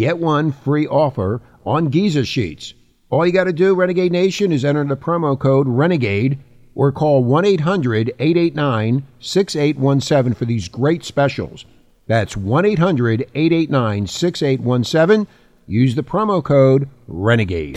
get 0.00 0.18
one 0.18 0.50
free 0.50 0.86
offer 0.86 1.42
on 1.64 1.90
Giza 1.90 2.24
sheets. 2.24 2.72
All 3.10 3.26
you 3.26 3.32
got 3.32 3.44
to 3.44 3.52
do, 3.52 3.74
Renegade 3.74 4.12
Nation, 4.12 4.50
is 4.50 4.64
enter 4.64 4.82
the 4.84 4.96
promo 4.96 5.38
code 5.38 5.68
RENEGADE 5.68 6.38
or 6.74 6.90
call 6.90 7.22
1 7.22 7.44
800 7.44 8.14
889 8.18 9.06
6817 9.20 10.34
for 10.34 10.44
these 10.46 10.68
great 10.68 11.04
specials. 11.04 11.66
That's 12.06 12.34
1 12.36 12.64
800 12.64 13.28
889 13.34 14.06
6817. 14.06 15.26
Use 15.66 15.94
the 15.94 16.02
promo 16.02 16.42
code 16.42 16.88
RENEGADE. 17.06 17.76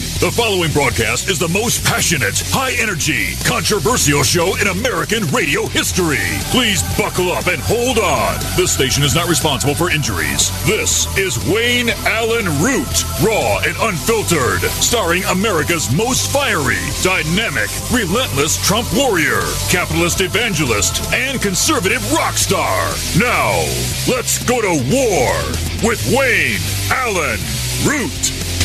The 0.21 0.29
following 0.29 0.71
broadcast 0.71 1.29
is 1.29 1.39
the 1.39 1.47
most 1.47 1.83
passionate, 1.83 2.45
high 2.53 2.77
energy, 2.77 3.33
controversial 3.41 4.21
show 4.21 4.53
in 4.61 4.67
American 4.69 5.25
radio 5.33 5.65
history. 5.65 6.21
Please 6.53 6.85
buckle 6.93 7.33
up 7.33 7.47
and 7.47 7.57
hold 7.57 7.97
on. 7.97 8.37
This 8.53 8.69
station 8.69 9.01
is 9.01 9.15
not 9.17 9.25
responsible 9.25 9.73
for 9.73 9.89
injuries. 9.89 10.53
This 10.69 11.09
is 11.17 11.41
Wayne 11.49 11.89
Allyn 12.05 12.45
Root, 12.61 13.01
raw 13.25 13.65
and 13.65 13.73
unfiltered, 13.81 14.61
starring 14.77 15.25
America's 15.25 15.89
most 15.89 16.29
fiery, 16.29 16.85
dynamic, 17.01 17.73
relentless 17.89 18.61
Trump 18.61 18.85
warrior, 18.93 19.41
capitalist 19.73 20.21
evangelist, 20.21 21.01
and 21.17 21.41
conservative 21.41 22.05
rock 22.13 22.37
star. 22.37 22.93
Now, 23.17 23.57
let's 24.05 24.37
go 24.45 24.61
to 24.61 24.77
war 24.85 25.33
with 25.81 25.97
Wayne 26.13 26.61
Allyn 26.93 27.41
Root. 27.89 28.60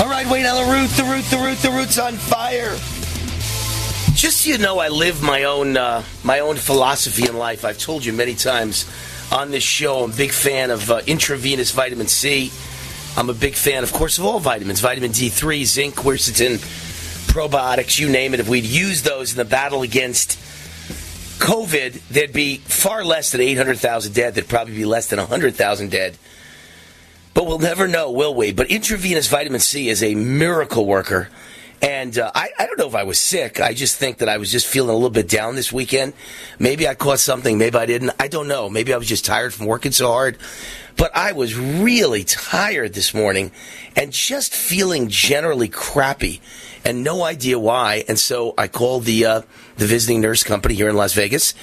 All 0.00 0.08
right, 0.08 0.26
wait 0.30 0.44
Wayne 0.44 0.66
the 0.66 0.72
Root, 0.72 0.90
the 0.92 1.04
root, 1.04 1.24
the 1.26 1.36
root, 1.36 1.58
the 1.58 1.70
root's 1.70 1.98
on 1.98 2.14
fire. 2.14 2.70
Just 4.14 4.40
so 4.40 4.50
you 4.50 4.56
know, 4.56 4.78
I 4.78 4.88
live 4.88 5.22
my 5.22 5.44
own 5.44 5.76
uh, 5.76 6.02
my 6.24 6.40
own 6.40 6.56
philosophy 6.56 7.28
in 7.28 7.36
life. 7.36 7.66
I've 7.66 7.76
told 7.76 8.06
you 8.06 8.14
many 8.14 8.34
times 8.34 8.90
on 9.30 9.50
this 9.50 9.62
show. 9.62 10.04
I'm 10.04 10.10
a 10.10 10.14
big 10.14 10.32
fan 10.32 10.70
of 10.70 10.90
uh, 10.90 11.02
intravenous 11.06 11.72
vitamin 11.72 12.06
C. 12.06 12.50
I'm 13.14 13.28
a 13.28 13.34
big 13.34 13.54
fan, 13.54 13.82
of 13.82 13.92
course, 13.92 14.16
of 14.16 14.24
all 14.24 14.40
vitamins: 14.40 14.80
vitamin 14.80 15.10
D3, 15.10 15.64
zinc, 15.66 15.96
quercetin, 15.96 16.56
probiotics, 17.30 17.98
you 17.98 18.08
name 18.08 18.32
it. 18.32 18.40
If 18.40 18.48
we'd 18.48 18.64
use 18.64 19.02
those 19.02 19.32
in 19.32 19.36
the 19.36 19.44
battle 19.44 19.82
against 19.82 20.38
COVID, 21.40 22.00
there'd 22.08 22.32
be 22.32 22.56
far 22.56 23.04
less 23.04 23.32
than 23.32 23.42
800,000 23.42 24.14
dead. 24.14 24.34
There'd 24.34 24.48
probably 24.48 24.76
be 24.76 24.86
less 24.86 25.08
than 25.08 25.18
100,000 25.18 25.90
dead. 25.90 26.16
But 27.40 27.46
we'll 27.46 27.58
never 27.58 27.88
know, 27.88 28.10
will 28.10 28.34
we? 28.34 28.52
But 28.52 28.70
intravenous 28.70 29.26
vitamin 29.26 29.60
C 29.60 29.88
is 29.88 30.02
a 30.02 30.14
miracle 30.14 30.84
worker. 30.84 31.30
And 31.80 32.18
uh, 32.18 32.30
I, 32.34 32.50
I 32.58 32.66
don't 32.66 32.78
know 32.78 32.86
if 32.86 32.94
I 32.94 33.04
was 33.04 33.18
sick. 33.18 33.62
I 33.62 33.72
just 33.72 33.96
think 33.96 34.18
that 34.18 34.28
I 34.28 34.36
was 34.36 34.52
just 34.52 34.66
feeling 34.66 34.90
a 34.90 34.92
little 34.92 35.08
bit 35.08 35.26
down 35.26 35.54
this 35.54 35.72
weekend. 35.72 36.12
Maybe 36.58 36.86
I 36.86 36.94
caught 36.94 37.18
something. 37.18 37.56
Maybe 37.56 37.78
I 37.78 37.86
didn't. 37.86 38.10
I 38.20 38.28
don't 38.28 38.46
know. 38.46 38.68
Maybe 38.68 38.92
I 38.92 38.98
was 38.98 39.08
just 39.08 39.24
tired 39.24 39.54
from 39.54 39.64
working 39.64 39.90
so 39.90 40.08
hard. 40.08 40.36
But 40.98 41.16
I 41.16 41.32
was 41.32 41.56
really 41.56 42.24
tired 42.24 42.92
this 42.92 43.14
morning 43.14 43.52
and 43.96 44.12
just 44.12 44.54
feeling 44.54 45.08
generally 45.08 45.68
crappy 45.68 46.42
and 46.84 47.02
no 47.02 47.22
idea 47.22 47.58
why. 47.58 48.04
And 48.06 48.18
so 48.18 48.52
I 48.58 48.68
called 48.68 49.04
the 49.04 49.24
uh, 49.24 49.42
the 49.78 49.86
visiting 49.86 50.20
nurse 50.20 50.42
company 50.42 50.74
here 50.74 50.90
in 50.90 50.96
Las 50.96 51.14
Vegas, 51.14 51.54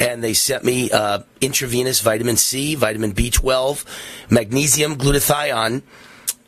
and 0.00 0.22
they 0.22 0.34
sent 0.34 0.64
me 0.64 0.90
uh, 0.90 1.20
intravenous 1.40 2.00
vitamin 2.00 2.36
C, 2.36 2.74
vitamin 2.74 3.12
B12, 3.12 3.84
magnesium, 4.30 4.96
glutathione, 4.96 5.82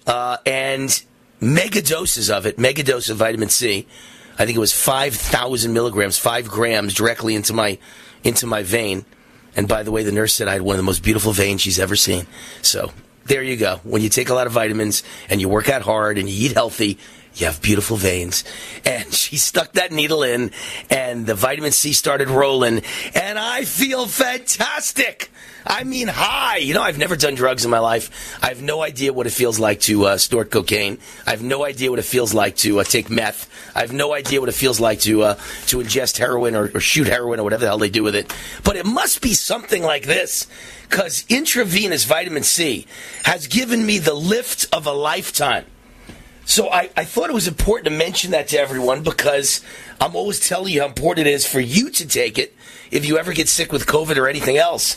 uh, 0.06 0.38
and 0.44 1.02
mega 1.40 1.82
doses 1.82 2.30
of 2.30 2.46
it, 2.46 2.58
mega 2.58 2.82
dose 2.82 3.08
of 3.08 3.18
vitamin 3.18 3.48
C. 3.48 3.86
I 4.38 4.44
think 4.44 4.56
it 4.56 4.60
was 4.60 4.72
five 4.72 5.14
thousand 5.14 5.72
milligrams, 5.72 6.18
five 6.18 6.48
grams 6.48 6.94
directly 6.94 7.34
into 7.34 7.52
my 7.52 7.78
into 8.24 8.46
my 8.46 8.62
vein. 8.62 9.04
And 9.54 9.66
by 9.66 9.82
the 9.82 9.90
way, 9.90 10.02
the 10.02 10.12
nurse 10.12 10.34
said 10.34 10.48
I 10.48 10.52
had 10.52 10.62
one 10.62 10.74
of 10.74 10.78
the 10.78 10.82
most 10.82 11.02
beautiful 11.02 11.32
veins 11.32 11.62
she's 11.62 11.78
ever 11.78 11.96
seen. 11.96 12.26
So 12.60 12.92
there 13.24 13.42
you 13.42 13.56
go. 13.56 13.80
When 13.82 14.02
you 14.02 14.08
take 14.08 14.28
a 14.28 14.34
lot 14.34 14.46
of 14.46 14.52
vitamins 14.52 15.02
and 15.30 15.40
you 15.40 15.48
work 15.48 15.70
out 15.70 15.82
hard 15.82 16.18
and 16.18 16.28
you 16.28 16.46
eat 16.46 16.52
healthy, 16.52 16.98
you 17.36 17.47
have 17.47 17.60
beautiful 17.62 17.97
veins. 17.97 18.44
And 18.84 19.12
she 19.14 19.36
stuck 19.36 19.72
that 19.72 19.92
needle 19.92 20.22
in, 20.22 20.50
and 20.91 21.26
the 21.26 21.34
vitamin 21.34 21.72
C 21.72 21.92
started 21.92 22.28
rolling, 22.28 22.82
and 23.14 23.38
I 23.38 23.64
feel 23.64 24.06
fantastic. 24.06 25.30
I 25.66 25.82
mean, 25.84 26.06
high. 26.06 26.58
You 26.58 26.74
know, 26.74 26.82
I've 26.82 26.98
never 26.98 27.16
done 27.16 27.34
drugs 27.34 27.64
in 27.64 27.70
my 27.70 27.80
life. 27.80 28.38
I 28.42 28.48
have 28.48 28.62
no 28.62 28.82
idea 28.82 29.12
what 29.12 29.26
it 29.26 29.30
feels 29.30 29.58
like 29.58 29.80
to 29.80 30.06
uh, 30.06 30.16
snort 30.16 30.50
cocaine. 30.50 30.98
I 31.26 31.30
have 31.30 31.42
no 31.42 31.64
idea 31.64 31.91
what 31.91 31.98
it 31.98 32.04
feels 32.04 32.32
like 32.32 32.56
to 32.58 32.80
uh, 32.80 32.84
take 32.84 33.10
meth. 33.10 33.50
I 33.74 33.80
have 33.80 33.92
no 33.92 34.14
idea 34.14 34.41
what 34.41 34.48
it 34.48 34.54
feels 34.54 34.78
like 34.78 35.00
to 35.00 35.22
uh, 35.22 35.34
to 35.66 35.78
ingest 35.78 36.18
heroin 36.18 36.54
or, 36.54 36.70
or 36.72 36.80
shoot 36.80 37.08
heroin 37.08 37.41
or 37.41 37.42
whatever 37.42 37.62
the 37.62 37.66
hell 37.66 37.78
they 37.78 37.91
do 37.91 38.04
with 38.04 38.14
it. 38.14 38.32
But 38.62 38.76
it 38.76 38.86
must 38.86 39.20
be 39.20 39.34
something 39.34 39.82
like 39.82 40.04
this, 40.04 40.47
because 40.88 41.24
intravenous 41.28 42.04
vitamin 42.04 42.44
C 42.44 42.86
has 43.24 43.48
given 43.48 43.84
me 43.84 43.98
the 43.98 44.14
lift 44.14 44.66
of 44.72 44.86
a 44.86 44.92
lifetime. 44.92 45.66
So 46.46 46.70
I, 46.70 46.90
I 46.96 47.04
thought 47.04 47.28
it 47.28 47.34
was 47.34 47.48
important 47.48 47.86
to 47.86 47.90
mention 47.90 48.30
that 48.30 48.46
to 48.48 48.58
everyone 48.58 49.02
because 49.02 49.60
I'm 50.00 50.14
always 50.14 50.38
telling 50.38 50.72
you 50.72 50.80
how 50.80 50.86
important 50.86 51.26
it 51.26 51.32
is 51.32 51.44
for 51.44 51.58
you 51.58 51.90
to 51.90 52.06
take 52.06 52.38
it 52.38 52.54
if 52.92 53.04
you 53.04 53.18
ever 53.18 53.32
get 53.32 53.48
sick 53.48 53.72
with 53.72 53.86
COVID 53.86 54.16
or 54.16 54.28
anything 54.28 54.56
else. 54.56 54.96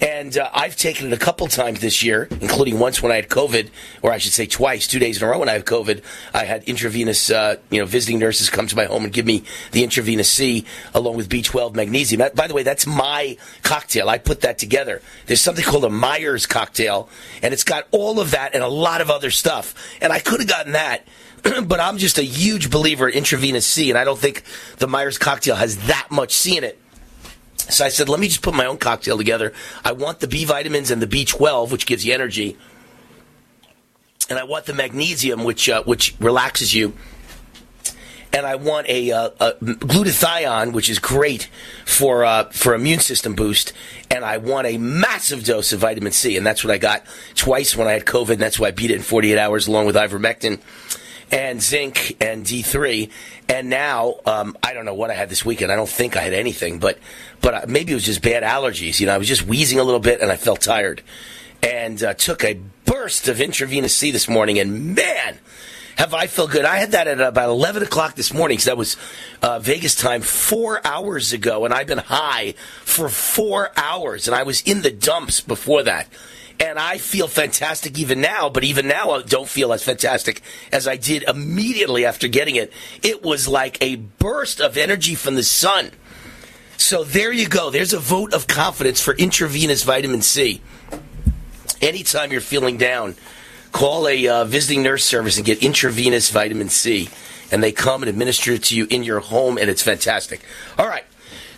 And 0.00 0.38
uh, 0.38 0.48
I've 0.54 0.76
taken 0.76 1.08
it 1.08 1.12
a 1.12 1.18
couple 1.18 1.46
times 1.46 1.80
this 1.80 2.02
year, 2.02 2.26
including 2.40 2.78
once 2.78 3.02
when 3.02 3.12
I 3.12 3.16
had 3.16 3.28
COVID, 3.28 3.68
or 4.00 4.12
I 4.12 4.18
should 4.18 4.32
say 4.32 4.46
twice, 4.46 4.86
two 4.86 4.98
days 4.98 5.20
in 5.20 5.28
a 5.28 5.30
row 5.30 5.38
when 5.40 5.48
I 5.48 5.52
had 5.52 5.66
COVID. 5.66 6.02
I 6.32 6.44
had 6.44 6.64
intravenous, 6.64 7.30
uh, 7.30 7.56
you 7.70 7.80
know, 7.80 7.86
visiting 7.86 8.18
nurses 8.18 8.48
come 8.48 8.66
to 8.66 8.76
my 8.76 8.86
home 8.86 9.04
and 9.04 9.12
give 9.12 9.26
me 9.26 9.44
the 9.72 9.84
intravenous 9.84 10.30
C 10.30 10.64
along 10.94 11.16
with 11.16 11.28
B12 11.28 11.74
magnesium. 11.74 12.20
That, 12.20 12.34
by 12.34 12.46
the 12.46 12.54
way, 12.54 12.62
that's 12.62 12.86
my 12.86 13.36
cocktail. 13.62 14.08
I 14.08 14.16
put 14.16 14.40
that 14.40 14.56
together. 14.56 15.02
There's 15.26 15.42
something 15.42 15.64
called 15.64 15.84
a 15.84 15.90
Myers 15.90 16.46
cocktail, 16.46 17.10
and 17.42 17.52
it's 17.52 17.64
got 17.64 17.86
all 17.90 18.20
of 18.20 18.30
that 18.30 18.54
and 18.54 18.62
a 18.62 18.68
lot 18.68 19.02
of 19.02 19.10
other 19.10 19.30
stuff. 19.30 19.74
And 20.00 20.12
I 20.12 20.18
could 20.18 20.40
have 20.40 20.48
gotten 20.48 20.72
that. 20.72 21.06
but 21.64 21.80
I'm 21.80 21.98
just 21.98 22.18
a 22.18 22.22
huge 22.22 22.70
believer 22.70 23.08
in 23.08 23.18
intravenous 23.18 23.66
C, 23.66 23.90
and 23.90 23.98
I 23.98 24.04
don't 24.04 24.18
think 24.18 24.44
the 24.78 24.86
Myers 24.86 25.18
cocktail 25.18 25.56
has 25.56 25.76
that 25.86 26.08
much 26.10 26.32
C 26.32 26.56
in 26.56 26.64
it. 26.64 26.78
So 27.70 27.84
I 27.84 27.88
said, 27.88 28.08
let 28.08 28.20
me 28.20 28.28
just 28.28 28.42
put 28.42 28.54
my 28.54 28.66
own 28.66 28.78
cocktail 28.78 29.16
together. 29.16 29.52
I 29.84 29.92
want 29.92 30.20
the 30.20 30.28
B 30.28 30.44
vitamins 30.44 30.90
and 30.90 31.00
the 31.00 31.06
B12, 31.06 31.70
which 31.70 31.86
gives 31.86 32.04
you 32.04 32.12
energy, 32.12 32.56
and 34.28 34.38
I 34.38 34.44
want 34.44 34.66
the 34.66 34.74
magnesium, 34.74 35.44
which 35.44 35.68
uh, 35.68 35.82
which 35.82 36.14
relaxes 36.20 36.74
you. 36.74 36.94
And 38.32 38.46
I 38.46 38.54
want 38.54 38.88
a, 38.88 39.10
uh, 39.10 39.30
a 39.40 39.52
glutathione, 39.54 40.72
which 40.72 40.88
is 40.88 41.00
great 41.00 41.50
for 41.84 42.24
uh, 42.24 42.44
for 42.50 42.74
immune 42.74 43.00
system 43.00 43.34
boost. 43.34 43.72
And 44.08 44.24
I 44.24 44.36
want 44.36 44.68
a 44.68 44.78
massive 44.78 45.44
dose 45.44 45.72
of 45.72 45.80
vitamin 45.80 46.12
C, 46.12 46.36
and 46.36 46.46
that's 46.46 46.62
what 46.62 46.72
I 46.72 46.78
got 46.78 47.02
twice 47.34 47.76
when 47.76 47.88
I 47.88 47.92
had 47.92 48.04
COVID. 48.04 48.34
And 48.34 48.42
that's 48.42 48.60
why 48.60 48.68
I 48.68 48.70
beat 48.70 48.92
it 48.92 48.96
in 48.96 49.02
48 49.02 49.36
hours, 49.36 49.66
along 49.66 49.86
with 49.86 49.96
ivermectin. 49.96 50.60
And 51.30 51.62
zinc 51.62 52.16
and 52.20 52.44
D3. 52.44 53.10
And 53.48 53.70
now, 53.70 54.16
um, 54.26 54.56
I 54.62 54.72
don't 54.72 54.84
know 54.84 54.94
what 54.94 55.10
I 55.10 55.14
had 55.14 55.28
this 55.28 55.44
weekend. 55.44 55.72
I 55.72 55.76
don't 55.76 55.88
think 55.88 56.16
I 56.16 56.20
had 56.20 56.34
anything, 56.34 56.78
but 56.78 56.98
but 57.40 57.54
uh, 57.54 57.64
maybe 57.68 57.92
it 57.92 57.94
was 57.94 58.04
just 58.04 58.22
bad 58.22 58.42
allergies. 58.42 59.00
You 59.00 59.06
know, 59.06 59.14
I 59.14 59.18
was 59.18 59.28
just 59.28 59.46
wheezing 59.46 59.78
a 59.78 59.84
little 59.84 60.00
bit 60.00 60.20
and 60.20 60.30
I 60.30 60.36
felt 60.36 60.60
tired. 60.60 61.02
And 61.62 62.02
uh, 62.02 62.14
took 62.14 62.42
a 62.42 62.54
burst 62.86 63.28
of 63.28 63.38
intravenous 63.38 63.94
C 63.94 64.10
this 64.10 64.30
morning, 64.30 64.58
and 64.58 64.94
man, 64.94 65.38
have 65.96 66.14
I 66.14 66.26
felt 66.26 66.52
good. 66.52 66.64
I 66.64 66.76
had 66.78 66.92
that 66.92 67.06
at 67.06 67.20
about 67.20 67.50
11 67.50 67.82
o'clock 67.82 68.14
this 68.14 68.32
morning 68.32 68.56
because 68.56 68.64
that 68.64 68.78
was 68.78 68.96
uh, 69.42 69.58
Vegas 69.58 69.94
time 69.94 70.22
four 70.22 70.80
hours 70.86 71.34
ago, 71.34 71.66
and 71.66 71.74
I've 71.74 71.86
been 71.86 71.98
high 71.98 72.54
for 72.82 73.10
four 73.10 73.70
hours, 73.76 74.26
and 74.26 74.34
I 74.34 74.44
was 74.44 74.62
in 74.62 74.80
the 74.80 74.90
dumps 74.90 75.42
before 75.42 75.82
that. 75.82 76.08
And 76.60 76.78
I 76.78 76.98
feel 76.98 77.26
fantastic 77.26 77.98
even 77.98 78.20
now, 78.20 78.50
but 78.50 78.64
even 78.64 78.86
now 78.86 79.12
I 79.12 79.22
don't 79.22 79.48
feel 79.48 79.72
as 79.72 79.82
fantastic 79.82 80.42
as 80.70 80.86
I 80.86 80.96
did 80.96 81.22
immediately 81.22 82.04
after 82.04 82.28
getting 82.28 82.56
it. 82.56 82.70
It 83.02 83.22
was 83.22 83.48
like 83.48 83.82
a 83.82 83.96
burst 83.96 84.60
of 84.60 84.76
energy 84.76 85.14
from 85.14 85.36
the 85.36 85.42
sun. 85.42 85.90
So 86.76 87.02
there 87.02 87.32
you 87.32 87.48
go. 87.48 87.70
There's 87.70 87.94
a 87.94 87.98
vote 87.98 88.34
of 88.34 88.46
confidence 88.46 89.00
for 89.00 89.14
intravenous 89.14 89.84
vitamin 89.84 90.20
C. 90.20 90.60
Anytime 91.80 92.30
you're 92.30 92.42
feeling 92.42 92.76
down, 92.76 93.16
call 93.72 94.06
a 94.06 94.28
uh, 94.28 94.44
visiting 94.44 94.82
nurse 94.82 95.04
service 95.04 95.38
and 95.38 95.46
get 95.46 95.62
intravenous 95.62 96.30
vitamin 96.30 96.68
C. 96.68 97.08
And 97.50 97.62
they 97.62 97.72
come 97.72 98.02
and 98.02 98.10
administer 98.10 98.52
it 98.52 98.64
to 98.64 98.76
you 98.76 98.86
in 98.90 99.02
your 99.02 99.20
home, 99.20 99.56
and 99.56 99.70
it's 99.70 99.82
fantastic. 99.82 100.42
All 100.78 100.86
right. 100.86 101.04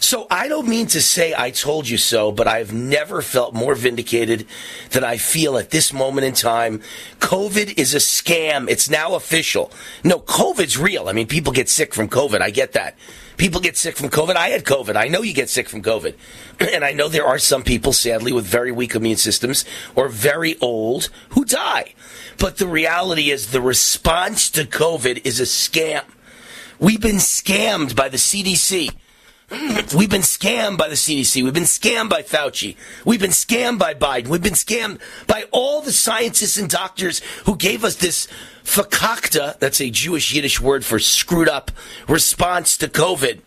So 0.02 0.26
I 0.28 0.48
don't 0.48 0.66
mean 0.66 0.88
to 0.88 1.00
say 1.00 1.32
I 1.32 1.52
told 1.52 1.88
you 1.88 1.96
so, 1.96 2.32
but 2.32 2.48
I've 2.48 2.72
never 2.72 3.22
felt 3.22 3.54
more 3.54 3.76
vindicated 3.76 4.46
than 4.90 5.04
I 5.04 5.16
feel 5.16 5.56
at 5.56 5.70
this 5.70 5.92
moment 5.92 6.26
in 6.26 6.32
time. 6.32 6.82
COVID 7.20 7.78
is 7.78 7.94
a 7.94 7.98
scam. 7.98 8.68
It's 8.68 8.90
now 8.90 9.14
official. 9.14 9.70
No, 10.02 10.18
COVID's 10.18 10.76
real. 10.76 11.08
I 11.08 11.12
mean, 11.12 11.28
people 11.28 11.52
get 11.52 11.68
sick 11.68 11.94
from 11.94 12.08
COVID. 12.08 12.40
I 12.40 12.50
get 12.50 12.72
that. 12.72 12.98
People 13.36 13.60
get 13.60 13.76
sick 13.76 13.96
from 13.96 14.08
COVID. 14.08 14.34
I 14.34 14.48
had 14.48 14.64
COVID. 14.64 14.96
I 14.96 15.06
know 15.06 15.22
you 15.22 15.32
get 15.32 15.48
sick 15.48 15.68
from 15.68 15.82
COVID. 15.82 16.14
And 16.72 16.84
I 16.84 16.92
know 16.92 17.08
there 17.08 17.26
are 17.26 17.38
some 17.38 17.62
people, 17.62 17.92
sadly, 17.92 18.32
with 18.32 18.44
very 18.44 18.72
weak 18.72 18.96
immune 18.96 19.16
systems 19.16 19.64
or 19.94 20.08
very 20.08 20.58
old 20.58 21.10
who 21.30 21.44
die. 21.44 21.94
But 22.38 22.56
the 22.56 22.66
reality 22.66 23.30
is 23.30 23.52
the 23.52 23.60
response 23.60 24.50
to 24.50 24.64
COVID 24.64 25.24
is 25.24 25.38
a 25.38 25.44
scam. 25.44 26.02
We've 26.80 27.00
been 27.00 27.16
scammed 27.16 27.94
by 27.94 28.08
the 28.08 28.16
CDC. 28.16 28.90
We've 29.94 30.08
been 30.08 30.22
scammed 30.22 30.78
by 30.78 30.88
the 30.88 30.94
CDC. 30.94 31.44
We've 31.44 31.52
been 31.52 31.64
scammed 31.64 32.08
by 32.08 32.22
Fauci. 32.22 32.74
We've 33.04 33.20
been 33.20 33.30
scammed 33.30 33.78
by 33.78 33.92
Biden. 33.92 34.28
We've 34.28 34.42
been 34.42 34.54
scammed 34.54 34.98
by 35.26 35.44
all 35.50 35.82
the 35.82 35.92
scientists 35.92 36.56
and 36.56 36.70
doctors 36.70 37.20
who 37.44 37.56
gave 37.56 37.84
us 37.84 37.96
this 37.96 38.28
fakakta, 38.64 39.58
that's 39.58 39.80
a 39.80 39.90
Jewish 39.90 40.32
Yiddish 40.32 40.58
word 40.58 40.86
for 40.86 40.98
screwed 40.98 41.50
up, 41.50 41.70
response 42.08 42.78
to 42.78 42.88
COVID. 42.88 43.40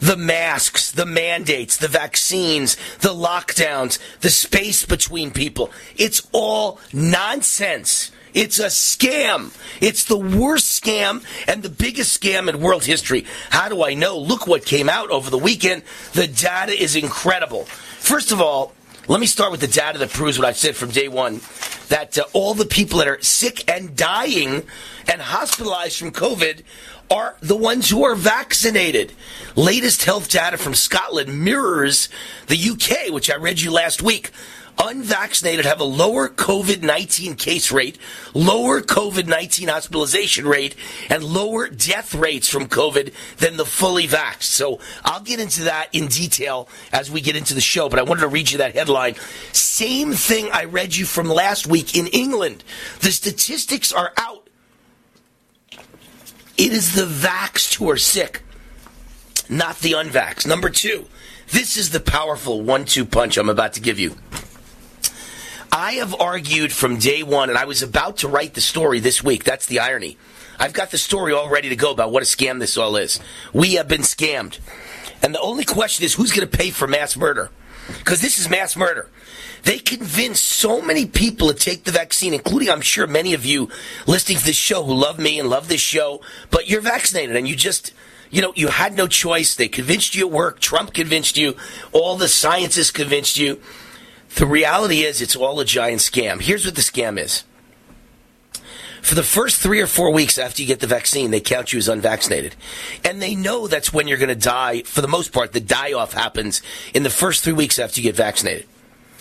The 0.00 0.16
masks, 0.18 0.90
the 0.90 1.06
mandates, 1.06 1.78
the 1.78 1.88
vaccines, 1.88 2.76
the 3.00 3.14
lockdowns, 3.14 3.98
the 4.20 4.30
space 4.30 4.84
between 4.84 5.30
people. 5.30 5.70
It's 5.96 6.28
all 6.32 6.78
nonsense. 6.92 8.10
It's 8.34 8.58
a 8.58 8.66
scam. 8.66 9.52
It's 9.80 10.04
the 10.04 10.16
worst 10.16 10.82
scam 10.82 11.24
and 11.46 11.62
the 11.62 11.68
biggest 11.68 12.20
scam 12.20 12.48
in 12.48 12.60
world 12.60 12.84
history. 12.84 13.26
How 13.50 13.68
do 13.68 13.84
I 13.84 13.94
know? 13.94 14.18
Look 14.18 14.46
what 14.46 14.64
came 14.64 14.88
out 14.88 15.10
over 15.10 15.30
the 15.30 15.38
weekend. 15.38 15.82
The 16.14 16.26
data 16.26 16.72
is 16.72 16.96
incredible. 16.96 17.64
First 17.64 18.32
of 18.32 18.40
all, 18.40 18.72
let 19.08 19.20
me 19.20 19.26
start 19.26 19.50
with 19.50 19.60
the 19.60 19.66
data 19.66 19.98
that 19.98 20.10
proves 20.10 20.38
what 20.38 20.46
I've 20.46 20.56
said 20.56 20.76
from 20.76 20.90
day 20.90 21.08
one 21.08 21.40
that 21.88 22.16
uh, 22.16 22.24
all 22.32 22.54
the 22.54 22.64
people 22.64 23.00
that 23.00 23.08
are 23.08 23.20
sick 23.20 23.68
and 23.70 23.94
dying 23.94 24.62
and 25.06 25.20
hospitalized 25.20 25.98
from 25.98 26.10
COVID 26.10 26.62
are 27.10 27.36
the 27.42 27.56
ones 27.56 27.90
who 27.90 28.04
are 28.04 28.14
vaccinated. 28.14 29.12
Latest 29.56 30.04
health 30.04 30.30
data 30.30 30.56
from 30.56 30.72
Scotland 30.72 31.44
mirrors 31.44 32.08
the 32.46 32.56
UK, 32.56 33.12
which 33.12 33.30
I 33.30 33.34
read 33.34 33.60
you 33.60 33.70
last 33.70 34.02
week 34.02 34.30
unvaccinated 34.78 35.64
have 35.64 35.80
a 35.80 35.84
lower 35.84 36.28
COVID 36.28 36.82
19 36.82 37.36
case 37.36 37.72
rate, 37.72 37.98
lower 38.34 38.80
COVID 38.80 39.26
19 39.26 39.68
hospitalization 39.68 40.46
rate, 40.46 40.74
and 41.08 41.22
lower 41.22 41.68
death 41.68 42.14
rates 42.14 42.48
from 42.48 42.66
COVID 42.66 43.12
than 43.38 43.56
the 43.56 43.64
fully 43.64 44.06
vaxxed. 44.06 44.44
So 44.44 44.80
I'll 45.04 45.20
get 45.20 45.40
into 45.40 45.64
that 45.64 45.88
in 45.92 46.08
detail 46.08 46.68
as 46.92 47.10
we 47.10 47.20
get 47.20 47.36
into 47.36 47.54
the 47.54 47.60
show, 47.60 47.88
but 47.88 47.98
I 47.98 48.02
wanted 48.02 48.22
to 48.22 48.28
read 48.28 48.50
you 48.50 48.58
that 48.58 48.74
headline. 48.74 49.14
Same 49.52 50.12
thing 50.12 50.48
I 50.52 50.64
read 50.64 50.94
you 50.94 51.04
from 51.04 51.28
last 51.28 51.66
week 51.66 51.96
in 51.96 52.06
England. 52.08 52.64
The 53.00 53.12
statistics 53.12 53.92
are 53.92 54.12
out. 54.16 54.48
It 56.58 56.72
is 56.72 56.94
the 56.94 57.06
vaxxed 57.06 57.74
who 57.74 57.90
are 57.90 57.96
sick, 57.96 58.42
not 59.48 59.78
the 59.80 59.92
unvaxxed. 59.92 60.46
Number 60.46 60.68
two, 60.70 61.06
this 61.50 61.76
is 61.76 61.90
the 61.90 62.00
powerful 62.00 62.62
one 62.62 62.84
two 62.84 63.04
punch 63.04 63.36
I'm 63.36 63.48
about 63.48 63.72
to 63.74 63.80
give 63.80 63.98
you. 63.98 64.16
I 65.74 65.92
have 65.92 66.14
argued 66.20 66.70
from 66.70 66.98
day 66.98 67.22
one, 67.22 67.48
and 67.48 67.58
I 67.58 67.64
was 67.64 67.80
about 67.80 68.18
to 68.18 68.28
write 68.28 68.52
the 68.52 68.60
story 68.60 69.00
this 69.00 69.24
week. 69.24 69.42
That's 69.42 69.64
the 69.64 69.78
irony. 69.78 70.18
I've 70.58 70.74
got 70.74 70.90
the 70.90 70.98
story 70.98 71.32
all 71.32 71.48
ready 71.48 71.70
to 71.70 71.76
go 71.76 71.90
about 71.90 72.12
what 72.12 72.22
a 72.22 72.26
scam 72.26 72.60
this 72.60 72.76
all 72.76 72.94
is. 72.96 73.18
We 73.54 73.74
have 73.74 73.88
been 73.88 74.02
scammed. 74.02 74.58
And 75.22 75.34
the 75.34 75.40
only 75.40 75.64
question 75.64 76.04
is 76.04 76.12
who's 76.12 76.30
going 76.30 76.46
to 76.46 76.58
pay 76.58 76.68
for 76.68 76.86
mass 76.86 77.16
murder? 77.16 77.50
Because 77.86 78.20
this 78.20 78.38
is 78.38 78.50
mass 78.50 78.76
murder. 78.76 79.08
They 79.62 79.78
convinced 79.78 80.44
so 80.44 80.82
many 80.82 81.06
people 81.06 81.48
to 81.48 81.54
take 81.54 81.84
the 81.84 81.90
vaccine, 81.90 82.34
including, 82.34 82.68
I'm 82.68 82.82
sure, 82.82 83.06
many 83.06 83.32
of 83.32 83.46
you 83.46 83.70
listening 84.06 84.38
to 84.38 84.44
this 84.44 84.56
show 84.56 84.82
who 84.82 84.92
love 84.92 85.18
me 85.18 85.38
and 85.40 85.48
love 85.48 85.68
this 85.68 85.80
show, 85.80 86.20
but 86.50 86.68
you're 86.68 86.82
vaccinated 86.82 87.34
and 87.34 87.48
you 87.48 87.56
just, 87.56 87.94
you 88.30 88.42
know, 88.42 88.52
you 88.54 88.68
had 88.68 88.94
no 88.94 89.06
choice. 89.06 89.54
They 89.54 89.68
convinced 89.68 90.14
you 90.14 90.26
at 90.26 90.32
work. 90.32 90.60
Trump 90.60 90.92
convinced 90.92 91.38
you. 91.38 91.56
All 91.92 92.18
the 92.18 92.28
scientists 92.28 92.90
convinced 92.90 93.38
you. 93.38 93.62
The 94.36 94.46
reality 94.46 95.02
is, 95.02 95.20
it's 95.20 95.36
all 95.36 95.60
a 95.60 95.64
giant 95.64 96.00
scam. 96.00 96.40
Here's 96.40 96.64
what 96.64 96.74
the 96.74 96.80
scam 96.80 97.18
is. 97.18 97.44
For 99.02 99.14
the 99.16 99.22
first 99.24 99.60
three 99.60 99.80
or 99.80 99.88
four 99.88 100.12
weeks 100.12 100.38
after 100.38 100.62
you 100.62 100.68
get 100.68 100.80
the 100.80 100.86
vaccine, 100.86 101.32
they 101.32 101.40
count 101.40 101.72
you 101.72 101.78
as 101.78 101.88
unvaccinated. 101.88 102.54
And 103.04 103.20
they 103.20 103.34
know 103.34 103.66
that's 103.66 103.92
when 103.92 104.06
you're 104.06 104.18
going 104.18 104.28
to 104.28 104.34
die. 104.36 104.82
For 104.82 105.00
the 105.00 105.08
most 105.08 105.32
part, 105.32 105.52
the 105.52 105.60
die 105.60 105.92
off 105.92 106.12
happens 106.12 106.62
in 106.94 107.02
the 107.02 107.10
first 107.10 107.42
three 107.42 107.52
weeks 107.52 107.80
after 107.80 108.00
you 108.00 108.04
get 108.04 108.16
vaccinated. 108.16 108.66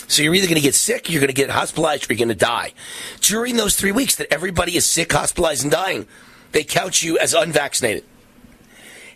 So 0.07 0.21
you're 0.21 0.35
either 0.35 0.47
going 0.47 0.55
to 0.55 0.61
get 0.61 0.75
sick, 0.75 1.09
you're 1.09 1.19
going 1.19 1.29
to 1.29 1.33
get 1.33 1.49
hospitalized, 1.49 2.03
or 2.03 2.13
you're 2.13 2.19
going 2.19 2.37
to 2.37 2.45
die. 2.45 2.73
During 3.21 3.55
those 3.55 3.75
three 3.75 3.91
weeks 3.91 4.15
that 4.17 4.31
everybody 4.31 4.75
is 4.75 4.85
sick, 4.85 5.11
hospitalized, 5.11 5.63
and 5.63 5.71
dying, 5.71 6.05
they 6.51 6.63
count 6.63 7.01
you 7.01 7.17
as 7.17 7.33
unvaccinated. 7.33 8.03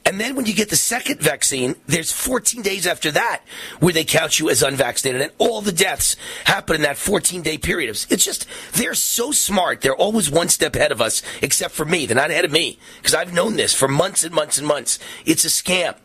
And 0.05 0.19
then 0.19 0.35
when 0.35 0.45
you 0.45 0.53
get 0.53 0.69
the 0.69 0.75
second 0.75 1.19
vaccine, 1.19 1.75
there's 1.87 2.11
14 2.11 2.61
days 2.61 2.85
after 2.85 3.09
that 3.11 3.41
where 3.79 3.91
they 3.91 4.03
count 4.03 4.39
you 4.39 4.49
as 4.51 4.61
unvaccinated, 4.61 5.21
and 5.21 5.31
all 5.39 5.61
the 5.61 5.71
deaths 5.71 6.15
happen 6.43 6.75
in 6.75 6.81
that 6.83 6.97
14 6.97 7.41
day 7.41 7.57
period. 7.57 7.89
It's 7.89 8.23
just, 8.23 8.45
they're 8.73 8.93
so 8.93 9.31
smart. 9.31 9.81
They're 9.81 9.95
always 9.95 10.29
one 10.29 10.49
step 10.49 10.75
ahead 10.75 10.91
of 10.91 11.01
us, 11.01 11.23
except 11.41 11.73
for 11.73 11.85
me. 11.85 12.05
They're 12.05 12.15
not 12.15 12.29
ahead 12.29 12.45
of 12.45 12.51
me, 12.51 12.77
because 12.97 13.15
I've 13.15 13.33
known 13.33 13.55
this 13.55 13.73
for 13.73 13.87
months 13.87 14.23
and 14.23 14.33
months 14.33 14.59
and 14.59 14.67
months. 14.67 14.99
It's 15.25 15.43
a 15.43 15.47
scam. 15.47 15.95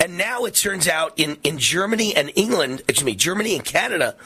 And 0.00 0.18
now 0.18 0.44
it 0.44 0.54
turns 0.54 0.88
out 0.88 1.12
in, 1.16 1.38
in 1.44 1.58
Germany 1.58 2.14
and 2.16 2.32
England, 2.34 2.82
excuse 2.88 3.04
me, 3.04 3.14
Germany 3.14 3.54
and 3.54 3.64
Canada, 3.64 4.16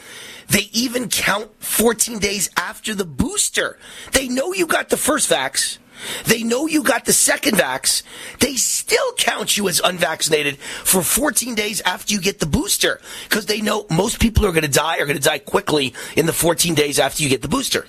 they 0.48 0.68
even 0.72 1.08
count 1.08 1.50
14 1.62 2.18
days 2.18 2.50
after 2.56 2.94
the 2.94 3.04
booster. 3.04 3.78
They 4.12 4.28
know 4.28 4.52
you 4.52 4.66
got 4.66 4.88
the 4.88 4.96
first 4.96 5.30
vax 5.30 5.78
they 6.24 6.42
know 6.42 6.66
you 6.66 6.82
got 6.82 7.04
the 7.04 7.12
second 7.12 7.56
vax. 7.56 8.02
They 8.38 8.54
still 8.56 9.12
count 9.14 9.56
you 9.56 9.68
as 9.68 9.80
unvaccinated 9.80 10.58
for 10.58 11.02
14 11.02 11.54
days 11.54 11.80
after 11.82 12.14
you 12.14 12.20
get 12.20 12.40
the 12.40 12.46
booster 12.46 13.00
because 13.28 13.46
they 13.46 13.60
know 13.60 13.86
most 13.90 14.20
people 14.20 14.46
are 14.46 14.52
going 14.52 14.62
to 14.62 14.68
die 14.68 14.98
are 14.98 15.06
going 15.06 15.18
to 15.18 15.22
die 15.22 15.38
quickly 15.38 15.94
in 16.16 16.26
the 16.26 16.32
14 16.32 16.74
days 16.74 16.98
after 16.98 17.22
you 17.22 17.28
get 17.28 17.42
the 17.42 17.48
booster. 17.48 17.86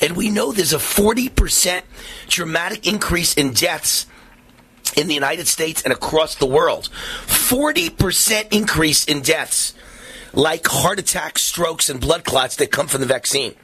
And 0.00 0.16
we 0.16 0.30
know 0.30 0.52
there's 0.52 0.72
a 0.72 0.78
40% 0.78 1.82
dramatic 2.28 2.86
increase 2.86 3.34
in 3.34 3.52
deaths 3.52 4.06
in 4.96 5.08
the 5.08 5.14
United 5.14 5.46
States 5.46 5.82
and 5.82 5.92
across 5.92 6.36
the 6.36 6.46
world. 6.46 6.88
40% 7.26 8.52
increase 8.52 9.04
in 9.04 9.20
deaths 9.20 9.74
like 10.32 10.66
heart 10.66 10.98
attacks, 10.98 11.42
strokes, 11.42 11.90
and 11.90 12.00
blood 12.00 12.24
clots 12.24 12.56
that 12.56 12.70
come 12.70 12.86
from 12.86 13.00
the 13.00 13.06
vaccine. 13.06 13.54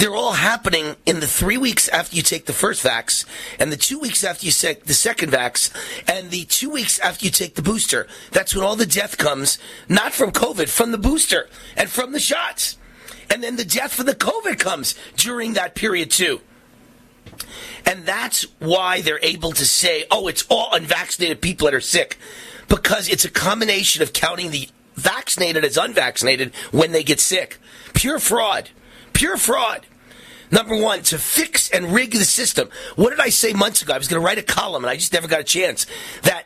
They're 0.00 0.16
all 0.16 0.32
happening 0.32 0.96
in 1.04 1.20
the 1.20 1.26
three 1.26 1.58
weeks 1.58 1.86
after 1.86 2.16
you 2.16 2.22
take 2.22 2.46
the 2.46 2.54
first 2.54 2.82
vax, 2.82 3.26
and 3.58 3.70
the 3.70 3.76
two 3.76 3.98
weeks 3.98 4.24
after 4.24 4.46
you 4.46 4.50
take 4.50 4.84
the 4.84 4.94
second 4.94 5.30
vax, 5.30 5.70
and 6.08 6.30
the 6.30 6.46
two 6.46 6.70
weeks 6.70 6.98
after 7.00 7.26
you 7.26 7.30
take 7.30 7.54
the 7.54 7.60
booster. 7.60 8.06
That's 8.32 8.56
when 8.56 8.64
all 8.64 8.76
the 8.76 8.86
death 8.86 9.18
comes, 9.18 9.58
not 9.90 10.14
from 10.14 10.32
COVID, 10.32 10.70
from 10.70 10.90
the 10.90 10.96
booster 10.96 11.50
and 11.76 11.90
from 11.90 12.12
the 12.12 12.18
shots. 12.18 12.78
And 13.28 13.42
then 13.42 13.56
the 13.56 13.64
death 13.64 13.92
from 13.92 14.06
the 14.06 14.14
COVID 14.14 14.58
comes 14.58 14.94
during 15.16 15.52
that 15.52 15.74
period 15.74 16.10
too. 16.10 16.40
And 17.84 18.06
that's 18.06 18.44
why 18.58 19.02
they're 19.02 19.22
able 19.22 19.52
to 19.52 19.66
say, 19.66 20.06
oh, 20.10 20.28
it's 20.28 20.46
all 20.48 20.72
unvaccinated 20.72 21.42
people 21.42 21.66
that 21.66 21.74
are 21.74 21.80
sick. 21.82 22.16
Because 22.68 23.06
it's 23.06 23.26
a 23.26 23.30
combination 23.30 24.02
of 24.02 24.14
counting 24.14 24.50
the 24.50 24.70
vaccinated 24.94 25.62
as 25.62 25.76
unvaccinated 25.76 26.54
when 26.70 26.92
they 26.92 27.02
get 27.02 27.20
sick. 27.20 27.58
Pure 27.92 28.20
fraud. 28.20 28.70
Pure 29.12 29.36
fraud. 29.36 29.86
Number 30.50 30.76
one, 30.76 31.02
to 31.04 31.18
fix 31.18 31.70
and 31.70 31.94
rig 31.94 32.12
the 32.12 32.24
system. 32.24 32.68
What 32.96 33.10
did 33.10 33.20
I 33.20 33.28
say 33.28 33.52
months 33.52 33.82
ago? 33.82 33.94
I 33.94 33.98
was 33.98 34.08
going 34.08 34.20
to 34.20 34.26
write 34.26 34.38
a 34.38 34.42
column 34.42 34.84
and 34.84 34.90
I 34.90 34.96
just 34.96 35.12
never 35.12 35.28
got 35.28 35.40
a 35.40 35.44
chance. 35.44 35.86
That 36.22 36.44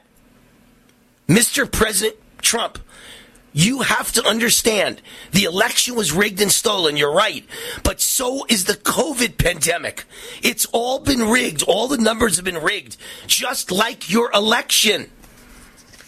Mr. 1.26 1.70
President 1.70 2.16
Trump, 2.42 2.78
you 3.54 3.80
have 3.80 4.12
to 4.12 4.26
understand 4.26 5.00
the 5.30 5.44
election 5.44 5.94
was 5.94 6.12
rigged 6.12 6.40
and 6.42 6.52
stolen. 6.52 6.96
You're 6.96 7.14
right. 7.14 7.46
But 7.82 8.00
so 8.00 8.44
is 8.48 8.64
the 8.64 8.74
COVID 8.74 9.38
pandemic. 9.38 10.04
It's 10.42 10.66
all 10.66 10.98
been 10.98 11.30
rigged. 11.30 11.62
All 11.62 11.88
the 11.88 11.96
numbers 11.96 12.36
have 12.36 12.44
been 12.44 12.58
rigged, 12.58 12.96
just 13.26 13.70
like 13.70 14.10
your 14.10 14.30
election. 14.32 15.10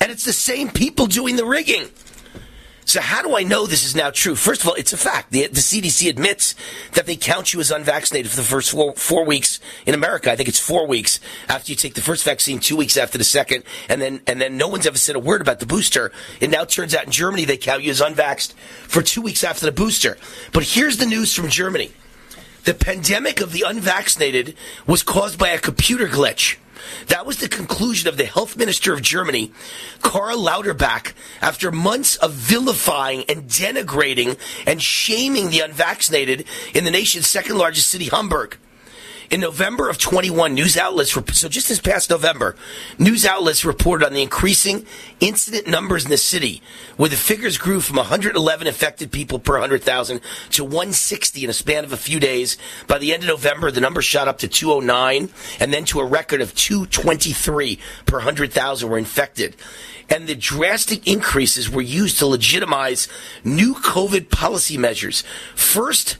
And 0.01 0.13
it's 0.13 0.25
the 0.25 0.33
same 0.33 0.69
people 0.69 1.07
doing 1.07 1.37
the 1.37 1.47
rigging. 1.47 1.89
So 2.87 3.01
how 3.01 3.21
do 3.21 3.37
I 3.37 3.43
know 3.43 3.67
this 3.67 3.85
is 3.85 3.97
now 3.97 4.11
true? 4.11 4.37
First 4.37 4.63
of 4.63 4.69
all, 4.69 4.75
it's 4.75 4.93
a 4.93 4.97
fact. 4.97 5.33
The, 5.33 5.49
the 5.49 5.61
CDC 5.61 6.09
admits 6.09 6.55
that 6.93 7.05
they 7.05 7.17
count 7.17 7.53
you 7.53 7.59
as 7.59 7.73
unvaccinated 7.73 8.31
for 8.31 8.37
the 8.37 8.45
first 8.45 8.71
four, 8.71 8.95
four, 8.95 9.25
weeks 9.25 9.59
in 9.87 9.95
America. 9.95 10.31
I 10.31 10.37
think 10.37 10.49
it's 10.49 10.61
four 10.61 10.87
weeks 10.87 11.19
after 11.49 11.73
you 11.73 11.77
take 11.77 11.95
the 11.95 12.01
first 12.01 12.23
vaccine, 12.23 12.61
two 12.61 12.77
weeks 12.77 12.97
after 12.97 13.19
the 13.19 13.25
second, 13.25 13.65
and 13.89 14.01
then 14.01 14.21
and 14.29 14.41
then 14.41 14.57
no 14.57 14.69
one's 14.69 14.87
ever 14.87 14.99
said 14.99 15.17
a 15.17 15.19
word 15.19 15.41
about 15.41 15.59
the 15.59 15.67
booster. 15.67 16.13
It 16.41 16.49
now 16.49 16.65
turns 16.65 16.95
out 16.95 17.07
in 17.07 17.11
Germany 17.11 17.45
they 17.45 17.57
count 17.57 17.83
you 17.83 17.91
as 17.91 18.01
unvaxxed 18.01 18.53
for 18.53 19.03
two 19.03 19.21
weeks 19.21 19.43
after 19.43 19.67
the 19.67 19.73
booster. 19.73 20.17
But 20.53 20.63
here's 20.63 20.99
the 20.99 21.07
news 21.07 21.35
from 21.35 21.49
Germany: 21.49 21.91
the 22.67 22.75
pandemic 22.75 23.41
of 23.41 23.51
the 23.51 23.65
unvaccinated 23.67 24.55
was 24.87 25.03
caused 25.03 25.41
by 25.41 25.49
a 25.49 25.59
computer 25.59 26.07
glitch. 26.07 26.57
That 27.09 27.27
was 27.27 27.39
the 27.39 27.49
conclusion 27.49 28.09
of 28.09 28.17
the 28.17 28.25
health 28.25 28.57
minister 28.57 28.93
of 28.93 29.03
Germany, 29.03 29.53
Karl 30.03 30.39
Lauterbach, 30.39 31.13
after 31.41 31.71
months 31.71 32.17
of 32.17 32.33
vilifying 32.33 33.25
and 33.29 33.45
denigrating 33.49 34.39
and 34.67 34.83
shaming 34.83 35.51
the 35.51 35.61
unvaccinated 35.61 36.45
in 36.75 36.85
the 36.85 36.91
nation's 36.91 37.27
second 37.27 37.59
largest 37.59 37.89
city, 37.89 38.07
Hamburg. 38.07 38.59
In 39.29 39.41
November 39.41 39.89
of 39.89 39.99
21, 39.99 40.55
news 40.55 40.77
outlets, 40.77 41.11
so 41.11 41.49
just 41.49 41.69
this 41.69 41.81
past 41.81 42.11
November, 42.11 42.55
news 42.97 43.27
outlets 43.27 43.65
reported 43.65 44.07
on 44.07 44.13
the 44.13 44.23
increasing 44.23 44.87
incident 45.19 45.67
numbers 45.67 46.05
in 46.05 46.11
the 46.11 46.17
city, 46.17 46.63
where 46.97 47.09
the 47.09 47.17
figures 47.17 47.59
grew 47.59 47.81
from 47.81 47.97
111 47.97 48.67
infected 48.69 49.11
people 49.11 49.41
per 49.41 49.55
100,000 49.55 50.21
to 50.51 50.65
160 50.65 51.43
in 51.43 51.51
a 51.51 51.53
span 51.53 51.83
of 51.83 51.93
a 51.93 51.97
few 51.97 52.21
days. 52.21 52.57
By 52.87 52.99
the 52.99 53.13
end 53.13 53.25
of 53.25 53.29
November, 53.29 53.73
the 53.73 53.81
number 53.81 54.01
shot 54.01 54.29
up 54.29 54.39
to 54.39 54.49
209 54.49 55.29
and 55.59 55.75
then 55.75 55.85
to 55.87 55.99
a 56.01 56.05
record 56.05 56.41
of 56.41 56.55
223 56.55 57.81
per 58.07 58.19
100,000 58.19 58.89
were 58.89 58.99
infected 58.99 59.57
and 60.09 60.29
the 60.29 60.37
drastic 60.37 61.07
increases 61.09 61.69
were 61.69 61.83
used 61.83 62.19
to 62.19 62.27
legitimize 62.27 63.09
new 63.43 63.75
COVID 63.75 64.31
policy 64.31 64.79
measures. 64.79 65.25
First, 65.57 66.17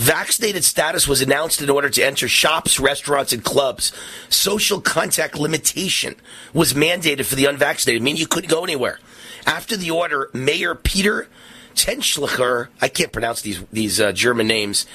Vaccinated 0.00 0.64
status 0.64 1.06
was 1.06 1.20
announced 1.20 1.60
in 1.60 1.68
order 1.68 1.90
to 1.90 2.02
enter 2.02 2.26
shops, 2.26 2.80
restaurants, 2.80 3.34
and 3.34 3.44
clubs. 3.44 3.92
Social 4.30 4.80
contact 4.80 5.38
limitation 5.38 6.14
was 6.54 6.72
mandated 6.72 7.26
for 7.26 7.34
the 7.34 7.44
unvaccinated, 7.44 8.00
meaning 8.00 8.18
you 8.18 8.26
couldn't 8.26 8.48
go 8.48 8.64
anywhere. 8.64 8.98
After 9.44 9.76
the 9.76 9.90
order, 9.90 10.30
Mayor 10.32 10.74
Peter 10.74 11.28
Tschentscher, 11.74 12.68
I 12.80 12.88
can't 12.88 13.12
pronounce 13.12 13.42
these 13.42 13.62
these 13.70 14.00
uh, 14.00 14.12
German 14.12 14.46
names, 14.46 14.86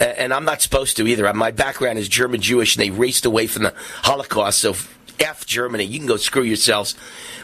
and 0.00 0.32
I'm 0.32 0.46
not 0.46 0.62
supposed 0.62 0.96
to 0.96 1.06
either. 1.06 1.30
My 1.34 1.50
background 1.50 1.98
is 1.98 2.08
German 2.08 2.40
Jewish, 2.40 2.74
and 2.74 2.82
they 2.82 2.90
raced 2.90 3.26
away 3.26 3.46
from 3.46 3.64
the 3.64 3.74
Holocaust, 4.02 4.60
so 4.60 4.74
F 5.20 5.46
Germany. 5.46 5.84
You 5.84 5.98
can 5.98 6.08
go 6.08 6.16
screw 6.16 6.42
yourselves. 6.42 6.94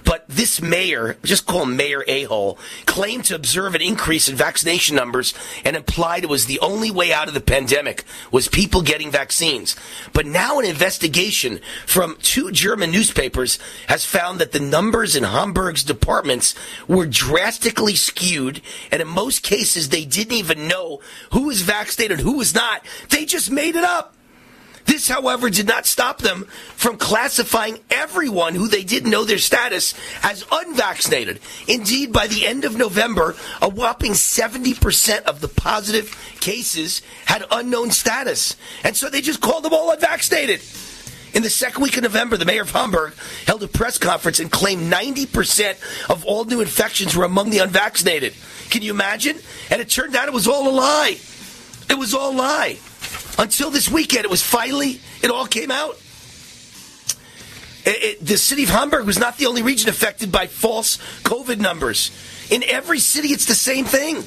But 0.04 0.24
this 0.28 0.62
mayor, 0.62 1.16
just 1.22 1.46
call 1.46 1.62
him 1.64 1.76
Mayor 1.76 2.04
A-hole, 2.06 2.58
claimed 2.86 3.24
to 3.26 3.34
observe 3.34 3.74
an 3.74 3.82
increase 3.82 4.28
in 4.28 4.36
vaccination 4.36 4.96
numbers 4.96 5.34
and 5.64 5.76
implied 5.76 6.24
it 6.24 6.30
was 6.30 6.46
the 6.46 6.60
only 6.60 6.90
way 6.90 7.12
out 7.12 7.28
of 7.28 7.34
the 7.34 7.40
pandemic 7.40 8.04
was 8.30 8.48
people 8.48 8.82
getting 8.82 9.10
vaccines. 9.10 9.76
But 10.12 10.26
now 10.26 10.58
an 10.58 10.64
investigation 10.64 11.60
from 11.86 12.16
two 12.22 12.50
German 12.50 12.90
newspapers 12.90 13.58
has 13.88 14.04
found 14.04 14.38
that 14.38 14.52
the 14.52 14.60
numbers 14.60 15.16
in 15.16 15.24
Hamburg's 15.24 15.84
departments 15.84 16.54
were 16.88 17.06
drastically 17.06 17.94
skewed 17.94 18.60
and 18.90 19.02
in 19.02 19.08
most 19.08 19.42
cases 19.42 19.88
they 19.88 20.04
didn't 20.04 20.32
even 20.32 20.68
know 20.68 21.00
who 21.32 21.46
was 21.46 21.62
vaccinated 21.62 22.20
who 22.20 22.38
was 22.38 22.54
not. 22.54 22.84
They 23.10 23.24
just 23.24 23.50
made 23.50 23.76
it 23.76 23.84
up. 23.84 24.14
This, 24.90 25.08
however, 25.08 25.50
did 25.50 25.68
not 25.68 25.86
stop 25.86 26.18
them 26.18 26.46
from 26.74 26.96
classifying 26.96 27.78
everyone 27.92 28.56
who 28.56 28.66
they 28.66 28.82
didn't 28.82 29.12
know 29.12 29.22
their 29.22 29.38
status 29.38 29.94
as 30.24 30.44
unvaccinated. 30.50 31.38
Indeed, 31.68 32.12
by 32.12 32.26
the 32.26 32.44
end 32.44 32.64
of 32.64 32.76
November, 32.76 33.36
a 33.62 33.68
whopping 33.68 34.14
70% 34.14 35.22
of 35.22 35.40
the 35.40 35.46
positive 35.46 36.10
cases 36.40 37.02
had 37.24 37.44
unknown 37.52 37.92
status. 37.92 38.56
And 38.82 38.96
so 38.96 39.08
they 39.08 39.20
just 39.20 39.40
called 39.40 39.62
them 39.62 39.72
all 39.72 39.92
unvaccinated. 39.92 40.60
In 41.34 41.44
the 41.44 41.50
second 41.50 41.84
week 41.84 41.96
of 41.96 42.02
November, 42.02 42.36
the 42.36 42.44
mayor 42.44 42.62
of 42.62 42.72
Hamburg 42.72 43.14
held 43.46 43.62
a 43.62 43.68
press 43.68 43.96
conference 43.96 44.40
and 44.40 44.50
claimed 44.50 44.92
90% 44.92 46.10
of 46.10 46.24
all 46.24 46.44
new 46.46 46.60
infections 46.60 47.14
were 47.14 47.24
among 47.24 47.50
the 47.50 47.58
unvaccinated. 47.58 48.34
Can 48.70 48.82
you 48.82 48.90
imagine? 48.90 49.38
And 49.70 49.80
it 49.80 49.88
turned 49.88 50.16
out 50.16 50.26
it 50.26 50.34
was 50.34 50.48
all 50.48 50.68
a 50.68 50.74
lie. 50.74 51.16
It 51.88 51.96
was 51.96 52.12
all 52.12 52.32
a 52.32 52.36
lie. 52.36 52.78
Until 53.38 53.70
this 53.70 53.88
weekend, 53.88 54.24
it 54.24 54.30
was 54.30 54.42
finally, 54.42 55.00
it 55.22 55.30
all 55.30 55.46
came 55.46 55.70
out. 55.70 55.98
It, 57.84 58.02
it, 58.02 58.24
the 58.24 58.36
city 58.36 58.64
of 58.64 58.68
Hamburg 58.68 59.06
was 59.06 59.18
not 59.18 59.38
the 59.38 59.46
only 59.46 59.62
region 59.62 59.88
affected 59.88 60.30
by 60.30 60.46
false 60.46 60.98
COVID 61.22 61.58
numbers. 61.58 62.10
In 62.50 62.62
every 62.64 62.98
city, 62.98 63.28
it's 63.28 63.46
the 63.46 63.54
same 63.54 63.84
thing. 63.84 64.24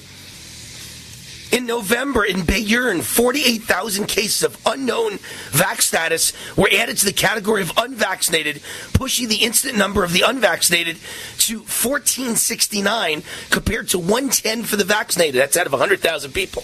In 1.54 1.68
November, 1.68 2.26
in 2.26 2.38
Bayern, 2.38 3.04
48,000 3.04 4.08
cases 4.08 4.42
of 4.42 4.60
unknown 4.66 5.20
vac 5.52 5.84
status 5.84 6.34
were 6.58 6.70
added 6.72 6.98
to 6.98 7.06
the 7.06 7.14
category 7.14 7.62
of 7.62 7.72
unvaccinated, 7.78 8.60
pushing 8.94 9.28
the 9.28 9.36
incident 9.36 9.78
number 9.78 10.04
of 10.04 10.14
the 10.14 10.24
unvaccinated 10.26 10.98
to 11.38 11.60
1469 11.60 13.22
compared 13.52 13.88
to 13.90 14.00
110 14.00 14.64
for 14.64 14.78
the 14.78 14.84
vaccinated. 14.84 15.40
That's 15.40 15.56
out 15.56 15.68
of 15.68 15.74
100,000 15.74 16.32
people. 16.32 16.64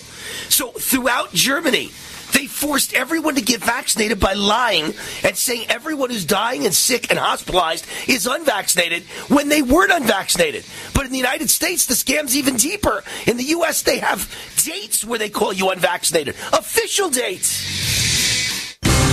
So 0.50 0.72
throughout 0.72 1.34
Germany, 1.34 1.92
they 2.34 2.48
forced 2.48 2.94
everyone 2.94 3.36
to 3.36 3.42
get 3.42 3.64
vaccinated 3.64 4.20
by 4.20 4.34
lying 4.34 4.94
and 5.24 5.38
saying 5.38 5.66
everyone 5.70 6.10
who's 6.10 6.26
dying 6.26 6.66
and 6.66 6.74
sick 6.74 7.10
and 7.10 7.20
hospitalized 7.20 7.86
is 8.08 8.28
unvaccinated 8.28 9.04
when 9.28 9.50
they 9.50 9.62
weren't 9.62 9.92
unvaccinated. 9.92 10.66
But 10.94 11.06
in 11.06 11.12
the 11.12 11.18
United 11.18 11.50
States, 11.50 11.86
the 11.86 11.96
scam's 11.96 12.36
even 12.36 12.58
deeper. 12.58 13.04
In 13.28 13.38
the 13.38 13.44
U.S., 13.44 13.84
they 13.84 14.00
have 14.00 14.34
dates 14.64 15.04
where 15.06 15.20
they 15.20 15.30
call 15.30 15.54
you 15.54 15.70
unvaccinated, 15.70 16.36
official 16.54 17.10
dates. 17.10 18.09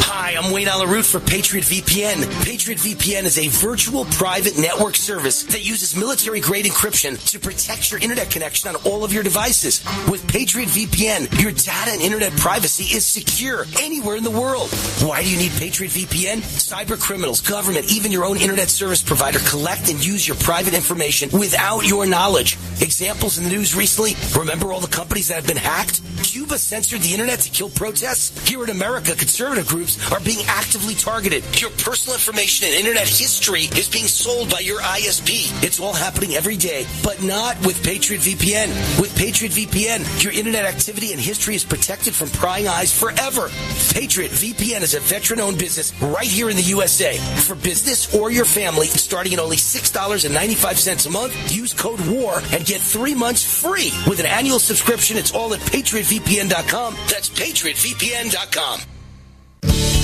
Hi, 0.09 0.37
I'm 0.39 0.53
Wayne 0.53 0.69
Allyn 0.69 0.89
Root 0.89 1.05
for 1.05 1.19
Patriot 1.19 1.65
VPN. 1.65 2.23
Patriot 2.45 2.79
VPN 2.79 3.25
is 3.25 3.39
a 3.39 3.49
virtual 3.49 4.05
private 4.05 4.57
network 4.57 4.95
service 4.95 5.43
that 5.43 5.67
uses 5.67 5.97
military 5.97 6.39
grade 6.39 6.65
encryption 6.65 7.19
to 7.33 7.41
protect 7.41 7.91
your 7.91 8.01
internet 8.01 8.31
connection 8.31 8.69
on 8.69 8.77
all 8.87 9.03
of 9.03 9.13
your 9.13 9.25
devices. 9.25 9.83
With 10.09 10.25
Patriot 10.29 10.69
VPN, 10.69 11.43
your 11.43 11.51
data 11.51 11.91
and 11.91 12.01
internet 12.01 12.31
privacy 12.37 12.85
is 12.97 13.05
secure 13.05 13.67
anywhere 13.81 14.15
in 14.15 14.23
the 14.23 14.31
world. 14.31 14.71
Why 15.03 15.25
do 15.25 15.29
you 15.29 15.39
need 15.39 15.51
Patriot 15.59 15.91
VPN? 15.91 16.39
Cyber 16.39 17.01
criminals, 17.01 17.41
government, 17.41 17.91
even 17.93 18.13
your 18.13 18.25
own 18.25 18.37
internet 18.37 18.71
service 18.71 19.03
provider 19.03 19.41
collect 19.41 19.91
and 19.91 20.07
use 20.07 20.27
your 20.27 20.37
private 20.37 20.73
information 20.73 21.31
without 21.37 21.85
your 21.85 22.07
knowledge. 22.07 22.57
Examples 22.81 23.39
in 23.39 23.45
the 23.45 23.51
news 23.51 23.75
recently 23.75 24.15
remember 24.39 24.73
all 24.73 24.79
the 24.81 24.87
companies 24.87 25.27
that 25.29 25.35
have 25.35 25.49
been 25.49 25.57
hacked? 25.57 26.01
Cuba 26.23 26.59
censored 26.59 27.01
the 27.01 27.13
internet 27.13 27.41
to 27.41 27.51
kill 27.51 27.71
protests? 27.71 28.47
Here 28.49 28.63
in 28.63 28.71
America, 28.71 29.17
conservative 29.17 29.67
groups 29.67 29.96
are 30.12 30.21
being 30.21 30.45
actively 30.47 30.95
targeted. 30.95 31.43
Your 31.61 31.71
personal 31.71 32.15
information 32.15 32.67
and 32.69 32.75
internet 32.75 33.09
history 33.09 33.62
is 33.76 33.88
being 33.88 34.07
sold 34.07 34.50
by 34.50 34.61
your 34.61 34.81
ISP. 34.81 35.50
It's 35.62 35.81
all 35.81 35.93
happening 35.93 36.35
every 36.35 36.57
day, 36.57 36.87
but 37.03 37.23
not 37.23 37.59
with 37.67 37.83
Patriot 37.85 38.21
VPN. 38.21 38.69
With 39.00 39.17
Patriot 39.17 39.53
VPN, 39.53 40.23
your 40.23 40.33
internet 40.33 40.65
activity 40.65 41.12
and 41.12 41.21
history 41.21 41.55
is 41.55 41.65
protected 41.65 42.15
from 42.15 42.29
prying 42.31 42.69
eyes 42.69 42.97
forever. 42.97 43.49
Patriot 43.93 44.31
VPN 44.33 44.83
is 44.83 44.95
a 44.95 45.00
veteran 45.00 45.41
owned 45.41 45.59
business 45.59 45.93
right 46.00 46.26
here 46.26 46.50
in 46.50 46.57
the 46.57 46.62
USA. 46.62 47.17
For 47.19 47.55
business 47.55 48.15
or 48.15 48.31
your 48.31 48.45
family, 48.45 48.87
starting 48.87 49.33
at 49.35 49.38
only 49.38 49.57
$6.95 49.57 51.07
a 51.07 51.11
month, 51.11 51.55
use 51.55 51.73
code 51.73 52.00
WAR 52.07 52.41
and 52.53 52.65
get 52.65 52.81
three 52.81 53.15
months 53.15 53.45
free 53.45 53.93
with 54.09 54.21
an 54.21 54.26
annual 54.26 54.59
subscription. 54.59 55.17
It's 55.17 55.33
all 55.33 55.53
at 55.55 55.61
patriotvpn.com. 55.61 56.95
That's 57.09 57.29
patriotvpn.com. 57.31 58.96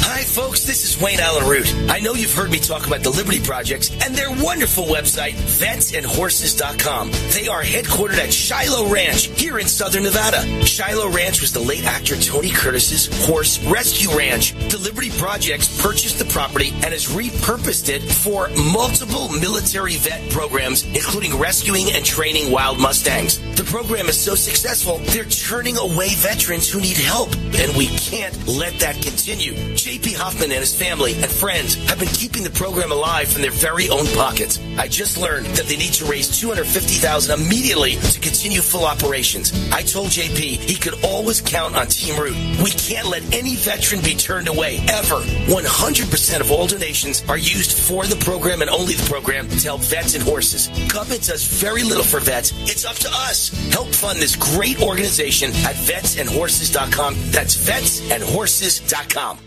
Hi, 0.04 0.25
folks. 0.25 0.64
This 0.64 0.85
is 0.85 1.00
Wayne 1.00 1.21
Allyn 1.21 1.47
Root. 1.49 1.73
I 1.88 2.00
know 2.00 2.14
you've 2.14 2.35
heard 2.35 2.50
me 2.50 2.59
talk 2.59 2.87
about 2.87 3.02
the 3.02 3.11
Liberty 3.11 3.40
Projects 3.40 3.90
and 4.04 4.14
their 4.14 4.30
wonderful 4.30 4.85
website, 4.85 5.35
vetsandhorses.com. 5.35 7.11
They 7.30 7.47
are 7.49 7.62
headquartered 7.62 8.18
at 8.18 8.32
Shiloh 8.32 8.88
Ranch 8.92 9.26
here 9.40 9.61
in 9.61 9.66
southern 9.68 10.02
Nevada. 10.02 10.42
Shiloh 10.64 11.09
Ranch 11.11 11.40
was 11.40 11.52
the 11.52 11.61
late 11.61 11.85
actor 11.85 12.16
Tony 12.16 12.50
Curtis's 12.50 13.26
horse 13.26 13.59
rescue 13.64 14.11
ranch. 14.16 14.52
The 14.71 14.78
Liberty 14.78 15.11
Projects 15.18 15.80
purchased 15.80 16.18
the 16.18 16.25
property 16.26 16.71
and 16.82 16.92
has 16.92 17.06
repurposed 17.06 17.88
it 17.88 18.02
for 18.02 18.49
multiple 18.73 19.28
military 19.28 19.97
vet 19.97 20.30
programs, 20.30 20.85
including 20.94 21.38
rescuing 21.38 21.92
and 21.92 22.04
training 22.04 22.50
wild 22.50 22.78
Mustangs. 22.78 23.38
The 23.56 23.64
program 23.64 24.09
is 24.09 24.18
so 24.18 24.35
successful, 24.35 24.99
they're 25.06 25.25
turning 25.25 25.76
away 25.76 26.14
veterans 26.16 26.68
who 26.68 26.80
need 26.80 26.97
help, 26.97 27.32
and 27.35 27.76
we 27.76 27.87
can't 27.87 28.37
let 28.49 28.78
that 28.80 29.00
continue. 29.00 29.54
JP 29.92 30.16
Hoffman 30.16 30.50
and 30.52 30.61
his 30.61 30.75
family 30.75 31.12
and 31.12 31.30
friends 31.30 31.75
have 31.90 31.99
been 31.99 32.08
keeping 32.08 32.42
the 32.42 32.49
program 32.49 32.92
alive 32.92 33.30
from 33.30 33.42
their 33.42 33.50
very 33.50 33.90
own 33.90 34.06
pockets. 34.16 34.58
I 34.78 34.88
just 34.88 35.18
learned 35.18 35.44
that 35.56 35.66
they 35.66 35.76
need 35.76 35.92
to 36.00 36.06
raise 36.06 36.40
250,000 36.40 37.38
immediately 37.38 37.96
to 37.96 38.18
continue 38.20 38.62
full 38.62 38.87
operations. 38.87 39.52
I 39.70 39.82
told 39.82 40.08
JP 40.08 40.38
he 40.38 40.76
could 40.76 41.04
always 41.04 41.42
count 41.42 41.76
on 41.76 41.88
Team 41.88 42.18
Root. 42.18 42.32
We 42.64 42.70
can't 42.70 43.06
let 43.08 43.22
any 43.34 43.56
veteran 43.56 44.00
be 44.00 44.14
turned 44.14 44.49
away 44.49 44.78
ever. 44.88 45.20
100% 45.52 46.40
of 46.40 46.50
all 46.50 46.66
donations 46.66 47.22
are 47.28 47.37
used 47.37 47.76
for 47.76 48.06
the 48.06 48.16
program 48.16 48.62
and 48.62 48.70
only 48.70 48.94
the 48.94 49.11
program 49.11 49.46
to 49.46 49.61
help 49.61 49.82
vets 49.82 50.14
and 50.14 50.25
horses. 50.25 50.68
Government 50.90 51.26
does 51.26 51.44
very 51.44 51.82
little 51.82 52.02
for 52.02 52.18
vets. 52.18 52.54
It's 52.62 52.87
up 52.87 52.96
to 52.96 53.11
us. 53.11 53.50
Help 53.70 53.88
fund 53.88 54.18
this 54.20 54.37
great 54.37 54.80
organization 54.80 55.50
at 55.68 55.76
vetsandhorses.com. 55.76 57.14
That's 57.30 57.56
vetsandhorses.com. 57.58 59.38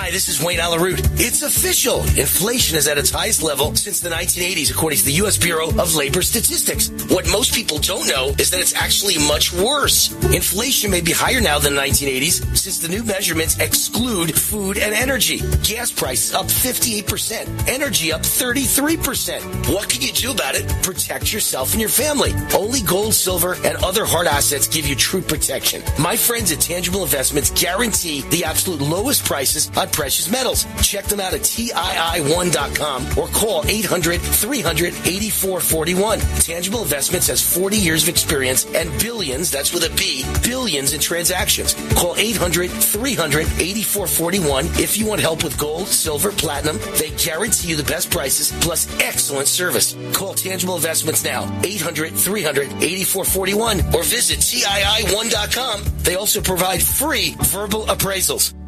Hi, 0.00 0.10
this 0.10 0.30
is 0.30 0.42
Wayne 0.42 0.60
Allyn 0.60 0.80
Root. 0.80 1.00
It's 1.20 1.42
official. 1.42 2.00
Inflation 2.16 2.78
is 2.78 2.88
at 2.88 2.96
its 2.96 3.10
highest 3.10 3.42
level 3.42 3.74
since 3.74 4.00
the 4.00 4.08
1980s, 4.08 4.70
according 4.70 4.98
to 5.00 5.04
the 5.04 5.12
U.S. 5.24 5.36
Bureau 5.36 5.68
of 5.68 5.94
Labor 5.94 6.22
Statistics. 6.22 6.88
What 7.12 7.28
most 7.30 7.52
people 7.52 7.78
don't 7.78 8.08
know 8.08 8.28
is 8.38 8.48
that 8.48 8.60
it's 8.60 8.74
actually 8.74 9.18
much 9.28 9.52
worse. 9.52 10.10
Inflation 10.32 10.90
may 10.90 11.02
be 11.02 11.12
higher 11.12 11.42
now 11.42 11.58
than 11.58 11.74
the 11.74 11.82
1980s 11.82 12.56
since 12.56 12.78
the 12.78 12.88
new 12.88 13.04
measurements 13.04 13.58
exclude 13.58 14.34
food 14.34 14.78
and 14.78 14.94
energy. 14.94 15.40
Gas 15.64 15.92
prices 15.92 16.34
up 16.34 16.46
58%, 16.46 17.68
energy 17.68 18.10
up 18.10 18.22
33%. 18.22 19.68
What 19.70 19.90
can 19.90 20.00
you 20.00 20.12
do 20.12 20.30
about 20.30 20.54
it? 20.54 20.66
Protect 20.82 21.30
yourself 21.30 21.72
and 21.72 21.80
your 21.80 21.90
family. 21.90 22.32
Only 22.56 22.80
gold, 22.80 23.12
silver, 23.12 23.54
and 23.66 23.76
other 23.84 24.06
hard 24.06 24.28
assets 24.28 24.66
give 24.66 24.86
you 24.86 24.96
true 24.96 25.20
protection. 25.20 25.82
My 25.98 26.16
friends 26.16 26.52
at 26.52 26.60
Tangible 26.60 27.02
Investments 27.02 27.50
guarantee 27.50 28.22
the 28.30 28.44
absolute 28.44 28.80
lowest 28.80 29.26
prices 29.26 29.70
on 29.76 29.89
precious 29.92 30.30
metals. 30.30 30.66
Check 30.82 31.04
them 31.06 31.20
out 31.20 31.34
at 31.34 31.40
TII1.com 31.40 33.18
or 33.18 33.28
call 33.28 33.64
800 33.66 34.20
300 34.20 34.94
8441. 34.94 36.20
Tangible 36.40 36.82
Investments 36.82 37.26
has 37.28 37.40
40 37.42 37.76
years 37.76 38.02
of 38.04 38.08
experience 38.08 38.66
and 38.74 38.90
billions, 39.00 39.50
that's 39.50 39.72
with 39.72 39.84
a 39.84 39.94
B, 39.96 40.24
billions 40.42 40.92
in 40.92 41.00
transactions. 41.00 41.74
Call 41.94 42.16
800 42.16 42.70
300 42.70 43.46
8441 43.46 44.66
if 44.78 44.96
you 44.96 45.06
want 45.06 45.20
help 45.20 45.44
with 45.44 45.58
gold, 45.58 45.88
silver, 45.88 46.32
platinum. 46.32 46.78
They 46.98 47.10
guarantee 47.10 47.70
you 47.70 47.76
the 47.76 47.84
best 47.84 48.10
prices 48.10 48.52
plus 48.60 48.88
excellent 49.00 49.48
service. 49.48 49.96
Call 50.12 50.34
Tangible 50.34 50.76
Investments 50.76 51.24
now, 51.24 51.42
800 51.64 52.14
300 52.14 52.66
8441 52.66 53.80
or 53.94 54.02
visit 54.02 54.38
TII1.com. 54.38 55.84
They 55.98 56.14
also 56.14 56.40
provide 56.40 56.82
free 56.82 57.34
verbal 57.40 57.84
appraisals. 57.86 58.59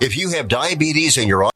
If 0.00 0.16
you 0.16 0.30
have 0.30 0.48
diabetes 0.48 1.18
and 1.18 1.28
you're 1.28 1.44
on 1.44 1.50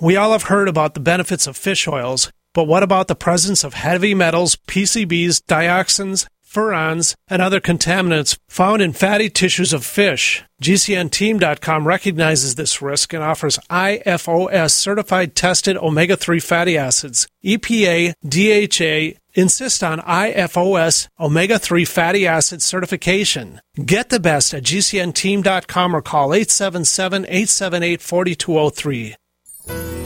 We 0.00 0.16
all 0.16 0.32
have 0.32 0.44
heard 0.44 0.68
about 0.68 0.94
the 0.94 1.00
benefits 1.00 1.46
of 1.46 1.56
fish 1.56 1.86
oils, 1.86 2.32
but 2.52 2.64
what 2.64 2.82
about 2.82 3.06
the 3.06 3.14
presence 3.14 3.62
of 3.62 3.74
heavy 3.74 4.14
metals, 4.14 4.56
PCBs, 4.66 5.42
dioxins, 5.44 6.26
furans, 6.44 7.14
and 7.28 7.40
other 7.40 7.60
contaminants 7.60 8.36
found 8.48 8.82
in 8.82 8.92
fatty 8.92 9.30
tissues 9.30 9.72
of 9.72 9.86
fish? 9.86 10.42
GCNteam.com 10.60 11.86
recognizes 11.86 12.56
this 12.56 12.82
risk 12.82 13.12
and 13.12 13.22
offers 13.22 13.58
IFOS 13.70 14.72
certified 14.72 15.36
tested 15.36 15.76
omega 15.76 16.16
3 16.16 16.40
fatty 16.40 16.76
acids. 16.76 17.28
EPA, 17.44 18.14
DHA, 18.26 19.20
insist 19.34 19.82
on 19.82 20.00
IFOS 20.00 21.08
omega 21.18 21.58
3 21.58 21.84
fatty 21.84 22.26
acid 22.26 22.62
certification. 22.62 23.60
Get 23.84 24.08
the 24.08 24.20
best 24.20 24.54
at 24.54 24.62
GCNteam.com 24.62 25.94
or 25.96 26.02
call 26.02 26.34
877 26.34 27.24
878 27.24 28.00
4203. 28.00 29.16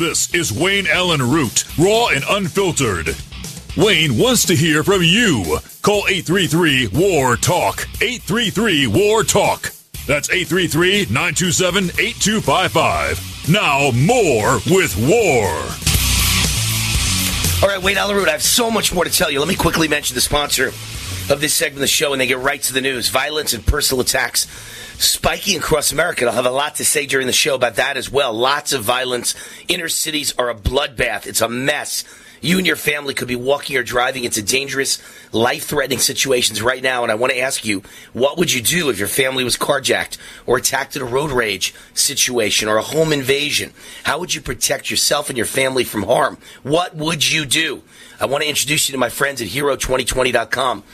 This 0.00 0.32
is 0.32 0.50
Wayne 0.50 0.86
Allyn 0.86 1.20
Root, 1.20 1.66
raw 1.76 2.08
and 2.08 2.24
unfiltered. 2.26 3.14
Wayne 3.76 4.16
wants 4.16 4.46
to 4.46 4.56
hear 4.56 4.82
from 4.82 5.02
you. 5.02 5.58
Call 5.82 6.06
833 6.08 6.88
WAR 6.94 7.36
TALK. 7.36 7.86
833 8.00 8.86
WAR 8.86 9.22
TALK. 9.24 9.70
That's 10.06 10.30
833 10.30 11.12
927 11.12 11.84
8255. 12.00 13.50
Now, 13.50 13.90
more 13.90 14.54
with 14.74 14.96
War. 14.96 15.50
All 17.62 17.68
right, 17.68 17.84
Wayne 17.84 17.98
Allyn 17.98 18.16
Root, 18.16 18.28
I 18.28 18.32
have 18.32 18.42
so 18.42 18.70
much 18.70 18.94
more 18.94 19.04
to 19.04 19.10
tell 19.10 19.30
you. 19.30 19.38
Let 19.38 19.48
me 19.48 19.54
quickly 19.54 19.86
mention 19.86 20.14
the 20.14 20.22
sponsor 20.22 20.68
of 21.28 21.42
this 21.42 21.52
segment 21.52 21.76
of 21.76 21.80
the 21.82 21.86
show, 21.88 22.12
and 22.12 22.20
they 22.22 22.26
get 22.26 22.38
right 22.38 22.62
to 22.62 22.72
the 22.72 22.80
news. 22.80 23.10
Violence 23.10 23.52
and 23.52 23.66
personal 23.66 24.00
attacks 24.00 24.46
spiking 25.00 25.56
across 25.56 25.92
America. 25.92 26.26
I'll 26.26 26.32
have 26.32 26.46
a 26.46 26.50
lot 26.50 26.76
to 26.76 26.84
say 26.84 27.06
during 27.06 27.26
the 27.26 27.32
show 27.32 27.54
about 27.54 27.76
that 27.76 27.96
as 27.96 28.10
well. 28.10 28.34
Lots 28.34 28.74
of 28.74 28.82
violence. 28.82 29.34
Inner 29.66 29.88
cities 29.88 30.34
are 30.38 30.50
a 30.50 30.54
bloodbath. 30.54 31.26
It's 31.26 31.40
a 31.40 31.48
mess. 31.48 32.04
You 32.42 32.58
and 32.58 32.66
your 32.66 32.76
family 32.76 33.12
could 33.12 33.28
be 33.28 33.36
walking 33.36 33.76
or 33.76 33.82
driving 33.82 34.24
into 34.24 34.42
dangerous, 34.42 34.98
life 35.32 35.64
threatening 35.64 35.98
situations 35.98 36.62
right 36.62 36.82
now. 36.82 37.02
And 37.02 37.10
I 37.12 37.14
want 37.14 37.32
to 37.32 37.38
ask 37.38 37.64
you, 37.64 37.82
what 38.12 38.38
would 38.38 38.52
you 38.52 38.62
do 38.62 38.88
if 38.88 38.98
your 38.98 39.08
family 39.08 39.44
was 39.44 39.56
carjacked 39.56 40.18
or 40.46 40.56
attacked 40.56 40.96
in 40.96 41.02
a 41.02 41.06
road 41.06 41.30
rage 41.30 41.74
situation 41.94 42.68
or 42.68 42.76
a 42.76 42.82
home 42.82 43.12
invasion? 43.12 43.72
How 44.04 44.18
would 44.18 44.34
you 44.34 44.40
protect 44.40 44.90
yourself 44.90 45.28
and 45.28 45.36
your 45.36 45.46
family 45.46 45.84
from 45.84 46.02
harm? 46.02 46.38
What 46.62 46.94
would 46.94 47.30
you 47.30 47.44
do? 47.44 47.82
I 48.20 48.26
want 48.26 48.42
to 48.42 48.48
introduce 48.48 48.88
you 48.88 48.92
to 48.92 48.98
my 48.98 49.10
friends 49.10 49.40
at 49.40 49.48
Hero2020.com, 49.48 50.84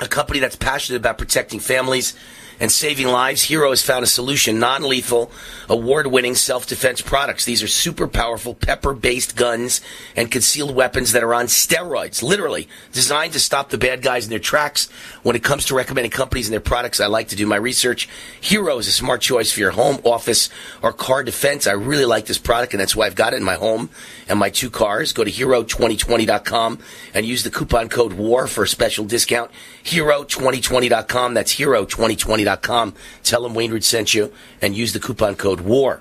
a 0.00 0.08
company 0.08 0.40
that's 0.40 0.56
passionate 0.56 0.98
about 0.98 1.18
protecting 1.18 1.60
families 1.60 2.14
and 2.60 2.72
saving 2.72 3.06
lives, 3.06 3.42
Hero 3.42 3.70
has 3.70 3.82
found 3.82 4.02
a 4.02 4.08
solution 4.08 4.58
non 4.58 4.82
lethal, 4.82 5.30
award 5.68 6.08
winning 6.08 6.34
self 6.34 6.66
defense 6.66 7.00
products. 7.00 7.44
These 7.44 7.62
are 7.62 7.68
super 7.68 8.08
powerful 8.08 8.54
pepper 8.54 8.94
based 8.94 9.36
guns 9.36 9.80
and 10.16 10.30
concealed 10.30 10.74
weapons 10.74 11.12
that 11.12 11.22
are 11.22 11.34
on 11.34 11.46
steroids, 11.46 12.22
literally 12.22 12.68
designed 12.92 13.32
to 13.34 13.40
stop 13.40 13.70
the 13.70 13.78
bad 13.78 14.02
guys 14.02 14.24
in 14.24 14.30
their 14.30 14.38
tracks. 14.38 14.88
When 15.22 15.36
it 15.36 15.44
comes 15.44 15.66
to 15.66 15.76
recommending 15.76 16.10
companies 16.10 16.48
and 16.48 16.52
their 16.52 16.60
products, 16.60 17.00
I 17.00 17.06
like 17.06 17.28
to 17.28 17.36
do 17.36 17.46
my 17.46 17.56
research. 17.56 18.08
Hero 18.40 18.78
is 18.78 18.88
a 18.88 18.92
smart 18.92 19.20
choice 19.20 19.52
for 19.52 19.60
your 19.60 19.70
home, 19.70 20.00
office, 20.04 20.48
or 20.82 20.92
car 20.92 21.22
defense. 21.22 21.66
I 21.66 21.72
really 21.72 22.06
like 22.06 22.26
this 22.26 22.38
product, 22.38 22.74
and 22.74 22.80
that's 22.80 22.96
why 22.96 23.06
I've 23.06 23.14
got 23.14 23.34
it 23.34 23.36
in 23.36 23.44
my 23.44 23.54
home 23.54 23.90
and 24.28 24.38
my 24.38 24.50
two 24.50 24.70
cars. 24.70 25.12
Go 25.12 25.22
to 25.22 25.30
hero2020.com 25.30 26.78
and 27.14 27.26
use 27.26 27.44
the 27.44 27.50
coupon 27.50 27.88
code 27.88 28.14
WAR 28.14 28.46
for 28.48 28.64
a 28.64 28.68
special 28.68 29.04
discount. 29.04 29.50
Hero2020.com. 29.84 31.34
That's 31.34 31.54
hero2020.com. 31.54 32.47
Tell 32.56 33.42
them 33.42 33.54
Wayne 33.54 33.70
Root 33.70 33.84
sent 33.84 34.14
you 34.14 34.32
and 34.62 34.76
use 34.76 34.92
the 34.92 35.00
coupon 35.00 35.36
code 35.36 35.60
WAR. 35.60 36.00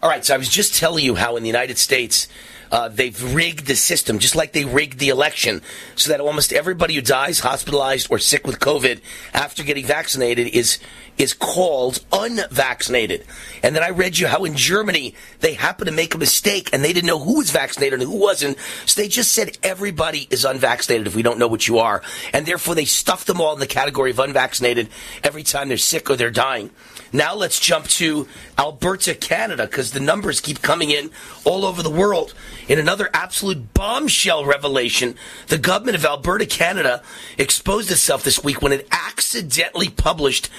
All 0.00 0.08
right, 0.08 0.24
so 0.24 0.34
I 0.34 0.38
was 0.38 0.48
just 0.48 0.76
telling 0.76 1.04
you 1.04 1.16
how 1.16 1.36
in 1.36 1.42
the 1.42 1.48
United 1.48 1.76
States 1.76 2.28
uh, 2.70 2.88
they've 2.88 3.34
rigged 3.34 3.66
the 3.66 3.74
system, 3.74 4.18
just 4.18 4.36
like 4.36 4.52
they 4.52 4.64
rigged 4.64 4.98
the 4.98 5.08
election, 5.08 5.62
so 5.96 6.10
that 6.10 6.20
almost 6.20 6.52
everybody 6.52 6.94
who 6.94 7.00
dies 7.00 7.40
hospitalized 7.40 8.06
or 8.10 8.18
sick 8.18 8.46
with 8.46 8.60
COVID 8.60 9.00
after 9.34 9.62
getting 9.62 9.84
vaccinated 9.84 10.46
is 10.48 10.78
is 11.18 11.34
called 11.34 12.04
unvaccinated. 12.12 13.24
And 13.62 13.74
then 13.74 13.82
I 13.82 13.90
read 13.90 14.18
you 14.18 14.28
how 14.28 14.44
in 14.44 14.56
Germany 14.56 15.14
they 15.40 15.54
happened 15.54 15.88
to 15.88 15.94
make 15.94 16.14
a 16.14 16.18
mistake 16.18 16.70
and 16.72 16.84
they 16.84 16.92
didn't 16.92 17.08
know 17.08 17.18
who 17.18 17.38
was 17.38 17.50
vaccinated 17.50 18.00
and 18.00 18.08
who 18.08 18.18
wasn't. 18.18 18.56
So 18.86 19.00
they 19.00 19.08
just 19.08 19.32
said 19.32 19.58
everybody 19.62 20.28
is 20.30 20.44
unvaccinated 20.44 21.06
if 21.08 21.16
we 21.16 21.22
don't 21.22 21.38
know 21.38 21.48
what 21.48 21.66
you 21.66 21.78
are. 21.78 22.02
And 22.32 22.46
therefore 22.46 22.74
they 22.76 22.84
stuffed 22.84 23.26
them 23.26 23.40
all 23.40 23.52
in 23.52 23.60
the 23.60 23.66
category 23.66 24.12
of 24.12 24.18
unvaccinated 24.20 24.88
every 25.24 25.42
time 25.42 25.68
they're 25.68 25.76
sick 25.76 26.08
or 26.08 26.16
they're 26.16 26.30
dying. 26.30 26.70
Now 27.12 27.34
let's 27.34 27.58
jump 27.58 27.86
to 27.88 28.28
Alberta, 28.58 29.14
Canada, 29.14 29.66
because 29.66 29.92
the 29.92 30.00
numbers 30.00 30.40
keep 30.40 30.60
coming 30.60 30.90
in 30.90 31.10
all 31.44 31.64
over 31.64 31.82
the 31.82 31.90
world. 31.90 32.34
In 32.68 32.78
another 32.78 33.08
absolute 33.14 33.72
bombshell 33.72 34.44
revelation, 34.44 35.14
the 35.46 35.58
government 35.58 35.96
of 35.96 36.04
Alberta, 36.04 36.44
Canada 36.44 37.02
exposed 37.38 37.90
itself 37.90 38.22
this 38.22 38.44
week 38.44 38.60
when 38.60 38.72
it 38.72 38.86
accidentally 38.92 39.88
published 39.88 40.50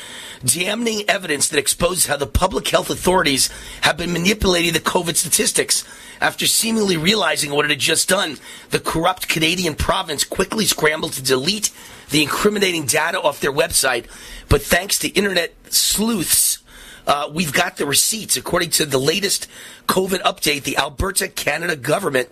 damning 0.54 1.04
evidence 1.10 1.50
that 1.50 1.60
exposes 1.60 2.06
how 2.06 2.18
the 2.18 2.28
public 2.28 2.68
health 2.68 2.90
authorities 2.90 3.50
have 3.82 3.98
been 3.98 4.14
manipulating 4.14 4.74
the 4.74 4.80
COVID 4.80 5.16
statistics. 5.16 5.84
After 6.22 6.46
seemingly 6.48 6.98
realizing 6.98 7.52
what 7.52 7.66
it 7.66 7.72
had 7.72 7.80
just 7.80 8.10
done, 8.10 8.38
the 8.72 8.80
corrupt 8.80 9.30
Canadian 9.30 9.76
province 9.76 10.24
quickly 10.24 10.66
scrambled 10.66 11.14
to 11.14 11.24
delete 11.24 11.72
the 12.10 12.22
incriminating 12.22 12.86
data 12.86 13.22
off 13.22 13.40
their 13.40 13.54
website. 13.54 14.06
But 14.50 14.62
thanks 14.62 15.00
to 15.00 15.10
internet 15.10 15.54
sleuths, 15.74 16.60
uh, 17.08 17.30
we've 17.32 17.54
got 17.54 17.78
the 17.78 17.86
receipts. 17.86 18.36
According 18.36 18.72
to 18.72 18.86
the 18.86 18.98
latest 18.98 19.48
COVID 19.88 20.22
update, 20.22 20.64
the 20.64 20.78
Alberta, 20.78 21.28
Canada 21.28 21.76
government 21.76 22.30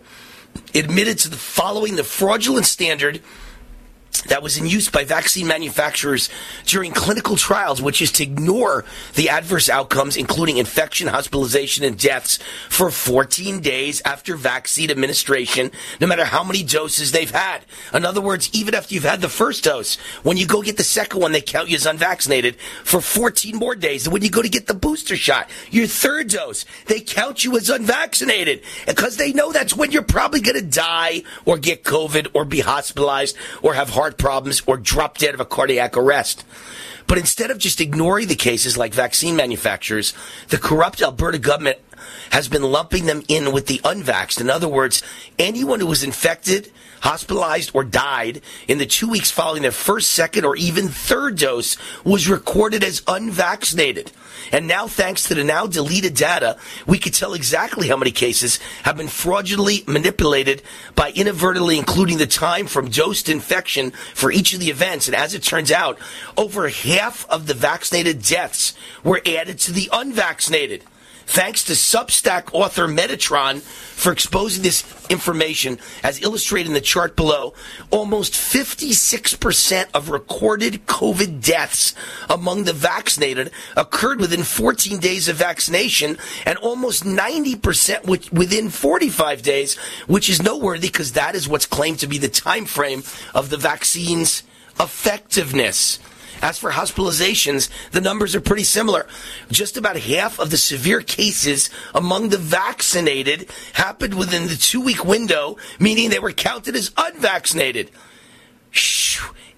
admitted 0.75 1.19
to 1.19 1.29
the 1.29 1.37
following 1.37 1.95
the 1.95 2.03
fraudulent 2.03 2.65
standard 2.65 3.21
that 4.27 4.43
was 4.43 4.57
in 4.57 4.65
use 4.65 4.89
by 4.89 5.03
vaccine 5.03 5.47
manufacturers 5.47 6.29
during 6.65 6.91
clinical 6.91 7.35
trials, 7.35 7.81
which 7.81 8.01
is 8.01 8.11
to 8.13 8.23
ignore 8.23 8.83
the 9.15 9.29
adverse 9.29 9.69
outcomes, 9.69 10.17
including 10.17 10.57
infection, 10.57 11.07
hospitalization, 11.07 11.83
and 11.83 11.97
deaths 11.97 12.39
for 12.69 12.91
14 12.91 13.61
days 13.61 14.01
after 14.05 14.35
vaccine 14.35 14.91
administration, 14.91 15.71
no 16.01 16.07
matter 16.07 16.25
how 16.25 16.43
many 16.43 16.63
doses 16.63 17.11
they've 17.11 17.31
had. 17.31 17.59
In 17.93 18.05
other 18.05 18.21
words, 18.21 18.49
even 18.53 18.75
after 18.75 18.93
you've 18.93 19.03
had 19.03 19.21
the 19.21 19.29
first 19.29 19.63
dose, 19.63 19.95
when 20.23 20.37
you 20.37 20.45
go 20.45 20.61
get 20.61 20.77
the 20.77 20.83
second 20.83 21.21
one, 21.21 21.31
they 21.31 21.41
count 21.41 21.69
you 21.69 21.75
as 21.75 21.85
unvaccinated 21.85 22.57
for 22.83 23.01
14 23.01 23.55
more 23.55 23.75
days. 23.75 24.05
And 24.05 24.13
when 24.13 24.23
you 24.23 24.29
go 24.29 24.41
to 24.41 24.49
get 24.49 24.67
the 24.67 24.73
booster 24.73 25.15
shot, 25.15 25.49
your 25.71 25.87
third 25.87 26.29
dose, 26.29 26.65
they 26.87 26.99
count 26.99 27.43
you 27.43 27.55
as 27.57 27.69
unvaccinated 27.69 28.63
because 28.85 29.17
they 29.17 29.31
know 29.31 29.51
that's 29.51 29.75
when 29.75 29.91
you're 29.91 30.01
probably 30.01 30.41
going 30.41 30.59
to 30.59 30.65
die 30.65 31.23
or 31.45 31.57
get 31.57 31.83
COVID 31.83 32.29
or 32.33 32.45
be 32.45 32.59
hospitalized 32.59 33.37
or 33.61 33.73
have 33.73 33.89
heart 33.97 34.19
problems 34.19 34.61
or 34.67 34.77
drop 34.77 35.17
dead 35.17 35.33
of 35.33 35.39
a 35.39 35.45
cardiac 35.45 35.97
arrest. 35.97 36.45
But 37.07 37.17
instead 37.17 37.49
of 37.49 37.57
just 37.57 37.81
ignoring 37.81 38.27
the 38.27 38.35
cases 38.35 38.77
like 38.77 38.93
vaccine 38.93 39.35
manufacturers, 39.35 40.13
the 40.49 40.59
corrupt 40.59 41.01
Alberta 41.01 41.39
government 41.39 41.79
has 42.31 42.47
been 42.47 42.63
lumping 42.63 43.05
them 43.05 43.23
in 43.27 43.51
with 43.51 43.67
the 43.67 43.79
unvaxxed. 43.79 44.41
In 44.41 44.49
other 44.49 44.67
words, 44.67 45.03
anyone 45.37 45.79
who 45.79 45.87
was 45.87 46.03
infected, 46.03 46.71
hospitalized, 47.01 47.71
or 47.73 47.83
died 47.83 48.41
in 48.67 48.77
the 48.77 48.85
two 48.85 49.09
weeks 49.09 49.31
following 49.31 49.61
their 49.61 49.71
first, 49.71 50.11
second, 50.11 50.45
or 50.45 50.55
even 50.55 50.87
third 50.87 51.37
dose 51.37 51.77
was 52.03 52.29
recorded 52.29 52.83
as 52.83 53.03
unvaccinated. 53.07 54.11
And 54.51 54.67
now, 54.67 54.87
thanks 54.87 55.27
to 55.27 55.35
the 55.35 55.43
now 55.43 55.67
deleted 55.67 56.13
data, 56.13 56.57
we 56.85 56.97
can 56.97 57.11
tell 57.11 57.33
exactly 57.33 57.87
how 57.87 57.97
many 57.97 58.11
cases 58.11 58.59
have 58.83 58.97
been 58.97 59.07
fraudulently 59.07 59.83
manipulated 59.87 60.61
by 60.95 61.11
inadvertently 61.11 61.77
including 61.77 62.17
the 62.17 62.27
time 62.27 62.67
from 62.67 62.89
dose 62.89 63.23
to 63.23 63.31
infection 63.31 63.91
for 64.13 64.31
each 64.31 64.53
of 64.53 64.59
the 64.59 64.69
events. 64.69 65.07
And 65.07 65.15
as 65.15 65.33
it 65.33 65.43
turns 65.43 65.71
out, 65.71 65.97
over 66.37 66.69
half 66.69 67.29
of 67.29 67.47
the 67.47 67.53
vaccinated 67.53 68.21
deaths 68.21 68.73
were 69.03 69.21
added 69.25 69.59
to 69.59 69.71
the 69.71 69.89
unvaccinated. 69.91 70.83
Thanks 71.27 71.65
to 71.65 71.73
Substack 71.73 72.53
author 72.53 72.87
Metatron 72.87 73.59
for 73.59 74.13
exposing 74.13 74.63
this 74.63 74.85
information, 75.09 75.77
as 76.01 76.21
illustrated 76.21 76.69
in 76.69 76.73
the 76.73 76.79
chart 76.79 77.17
below, 77.17 77.53
almost 77.91 78.31
56% 78.31 79.87
of 79.93 80.09
recorded 80.09 80.87
COVID 80.87 81.43
deaths 81.43 81.93
among 82.29 82.63
the 82.63 82.71
vaccinated 82.71 83.51
occurred 83.75 84.21
within 84.21 84.43
14 84.43 84.99
days 84.99 85.27
of 85.27 85.35
vaccination, 85.35 86.17
and 86.45 86.57
almost 86.59 87.03
90% 87.03 88.07
within 88.31 88.69
45 88.69 89.41
days, 89.41 89.75
which 90.07 90.29
is 90.29 90.41
noteworthy 90.41 90.87
because 90.87 91.11
that 91.11 91.35
is 91.35 91.45
what's 91.45 91.65
claimed 91.65 91.99
to 91.99 92.07
be 92.07 92.17
the 92.17 92.29
time 92.29 92.65
frame 92.65 93.03
of 93.35 93.49
the 93.49 93.57
vaccine's 93.57 94.43
effectiveness. 94.79 95.99
As 96.41 96.57
for 96.57 96.71
hospitalizations, 96.71 97.69
the 97.91 98.01
numbers 98.01 98.35
are 98.35 98.41
pretty 98.41 98.63
similar. 98.63 99.07
Just 99.51 99.77
about 99.77 99.97
half 99.97 100.39
of 100.39 100.49
the 100.49 100.57
severe 100.57 101.01
cases 101.01 101.69
among 101.93 102.29
the 102.29 102.37
vaccinated 102.37 103.49
happened 103.73 104.13
within 104.13 104.47
the 104.47 104.55
two 104.55 104.81
week 104.81 105.03
window, 105.03 105.57
meaning 105.79 106.09
they 106.09 106.19
were 106.19 106.31
counted 106.31 106.75
as 106.75 106.91
unvaccinated. 106.97 107.91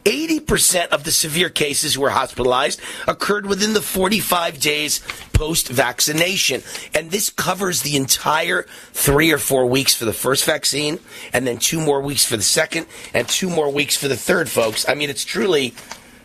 80% 0.05 0.87
of 0.87 1.03
the 1.03 1.11
severe 1.11 1.49
cases 1.49 1.93
who 1.93 2.01
were 2.01 2.09
hospitalized 2.09 2.79
occurred 3.07 3.45
within 3.45 3.73
the 3.73 3.81
45 3.81 4.59
days 4.59 5.01
post 5.33 5.67
vaccination. 5.67 6.63
And 6.93 7.11
this 7.11 7.29
covers 7.29 7.81
the 7.81 7.95
entire 7.95 8.63
three 8.93 9.31
or 9.31 9.37
four 9.37 9.65
weeks 9.65 9.93
for 9.93 10.05
the 10.05 10.13
first 10.13 10.45
vaccine, 10.45 10.99
and 11.33 11.45
then 11.45 11.57
two 11.57 11.81
more 11.81 12.01
weeks 12.01 12.25
for 12.25 12.37
the 12.37 12.43
second, 12.43 12.87
and 13.13 13.27
two 13.27 13.49
more 13.49 13.71
weeks 13.71 13.97
for 13.97 14.07
the 14.07 14.17
third, 14.17 14.49
folks. 14.49 14.87
I 14.87 14.95
mean, 14.95 15.09
it's 15.09 15.25
truly 15.25 15.73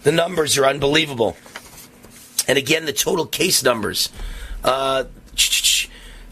the 0.05 0.12
numbers 0.12 0.57
are 0.57 0.67
unbelievable. 0.67 1.37
And 2.47 2.57
again, 2.57 2.85
the 2.85 2.93
total 2.93 3.27
case 3.27 3.62
numbers. 3.62 4.11
Uh, 4.62 5.05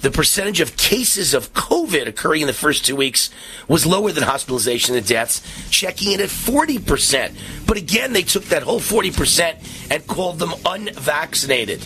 the 0.03 0.11
percentage 0.11 0.61
of 0.61 0.77
cases 0.77 1.33
of 1.33 1.53
COVID 1.53 2.09
occurring 2.09 2.41
in 2.43 2.49
the 2.49 2.53
first 2.53 2.85
two 2.85 2.97
weeks 2.97 3.31
was 3.69 3.87
lower 3.87 4.11
than 4.11 4.25
hospitalization 4.25 4.97
and 4.97 5.07
deaths, 5.07 5.43
checking 5.71 6.13
in 6.13 6.21
at 6.21 6.29
40%. 6.29 7.67
But 7.67 7.77
again, 7.77 8.13
they 8.13 8.23
took 8.23 8.45
that 8.47 8.65
whole 8.65 8.81
40% 8.81 9.91
and 9.91 10.07
called 10.07 10.39
them 10.41 10.53
unvaccinated. 10.67 11.81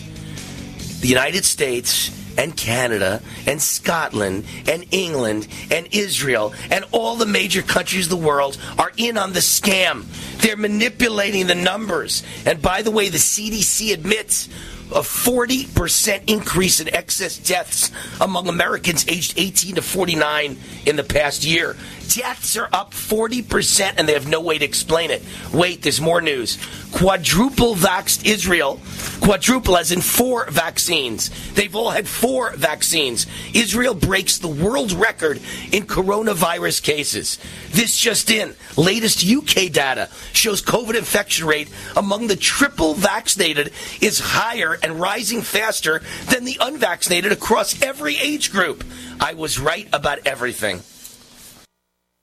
The 0.99 1.07
United 1.07 1.45
States 1.45 2.09
and 2.37 2.55
Canada 2.55 3.21
and 3.45 3.61
Scotland 3.61 4.45
and 4.67 4.85
England 4.91 5.47
and 5.71 5.87
Israel 5.91 6.53
and 6.71 6.85
all 6.91 7.15
the 7.15 7.25
major 7.25 7.61
countries 7.61 8.05
of 8.05 8.09
the 8.19 8.25
world 8.25 8.57
are 8.77 8.91
in 8.97 9.17
on 9.17 9.33
the 9.33 9.39
scam. 9.39 10.05
They're 10.41 10.57
manipulating 10.57 11.47
the 11.47 11.55
numbers. 11.55 12.23
And 12.45 12.61
by 12.61 12.81
the 12.81 12.91
way, 12.91 13.09
the 13.09 13.17
CDC 13.17 13.93
admits 13.93 14.47
a 14.91 15.01
40% 15.01 16.23
increase 16.27 16.79
in 16.79 16.93
excess 16.93 17.37
deaths 17.37 17.91
among 18.21 18.47
Americans 18.47 19.05
aged 19.09 19.37
18 19.37 19.75
to 19.75 19.81
49 19.81 20.57
in 20.85 20.95
the 20.95 21.03
past 21.03 21.43
year. 21.43 21.75
Deaths 22.13 22.57
are 22.57 22.69
up 22.71 22.91
40% 22.91 23.93
and 23.97 24.07
they 24.07 24.13
have 24.13 24.27
no 24.27 24.41
way 24.41 24.57
to 24.57 24.65
explain 24.65 25.11
it. 25.11 25.23
Wait, 25.53 25.81
there's 25.81 26.01
more 26.01 26.21
news. 26.21 26.57
quadruple 26.91 27.75
vaxxed 27.75 28.25
Israel. 28.25 28.79
Quadruple 29.21 29.77
as 29.77 29.91
in 29.91 30.01
four 30.01 30.45
vaccines. 30.49 31.29
They've 31.53 31.75
all 31.75 31.91
had 31.91 32.07
four 32.07 32.51
vaccines. 32.55 33.27
Israel 33.53 33.93
breaks 33.93 34.37
the 34.37 34.47
world 34.47 34.91
record 34.93 35.41
in 35.71 35.83
coronavirus 35.83 36.81
cases. 36.83 37.39
This 37.71 37.97
just 37.97 38.29
in. 38.31 38.55
Latest 38.77 39.25
UK 39.25 39.71
data 39.71 40.09
shows 40.33 40.61
COVID 40.61 40.95
infection 40.95 41.45
rate 41.45 41.69
among 41.95 42.27
the 42.27 42.35
triple 42.35 42.93
vaccinated 42.93 43.73
is 44.01 44.19
higher 44.19 44.77
and 44.81 44.99
rising 44.99 45.41
faster 45.41 46.01
than 46.29 46.45
the 46.45 46.57
unvaccinated 46.61 47.31
across 47.31 47.81
every 47.81 48.17
age 48.17 48.51
group. 48.51 48.83
I 49.19 49.33
was 49.33 49.59
right 49.59 49.87
about 49.91 50.19
everything. 50.25 50.81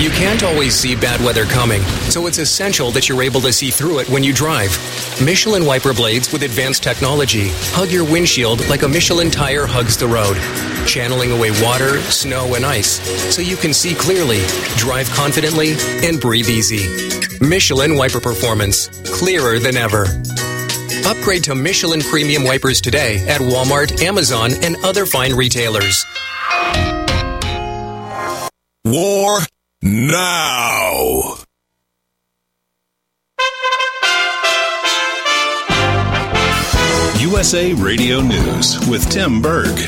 You 0.00 0.10
can't 0.10 0.42
always 0.42 0.74
see 0.74 0.96
bad 0.96 1.24
weather 1.24 1.44
coming, 1.44 1.80
so 2.10 2.26
it's 2.26 2.38
essential 2.38 2.90
that 2.90 3.08
you're 3.08 3.22
able 3.22 3.40
to 3.42 3.52
see 3.52 3.70
through 3.70 4.00
it 4.00 4.08
when 4.10 4.24
you 4.24 4.34
drive. 4.34 4.70
Michelin 5.24 5.64
wiper 5.64 5.94
blades 5.94 6.32
with 6.32 6.42
advanced 6.42 6.82
technology 6.82 7.48
hug 7.72 7.90
your 7.90 8.04
windshield 8.04 8.68
like 8.68 8.82
a 8.82 8.88
Michelin 8.88 9.30
tire 9.30 9.66
hugs 9.66 9.96
the 9.96 10.06
road, 10.06 10.36
channeling 10.86 11.30
away 11.30 11.52
water, 11.62 12.00
snow, 12.02 12.54
and 12.54 12.66
ice 12.66 13.00
so 13.34 13.40
you 13.40 13.56
can 13.56 13.72
see 13.72 13.94
clearly, 13.94 14.44
drive 14.76 15.08
confidently, 15.10 15.74
and 16.06 16.20
breathe 16.20 16.48
easy. 16.48 16.88
Michelin 17.40 17.96
wiper 17.96 18.20
performance, 18.20 18.88
clearer 19.04 19.58
than 19.58 19.76
ever. 19.76 20.06
Upgrade 21.06 21.44
to 21.44 21.54
Michelin 21.54 22.00
premium 22.00 22.44
wipers 22.44 22.80
today 22.80 23.26
at 23.28 23.40
Walmart, 23.40 24.02
Amazon, 24.02 24.52
and 24.62 24.76
other 24.84 25.06
fine 25.06 25.34
retailers. 25.34 26.04
War 28.86 29.38
now. 29.80 31.36
USA 37.18 37.72
Radio 37.72 38.20
News 38.20 38.86
with 38.86 39.08
Tim 39.10 39.40
Berg. 39.40 39.78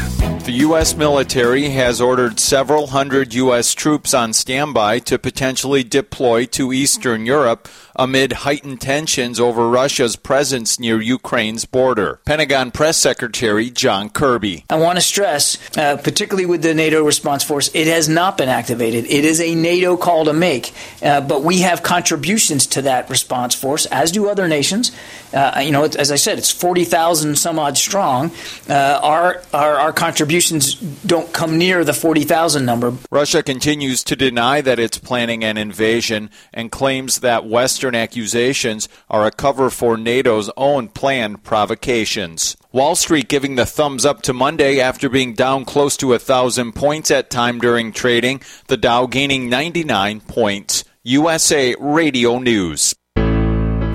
The 0.47 0.53
U.S. 0.53 0.95
military 0.95 1.71
has 1.71 2.01
ordered 2.01 2.39
several 2.39 2.87
hundred 2.87 3.35
U.S. 3.35 3.75
troops 3.75 4.15
on 4.15 4.33
standby 4.33 5.01
to 5.01 5.19
potentially 5.19 5.83
deploy 5.83 6.45
to 6.47 6.73
Eastern 6.73 7.27
Europe 7.27 7.67
amid 7.97 8.33
heightened 8.33 8.81
tensions 8.81 9.41
over 9.41 9.69
Russia's 9.69 10.15
presence 10.15 10.79
near 10.79 11.01
Ukraine's 11.01 11.65
border. 11.65 12.21
Pentagon 12.25 12.71
Press 12.71 12.97
Secretary 12.97 13.71
John 13.71 14.09
Kirby. 14.09 14.65
I 14.71 14.77
want 14.77 14.99
to 14.99 15.03
stress, 15.03 15.59
uh, 15.77 15.97
particularly 15.97 16.47
with 16.47 16.63
the 16.63 16.75
NATO 16.75 17.03
response 17.03 17.43
force, 17.43 17.69
it 17.75 17.89
has 17.89 18.09
not 18.09 18.39
been 18.39 18.49
activated. 18.49 19.07
It 19.07 19.25
is 19.25 19.41
a 19.41 19.57
NATO 19.57 19.97
call 19.97 20.27
to 20.27 20.33
make, 20.33 20.73
uh, 21.03 21.23
but 21.23 21.43
we 21.43 21.63
have 21.63 21.83
contributions 21.83 22.69
to 22.69 22.83
that 22.83 23.11
response 23.11 23.57
force, 23.57 23.87
as 23.87 24.13
do 24.13 24.29
other 24.29 24.47
nations. 24.47 24.93
Uh, 25.37 25.61
you 25.61 25.71
know, 25.71 25.85
as 25.85 26.11
I 26.11 26.17
said, 26.17 26.39
it's 26.39 26.51
40,000 26.51 27.37
some 27.37 27.59
odd 27.59 27.77
strong. 27.77 28.31
Uh, 28.71 29.01
our, 29.03 29.43
our, 29.53 29.75
our 29.77 29.93
contributions 29.93 30.75
don't 30.75 31.31
come 31.35 31.59
near 31.59 31.85
the 31.85 31.93
40,000 31.93 32.65
number. 32.65 32.95
Russia 33.11 33.43
continues 33.43 34.03
to 34.05 34.17
deny 34.17 34.63
that 34.63 34.79
it's 34.79 34.97
planning 34.97 35.45
an 35.45 35.59
invasion 35.59 36.31
and 36.55 36.73
claims 36.73 37.21
that 37.21 37.47
Western 37.47 37.95
accusations 37.95 38.89
are 39.11 39.27
a 39.27 39.31
cover 39.31 39.69
for 39.69 39.99
NATO's 39.99 40.51
own 40.57 40.89
planned 40.89 41.45
provocations. 41.45 42.57
Wall 42.73 42.97
Street 42.97 43.29
giving 43.29 43.57
the 43.57 43.67
thumbs 43.67 44.07
up 44.07 44.23
to 44.23 44.33
Monday 44.33 44.81
after 44.81 45.11
being 45.11 45.35
down 45.35 45.67
close 45.67 45.99
to 45.99 46.15
a 46.15 46.19
thousand 46.19 46.73
points 46.73 47.11
at 47.11 47.29
time 47.29 47.59
during 47.59 47.93
trading, 47.93 48.41
the 48.69 48.79
Dow 48.79 49.05
gaining 49.05 49.51
99 49.51 50.21
points. 50.23 50.85
USA 51.05 51.77
Radio 51.79 52.39
News. 52.39 52.95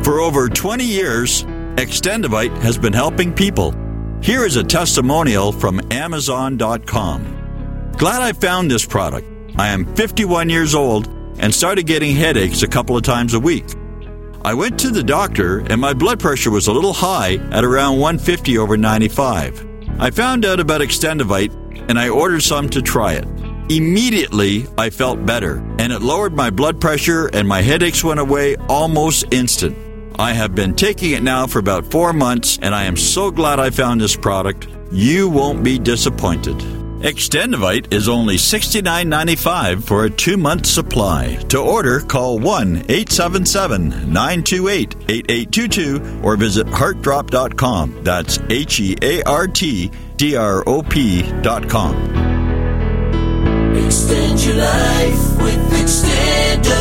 For 0.03 0.19
over 0.19 0.49
20 0.49 0.83
years, 0.83 1.43
Extendivite 1.75 2.57
has 2.63 2.75
been 2.75 2.91
helping 2.91 3.31
people. 3.31 3.71
Here 4.21 4.45
is 4.45 4.55
a 4.55 4.63
testimonial 4.63 5.51
from 5.51 5.79
Amazon.com. 5.91 7.91
Glad 7.97 8.21
I 8.23 8.33
found 8.33 8.69
this 8.69 8.83
product. 8.83 9.27
I 9.57 9.67
am 9.67 9.85
51 9.95 10.49
years 10.49 10.73
old 10.73 11.07
and 11.37 11.53
started 11.53 11.85
getting 11.85 12.15
headaches 12.15 12.63
a 12.63 12.67
couple 12.67 12.97
of 12.97 13.03
times 13.03 13.35
a 13.35 13.39
week. 13.39 13.65
I 14.43 14.55
went 14.55 14.79
to 14.79 14.89
the 14.89 15.03
doctor 15.03 15.59
and 15.59 15.79
my 15.79 15.93
blood 15.93 16.19
pressure 16.19 16.49
was 16.49 16.65
a 16.65 16.73
little 16.73 16.93
high 16.93 17.35
at 17.51 17.63
around 17.63 17.99
150 17.99 18.57
over 18.57 18.77
95. 18.77 19.67
I 19.99 20.09
found 20.09 20.45
out 20.45 20.59
about 20.59 20.81
Extendivite 20.81 21.53
and 21.89 21.99
I 21.99 22.09
ordered 22.09 22.41
some 22.41 22.69
to 22.69 22.81
try 22.81 23.13
it. 23.13 23.25
Immediately, 23.69 24.65
I 24.79 24.89
felt 24.89 25.27
better 25.27 25.57
and 25.77 25.93
it 25.93 26.01
lowered 26.01 26.33
my 26.33 26.49
blood 26.49 26.81
pressure 26.81 27.27
and 27.27 27.47
my 27.47 27.61
headaches 27.61 28.03
went 28.03 28.19
away 28.19 28.55
almost 28.67 29.31
instant. 29.31 29.77
I 30.15 30.33
have 30.33 30.53
been 30.55 30.75
taking 30.75 31.11
it 31.11 31.23
now 31.23 31.47
for 31.47 31.59
about 31.59 31.85
four 31.91 32.13
months, 32.13 32.59
and 32.61 32.75
I 32.75 32.83
am 32.83 32.95
so 32.95 33.31
glad 33.31 33.59
I 33.59 33.69
found 33.69 34.01
this 34.01 34.15
product. 34.15 34.67
You 34.91 35.29
won't 35.29 35.63
be 35.63 35.79
disappointed. 35.79 36.57
Extendivite 37.01 37.91
is 37.91 38.07
only 38.07 38.35
$69.95 38.35 39.83
for 39.83 40.05
a 40.05 40.09
two 40.09 40.37
month 40.37 40.67
supply. 40.67 41.35
To 41.49 41.57
order, 41.59 42.01
call 42.01 42.37
1 42.37 42.85
877 42.89 43.89
928 44.13 44.95
8822 45.09 46.21
or 46.23 46.35
visit 46.35 46.67
heartdrop.com. 46.67 48.03
That's 48.03 48.39
H 48.49 48.79
E 48.79 48.95
A 49.01 49.23
R 49.23 49.47
T 49.47 49.89
D 50.17 50.35
R 50.35 50.63
O 50.67 50.83
P.com. 50.83 51.95
Extend 53.75 54.43
your 54.45 54.55
life 54.55 55.41
with 55.41 55.73
Extendova. 55.81 56.80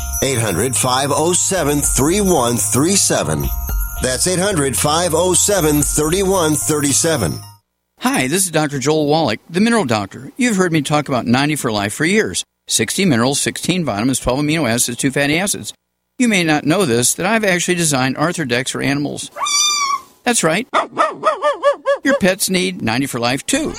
800 0.23 0.75
507 0.75 1.81
3137. 1.81 3.49
That's 4.03 4.27
800 4.27 4.77
507 4.77 5.81
3137. 5.81 7.39
Hi, 7.99 8.27
this 8.27 8.45
is 8.45 8.51
Dr. 8.51 8.79
Joel 8.79 9.07
Wallach, 9.07 9.39
the 9.49 9.59
Mineral 9.59 9.85
Doctor. 9.85 10.31
You've 10.37 10.57
heard 10.57 10.71
me 10.71 10.81
talk 10.81 11.07
about 11.07 11.25
90 11.25 11.55
for 11.55 11.71
life 11.71 11.93
for 11.93 12.05
years 12.05 12.43
60 12.67 13.05
minerals, 13.05 13.39
16 13.41 13.83
vitamins, 13.83 14.19
12 14.19 14.39
amino 14.39 14.69
acids, 14.69 14.97
2 14.97 15.11
fatty 15.11 15.37
acids. 15.37 15.73
You 16.19 16.27
may 16.27 16.43
not 16.43 16.65
know 16.65 16.85
this, 16.85 17.15
that 17.15 17.25
I've 17.25 17.43
actually 17.43 17.75
designed 17.75 18.15
Arthur 18.17 18.45
Arthrodex 18.45 18.71
for 18.71 18.81
animals. 18.81 19.31
That's 20.23 20.43
right. 20.43 20.67
Your 22.03 22.17
pets 22.19 22.49
need 22.49 22.81
90 22.81 23.07
for 23.07 23.19
life 23.19 23.45
too. 23.45 23.73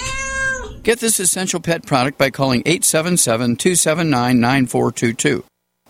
Get 0.82 0.98
this 0.98 1.20
essential 1.20 1.60
pet 1.60 1.86
product 1.86 2.18
by 2.18 2.30
calling 2.30 2.62
877 2.66 3.56
279 3.56 4.40
9422. 4.40 5.44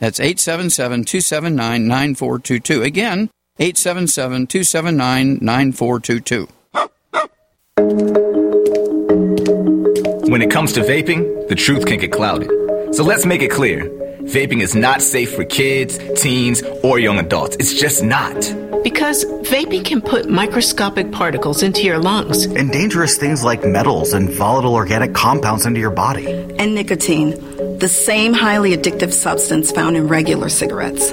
That's 0.00 0.18
877 0.18 1.04
279 1.04 1.86
9422. 1.86 2.82
Again, 2.82 3.30
877 3.58 4.46
279 4.46 5.38
9422. 5.42 6.48
When 10.30 10.42
it 10.42 10.50
comes 10.50 10.72
to 10.72 10.80
vaping, 10.80 11.48
the 11.48 11.54
truth 11.54 11.86
can 11.86 12.00
get 12.00 12.12
clouded. 12.12 12.50
So 12.94 13.04
let's 13.04 13.26
make 13.26 13.42
it 13.42 13.50
clear 13.50 13.88
vaping 14.30 14.62
is 14.62 14.74
not 14.74 15.02
safe 15.02 15.34
for 15.34 15.44
kids, 15.44 15.98
teens, 16.20 16.62
or 16.82 16.98
young 16.98 17.18
adults. 17.18 17.56
It's 17.58 17.74
just 17.74 18.02
not. 18.02 18.34
Because 18.84 19.24
vaping 19.24 19.84
can 19.84 20.00
put 20.00 20.30
microscopic 20.30 21.10
particles 21.12 21.62
into 21.62 21.82
your 21.82 21.98
lungs. 21.98 22.44
And 22.44 22.70
dangerous 22.70 23.18
things 23.18 23.44
like 23.44 23.64
metals 23.64 24.12
and 24.12 24.30
volatile 24.30 24.74
organic 24.74 25.14
compounds 25.14 25.66
into 25.66 25.80
your 25.80 25.90
body. 25.90 26.30
And 26.58 26.74
nicotine, 26.74 27.30
the 27.78 27.88
same 27.88 28.32
highly 28.32 28.76
addictive 28.76 29.12
substance 29.12 29.70
found 29.70 29.96
in 29.96 30.08
regular 30.08 30.48
cigarettes. 30.48 31.12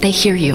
they 0.00 0.10
hear 0.10 0.34
you. 0.34 0.54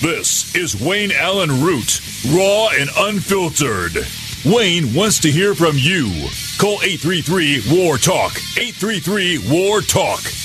This 0.00 0.54
is 0.54 0.78
Wayne 0.78 1.12
Allyn 1.12 1.62
Root, 1.62 2.00
raw 2.28 2.68
and 2.78 2.90
unfiltered. 2.94 4.06
Wayne 4.44 4.92
wants 4.92 5.18
to 5.20 5.30
hear 5.30 5.54
from 5.54 5.76
you. 5.78 6.10
Call 6.58 6.78
833 6.82 7.62
WAR 7.70 7.96
TALK. 7.96 8.32
833 8.58 9.38
WAR 9.48 9.80
TALK. 9.80 10.43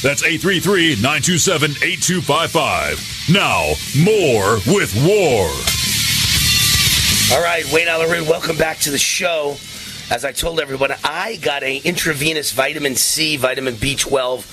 That's 0.00 0.22
833 0.22 1.02
927 1.02 1.70
8255. 1.82 3.34
Now, 3.34 3.74
more 3.98 4.58
with 4.72 4.94
War. 5.04 5.50
All 7.36 7.42
right, 7.42 7.64
Wayne 7.72 7.88
Allyn 7.88 8.08
Root, 8.08 8.28
welcome 8.28 8.56
back 8.56 8.78
to 8.80 8.90
the 8.90 8.98
show. 8.98 9.56
As 10.10 10.24
I 10.24 10.30
told 10.30 10.60
everyone, 10.60 10.92
I 11.02 11.36
got 11.42 11.64
a 11.64 11.78
intravenous 11.78 12.52
vitamin 12.52 12.94
C, 12.94 13.36
vitamin 13.36 13.74
B12 13.74 14.46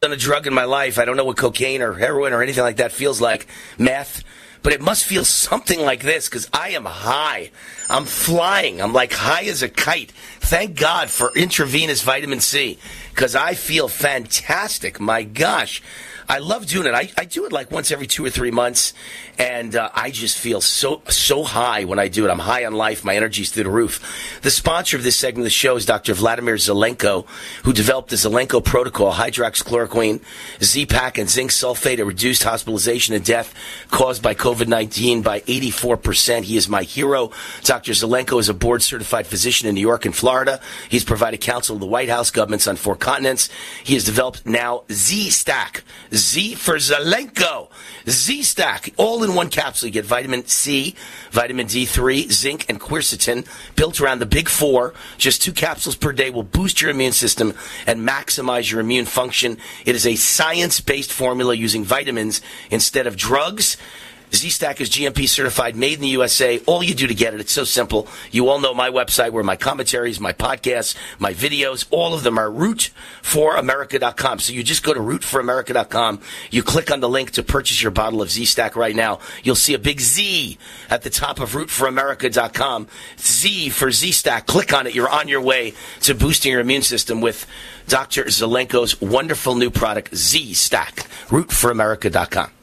done 0.00 0.12
a 0.12 0.16
drug 0.16 0.46
in 0.46 0.54
my 0.54 0.64
life. 0.64 0.98
I 0.98 1.04
don't 1.04 1.18
know 1.18 1.26
what 1.26 1.36
cocaine 1.36 1.82
or 1.82 1.92
heroin 1.92 2.32
or 2.32 2.42
anything 2.42 2.64
like 2.64 2.76
that 2.76 2.90
feels 2.90 3.20
like. 3.20 3.46
Meth. 3.78 4.24
But 4.62 4.72
it 4.72 4.80
must 4.80 5.04
feel 5.04 5.24
something 5.24 5.80
like 5.80 6.02
this 6.02 6.28
because 6.28 6.48
I 6.52 6.70
am 6.70 6.84
high. 6.84 7.50
I'm 7.88 8.04
flying. 8.04 8.82
I'm 8.82 8.92
like 8.92 9.12
high 9.12 9.44
as 9.44 9.62
a 9.62 9.68
kite. 9.68 10.12
Thank 10.40 10.78
God 10.78 11.08
for 11.08 11.32
intravenous 11.34 12.02
vitamin 12.02 12.40
C 12.40 12.78
because 13.20 13.36
I 13.36 13.52
feel 13.52 13.86
fantastic. 13.86 14.98
My 14.98 15.24
gosh. 15.24 15.82
I 16.30 16.38
love 16.38 16.66
doing 16.66 16.86
it. 16.86 16.94
I, 16.94 17.10
I 17.18 17.24
do 17.24 17.44
it 17.44 17.50
like 17.50 17.72
once 17.72 17.90
every 17.90 18.06
two 18.06 18.24
or 18.24 18.30
three 18.30 18.52
months, 18.52 18.94
and 19.36 19.74
uh, 19.74 19.90
I 19.92 20.12
just 20.12 20.38
feel 20.38 20.60
so 20.60 21.02
so 21.08 21.42
high 21.42 21.82
when 21.82 21.98
I 21.98 22.06
do 22.06 22.24
it. 22.24 22.30
I'm 22.30 22.38
high 22.38 22.64
on 22.66 22.72
life. 22.72 23.04
My 23.04 23.16
energy's 23.16 23.50
through 23.50 23.64
the 23.64 23.70
roof. 23.70 24.38
The 24.42 24.50
sponsor 24.52 24.96
of 24.96 25.02
this 25.02 25.16
segment 25.16 25.40
of 25.40 25.46
the 25.46 25.50
show 25.50 25.74
is 25.74 25.86
Dr. 25.86 26.14
Vladimir 26.14 26.54
Zelenko, 26.54 27.26
who 27.64 27.72
developed 27.72 28.10
the 28.10 28.16
Zelenko 28.16 28.64
protocol: 28.64 29.12
hydroxychloroquine, 29.12 30.22
Z-Pak, 30.62 31.18
and 31.18 31.28
zinc 31.28 31.50
sulfate 31.50 31.96
to 31.96 32.04
reduced 32.04 32.44
hospitalization 32.44 33.12
and 33.16 33.24
death 33.24 33.52
caused 33.90 34.22
by 34.22 34.32
COVID-19 34.36 35.24
by 35.24 35.42
84 35.48 35.96
percent. 35.96 36.44
He 36.44 36.56
is 36.56 36.68
my 36.68 36.84
hero. 36.84 37.32
Dr. 37.64 37.90
Zelenko 37.90 38.38
is 38.38 38.48
a 38.48 38.54
board-certified 38.54 39.26
physician 39.26 39.68
in 39.68 39.74
New 39.74 39.80
York 39.80 40.04
and 40.04 40.14
Florida. 40.14 40.60
He's 40.88 41.02
provided 41.02 41.40
counsel 41.40 41.74
to 41.74 41.80
the 41.80 41.86
White 41.86 42.08
House 42.08 42.30
governments 42.30 42.68
on 42.68 42.76
four 42.76 42.94
continents. 43.10 43.48
He 43.82 43.94
has 43.94 44.04
developed 44.04 44.46
now 44.46 44.84
Z-Stack. 44.92 45.82
Z 46.14 46.54
for 46.54 46.76
Zelenko. 46.76 47.68
Z 48.08 48.42
Stack, 48.44 48.94
all 48.96 49.24
in 49.24 49.34
one 49.34 49.50
capsule. 49.50 49.88
You 49.88 49.92
get 49.92 50.04
vitamin 50.04 50.46
C, 50.46 50.94
vitamin 51.32 51.66
D3, 51.66 52.30
zinc, 52.30 52.66
and 52.68 52.80
quercetin, 52.80 53.46
built 53.74 54.00
around 54.00 54.20
the 54.20 54.26
big 54.26 54.48
four. 54.48 54.94
Just 55.18 55.42
two 55.42 55.52
capsules 55.52 55.96
per 55.96 56.12
day 56.12 56.30
will 56.30 56.44
boost 56.44 56.80
your 56.80 56.90
immune 56.92 57.12
system 57.12 57.52
and 57.84 58.08
maximize 58.08 58.70
your 58.70 58.80
immune 58.80 59.06
function. 59.06 59.58
It 59.84 59.96
is 59.96 60.06
a 60.06 60.14
science 60.14 60.80
based 60.80 61.12
formula 61.12 61.54
using 61.54 61.82
vitamins 61.82 62.40
instead 62.70 63.08
of 63.08 63.16
drugs. 63.16 63.76
Z-Stack 64.32 64.80
is 64.80 64.90
GMP 64.90 65.28
certified, 65.28 65.76
made 65.76 65.94
in 65.94 66.00
the 66.00 66.08
USA. 66.08 66.60
All 66.66 66.82
you 66.82 66.94
do 66.94 67.06
to 67.06 67.14
get 67.14 67.34
it, 67.34 67.40
it's 67.40 67.52
so 67.52 67.64
simple. 67.64 68.08
You 68.30 68.48
all 68.48 68.60
know 68.60 68.74
my 68.74 68.90
website 68.90 69.30
where 69.30 69.42
my 69.42 69.56
commentaries, 69.56 70.20
my 70.20 70.32
podcasts, 70.32 70.96
my 71.18 71.34
videos, 71.34 71.86
all 71.90 72.14
of 72.14 72.22
them 72.22 72.38
are 72.38 72.48
rootforamerica.com. 72.48 74.38
So 74.38 74.52
you 74.52 74.62
just 74.62 74.82
go 74.82 74.94
to 74.94 75.00
rootforamerica.com. 75.00 76.20
You 76.50 76.62
click 76.62 76.90
on 76.90 77.00
the 77.00 77.08
link 77.08 77.32
to 77.32 77.42
purchase 77.42 77.82
your 77.82 77.90
bottle 77.90 78.22
of 78.22 78.30
Z-Stack 78.30 78.76
right 78.76 78.94
now. 78.94 79.18
You'll 79.42 79.56
see 79.56 79.74
a 79.74 79.78
big 79.78 80.00
Z 80.00 80.58
at 80.88 81.02
the 81.02 81.10
top 81.10 81.40
of 81.40 81.52
rootforamerica.com. 81.52 82.86
Z 83.18 83.70
for 83.70 83.90
Z-Stack. 83.90 84.46
Click 84.46 84.72
on 84.72 84.86
it. 84.86 84.94
You're 84.94 85.10
on 85.10 85.28
your 85.28 85.40
way 85.40 85.74
to 86.02 86.14
boosting 86.14 86.52
your 86.52 86.60
immune 86.60 86.82
system 86.82 87.20
with 87.20 87.46
Dr. 87.88 88.24
Zelenko's 88.24 89.00
wonderful 89.00 89.54
new 89.56 89.70
product, 89.70 90.14
Z-Stack. 90.14 90.96
Rootforamerica.com. 91.28 92.59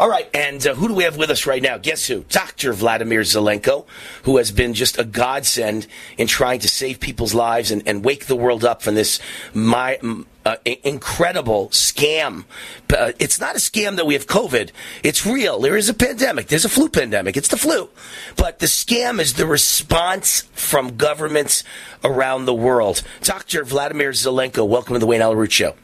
All 0.00 0.08
right, 0.08 0.28
and 0.34 0.66
uh, 0.66 0.74
who 0.74 0.88
do 0.88 0.94
we 0.94 1.04
have 1.04 1.18
with 1.18 1.30
us 1.30 1.46
right 1.46 1.62
now? 1.62 1.76
Guess 1.76 2.06
who? 2.06 2.24
Dr. 2.30 2.72
Vladimir 2.72 3.20
Zelenko, 3.20 3.86
who 4.22 4.38
has 4.38 4.50
been 4.50 4.72
just 4.72 4.98
a 4.98 5.04
godsend 5.04 5.86
in 6.16 6.26
trying 6.26 6.60
to 6.60 6.68
save 6.68 6.98
people's 6.98 7.34
lives 7.34 7.70
and, 7.70 7.86
and 7.86 8.02
wake 8.02 8.26
the 8.26 8.34
world 8.34 8.64
up 8.64 8.82
from 8.82 8.94
this 8.94 9.20
my, 9.52 10.00
uh, 10.46 10.56
incredible 10.82 11.68
scam. 11.68 12.46
Uh, 12.90 13.12
it's 13.18 13.38
not 13.38 13.54
a 13.54 13.58
scam 13.58 13.96
that 13.96 14.06
we 14.06 14.14
have 14.14 14.26
COVID. 14.26 14.70
It's 15.02 15.26
real. 15.26 15.60
There 15.60 15.76
is 15.76 15.90
a 15.90 15.94
pandemic. 15.94 16.48
There's 16.48 16.64
a 16.64 16.70
flu 16.70 16.88
pandemic. 16.88 17.36
It's 17.36 17.48
the 17.48 17.58
flu. 17.58 17.90
But 18.36 18.60
the 18.60 18.66
scam 18.66 19.20
is 19.20 19.34
the 19.34 19.46
response 19.46 20.42
from 20.52 20.96
governments 20.96 21.64
around 22.02 22.46
the 22.46 22.54
world. 22.54 23.02
Dr. 23.22 23.62
Vladimir 23.62 24.12
Zelenko, 24.12 24.66
welcome 24.66 24.94
to 24.94 24.98
the 24.98 25.06
Wayne 25.06 25.20
Allyn 25.20 25.48
Show. 25.48 25.74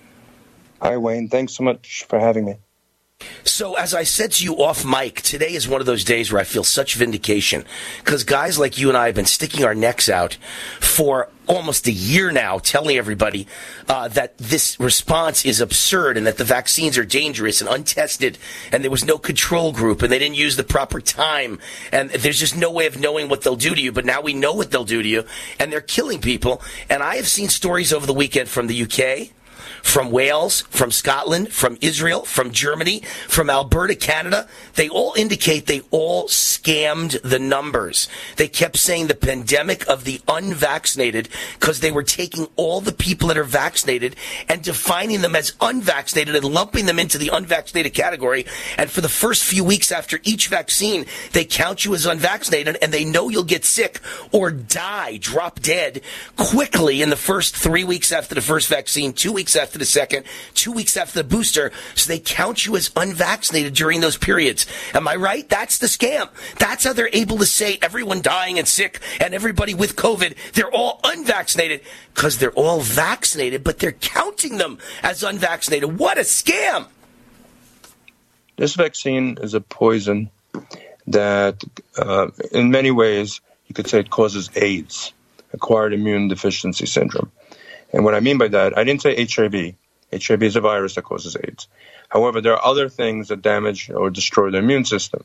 Hi, 0.80 0.96
Wayne. 0.96 1.28
Thanks 1.28 1.54
so 1.54 1.62
much 1.62 2.04
for 2.08 2.18
having 2.18 2.46
me. 2.46 2.56
So, 3.44 3.74
as 3.74 3.94
I 3.94 4.04
said 4.04 4.32
to 4.32 4.44
you 4.44 4.62
off 4.62 4.84
mic, 4.84 5.22
today 5.22 5.52
is 5.52 5.66
one 5.66 5.80
of 5.80 5.86
those 5.86 6.04
days 6.04 6.30
where 6.30 6.40
I 6.40 6.44
feel 6.44 6.62
such 6.62 6.94
vindication 6.94 7.64
because 7.98 8.22
guys 8.22 8.58
like 8.58 8.78
you 8.78 8.88
and 8.88 8.96
I 8.96 9.06
have 9.06 9.16
been 9.16 9.26
sticking 9.26 9.64
our 9.64 9.74
necks 9.74 10.08
out 10.08 10.34
for 10.78 11.28
almost 11.48 11.88
a 11.88 11.90
year 11.90 12.30
now, 12.30 12.58
telling 12.58 12.96
everybody 12.96 13.48
uh, 13.88 14.06
that 14.08 14.36
this 14.38 14.78
response 14.78 15.44
is 15.44 15.60
absurd 15.60 16.16
and 16.16 16.26
that 16.26 16.36
the 16.36 16.44
vaccines 16.44 16.96
are 16.98 17.04
dangerous 17.04 17.60
and 17.60 17.68
untested, 17.68 18.38
and 18.70 18.84
there 18.84 18.90
was 18.90 19.04
no 19.04 19.18
control 19.18 19.72
group 19.72 20.02
and 20.02 20.12
they 20.12 20.18
didn't 20.18 20.36
use 20.36 20.56
the 20.56 20.62
proper 20.62 21.00
time, 21.00 21.58
and 21.90 22.10
there's 22.10 22.38
just 22.38 22.56
no 22.56 22.70
way 22.70 22.86
of 22.86 23.00
knowing 23.00 23.28
what 23.28 23.42
they'll 23.42 23.56
do 23.56 23.74
to 23.74 23.80
you. 23.80 23.90
But 23.90 24.04
now 24.04 24.20
we 24.20 24.34
know 24.34 24.52
what 24.52 24.70
they'll 24.70 24.84
do 24.84 25.02
to 25.02 25.08
you, 25.08 25.24
and 25.58 25.72
they're 25.72 25.80
killing 25.80 26.20
people. 26.20 26.62
And 26.88 27.02
I 27.02 27.16
have 27.16 27.26
seen 27.26 27.48
stories 27.48 27.92
over 27.92 28.06
the 28.06 28.14
weekend 28.14 28.48
from 28.48 28.68
the 28.68 28.82
UK 28.84 29.32
from 29.88 30.10
Wales, 30.10 30.60
from 30.68 30.90
Scotland, 30.90 31.50
from 31.50 31.78
Israel, 31.80 32.22
from 32.22 32.52
Germany, 32.52 33.00
from 33.26 33.48
Alberta, 33.48 33.94
Canada, 33.94 34.46
they 34.74 34.88
all 34.88 35.14
indicate 35.16 35.66
they 35.66 35.80
all 35.90 36.28
scammed 36.28 37.20
the 37.22 37.38
numbers. 37.38 38.06
They 38.36 38.48
kept 38.48 38.76
saying 38.76 39.06
the 39.06 39.14
pandemic 39.14 39.88
of 39.88 40.04
the 40.04 40.20
unvaccinated 40.28 41.30
because 41.58 41.80
they 41.80 41.90
were 41.90 42.02
taking 42.02 42.48
all 42.56 42.82
the 42.82 42.92
people 42.92 43.28
that 43.28 43.38
are 43.38 43.44
vaccinated 43.44 44.14
and 44.46 44.62
defining 44.62 45.22
them 45.22 45.34
as 45.34 45.54
unvaccinated 45.58 46.36
and 46.36 46.44
lumping 46.44 46.84
them 46.84 46.98
into 46.98 47.16
the 47.16 47.30
unvaccinated 47.32 47.94
category. 47.94 48.44
And 48.76 48.90
for 48.90 49.00
the 49.00 49.08
first 49.08 49.42
few 49.42 49.64
weeks 49.64 49.90
after 49.90 50.20
each 50.22 50.48
vaccine, 50.48 51.06
they 51.32 51.46
count 51.46 51.86
you 51.86 51.94
as 51.94 52.04
unvaccinated 52.04 52.76
and 52.82 52.92
they 52.92 53.06
know 53.06 53.30
you'll 53.30 53.42
get 53.42 53.64
sick 53.64 54.00
or 54.32 54.50
die, 54.50 55.16
drop 55.16 55.60
dead 55.60 56.02
quickly 56.36 57.00
in 57.00 57.08
the 57.08 57.16
first 57.16 57.56
three 57.56 57.84
weeks 57.84 58.12
after 58.12 58.34
the 58.34 58.42
first 58.42 58.68
vaccine, 58.68 59.14
two 59.14 59.32
weeks 59.32 59.56
after 59.56 59.77
the 59.78 59.84
second, 59.84 60.24
two 60.54 60.72
weeks 60.72 60.96
after 60.96 61.22
the 61.22 61.24
booster. 61.24 61.72
So 61.94 62.08
they 62.08 62.18
count 62.18 62.66
you 62.66 62.76
as 62.76 62.90
unvaccinated 62.96 63.74
during 63.74 64.00
those 64.00 64.16
periods. 64.16 64.66
Am 64.94 65.08
I 65.08 65.16
right? 65.16 65.48
That's 65.48 65.78
the 65.78 65.86
scam. 65.86 66.28
That's 66.58 66.84
how 66.84 66.92
they're 66.92 67.10
able 67.12 67.38
to 67.38 67.46
say 67.46 67.78
everyone 67.80 68.20
dying 68.20 68.58
and 68.58 68.68
sick 68.68 69.00
and 69.20 69.34
everybody 69.34 69.74
with 69.74 69.96
COVID, 69.96 70.34
they're 70.52 70.70
all 70.70 71.00
unvaccinated 71.04 71.80
because 72.14 72.38
they're 72.38 72.52
all 72.52 72.80
vaccinated, 72.80 73.64
but 73.64 73.78
they're 73.78 73.92
counting 73.92 74.58
them 74.58 74.78
as 75.02 75.22
unvaccinated. 75.22 75.98
What 75.98 76.18
a 76.18 76.22
scam! 76.22 76.86
This 78.56 78.74
vaccine 78.74 79.38
is 79.40 79.54
a 79.54 79.60
poison 79.60 80.30
that, 81.06 81.62
uh, 81.96 82.30
in 82.50 82.70
many 82.70 82.90
ways, 82.90 83.40
you 83.68 83.74
could 83.74 83.86
say 83.86 84.00
it 84.00 84.10
causes 84.10 84.50
AIDS, 84.56 85.12
acquired 85.52 85.92
immune 85.92 86.28
deficiency 86.28 86.86
syndrome. 86.86 87.30
And 87.92 88.04
what 88.04 88.14
I 88.14 88.20
mean 88.20 88.38
by 88.38 88.48
that, 88.48 88.76
I 88.76 88.84
didn't 88.84 89.02
say 89.02 89.24
HIV. 89.24 89.74
HIV 90.12 90.42
is 90.42 90.56
a 90.56 90.60
virus 90.60 90.94
that 90.94 91.02
causes 91.02 91.36
AIDS. 91.36 91.68
However, 92.08 92.40
there 92.40 92.54
are 92.54 92.64
other 92.64 92.88
things 92.88 93.28
that 93.28 93.42
damage 93.42 93.90
or 93.90 94.10
destroy 94.10 94.50
the 94.50 94.58
immune 94.58 94.84
system. 94.84 95.24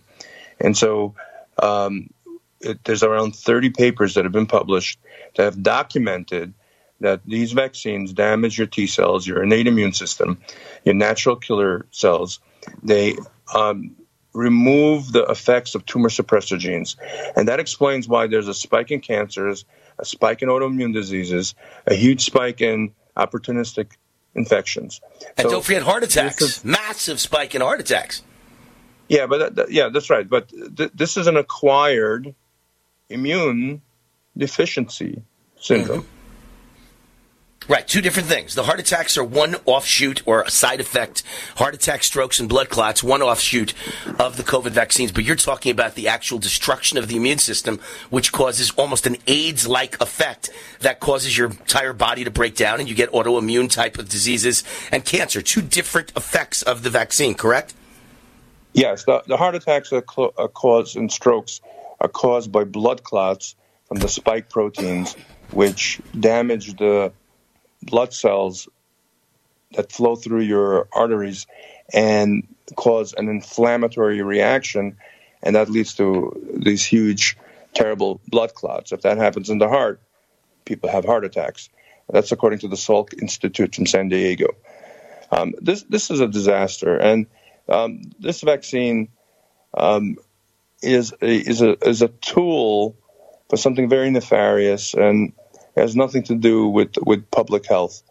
And 0.59 0.75
so 0.75 1.15
um, 1.61 2.09
it, 2.59 2.83
there's 2.83 3.03
around 3.03 3.35
30 3.35 3.71
papers 3.71 4.15
that 4.15 4.25
have 4.25 4.33
been 4.33 4.47
published 4.47 4.99
that 5.35 5.43
have 5.43 5.63
documented 5.63 6.53
that 6.99 7.21
these 7.25 7.51
vaccines 7.51 8.13
damage 8.13 8.57
your 8.57 8.67
T 8.67 8.87
cells, 8.87 9.27
your 9.27 9.43
innate 9.43 9.67
immune 9.67 9.93
system, 9.93 10.39
your 10.85 10.95
natural 10.95 11.35
killer 11.35 11.85
cells. 11.91 12.39
They 12.81 13.17
um, 13.53 13.95
remove 14.33 15.11
the 15.11 15.23
effects 15.25 15.75
of 15.75 15.85
tumor 15.85 16.09
suppressor 16.09 16.57
genes. 16.57 16.95
And 17.35 17.47
that 17.47 17.59
explains 17.59 18.07
why 18.07 18.27
there's 18.27 18.47
a 18.47 18.53
spike 18.53 18.91
in 18.91 19.01
cancers, 19.01 19.65
a 19.99 20.05
spike 20.05 20.41
in 20.41 20.49
autoimmune 20.49 20.93
diseases, 20.93 21.55
a 21.85 21.93
huge 21.93 22.23
spike 22.25 22.61
in 22.61 22.93
opportunistic 23.17 23.91
infections. 24.35 24.99
And 25.37 25.45
So- 25.45 25.51
don't 25.51 25.63
forget 25.65 25.83
heart 25.83 26.03
attacks. 26.03 26.63
Massive 26.63 27.19
spike 27.19 27.53
in 27.55 27.61
heart 27.61 27.79
attacks. 27.79 28.23
Yeah, 29.07 29.27
but 29.27 29.37
that, 29.39 29.55
that- 29.55 29.71
yeah, 29.71 29.89
that's 29.89 30.09
right. 30.09 30.27
But 30.27 30.49
th- 30.49 30.91
this 30.93 31.17
is 31.17 31.27
an 31.27 31.37
acquired 31.37 32.33
immune 33.09 33.81
deficiency 34.37 35.21
syndrome. 35.59 36.01
Mm-hmm. 36.01 36.07
Right, 37.69 37.87
two 37.87 38.01
different 38.01 38.27
things. 38.27 38.55
The 38.55 38.63
heart 38.63 38.81
attacks 38.81 39.17
are 39.17 39.23
one 39.23 39.55
offshoot 39.65 40.21
or 40.25 40.41
a 40.41 40.51
side 40.51 40.81
effect. 40.81 41.23
Heart 41.55 41.75
attacks, 41.75 42.07
strokes, 42.07 42.41
and 42.41 42.49
blood 42.49 42.69
clots, 42.69 43.01
one 43.01 43.21
offshoot 43.21 43.73
of 44.19 44.35
the 44.35 44.43
COVID 44.43 44.71
vaccines. 44.71 45.13
But 45.13 45.23
you're 45.23 45.37
talking 45.37 45.71
about 45.71 45.95
the 45.95 46.09
actual 46.09 46.39
destruction 46.39 46.97
of 46.97 47.07
the 47.07 47.15
immune 47.15 47.37
system, 47.37 47.79
which 48.09 48.33
causes 48.33 48.71
almost 48.71 49.07
an 49.07 49.15
AIDS 49.27 49.65
like 49.65 49.99
effect 50.01 50.49
that 50.81 50.99
causes 50.99 51.37
your 51.37 51.51
entire 51.51 51.93
body 51.93 52.25
to 52.25 52.31
break 52.31 52.55
down 52.55 52.81
and 52.81 52.89
you 52.89 52.95
get 52.95 53.11
autoimmune 53.11 53.71
type 53.71 53.97
of 53.97 54.09
diseases 54.09 54.65
and 54.91 55.05
cancer. 55.05 55.41
Two 55.41 55.61
different 55.61 56.11
effects 56.17 56.63
of 56.63 56.83
the 56.83 56.89
vaccine, 56.89 57.33
correct? 57.33 57.73
Yes, 58.73 59.05
the, 59.05 59.23
the 59.25 59.37
heart 59.37 59.55
attacks 59.55 59.93
are, 59.93 60.01
clo- 60.01 60.33
are 60.37 60.49
caused 60.49 60.97
and 60.97 61.09
strokes 61.09 61.61
are 62.01 62.09
caused 62.09 62.51
by 62.51 62.65
blood 62.65 63.03
clots 63.03 63.55
from 63.87 63.99
the 63.99 64.09
spike 64.09 64.49
proteins, 64.49 65.15
which 65.51 66.01
damage 66.19 66.75
the 66.75 67.13
blood 67.85 68.13
cells 68.13 68.67
that 69.75 69.91
flow 69.91 70.15
through 70.15 70.41
your 70.41 70.87
arteries 70.91 71.47
and 71.91 72.47
cause 72.75 73.13
an 73.13 73.29
inflammatory 73.29 74.21
reaction, 74.21 74.97
and 75.41 75.55
that 75.55 75.69
leads 75.69 75.95
to 75.95 76.53
these 76.55 76.85
huge, 76.85 77.37
terrible 77.73 78.21
blood 78.27 78.53
clots. 78.53 78.91
If 78.91 79.01
that 79.01 79.17
happens 79.17 79.49
in 79.49 79.57
the 79.57 79.67
heart, 79.67 80.01
people 80.65 80.89
have 80.89 81.05
heart 81.05 81.25
attacks. 81.25 81.69
That's 82.09 82.31
according 82.31 82.59
to 82.59 82.67
the 82.67 82.75
Salk 82.75 83.19
Institute 83.21 83.75
from 83.75 83.85
San 83.85 84.09
Diego. 84.09 84.47
Um, 85.31 85.53
this 85.59 85.83
this 85.83 86.11
is 86.11 86.19
a 86.19 86.27
disaster, 86.27 86.97
and 86.97 87.25
um, 87.67 88.01
this 88.19 88.41
vaccine 88.41 89.09
um, 89.73 90.17
is 90.81 91.13
is 91.21 91.61
a 91.61 91.77
is 91.87 92.01
a 92.01 92.09
tool 92.09 92.95
for 93.49 93.57
something 93.57 93.89
very 93.89 94.11
nefarious 94.11 94.93
and 94.93 95.33
has 95.81 95.95
nothing 95.95 96.23
to 96.23 96.35
do 96.35 96.67
with 96.67 96.93
with 97.05 97.29
public 97.31 97.65
health. 97.65 98.01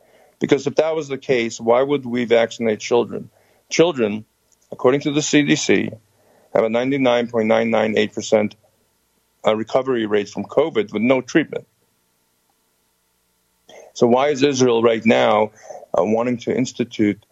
Because 0.40 0.66
if 0.66 0.74
that 0.76 0.94
was 0.96 1.08
the 1.08 1.18
case, 1.18 1.60
why 1.60 1.82
would 1.82 2.04
we 2.04 2.24
vaccinate 2.24 2.80
children? 2.80 3.30
Children, 3.70 4.24
according 4.72 5.02
to 5.02 5.12
the 5.12 5.20
CDC, 5.20 5.96
have 6.54 6.64
a 6.64 6.68
99.998 6.68 8.14
percent 8.14 8.56
uh, 9.46 9.54
recovery 9.56 10.06
rate 10.06 10.28
from 10.28 10.44
COVID 10.44 10.92
with 10.92 11.02
no 11.02 11.20
treatment. 11.20 11.66
So 13.94 14.06
why 14.06 14.28
is 14.28 14.42
Israel 14.42 14.82
right 14.82 15.04
now 15.04 15.52
uh, 15.96 16.04
wanting 16.04 16.38
to 16.38 16.56
institute 16.56 17.24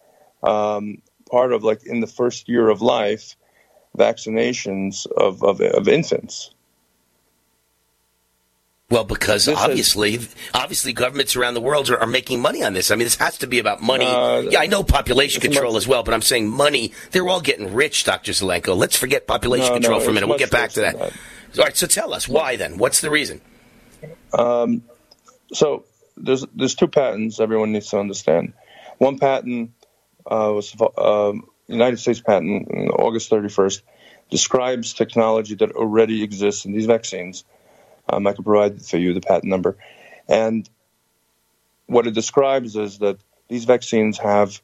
um, 0.43 1.01
part 1.29 1.53
of 1.53 1.63
like 1.63 1.85
in 1.85 1.99
the 1.99 2.07
first 2.07 2.47
year 2.47 2.69
of 2.69 2.81
life 2.81 3.35
vaccinations 3.97 5.05
of, 5.07 5.43
of, 5.43 5.61
of 5.61 5.87
infants? 5.87 6.51
Well, 8.91 9.05
because 9.05 9.45
This 9.45 9.57
is- 9.57 9.63
obviously, 9.63 10.19
obviously, 10.53 10.91
governments 10.93 11.35
around 11.37 11.53
the 11.53 11.61
world 11.61 11.89
are, 11.89 11.97
are 11.97 12.07
making 12.07 12.41
money 12.41 12.61
on 12.61 12.73
this. 12.73 12.91
I 12.91 12.95
mean, 12.95 13.05
this 13.05 13.15
has 13.15 13.37
to 13.39 13.47
be 13.47 13.57
about 13.59 13.81
money. 13.81 14.05
Uh, 14.05 14.41
yeah, 14.41 14.59
I 14.59 14.67
know 14.67 14.83
population 14.83 15.41
control 15.41 15.73
much- 15.73 15.83
as 15.83 15.87
well, 15.87 16.03
but 16.03 16.13
I'm 16.13 16.21
saying 16.21 16.49
money. 16.49 16.91
They're 17.11 17.27
all 17.27 17.41
getting 17.41 17.73
rich, 17.73 18.03
Dr. 18.03 18.33
Zelenko. 18.33 18.75
Let's 18.77 18.97
forget 18.97 19.25
population 19.25 19.67
No, 19.69 19.73
control 19.75 19.99
no, 19.99 20.05
for 20.05 20.11
a 20.11 20.13
minute. 20.13 20.27
We'll 20.27 20.37
get 20.37 20.51
back 20.51 20.71
to 20.71 20.81
that. 20.81 20.99
than 20.99 21.11
All 21.57 21.63
right, 21.65 21.75
so 21.75 21.87
tell 21.87 22.13
us 22.13 22.27
why 22.27 22.57
then. 22.57 22.77
What's 22.77 22.99
the 23.01 23.09
reason? 23.09 23.39
Um, 24.37 24.83
so 25.53 25.85
there's 26.17 26.45
there's 26.53 26.75
two 26.75 26.87
patents 26.87 27.39
everyone 27.39 27.71
needs 27.71 27.89
to 27.89 27.99
understand. 27.99 28.53
One 28.97 29.19
patent 29.19 29.71
uh, 30.25 30.51
was 30.53 30.75
um, 30.97 31.47
United 31.67 31.97
States 31.97 32.21
patent, 32.21 32.67
August 32.93 33.29
31st, 33.31 33.81
describes 34.29 34.93
technology 34.93 35.55
that 35.55 35.71
already 35.71 36.23
exists 36.23 36.65
in 36.65 36.73
these 36.73 36.85
vaccines. 36.85 37.43
Um, 38.09 38.27
I 38.27 38.33
can 38.33 38.43
provide 38.43 38.81
for 38.83 38.97
you 38.97 39.13
the 39.13 39.21
patent 39.21 39.45
number, 39.45 39.77
and 40.27 40.69
what 41.87 42.07
it 42.07 42.13
describes 42.13 42.75
is 42.75 42.99
that 42.99 43.19
these 43.49 43.65
vaccines 43.65 44.17
have 44.17 44.61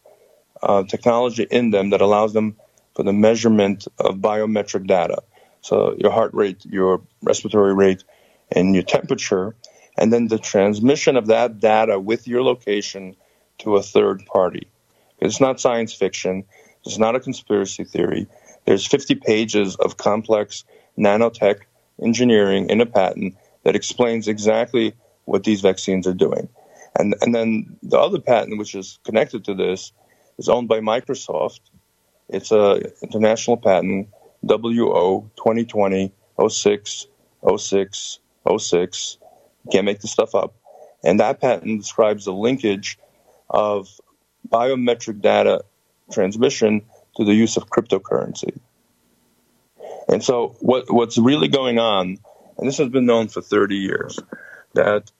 uh, 0.63 0.83
technology 0.83 1.45
in 1.49 1.71
them 1.71 1.89
that 1.89 2.01
allows 2.01 2.33
them 2.33 2.55
for 2.95 3.03
the 3.03 3.13
measurement 3.13 3.87
of 3.99 4.15
biometric 4.15 4.87
data. 4.87 5.21
So 5.61 5.95
your 5.99 6.11
heart 6.11 6.33
rate, 6.33 6.65
your 6.65 7.01
respiratory 7.21 7.73
rate, 7.73 8.03
and 8.51 8.73
your 8.73 8.83
temperature, 8.83 9.55
and 9.97 10.11
then 10.13 10.27
the 10.27 10.37
transmission 10.37 11.17
of 11.17 11.27
that 11.27 11.59
data 11.59 11.99
with 11.99 12.27
your 12.27 12.43
location 12.43 13.15
to 13.59 13.75
a 13.75 13.83
third 13.83 14.25
party. 14.25 14.67
It's 15.19 15.41
not 15.41 15.59
science 15.59 15.93
fiction. 15.93 16.45
It's 16.85 16.97
not 16.97 17.15
a 17.15 17.19
conspiracy 17.19 17.83
theory. 17.83 18.27
There's 18.65 18.85
50 18.85 19.15
pages 19.15 19.75
of 19.75 19.97
complex 19.97 20.63
nanotech 20.97 21.61
engineering 22.01 22.69
in 22.69 22.81
a 22.81 22.85
patent 22.85 23.35
that 23.63 23.75
explains 23.75 24.27
exactly 24.27 24.93
what 25.25 25.43
these 25.43 25.61
vaccines 25.61 26.07
are 26.07 26.13
doing. 26.13 26.49
And, 26.97 27.15
and 27.21 27.35
then 27.35 27.77
the 27.83 27.99
other 27.99 28.19
patent, 28.19 28.57
which 28.57 28.75
is 28.75 28.99
connected 29.03 29.45
to 29.45 29.53
this, 29.53 29.91
is 30.37 30.49
owned 30.49 30.67
by 30.67 30.79
Microsoft. 30.79 31.59
It's 32.29 32.51
a 32.51 32.81
international 33.01 33.57
patent, 33.57 34.09
WO 34.43 35.29
2020 35.35 36.11
06 36.49 37.07
06 37.57 38.19
06. 38.57 39.17
You 39.65 39.71
can't 39.71 39.85
make 39.85 39.99
this 39.99 40.11
stuff 40.11 40.35
up. 40.35 40.55
And 41.03 41.19
that 41.19 41.41
patent 41.41 41.81
describes 41.81 42.25
the 42.25 42.33
linkage 42.33 42.97
of 43.49 43.89
biometric 44.47 45.21
data 45.21 45.63
transmission 46.11 46.81
to 47.15 47.25
the 47.25 47.33
use 47.33 47.57
of 47.57 47.69
cryptocurrency. 47.69 48.59
And 50.07 50.23
so 50.23 50.55
what, 50.59 50.91
what's 50.91 51.17
really 51.17 51.47
going 51.47 51.79
on, 51.79 52.17
and 52.57 52.67
this 52.67 52.77
has 52.77 52.89
been 52.89 53.05
known 53.05 53.27
for 53.27 53.41
30 53.41 53.75
years, 53.75 54.19
that 54.73 55.11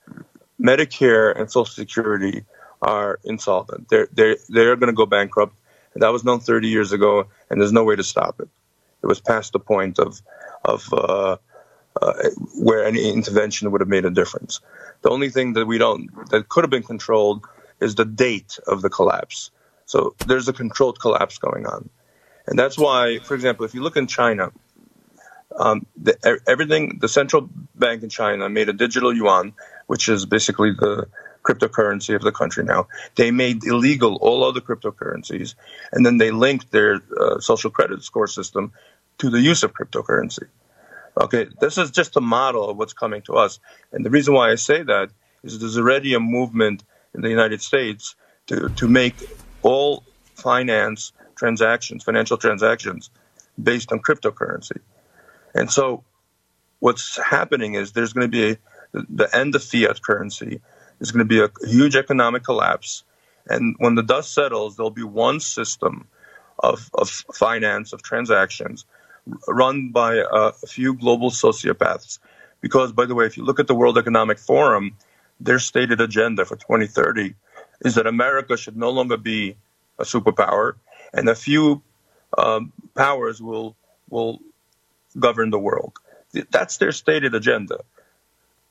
Medicare 0.60 1.38
and 1.38 1.50
Social 1.50 1.72
Security 1.72 2.44
are 2.80 3.18
insolvent. 3.24 3.88
They're, 3.88 4.08
they're, 4.12 4.36
they're 4.48 4.76
going 4.76 4.88
to 4.88 4.96
go 4.96 5.06
bankrupt. 5.06 5.54
That 5.94 6.12
was 6.12 6.24
known 6.24 6.40
30 6.40 6.68
years 6.68 6.92
ago, 6.92 7.26
and 7.50 7.60
there's 7.60 7.72
no 7.72 7.82
way 7.84 7.96
to 7.96 8.04
stop 8.04 8.40
it. 8.40 8.48
It 9.02 9.06
was 9.06 9.20
past 9.20 9.52
the 9.52 9.58
point 9.58 9.98
of, 9.98 10.20
of 10.64 10.92
uh, 10.92 11.36
uh, 12.00 12.12
where 12.54 12.84
any 12.84 13.10
intervention 13.10 13.70
would 13.72 13.80
have 13.80 13.88
made 13.88 14.04
a 14.04 14.10
difference. 14.10 14.60
The 15.02 15.10
only 15.10 15.30
thing 15.30 15.54
that 15.54 15.66
we 15.66 15.78
don't, 15.78 16.08
that 16.30 16.48
could 16.48 16.64
have 16.64 16.70
been 16.70 16.82
controlled 16.82 17.44
is 17.80 17.94
the 17.94 18.04
date 18.04 18.58
of 18.66 18.82
the 18.82 18.90
collapse. 18.90 19.50
So 19.86 20.14
there's 20.26 20.48
a 20.48 20.52
controlled 20.52 21.00
collapse 21.00 21.38
going 21.38 21.66
on. 21.66 21.88
And 22.46 22.58
that's 22.58 22.78
why, 22.78 23.18
for 23.18 23.34
example, 23.34 23.64
if 23.64 23.74
you 23.74 23.82
look 23.82 23.96
in 23.96 24.06
China, 24.06 24.52
um, 25.56 25.86
the, 25.96 26.40
everything, 26.46 26.98
the 27.00 27.08
central 27.08 27.48
bank 27.74 28.02
in 28.02 28.08
China 28.08 28.48
made 28.48 28.68
a 28.68 28.72
digital 28.72 29.14
yuan, 29.14 29.54
which 29.86 30.08
is 30.08 30.26
basically 30.26 30.72
the 30.72 31.08
cryptocurrency 31.42 32.14
of 32.14 32.22
the 32.22 32.32
country 32.32 32.64
now. 32.64 32.88
They 33.14 33.30
made 33.30 33.64
illegal 33.64 34.16
all 34.16 34.44
other 34.44 34.60
cryptocurrencies, 34.60 35.54
and 35.92 36.04
then 36.04 36.18
they 36.18 36.30
linked 36.30 36.70
their 36.70 37.00
uh, 37.18 37.40
social 37.40 37.70
credit 37.70 38.02
score 38.02 38.26
system 38.26 38.72
to 39.18 39.30
the 39.30 39.40
use 39.40 39.62
of 39.62 39.72
cryptocurrency. 39.72 40.46
Okay, 41.20 41.48
this 41.60 41.78
is 41.78 41.90
just 41.90 42.16
a 42.16 42.20
model 42.20 42.70
of 42.70 42.76
what's 42.76 42.92
coming 42.92 43.22
to 43.22 43.34
us. 43.34 43.58
And 43.92 44.04
the 44.04 44.10
reason 44.10 44.34
why 44.34 44.52
I 44.52 44.54
say 44.54 44.82
that 44.82 45.10
is 45.42 45.58
there's 45.58 45.78
already 45.78 46.14
a 46.14 46.20
movement 46.20 46.84
in 47.14 47.22
the 47.22 47.30
United 47.30 47.60
States 47.60 48.14
to, 48.46 48.68
to 48.68 48.88
make 48.88 49.14
all 49.62 50.04
finance 50.34 51.12
transactions, 51.34 52.04
financial 52.04 52.36
transactions, 52.36 53.10
based 53.60 53.90
on 53.90 54.00
cryptocurrency. 54.00 54.78
And 55.58 55.70
so 55.70 56.04
what's 56.78 57.18
happening 57.18 57.74
is 57.74 57.92
there's 57.92 58.12
going 58.12 58.30
to 58.30 58.30
be 58.30 58.52
a, 58.52 58.56
the 58.92 59.28
end 59.36 59.54
of 59.56 59.62
fiat 59.62 60.00
currency. 60.00 60.60
There's 60.98 61.10
going 61.10 61.26
to 61.26 61.28
be 61.28 61.40
a 61.40 61.50
huge 61.66 61.96
economic 61.96 62.44
collapse. 62.44 63.02
And 63.48 63.74
when 63.78 63.96
the 63.96 64.02
dust 64.02 64.32
settles, 64.32 64.76
there'll 64.76 64.90
be 64.90 65.02
one 65.02 65.40
system 65.40 66.06
of, 66.58 66.88
of 66.94 67.08
finance, 67.10 67.92
of 67.92 68.02
transactions, 68.02 68.84
run 69.48 69.90
by 69.90 70.22
a, 70.30 70.52
few 70.66 70.94
global 70.94 71.30
sociopaths. 71.30 72.18
Because, 72.60 72.92
by 72.92 73.06
the 73.06 73.14
way, 73.14 73.26
if 73.26 73.36
you 73.36 73.44
look 73.44 73.60
at 73.60 73.66
the 73.66 73.74
World 73.74 73.98
Economic 73.98 74.38
Forum, 74.38 74.96
their 75.40 75.58
stated 75.58 76.00
agenda 76.00 76.44
for 76.44 76.56
2030 76.56 77.34
is 77.80 77.94
that 77.94 78.06
America 78.06 78.56
should 78.56 78.76
no 78.76 78.90
longer 78.90 79.16
be 79.16 79.56
a 79.98 80.04
superpower, 80.04 80.74
and 81.12 81.28
a 81.28 81.34
few 81.34 81.82
um, 82.36 82.72
powers 82.94 83.40
will 83.40 83.76
will 84.10 84.40
govern 85.18 85.50
the 85.50 85.58
world. 85.58 85.94
That's 86.50 86.76
their 86.78 86.92
stated 86.92 87.34
agenda. 87.34 87.80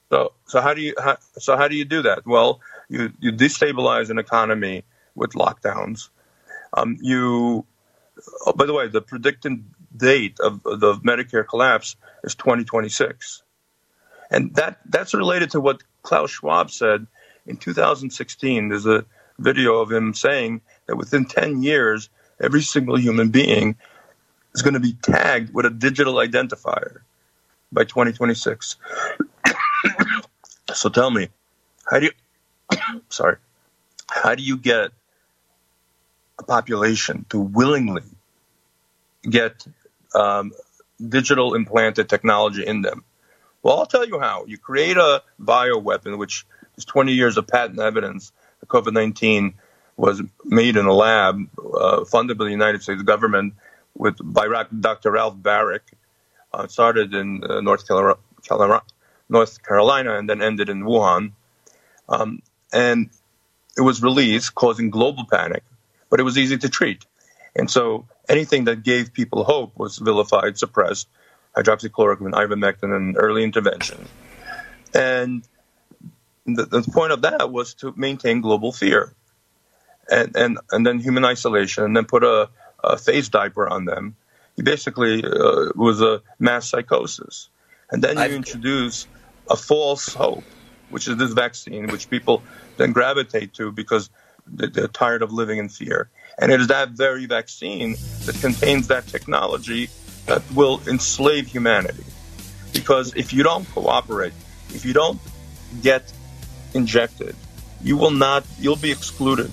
So, 0.09 0.33
so 0.45 0.61
how 0.61 0.73
do 0.73 0.81
you 0.81 0.93
how, 0.97 1.17
so 1.37 1.57
how 1.57 1.67
do 1.67 1.75
you 1.75 1.85
do 1.85 2.03
that? 2.03 2.25
Well, 2.25 2.61
you 2.87 3.11
you 3.19 3.31
destabilize 3.31 4.09
an 4.09 4.19
economy 4.19 4.83
with 5.15 5.31
lockdowns. 5.31 6.09
Um, 6.73 6.97
you, 7.01 7.65
oh, 8.45 8.53
by 8.53 8.65
the 8.65 8.73
way, 8.73 8.87
the 8.87 9.01
predicted 9.01 9.65
date 9.95 10.39
of 10.39 10.63
the 10.63 10.93
Medicare 11.03 11.45
collapse 11.45 11.95
is 12.23 12.35
2026, 12.35 13.43
and 14.31 14.55
that 14.55 14.79
that's 14.85 15.13
related 15.13 15.51
to 15.51 15.59
what 15.61 15.83
Klaus 16.03 16.31
Schwab 16.31 16.71
said 16.71 17.07
in 17.45 17.57
2016. 17.57 18.69
There's 18.69 18.85
a 18.85 19.05
video 19.39 19.79
of 19.81 19.91
him 19.91 20.13
saying 20.13 20.61
that 20.85 20.95
within 20.95 21.25
10 21.25 21.63
years, 21.63 22.09
every 22.39 22.61
single 22.61 22.97
human 22.97 23.29
being 23.29 23.75
is 24.53 24.61
going 24.61 24.73
to 24.73 24.79
be 24.79 24.93
tagged 24.93 25.53
with 25.53 25.65
a 25.65 25.69
digital 25.69 26.15
identifier 26.15 26.99
by 27.71 27.83
2026. 27.83 28.75
so 30.73 30.89
tell 30.89 31.11
me, 31.11 31.29
how 31.89 31.99
do 31.99 32.05
you, 32.05 32.11
sorry, 33.09 33.37
how 34.09 34.35
do 34.35 34.43
you 34.43 34.57
get 34.57 34.91
a 36.39 36.43
population 36.43 37.25
to 37.29 37.39
willingly 37.39 38.03
get 39.29 39.65
um, 40.15 40.51
digital 41.07 41.55
implanted 41.55 42.09
technology 42.09 42.65
in 42.65 42.81
them? 42.81 43.03
Well, 43.63 43.79
I'll 43.79 43.85
tell 43.85 44.07
you 44.07 44.19
how. 44.19 44.45
You 44.45 44.57
create 44.57 44.97
a 44.97 45.23
bioweapon, 45.41 46.17
which 46.17 46.45
is 46.77 46.85
20 46.85 47.13
years 47.13 47.37
of 47.37 47.47
patent 47.47 47.79
evidence 47.79 48.31
COVID 48.67 48.93
19 48.93 49.53
was 49.95 50.21
made 50.45 50.77
in 50.77 50.85
a 50.85 50.93
lab 50.93 51.39
uh, 51.73 52.05
funded 52.05 52.37
by 52.37 52.45
the 52.45 52.51
United 52.51 52.83
States 52.83 53.01
government 53.01 53.53
with 53.97 54.17
by 54.21 54.47
Dr. 54.79 55.11
Ralph 55.11 55.35
Baric. 55.35 55.81
Uh, 56.53 56.65
started 56.67 57.13
in 57.13 57.43
uh, 57.43 57.59
North, 57.59 57.85
Carolina, 57.85 58.81
North 59.29 59.63
Carolina 59.63 60.17
and 60.17 60.29
then 60.29 60.41
ended 60.41 60.69
in 60.69 60.83
Wuhan. 60.83 61.33
Um, 62.07 62.41
and 62.71 63.09
it 63.77 63.81
was 63.81 64.01
released, 64.01 64.55
causing 64.55 64.89
global 64.89 65.25
panic, 65.25 65.63
but 66.09 66.19
it 66.19 66.23
was 66.23 66.37
easy 66.37 66.57
to 66.57 66.69
treat. 66.69 67.05
And 67.55 67.69
so 67.69 68.07
anything 68.29 68.63
that 68.65 68.83
gave 68.83 69.13
people 69.13 69.43
hope 69.43 69.77
was 69.77 69.97
vilified, 69.97 70.57
suppressed, 70.57 71.07
hydroxychloroquine, 71.55 72.31
ivermectin, 72.31 72.95
and 72.95 73.17
early 73.19 73.43
intervention. 73.43 74.05
And 74.93 75.43
the, 76.45 76.65
the 76.65 76.81
point 76.81 77.11
of 77.11 77.23
that 77.23 77.51
was 77.51 77.73
to 77.75 77.93
maintain 77.97 78.41
global 78.41 78.71
fear 78.71 79.13
and, 80.09 80.35
and, 80.35 80.59
and 80.71 80.85
then 80.85 80.99
human 80.99 81.25
isolation, 81.25 81.83
and 81.83 81.95
then 81.95 82.05
put 82.05 82.23
a, 82.23 82.49
a 82.93 82.97
face 82.97 83.29
diaper 83.29 83.67
on 83.67 83.85
them. 83.85 84.15
He 84.55 84.63
basically 84.63 85.23
uh, 85.23 85.71
was 85.75 86.01
a 86.01 86.21
mass 86.39 86.69
psychosis. 86.69 87.49
And 87.91 88.03
then 88.03 88.17
you 88.17 88.23
I've... 88.23 88.31
introduce 88.31 89.07
a 89.49 89.55
false 89.55 90.13
hope, 90.13 90.43
which 90.89 91.07
is 91.07 91.17
this 91.17 91.33
vaccine, 91.33 91.87
which 91.87 92.09
people 92.09 92.43
then 92.77 92.91
gravitate 92.91 93.53
to 93.53 93.71
because 93.71 94.09
they're 94.47 94.87
tired 94.87 95.21
of 95.21 95.31
living 95.31 95.57
in 95.59 95.69
fear. 95.69 96.09
And 96.39 96.51
it 96.51 96.61
is 96.61 96.67
that 96.67 96.89
very 96.89 97.25
vaccine 97.25 97.95
that 98.25 98.39
contains 98.41 98.87
that 98.87 99.07
technology 99.07 99.89
that 100.25 100.43
will 100.53 100.81
enslave 100.87 101.47
humanity. 101.47 102.03
Because 102.73 103.15
if 103.15 103.33
you 103.33 103.43
don't 103.43 103.67
cooperate, 103.71 104.33
if 104.73 104.85
you 104.85 104.93
don't 104.93 105.19
get 105.81 106.11
injected, 106.73 107.35
you 107.81 107.97
will 107.97 108.11
not, 108.11 108.45
you'll 108.59 108.75
be 108.75 108.91
excluded 108.91 109.51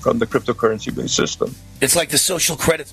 from 0.00 0.18
the 0.18 0.26
cryptocurrency 0.26 0.94
based 0.94 1.14
system. 1.14 1.54
It's 1.82 1.96
like 1.96 2.10
the 2.10 2.18
social 2.18 2.54
credit, 2.54 2.92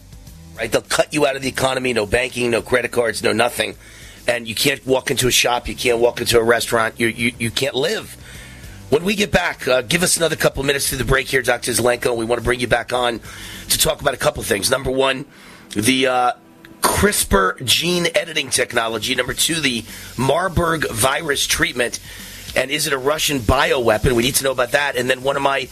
right? 0.57 0.71
They'll 0.71 0.81
cut 0.81 1.13
you 1.13 1.27
out 1.27 1.35
of 1.35 1.43
the 1.43 1.47
economy, 1.47 1.93
no 1.93 2.07
banking, 2.07 2.49
no 2.49 2.63
credit 2.63 2.91
cards, 2.91 3.21
no 3.21 3.31
nothing. 3.31 3.75
And 4.27 4.47
you 4.47 4.55
can't 4.55 4.83
walk 4.85 5.11
into 5.11 5.27
a 5.27 5.31
shop, 5.31 5.67
you 5.67 5.75
can't 5.75 5.99
walk 5.99 6.19
into 6.19 6.39
a 6.39 6.43
restaurant, 6.43 6.99
you, 6.99 7.05
you, 7.05 7.31
you 7.37 7.51
can't 7.51 7.75
live. 7.75 8.17
When 8.89 9.03
we 9.03 9.13
get 9.13 9.31
back, 9.31 9.67
uh, 9.67 9.83
give 9.83 10.01
us 10.01 10.17
another 10.17 10.35
couple 10.35 10.61
of 10.61 10.65
minutes 10.65 10.89
to 10.89 10.95
the 10.95 11.05
break 11.05 11.27
here, 11.27 11.43
Dr. 11.43 11.71
Zelenko. 11.71 12.17
We 12.17 12.25
want 12.25 12.41
to 12.41 12.43
bring 12.43 12.59
you 12.59 12.67
back 12.67 12.91
on 12.91 13.19
to 13.69 13.77
talk 13.77 14.01
about 14.01 14.15
a 14.15 14.17
couple 14.17 14.41
things. 14.41 14.71
Number 14.71 14.89
one, 14.89 15.25
the 15.75 16.07
uh, 16.07 16.31
CRISPR 16.81 17.63
gene 17.63 18.07
editing 18.15 18.49
technology. 18.49 19.13
Number 19.13 19.35
two, 19.35 19.61
the 19.61 19.85
Marburg 20.17 20.89
virus 20.89 21.45
treatment. 21.45 21.99
And 22.55 22.71
is 22.71 22.87
it 22.87 22.93
a 22.93 22.97
Russian 22.97 23.37
bioweapon? 23.37 24.13
We 24.13 24.23
need 24.23 24.35
to 24.35 24.43
know 24.43 24.51
about 24.51 24.71
that. 24.71 24.95
And 24.95 25.07
then 25.07 25.21
one 25.21 25.35
of 25.35 25.43
my 25.43 25.69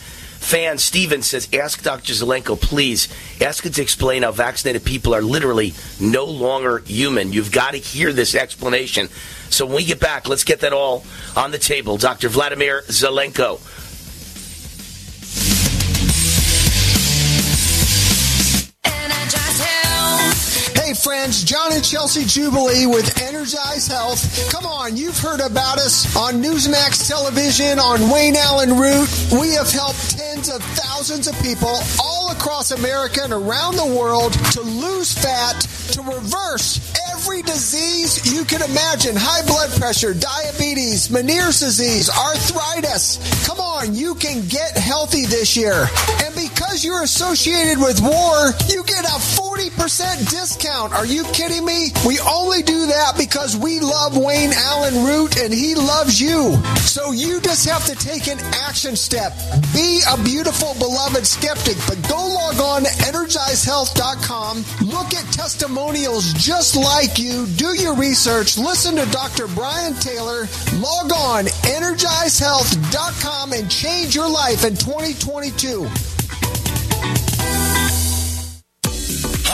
fans, 0.47 0.81
Steven, 0.81 1.21
says, 1.21 1.49
ask 1.51 1.83
Dr. 1.83 2.13
Zelenko, 2.13 2.59
please, 2.59 3.09
ask 3.41 3.65
him 3.65 3.73
to 3.73 3.81
explain 3.81 4.23
how 4.23 4.31
vaccinated 4.31 4.85
people 4.85 5.13
are 5.13 5.21
literally 5.21 5.73
no 5.99 6.23
longer 6.23 6.79
human. 6.79 7.33
You've 7.33 7.51
got 7.51 7.71
to 7.71 7.77
hear 7.77 8.13
this 8.13 8.33
explanation. 8.33 9.09
So 9.49 9.65
when 9.65 9.75
we 9.75 9.83
get 9.83 9.99
back, 9.99 10.29
let's 10.29 10.45
get 10.45 10.61
that 10.61 10.71
all 10.71 11.03
on 11.35 11.51
the 11.51 11.57
table. 11.57 11.97
Dr. 11.97 12.29
Vladimir 12.29 12.83
Zelenko. 12.83 13.59
Hey 20.87 20.93
friends, 20.93 21.43
John 21.43 21.73
and 21.73 21.83
Chelsea 21.83 22.23
Jubilee 22.23 22.85
with 22.85 23.21
Energize 23.21 23.87
Health. 23.87 24.49
Come 24.49 24.65
on, 24.65 24.95
you've 24.95 25.19
heard 25.19 25.41
about 25.41 25.79
us 25.79 26.15
on 26.15 26.41
Newsmax 26.41 27.09
television, 27.09 27.77
on 27.77 28.09
Wayne 28.09 28.37
Allyn 28.37 28.69
Root. 28.69 29.09
We 29.33 29.49
have 29.55 29.69
helped 29.69 30.17
tens 30.17 30.47
of 30.47 30.63
thousands 30.79 31.27
of 31.27 31.37
people 31.43 31.77
all 32.01 32.31
across 32.31 32.71
America 32.71 33.19
and 33.21 33.33
around 33.33 33.75
the 33.75 33.97
world 33.99 34.31
to 34.53 34.61
lose 34.61 35.11
fat, 35.13 35.59
to 35.91 36.01
reverse 36.03 36.79
every 37.11 37.41
disease 37.41 38.33
you 38.33 38.45
can 38.45 38.61
imagine 38.61 39.13
high 39.17 39.45
blood 39.45 39.69
pressure, 39.71 40.13
diabetes, 40.13 41.09
Meniere's 41.09 41.59
disease, 41.59 42.09
arthritis. 42.09 43.19
Come 43.45 43.59
on, 43.59 43.93
you 43.93 44.15
can 44.15 44.47
get 44.47 44.77
healthy 44.77 45.25
this 45.25 45.57
year. 45.57 45.85
And 46.23 46.33
because 46.67 46.83
you're 46.83 47.03
associated 47.03 47.79
with 47.79 48.01
war, 48.01 48.51
you 48.67 48.83
get 48.83 49.05
a 49.05 49.19
40% 49.39 50.29
discount. 50.29 50.91
Are 50.93 51.05
you 51.05 51.23
kidding 51.31 51.63
me? 51.63 51.93
We 52.05 52.19
only 52.19 52.61
do 52.61 52.87
that 52.87 53.13
because 53.17 53.55
we 53.55 53.79
love 53.79 54.17
Wayne 54.17 54.51
Allyn 54.51 55.05
Root 55.05 55.39
and 55.39 55.53
he 55.53 55.75
loves 55.75 56.19
you. 56.19 56.57
So 56.83 57.13
you 57.13 57.39
just 57.39 57.65
have 57.69 57.85
to 57.85 57.95
take 57.95 58.27
an 58.27 58.39
action 58.67 58.97
step. 58.97 59.31
Be 59.73 60.01
a 60.11 60.21
beautiful, 60.23 60.73
beloved 60.77 61.25
skeptic, 61.25 61.77
but 61.87 62.05
go 62.09 62.27
log 62.27 62.59
on 62.59 62.83
to 62.83 62.89
energizehealth.com. 63.07 64.65
Look 64.81 65.13
at 65.13 65.23
testimonials 65.31 66.33
just 66.33 66.75
like 66.75 67.17
you, 67.17 67.47
do 67.55 67.79
your 67.79 67.95
research, 67.95 68.57
listen 68.57 68.97
to 68.97 69.05
Dr. 69.11 69.47
Brian 69.55 69.93
Taylor, 69.95 70.49
log 70.75 71.13
on 71.13 71.45
energizehealth.com 71.45 73.53
and 73.53 73.71
change 73.71 74.15
your 74.15 74.29
life 74.29 74.65
in 74.65 74.75
2022. 74.75 75.87
Bye. 77.01 77.36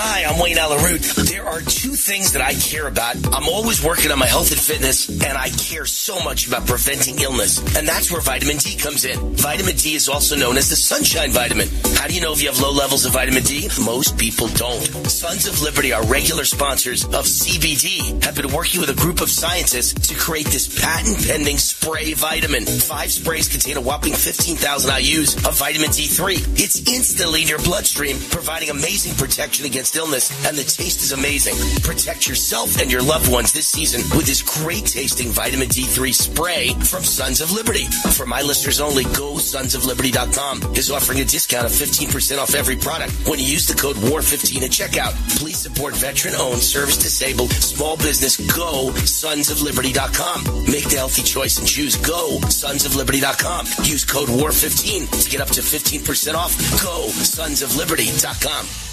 Hi, 0.05 0.25
I'm 0.25 0.37
Wayne 0.37 0.57
Allyn 0.57 0.83
Root. 0.83 1.01
There 1.31 1.45
are 1.45 1.61
two 1.61 1.95
things 1.95 2.33
that 2.33 2.41
I 2.41 2.55
care 2.55 2.89
about. 2.89 3.15
I'm 3.33 3.47
always 3.47 3.81
working 3.81 4.11
on 4.11 4.19
my 4.19 4.25
health 4.25 4.51
and 4.51 4.59
fitness, 4.59 5.07
and 5.07 5.37
I 5.37 5.47
care 5.47 5.85
so 5.85 6.21
much 6.25 6.45
about 6.45 6.67
preventing 6.67 7.19
illness. 7.19 7.63
And 7.77 7.87
that's 7.87 8.11
where 8.11 8.19
vitamin 8.19 8.57
D 8.57 8.75
comes 8.75 9.05
in. 9.05 9.17
Vitamin 9.37 9.77
D 9.77 9.93
is 9.95 10.09
also 10.09 10.35
known 10.35 10.57
as 10.57 10.69
the 10.69 10.75
sunshine 10.75 11.31
vitamin. 11.31 11.69
How 11.95 12.07
do 12.07 12.13
you 12.13 12.19
know 12.19 12.33
if 12.33 12.41
you 12.41 12.49
have 12.49 12.59
low 12.59 12.73
levels 12.73 13.05
of 13.05 13.13
vitamin 13.13 13.43
D? 13.43 13.69
Most 13.85 14.17
people 14.17 14.49
don't. 14.49 14.83
Sons 15.07 15.47
of 15.47 15.61
Liberty, 15.61 15.93
our 15.93 16.05
regular 16.05 16.43
sponsors 16.43 17.05
of 17.05 17.23
CBD, 17.23 18.21
have 18.25 18.35
been 18.35 18.51
working 18.51 18.81
with 18.81 18.89
a 18.89 18.99
group 18.99 19.21
of 19.21 19.29
scientists 19.29 19.93
to 20.09 20.15
create 20.15 20.47
this 20.47 20.67
patent 20.81 21.25
pending 21.25 21.57
spray 21.57 22.11
vitamin. 22.11 22.65
Five 22.65 23.09
sprays 23.09 23.47
contain 23.47 23.77
a 23.77 23.81
whopping 23.81 24.11
15,000 24.11 24.91
IUs 24.91 25.47
of 25.47 25.57
vitamin 25.57 25.91
D3. 25.91 26.59
It's 26.59 26.91
instantly 26.91 27.43
in 27.43 27.47
your 27.47 27.59
bloodstream, 27.59 28.17
providing 28.31 28.69
amazing 28.69 29.15
protection 29.15 29.65
against 29.65 29.92
illness, 29.95 30.31
and 30.45 30.57
the 30.57 30.63
taste 30.63 31.01
is 31.01 31.11
amazing. 31.11 31.55
Protect 31.81 32.27
yourself 32.27 32.79
and 32.79 32.91
your 32.91 33.01
loved 33.01 33.31
ones 33.31 33.51
this 33.51 33.67
season 33.67 34.01
with 34.15 34.25
this 34.25 34.41
great 34.41 34.85
tasting 34.85 35.29
vitamin 35.29 35.67
D3 35.67 36.13
spray 36.13 36.69
from 36.85 37.03
Sons 37.03 37.41
of 37.41 37.51
Liberty. 37.51 37.85
For 38.15 38.25
my 38.25 38.41
listeners 38.41 38.81
only, 38.81 39.03
go 39.03 39.35
sonsofliberty.com 39.35 40.75
is 40.75 40.91
offering 40.91 41.19
a 41.19 41.25
discount 41.25 41.65
of 41.65 41.71
15% 41.71 42.39
off 42.39 42.55
every 42.55 42.75
product 42.75 43.13
when 43.27 43.39
you 43.39 43.45
use 43.45 43.67
the 43.67 43.75
code 43.75 43.95
WAR15 43.97 44.63
at 44.63 44.71
checkout. 44.71 45.13
Please 45.39 45.57
support 45.59 45.95
veteran 45.95 46.35
owned, 46.35 46.61
service 46.61 46.97
disabled, 46.97 47.51
small 47.51 47.97
business. 47.97 48.37
Go 48.55 48.91
sonsofliberty.com. 48.93 50.65
Make 50.65 50.89
the 50.89 50.97
healthy 50.97 51.23
choice 51.23 51.57
and 51.57 51.67
choose 51.67 51.95
go 51.97 52.39
sonsofliberty.com. 52.43 53.65
Use 53.83 54.05
code 54.05 54.29
WAR15 54.29 55.23
to 55.23 55.29
get 55.29 55.41
up 55.41 55.49
to 55.49 55.61
15% 55.61 56.35
off. 56.35 56.57
Go 56.81 57.07
sonsofliberty.com. 57.07 58.92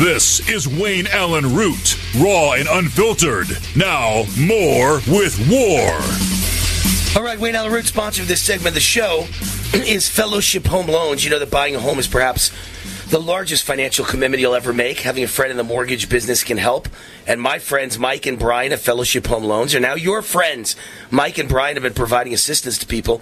This 0.00 0.48
is 0.48 0.66
Wayne 0.66 1.06
Allyn 1.08 1.54
Root, 1.54 2.00
raw 2.18 2.52
and 2.52 2.66
unfiltered. 2.66 3.48
Now, 3.76 4.22
more 4.40 4.94
with 5.06 5.36
War. 5.46 5.90
All 7.14 7.22
right, 7.22 7.38
Wayne 7.38 7.54
Allyn 7.54 7.70
Root, 7.70 7.84
sponsor 7.84 8.22
of 8.22 8.28
this 8.28 8.40
segment 8.40 8.68
of 8.68 8.74
the 8.74 8.80
show, 8.80 9.26
is 9.74 10.08
Fellowship 10.08 10.64
Home 10.68 10.86
Loans. 10.86 11.22
You 11.22 11.30
know 11.30 11.38
that 11.38 11.50
buying 11.50 11.76
a 11.76 11.80
home 11.80 11.98
is 11.98 12.08
perhaps 12.08 12.50
the 13.10 13.20
largest 13.20 13.64
financial 13.64 14.06
commitment 14.06 14.40
you'll 14.40 14.54
ever 14.54 14.72
make. 14.72 15.00
Having 15.00 15.24
a 15.24 15.28
friend 15.28 15.50
in 15.50 15.58
the 15.58 15.64
mortgage 15.64 16.08
business 16.08 16.42
can 16.42 16.56
help. 16.56 16.88
And 17.26 17.38
my 17.38 17.58
friends, 17.58 17.98
Mike 17.98 18.24
and 18.24 18.38
Brian 18.38 18.72
of 18.72 18.80
Fellowship 18.80 19.26
Home 19.26 19.44
Loans, 19.44 19.74
are 19.74 19.80
now 19.80 19.96
your 19.96 20.22
friends. 20.22 20.76
Mike 21.10 21.36
and 21.36 21.46
Brian 21.46 21.76
have 21.76 21.82
been 21.82 21.92
providing 21.92 22.32
assistance 22.32 22.78
to 22.78 22.86
people 22.86 23.20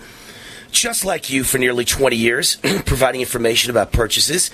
just 0.71 1.05
like 1.05 1.29
you 1.29 1.43
for 1.43 1.59
nearly 1.59 1.85
20 1.85 2.15
years, 2.15 2.55
providing 2.87 3.21
information 3.21 3.73
about 3.73 3.91
purchases 3.91 4.53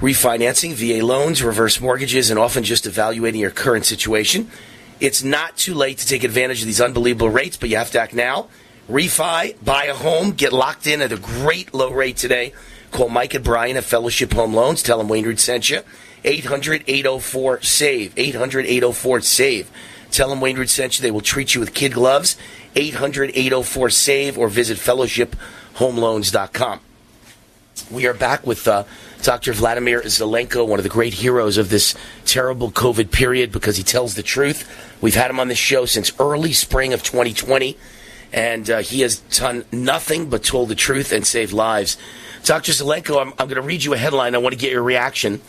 refinancing, 0.00 0.72
VA 0.72 1.04
loans, 1.04 1.42
reverse 1.42 1.80
mortgages, 1.80 2.30
and 2.30 2.38
often 2.38 2.64
just 2.64 2.86
evaluating 2.86 3.40
your 3.40 3.50
current 3.50 3.84
situation. 3.84 4.50
It's 4.98 5.22
not 5.22 5.56
too 5.56 5.74
late 5.74 5.98
to 5.98 6.06
take 6.06 6.24
advantage 6.24 6.60
of 6.60 6.66
these 6.66 6.80
unbelievable 6.80 7.30
rates, 7.30 7.56
but 7.56 7.68
you 7.68 7.76
have 7.76 7.90
to 7.92 8.00
act 8.00 8.14
now. 8.14 8.48
Refi, 8.88 9.62
buy 9.64 9.84
a 9.84 9.94
home, 9.94 10.32
get 10.32 10.52
locked 10.52 10.86
in 10.86 11.00
at 11.00 11.12
a 11.12 11.16
great 11.16 11.72
low 11.72 11.92
rate 11.92 12.16
today. 12.16 12.52
Call 12.90 13.08
Mike 13.08 13.34
and 13.34 13.44
Brian 13.44 13.76
at 13.76 13.84
Fellowship 13.84 14.32
Home 14.32 14.52
Loans. 14.52 14.82
Tell 14.82 14.98
them 14.98 15.08
Wayne 15.08 15.24
Root 15.24 15.38
sent 15.38 15.70
you. 15.70 15.82
800 16.24 16.84
804 16.86 17.62
SAVE. 17.62 18.12
800 18.16 18.66
804 18.66 19.20
SAVE. 19.20 19.70
Tell 20.10 20.28
them 20.28 20.40
Wayne 20.40 20.56
Root 20.56 20.70
sent 20.70 20.98
you. 20.98 21.02
They 21.02 21.12
will 21.12 21.20
treat 21.20 21.54
you 21.54 21.60
with 21.60 21.72
kid 21.72 21.92
gloves. 21.92 22.36
800 22.74 23.30
804 23.32 23.90
SAVE 23.90 24.36
or 24.36 24.48
visit 24.48 24.76
fellowshiphomeloans.com. 24.76 26.80
We 27.90 28.06
are 28.06 28.14
back 28.14 28.46
with 28.46 28.68
uh, 28.68 28.84
Dr. 29.22 29.52
Vladimir 29.52 30.02
Zelenko, 30.02 30.66
one 30.66 30.78
of 30.78 30.82
the 30.82 30.88
great 30.88 31.14
heroes 31.14 31.58
of 31.58 31.68
this 31.68 31.94
terrible 32.24 32.70
COVID 32.70 33.10
period 33.10 33.52
because 33.52 33.76
he 33.76 33.82
tells 33.82 34.14
the 34.14 34.22
truth. 34.22 34.68
We've 35.00 35.14
had 35.14 35.30
him 35.30 35.38
on 35.38 35.48
the 35.48 35.54
show 35.54 35.84
since 35.84 36.12
early 36.18 36.52
spring 36.52 36.92
of 36.92 37.02
2020, 37.02 37.76
and 38.32 38.70
uh, 38.70 38.78
he 38.78 39.00
has 39.00 39.18
done 39.18 39.64
nothing 39.70 40.30
but 40.30 40.42
told 40.42 40.68
the 40.68 40.74
truth 40.74 41.12
and 41.12 41.26
saved 41.26 41.52
lives. 41.52 41.96
Dr. 42.44 42.72
Zelenko, 42.72 43.20
I'm, 43.20 43.28
I'm 43.38 43.48
going 43.48 43.56
to 43.56 43.62
read 43.62 43.84
you 43.84 43.92
a 43.92 43.98
headline. 43.98 44.34
I 44.34 44.38
want 44.38 44.54
to 44.54 44.58
get 44.58 44.72
your 44.72 44.82
reaction. 44.82 45.40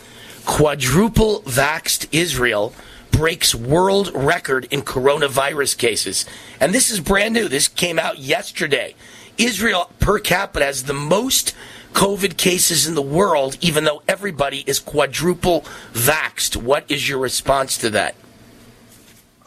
Quadruple 0.44 1.42
vaxed 1.42 2.08
Israel 2.12 2.74
breaks 3.10 3.54
world 3.54 4.10
record 4.14 4.66
in 4.70 4.82
coronavirus 4.82 5.78
cases. 5.78 6.26
And 6.60 6.74
this 6.74 6.90
is 6.90 7.00
brand 7.00 7.34
new. 7.34 7.48
This 7.48 7.68
came 7.68 7.98
out 7.98 8.18
yesterday. 8.18 8.94
Israel 9.38 9.90
per 9.98 10.18
capita 10.18 10.64
has 10.64 10.84
the 10.84 10.94
most 10.94 11.54
COVID 11.92 12.36
cases 12.36 12.86
in 12.86 12.94
the 12.94 13.02
world, 13.02 13.56
even 13.60 13.84
though 13.84 14.02
everybody 14.08 14.64
is 14.66 14.78
quadruple 14.78 15.62
vaxed. 15.92 16.56
What 16.56 16.90
is 16.90 17.08
your 17.08 17.18
response 17.18 17.78
to 17.78 17.90
that? 17.90 18.14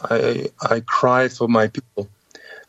I 0.02 0.50
I 0.60 0.80
cry 0.80 1.28
for 1.28 1.48
my 1.48 1.68
people. 1.68 2.08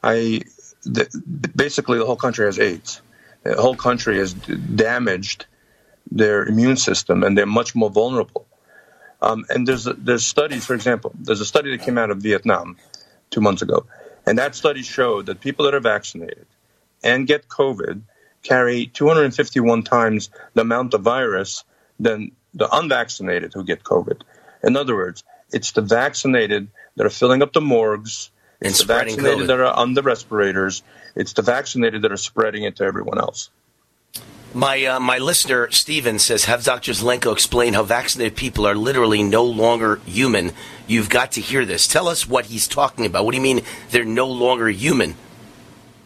I 0.03 0.41
the, 0.84 1.07
basically 1.55 1.97
the 1.99 2.05
whole 2.05 2.15
country 2.15 2.45
has 2.45 2.59
AIDS. 2.59 3.01
The 3.43 3.61
whole 3.61 3.75
country 3.75 4.17
has 4.17 4.34
damaged 4.34 5.45
their 6.11 6.45
immune 6.45 6.78
system, 6.78 7.23
and 7.23 7.38
they're 7.38 7.45
much 7.45 7.75
more 7.75 7.89
vulnerable. 7.89 8.45
Um, 9.21 9.45
and 9.49 9.67
there's 9.67 9.86
there's 9.86 10.25
studies, 10.25 10.65
for 10.65 10.73
example, 10.73 11.11
there's 11.19 11.41
a 11.41 11.45
study 11.45 11.71
that 11.75 11.84
came 11.84 11.97
out 11.97 12.11
of 12.11 12.19
Vietnam 12.19 12.78
two 13.30 13.41
months 13.41 13.61
ago, 13.61 13.86
and 14.25 14.38
that 14.38 14.55
study 14.55 14.84
showed 14.84 15.25
that 15.25 15.41
people 15.41 15.65
that 15.65 15.73
are 15.73 15.80
vaccinated 15.80 16.45
and 17.03 17.28
get 17.28 17.47
COVID 17.47 18.01
carry 18.47 18.87
251 18.87 19.83
times 19.83 20.29
the 20.53 20.61
amount 20.61 20.93
of 20.93 21.01
virus 21.01 21.63
than 21.99 22.31
the 22.53 22.67
unvaccinated 22.73 23.53
who 23.53 23.63
get 23.63 23.83
COVID. 23.83 24.21
In 24.63 24.77
other 24.77 24.95
words, 24.95 25.23
it's 25.51 25.71
the 25.71 25.81
vaccinated 25.81 26.69
that 26.95 27.05
are 27.05 27.11
filling 27.11 27.41
up 27.41 27.53
the 27.53 27.61
morgues. 27.61 28.31
It's 28.59 28.79
the 28.79 28.85
vaccinated 28.85 29.39
COVID. 29.39 29.47
that 29.47 29.59
are 29.59 29.73
on 29.73 29.93
the 29.93 30.01
respirators. 30.01 30.81
It's 31.15 31.33
the 31.33 31.41
vaccinated 31.41 32.01
that 32.03 32.11
are 32.11 32.17
spreading 32.17 32.63
it 32.63 32.77
to 32.77 32.83
everyone 32.83 33.19
else. 33.19 33.49
My 34.53 34.85
uh, 34.85 34.99
my 34.99 35.17
listener 35.17 35.69
Steven 35.71 36.17
says, 36.17 36.45
have 36.45 36.63
Dr. 36.63 36.93
Zelenko 36.93 37.33
explain 37.33 37.73
how 37.73 37.83
vaccinated 37.83 38.35
people 38.35 38.65
are 38.65 38.75
literally 38.75 39.21
no 39.21 39.43
longer 39.43 39.97
human. 40.05 40.53
You've 40.87 41.09
got 41.09 41.33
to 41.33 41.41
hear 41.41 41.65
this. 41.65 41.87
Tell 41.87 42.07
us 42.07 42.27
what 42.27 42.45
he's 42.45 42.67
talking 42.67 43.05
about. 43.05 43.25
What 43.25 43.31
do 43.31 43.37
you 43.37 43.43
mean 43.43 43.61
they're 43.91 44.05
no 44.05 44.27
longer 44.27 44.69
human? 44.69 45.15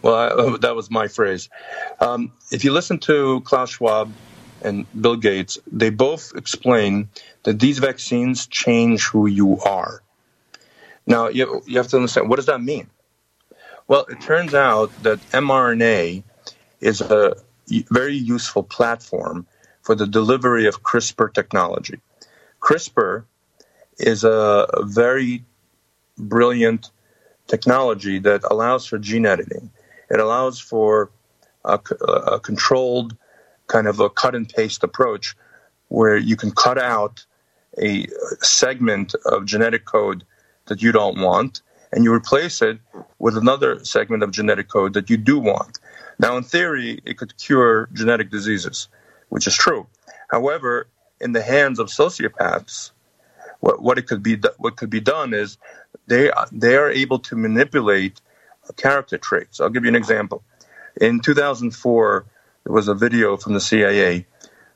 Well, 0.02 0.14
I, 0.14 0.56
that 0.58 0.74
was 0.74 0.90
my 0.90 1.08
phrase. 1.08 1.48
Um, 2.00 2.32
if 2.50 2.64
you 2.64 2.72
listen 2.72 2.98
to 3.00 3.40
Klaus 3.42 3.70
Schwab 3.70 4.12
and 4.62 4.86
Bill 5.00 5.16
Gates, 5.16 5.58
they 5.70 5.90
both 5.90 6.32
explain 6.34 7.08
that 7.44 7.60
these 7.60 7.78
vaccines 7.78 8.46
change 8.46 9.06
who 9.06 9.26
you 9.26 9.58
are. 9.60 10.02
Now, 11.06 11.28
you, 11.28 11.62
you 11.66 11.78
have 11.78 11.88
to 11.88 11.96
understand 11.96 12.28
what 12.28 12.36
does 12.36 12.46
that 12.46 12.62
mean? 12.62 12.88
Well, 13.88 14.06
it 14.08 14.20
turns 14.20 14.54
out 14.54 14.90
that 15.02 15.20
mRNA 15.30 16.22
is 16.80 17.00
a 17.00 17.36
very 17.90 18.14
useful 18.14 18.62
platform 18.62 19.46
for 19.82 19.94
the 19.94 20.06
delivery 20.06 20.66
of 20.66 20.82
CRISPR 20.82 21.32
technology. 21.32 22.00
CRISPR 22.60 23.24
is 23.98 24.24
a 24.24 24.66
very 24.82 25.44
brilliant 26.16 26.90
technology 27.46 28.18
that 28.20 28.42
allows 28.50 28.86
for 28.86 28.98
gene 28.98 29.26
editing. 29.26 29.70
It 30.12 30.20
allows 30.20 30.60
for 30.60 31.10
a, 31.64 31.80
a, 32.06 32.38
controlled 32.38 33.16
kind 33.66 33.86
of 33.86 33.98
a 33.98 34.10
cut 34.10 34.34
and 34.34 34.46
paste 34.46 34.84
approach 34.84 35.34
where 35.88 36.18
you 36.18 36.36
can 36.36 36.50
cut 36.50 36.76
out 36.76 37.24
a 37.82 38.06
segment 38.40 39.14
of 39.24 39.46
genetic 39.46 39.86
code 39.86 40.24
that 40.66 40.82
you 40.82 40.92
don't 40.92 41.18
want 41.18 41.62
and 41.92 42.04
you 42.04 42.12
replace 42.12 42.60
it 42.60 42.78
with 43.18 43.38
another 43.38 43.82
segment 43.84 44.22
of 44.22 44.30
genetic 44.30 44.68
code 44.68 44.92
that 44.92 45.08
you 45.08 45.16
do 45.16 45.38
want. 45.38 45.78
Now, 46.18 46.36
in 46.36 46.42
theory, 46.42 47.00
it 47.06 47.16
could 47.16 47.36
cure 47.38 47.88
genetic 47.94 48.30
diseases, 48.30 48.88
which 49.30 49.46
is 49.46 49.56
true. 49.56 49.86
However, 50.28 50.88
in 51.22 51.32
the 51.32 51.42
hands 51.42 51.78
of 51.78 51.88
sociopaths, 51.88 52.90
what, 53.60 53.80
what 53.80 53.96
it 53.96 54.06
could 54.06 54.22
be 54.22 54.38
what 54.58 54.76
could 54.76 54.90
be 54.90 55.00
done 55.00 55.32
is 55.32 55.56
they 56.06 56.30
they 56.50 56.76
are 56.76 56.90
able 56.90 57.20
to 57.20 57.36
manipulate 57.36 58.20
character 58.76 59.18
traits. 59.18 59.60
I'll 59.60 59.70
give 59.70 59.84
you 59.84 59.88
an 59.88 59.96
example. 59.96 60.42
In 61.00 61.20
2004, 61.20 62.26
there 62.64 62.72
was 62.72 62.88
a 62.88 62.94
video 62.94 63.36
from 63.36 63.54
the 63.54 63.60
CIA 63.60 64.26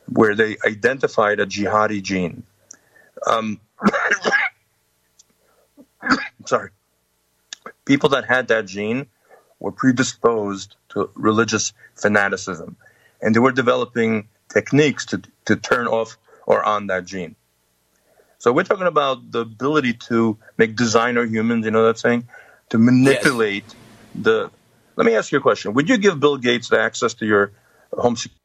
where 0.08 0.34
they 0.34 0.56
identified 0.66 1.40
a 1.40 1.46
jihadi 1.46 2.02
gene. 2.02 2.44
Um, 3.26 3.60
sorry. 6.46 6.70
People 7.84 8.10
that 8.10 8.24
had 8.24 8.48
that 8.48 8.66
gene 8.66 9.06
were 9.60 9.72
predisposed 9.72 10.76
to 10.90 11.10
religious 11.14 11.72
fanaticism, 11.94 12.76
and 13.20 13.34
they 13.34 13.38
were 13.38 13.52
developing 13.52 14.28
techniques 14.48 15.06
to, 15.06 15.22
to 15.44 15.56
turn 15.56 15.86
off 15.86 16.18
or 16.46 16.62
on 16.64 16.88
that 16.88 17.04
gene. 17.04 17.36
So 18.38 18.52
we're 18.52 18.64
talking 18.64 18.86
about 18.86 19.30
the 19.30 19.40
ability 19.40 19.94
to 20.08 20.38
make 20.58 20.76
designer 20.76 21.24
humans, 21.24 21.64
you 21.64 21.70
know 21.70 21.86
that 21.86 21.98
saying? 21.98 22.28
To 22.70 22.78
manipulate 22.78 23.64
yes. 23.66 23.85
The. 24.22 24.50
Let 24.96 25.06
me 25.06 25.14
ask 25.14 25.30
you 25.30 25.38
a 25.38 25.42
question. 25.42 25.74
Would 25.74 25.88
you 25.88 25.98
give 25.98 26.18
Bill 26.20 26.38
Gates 26.38 26.72
access 26.72 27.14
to 27.14 27.26
your 27.26 27.52
home 27.92 28.16
security? 28.16 28.40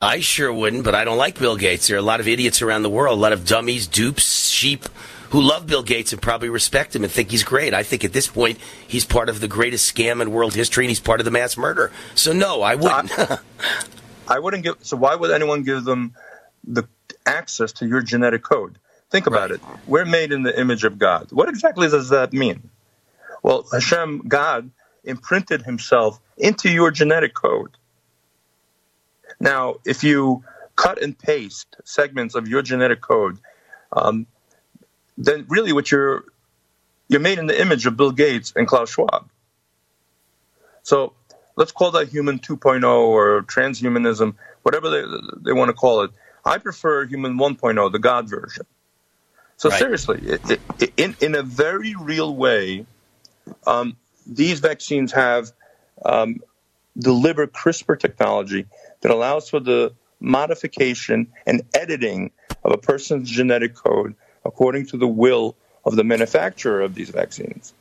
I 0.00 0.18
sure 0.20 0.52
wouldn't, 0.52 0.82
but 0.82 0.94
I 0.94 1.04
don't 1.04 1.18
like 1.18 1.38
Bill 1.38 1.56
Gates. 1.56 1.86
There 1.86 1.96
are 1.96 2.00
a 2.00 2.02
lot 2.02 2.18
of 2.18 2.26
idiots 2.26 2.60
around 2.60 2.82
the 2.82 2.90
world, 2.90 3.18
a 3.18 3.20
lot 3.20 3.32
of 3.32 3.46
dummies, 3.46 3.86
dupes, 3.86 4.48
sheep 4.48 4.88
who 5.30 5.40
love 5.40 5.66
Bill 5.66 5.82
Gates 5.82 6.12
and 6.12 6.20
probably 6.20 6.50
respect 6.50 6.94
him 6.94 7.04
and 7.04 7.12
think 7.12 7.30
he's 7.30 7.42
great. 7.42 7.72
I 7.72 7.82
think 7.82 8.04
at 8.04 8.12
this 8.12 8.26
point 8.26 8.58
he's 8.86 9.06
part 9.06 9.30
of 9.30 9.40
the 9.40 9.48
greatest 9.48 9.94
scam 9.94 10.20
in 10.20 10.30
world 10.30 10.54
history 10.54 10.84
and 10.84 10.90
he's 10.90 11.00
part 11.00 11.20
of 11.20 11.24
the 11.24 11.30
mass 11.30 11.56
murder. 11.56 11.90
So 12.14 12.34
no, 12.34 12.60
I 12.60 12.74
wouldn't. 12.74 13.18
I, 13.18 13.38
I 14.28 14.38
wouldn't 14.40 14.62
give. 14.62 14.76
So 14.82 14.96
why 14.96 15.14
would 15.14 15.30
anyone 15.30 15.62
give 15.62 15.84
them 15.84 16.14
the 16.64 16.86
access 17.24 17.72
to 17.74 17.86
your 17.86 18.02
genetic 18.02 18.42
code? 18.42 18.78
Think 19.08 19.26
about 19.26 19.50
right. 19.50 19.60
it. 19.60 19.60
We're 19.86 20.04
made 20.04 20.32
in 20.32 20.42
the 20.42 20.58
image 20.58 20.84
of 20.84 20.98
God. 20.98 21.32
What 21.32 21.48
exactly 21.48 21.88
does 21.88 22.10
that 22.10 22.34
mean? 22.34 22.68
Well, 23.42 23.66
Hashem, 23.70 24.28
God, 24.28 24.70
imprinted 25.04 25.62
himself 25.62 26.20
into 26.36 26.70
your 26.70 26.90
genetic 26.90 27.34
code. 27.34 27.76
Now, 29.40 29.76
if 29.84 30.04
you 30.04 30.44
cut 30.76 31.02
and 31.02 31.18
paste 31.18 31.76
segments 31.84 32.34
of 32.34 32.48
your 32.48 32.62
genetic 32.62 33.00
code, 33.00 33.38
um, 33.92 34.26
then 35.18 35.46
really 35.48 35.72
what 35.72 35.90
you're 35.90 36.24
you're 37.08 37.20
made 37.20 37.38
in 37.38 37.46
the 37.46 37.60
image 37.60 37.84
of 37.84 37.96
Bill 37.96 38.12
Gates 38.12 38.52
and 38.56 38.66
Klaus 38.66 38.90
Schwab. 38.90 39.28
So 40.82 41.12
let's 41.56 41.72
call 41.72 41.90
that 41.92 42.08
human 42.08 42.38
2.0 42.38 42.84
or 42.84 43.42
transhumanism, 43.42 44.34
whatever 44.62 44.88
they, 44.88 45.02
they 45.42 45.52
want 45.52 45.68
to 45.68 45.74
call 45.74 46.02
it. 46.02 46.10
I 46.44 46.58
prefer 46.58 47.04
human 47.04 47.38
1.0, 47.38 47.92
the 47.92 47.98
God 47.98 48.30
version. 48.30 48.64
So 49.56 49.68
right. 49.68 49.78
seriously, 49.78 50.20
it, 50.22 50.60
it, 50.80 50.92
in 50.96 51.16
in 51.20 51.34
a 51.34 51.42
very 51.42 51.94
real 51.94 52.34
way, 52.34 52.86
um, 53.66 53.96
these 54.26 54.60
vaccines 54.60 55.12
have 55.12 55.52
um, 56.04 56.40
delivered 56.98 57.52
CRISPR 57.52 57.98
technology 57.98 58.66
that 59.00 59.10
allows 59.10 59.48
for 59.48 59.60
the 59.60 59.94
modification 60.20 61.26
and 61.46 61.62
editing 61.74 62.30
of 62.64 62.72
a 62.72 62.78
person's 62.78 63.28
genetic 63.30 63.74
code 63.74 64.14
according 64.44 64.86
to 64.86 64.96
the 64.96 65.06
will 65.06 65.56
of 65.84 65.96
the 65.96 66.04
manufacturer 66.04 66.80
of 66.80 66.94
these 66.94 67.10
vaccines. 67.10 67.74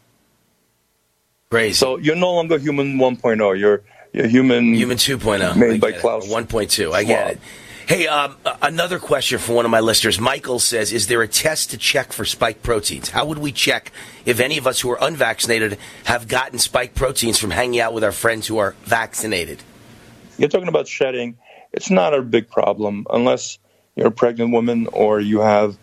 Crazy. 1.51 1.73
So 1.73 1.97
you're 1.97 2.15
no 2.15 2.33
longer 2.33 2.57
human 2.57 2.97
1.0. 2.97 3.59
You're 3.59 3.83
you're 4.13 4.27
human 4.27 4.73
human 4.73 4.97
2.0 4.97 5.55
made 5.55 5.79
by 5.79 5.91
Klaus 5.93 6.27
1.2. 6.27 6.93
I 6.93 7.03
get 7.03 7.31
it. 7.31 7.39
Hey, 7.91 8.07
um, 8.07 8.37
another 8.61 8.99
question 8.99 9.37
from 9.37 9.55
one 9.55 9.65
of 9.65 9.71
my 9.71 9.81
listeners. 9.81 10.17
Michael 10.17 10.59
says, 10.59 10.93
"Is 10.93 11.07
there 11.07 11.21
a 11.23 11.27
test 11.27 11.71
to 11.71 11.77
check 11.77 12.13
for 12.13 12.23
spike 12.23 12.63
proteins? 12.63 13.09
How 13.09 13.25
would 13.25 13.37
we 13.37 13.51
check 13.51 13.91
if 14.23 14.39
any 14.39 14.57
of 14.57 14.65
us 14.65 14.79
who 14.79 14.89
are 14.91 14.97
unvaccinated 15.01 15.77
have 16.05 16.29
gotten 16.29 16.57
spike 16.57 16.95
proteins 16.95 17.37
from 17.37 17.51
hanging 17.51 17.81
out 17.81 17.93
with 17.93 18.05
our 18.05 18.13
friends 18.13 18.47
who 18.47 18.59
are 18.59 18.75
vaccinated?" 18.85 19.61
You're 20.37 20.47
talking 20.47 20.69
about 20.69 20.87
shedding. 20.87 21.35
It's 21.73 21.89
not 21.89 22.13
a 22.13 22.21
big 22.21 22.49
problem 22.49 23.07
unless 23.09 23.59
you're 23.97 24.07
a 24.07 24.11
pregnant 24.11 24.53
woman 24.53 24.87
or 24.93 25.19
you 25.19 25.41
have 25.41 25.75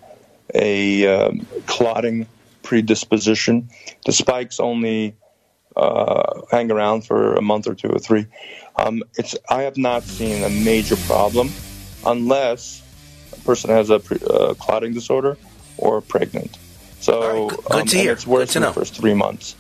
a 0.55 1.07
um, 1.07 1.47
clotting 1.67 2.27
predisposition. 2.63 3.69
The 4.07 4.13
spikes 4.13 4.61
only 4.61 5.15
uh, 5.77 6.41
hang 6.51 6.71
around 6.71 7.03
for 7.03 7.35
a 7.35 7.43
month 7.43 7.67
or 7.67 7.75
two 7.75 7.91
or 7.91 7.99
three. 7.99 8.25
Um, 8.77 9.03
it's 9.19 9.37
I 9.51 9.65
have 9.65 9.77
not 9.77 10.05
seen 10.05 10.43
a 10.43 10.49
major 10.49 10.97
problem 10.97 11.51
unless 12.05 12.83
a 13.33 13.41
person 13.41 13.71
has 13.71 13.91
a 13.91 13.99
pre- 13.99 14.19
uh, 14.29 14.55
clotting 14.55 14.93
disorder 14.93 15.37
or 15.77 16.01
pregnant. 16.01 16.57
So 17.01 17.49
Good 17.49 17.73
um, 17.73 17.87
to 17.87 17.97
hear. 17.97 18.13
it's 18.13 18.27
worse 18.27 18.53
Good 18.55 18.61
to 18.61 18.69
in 18.69 18.75
the 18.75 18.81
first 18.81 18.97
three 18.97 19.15
months. 19.15 19.55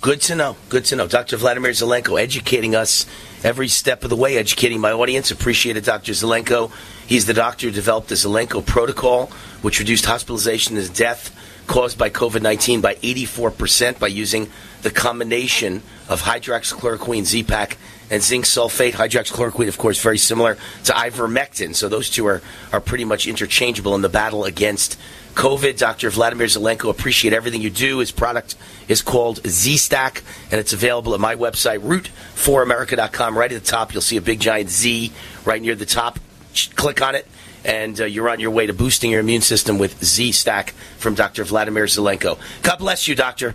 Good 0.00 0.20
to 0.22 0.34
know. 0.34 0.56
Good 0.68 0.84
to 0.86 0.96
know. 0.96 1.06
Dr. 1.06 1.36
Vladimir 1.36 1.70
Zelenko 1.70 2.20
educating 2.20 2.74
us 2.74 3.06
every 3.44 3.68
step 3.68 4.02
of 4.02 4.10
the 4.10 4.16
way, 4.16 4.36
educating 4.36 4.80
my 4.80 4.90
audience. 4.90 5.30
Appreciate 5.30 5.76
it, 5.76 5.84
Dr. 5.84 6.10
Zelenko. 6.10 6.72
He's 7.06 7.26
the 7.26 7.34
doctor 7.34 7.68
who 7.68 7.72
developed 7.72 8.08
the 8.08 8.16
Zelenko 8.16 8.66
protocol, 8.66 9.26
which 9.62 9.78
reduced 9.78 10.04
hospitalization 10.06 10.76
and 10.76 10.92
death 10.92 11.30
caused 11.66 11.98
by 11.98 12.10
COVID 12.10 12.42
19 12.42 12.80
by 12.80 12.94
84% 12.96 13.98
by 13.98 14.08
using 14.08 14.50
the 14.82 14.90
combination 14.90 15.82
of 16.08 16.22
hydroxychloroquine, 16.22 17.24
Z-Pak, 17.24 17.78
and 18.10 18.22
zinc 18.22 18.44
sulfate. 18.44 18.92
Hydroxychloroquine, 18.92 19.68
of 19.68 19.78
course, 19.78 20.00
very 20.02 20.18
similar 20.18 20.56
to 20.84 20.92
ivermectin. 20.92 21.74
So 21.74 21.88
those 21.88 22.10
two 22.10 22.26
are, 22.26 22.42
are 22.72 22.80
pretty 22.80 23.04
much 23.04 23.26
interchangeable 23.26 23.94
in 23.94 24.02
the 24.02 24.08
battle 24.08 24.44
against 24.44 24.98
COVID. 25.34 25.78
Dr. 25.78 26.10
Vladimir 26.10 26.46
Zelenko, 26.46 26.90
appreciate 26.90 27.32
everything 27.32 27.62
you 27.62 27.70
do. 27.70 27.98
His 27.98 28.10
product 28.10 28.56
is 28.88 29.00
called 29.00 29.40
Z-Stack, 29.46 30.22
and 30.50 30.60
it's 30.60 30.72
available 30.72 31.14
at 31.14 31.20
my 31.20 31.36
website, 31.36 31.78
root4america.com. 31.78 33.38
Right 33.38 33.50
at 33.50 33.62
the 33.62 33.66
top, 33.66 33.94
you'll 33.94 34.02
see 34.02 34.18
a 34.18 34.22
big 34.22 34.40
giant 34.40 34.68
Z 34.68 35.12
right 35.44 35.62
near 35.62 35.74
the 35.74 35.86
top. 35.86 36.18
Click 36.74 37.00
on 37.00 37.14
it, 37.14 37.26
and 37.64 38.00
uh, 38.00 38.04
you're 38.04 38.28
on 38.28 38.40
your 38.40 38.50
way 38.50 38.66
to 38.66 38.72
boosting 38.72 39.10
your 39.10 39.20
immune 39.20 39.42
system 39.42 39.78
with 39.78 40.02
Z-Stack 40.04 40.70
from 40.98 41.14
Dr. 41.14 41.44
Vladimir 41.44 41.84
Zelenko. 41.84 42.38
God 42.62 42.78
bless 42.78 43.08
you, 43.08 43.14
Doctor. 43.14 43.54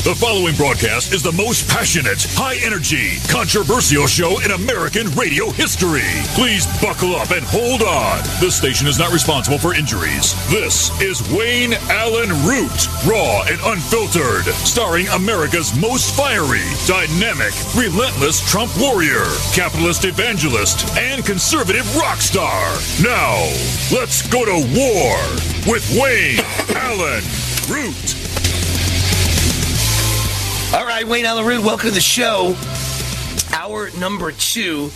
The 0.00 0.14
following 0.14 0.56
broadcast 0.56 1.12
is 1.12 1.22
the 1.22 1.36
most 1.36 1.68
passionate, 1.68 2.24
high 2.32 2.56
energy, 2.64 3.20
controversial 3.28 4.08
show 4.08 4.40
in 4.40 4.50
American 4.56 5.12
radio 5.12 5.52
history. 5.52 6.08
Please 6.32 6.64
buckle 6.80 7.12
up 7.12 7.36
and 7.36 7.44
hold 7.44 7.84
on. 7.84 8.16
This 8.40 8.56
station 8.56 8.88
is 8.88 8.98
not 8.98 9.12
responsible 9.12 9.58
for 9.58 9.76
injuries. 9.76 10.32
This 10.48 10.88
is 11.04 11.20
Wayne 11.28 11.76
Allyn 11.92 12.32
Root, 12.48 12.88
raw 13.04 13.44
and 13.44 13.60
unfiltered, 13.60 14.48
starring 14.64 15.04
America's 15.12 15.76
most 15.76 16.16
fiery, 16.16 16.64
dynamic, 16.88 17.52
relentless 17.76 18.40
Trump 18.40 18.72
warrior, 18.80 19.28
capitalist 19.52 20.08
evangelist, 20.08 20.80
and 20.96 21.20
conservative 21.28 21.84
rock 22.00 22.24
star. 22.24 22.72
Now, 23.04 23.36
let's 23.92 24.24
go 24.32 24.48
to 24.48 24.64
war 24.72 25.20
with 25.68 25.84
Wayne 25.92 26.40
Allyn 26.72 27.20
Root. 27.68 28.29
Right, 31.00 31.08
Wayne 31.08 31.24
Allyn 31.24 31.46
Root, 31.46 31.64
welcome 31.64 31.88
to 31.88 31.94
the 31.94 32.00
show. 32.02 32.54
Hour 33.54 33.88
number 33.92 34.32
two 34.32 34.90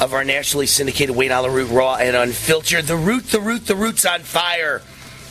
of 0.00 0.14
our 0.14 0.24
nationally 0.24 0.64
syndicated 0.64 1.14
Wayne 1.14 1.32
Allyn 1.32 1.52
Root 1.52 1.68
Raw 1.70 1.96
and 1.96 2.16
Unfiltered. 2.16 2.86
The 2.86 2.96
Root, 2.96 3.24
the 3.24 3.40
Root, 3.40 3.66
the 3.66 3.76
Root's 3.76 4.06
on 4.06 4.20
fire. 4.20 4.80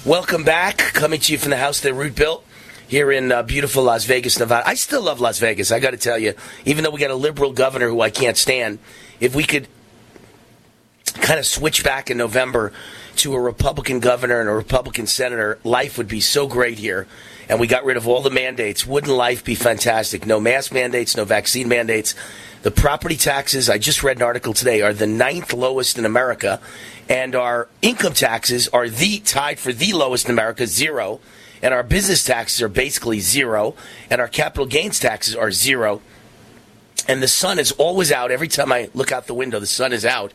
Welcome 0.05 0.43
back. 0.43 0.77
Coming 0.77 1.19
to 1.19 1.31
you 1.31 1.39
from 1.39 1.49
the 1.49 1.57
house 1.57 1.79
that 1.79 1.95
Root 1.95 2.13
built 2.13 2.45
here 2.87 3.11
in 3.11 3.31
uh, 3.31 3.41
beautiful 3.41 3.81
Las 3.85 4.05
Vegas, 4.05 4.37
Nevada. 4.37 4.67
I 4.67 4.75
still 4.75 5.01
love 5.01 5.19
Las 5.19 5.39
Vegas, 5.39 5.71
I 5.71 5.79
got 5.79 5.91
to 5.91 5.97
tell 5.97 6.19
you. 6.19 6.35
Even 6.63 6.83
though 6.83 6.91
we 6.91 6.99
got 6.99 7.09
a 7.09 7.15
liberal 7.15 7.51
governor 7.51 7.89
who 7.89 7.99
I 7.99 8.11
can't 8.11 8.37
stand, 8.37 8.77
if 9.19 9.33
we 9.33 9.43
could 9.43 9.67
kind 11.05 11.39
of 11.39 11.47
switch 11.47 11.83
back 11.83 12.11
in 12.11 12.17
November 12.17 12.71
to 13.15 13.33
a 13.33 13.39
Republican 13.39 13.99
governor 13.99 14.39
and 14.39 14.47
a 14.47 14.53
Republican 14.53 15.07
senator, 15.07 15.57
life 15.63 15.97
would 15.97 16.07
be 16.07 16.19
so 16.19 16.45
great 16.45 16.77
here. 16.77 17.07
And 17.49 17.59
we 17.59 17.67
got 17.67 17.83
rid 17.83 17.97
of 17.97 18.07
all 18.07 18.21
the 18.21 18.29
mandates. 18.29 18.85
Wouldn't 18.85 19.11
life 19.11 19.43
be 19.43 19.55
fantastic? 19.55 20.25
No 20.25 20.39
mask 20.39 20.71
mandates, 20.71 21.17
no 21.17 21.25
vaccine 21.25 21.67
mandates. 21.67 22.15
The 22.61 22.71
property 22.71 23.17
taxes, 23.17 23.69
I 23.69 23.77
just 23.77 24.03
read 24.03 24.17
an 24.17 24.23
article 24.23 24.53
today, 24.53 24.81
are 24.81 24.93
the 24.93 25.07
ninth 25.07 25.51
lowest 25.53 25.97
in 25.97 26.05
America. 26.05 26.61
And 27.09 27.35
our 27.35 27.67
income 27.81 28.13
taxes 28.13 28.69
are 28.69 28.87
the 28.87 29.19
tied 29.19 29.59
for 29.59 29.73
the 29.73 29.93
lowest 29.93 30.25
in 30.25 30.31
America, 30.31 30.65
zero. 30.65 31.19
And 31.61 31.73
our 31.73 31.83
business 31.83 32.23
taxes 32.23 32.61
are 32.61 32.69
basically 32.69 33.19
zero. 33.19 33.75
And 34.09 34.21
our 34.21 34.29
capital 34.29 34.65
gains 34.65 34.99
taxes 34.99 35.35
are 35.35 35.51
zero. 35.51 36.01
And 37.07 37.21
the 37.21 37.27
sun 37.27 37.59
is 37.59 37.73
always 37.73 38.11
out. 38.11 38.31
Every 38.31 38.47
time 38.47 38.71
I 38.71 38.89
look 38.93 39.11
out 39.11 39.27
the 39.27 39.33
window, 39.33 39.59
the 39.59 39.65
sun 39.65 39.91
is 39.91 40.05
out 40.05 40.33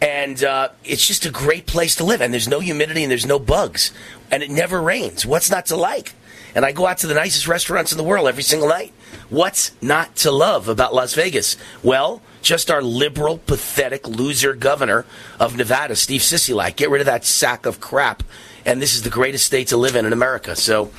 and 0.00 0.42
uh, 0.42 0.70
it's 0.84 1.06
just 1.06 1.26
a 1.26 1.30
great 1.30 1.66
place 1.66 1.96
to 1.96 2.04
live. 2.04 2.20
And 2.20 2.32
there's 2.32 2.48
no 2.48 2.60
humidity 2.60 3.02
and 3.02 3.10
there's 3.10 3.26
no 3.26 3.38
bugs, 3.38 3.92
and 4.30 4.42
it 4.42 4.50
never 4.50 4.80
rains. 4.80 5.26
What's 5.26 5.50
not 5.50 5.66
to 5.66 5.76
like? 5.76 6.14
And 6.54 6.64
I 6.64 6.72
go 6.72 6.86
out 6.86 6.98
to 6.98 7.06
the 7.06 7.14
nicest 7.14 7.48
restaurants 7.48 7.92
in 7.92 7.98
the 7.98 8.04
world 8.04 8.28
every 8.28 8.42
single 8.42 8.68
night. 8.68 8.92
What's 9.28 9.72
not 9.80 10.16
to 10.16 10.30
love 10.30 10.68
about 10.68 10.94
Las 10.94 11.14
Vegas? 11.14 11.56
Well, 11.82 12.22
just 12.42 12.70
our 12.70 12.82
liberal, 12.82 13.38
pathetic 13.38 14.08
loser 14.08 14.54
governor 14.54 15.04
of 15.38 15.56
Nevada, 15.56 15.96
Steve 15.96 16.20
Sisolak. 16.22 16.76
Get 16.76 16.90
rid 16.90 17.00
of 17.00 17.06
that 17.06 17.24
sack 17.24 17.66
of 17.66 17.80
crap, 17.80 18.22
and 18.64 18.80
this 18.80 18.94
is 18.94 19.02
the 19.02 19.10
greatest 19.10 19.46
state 19.46 19.68
to 19.68 19.76
live 19.76 19.96
in 19.96 20.06
in 20.06 20.12
America. 20.12 20.56
So. 20.56 20.90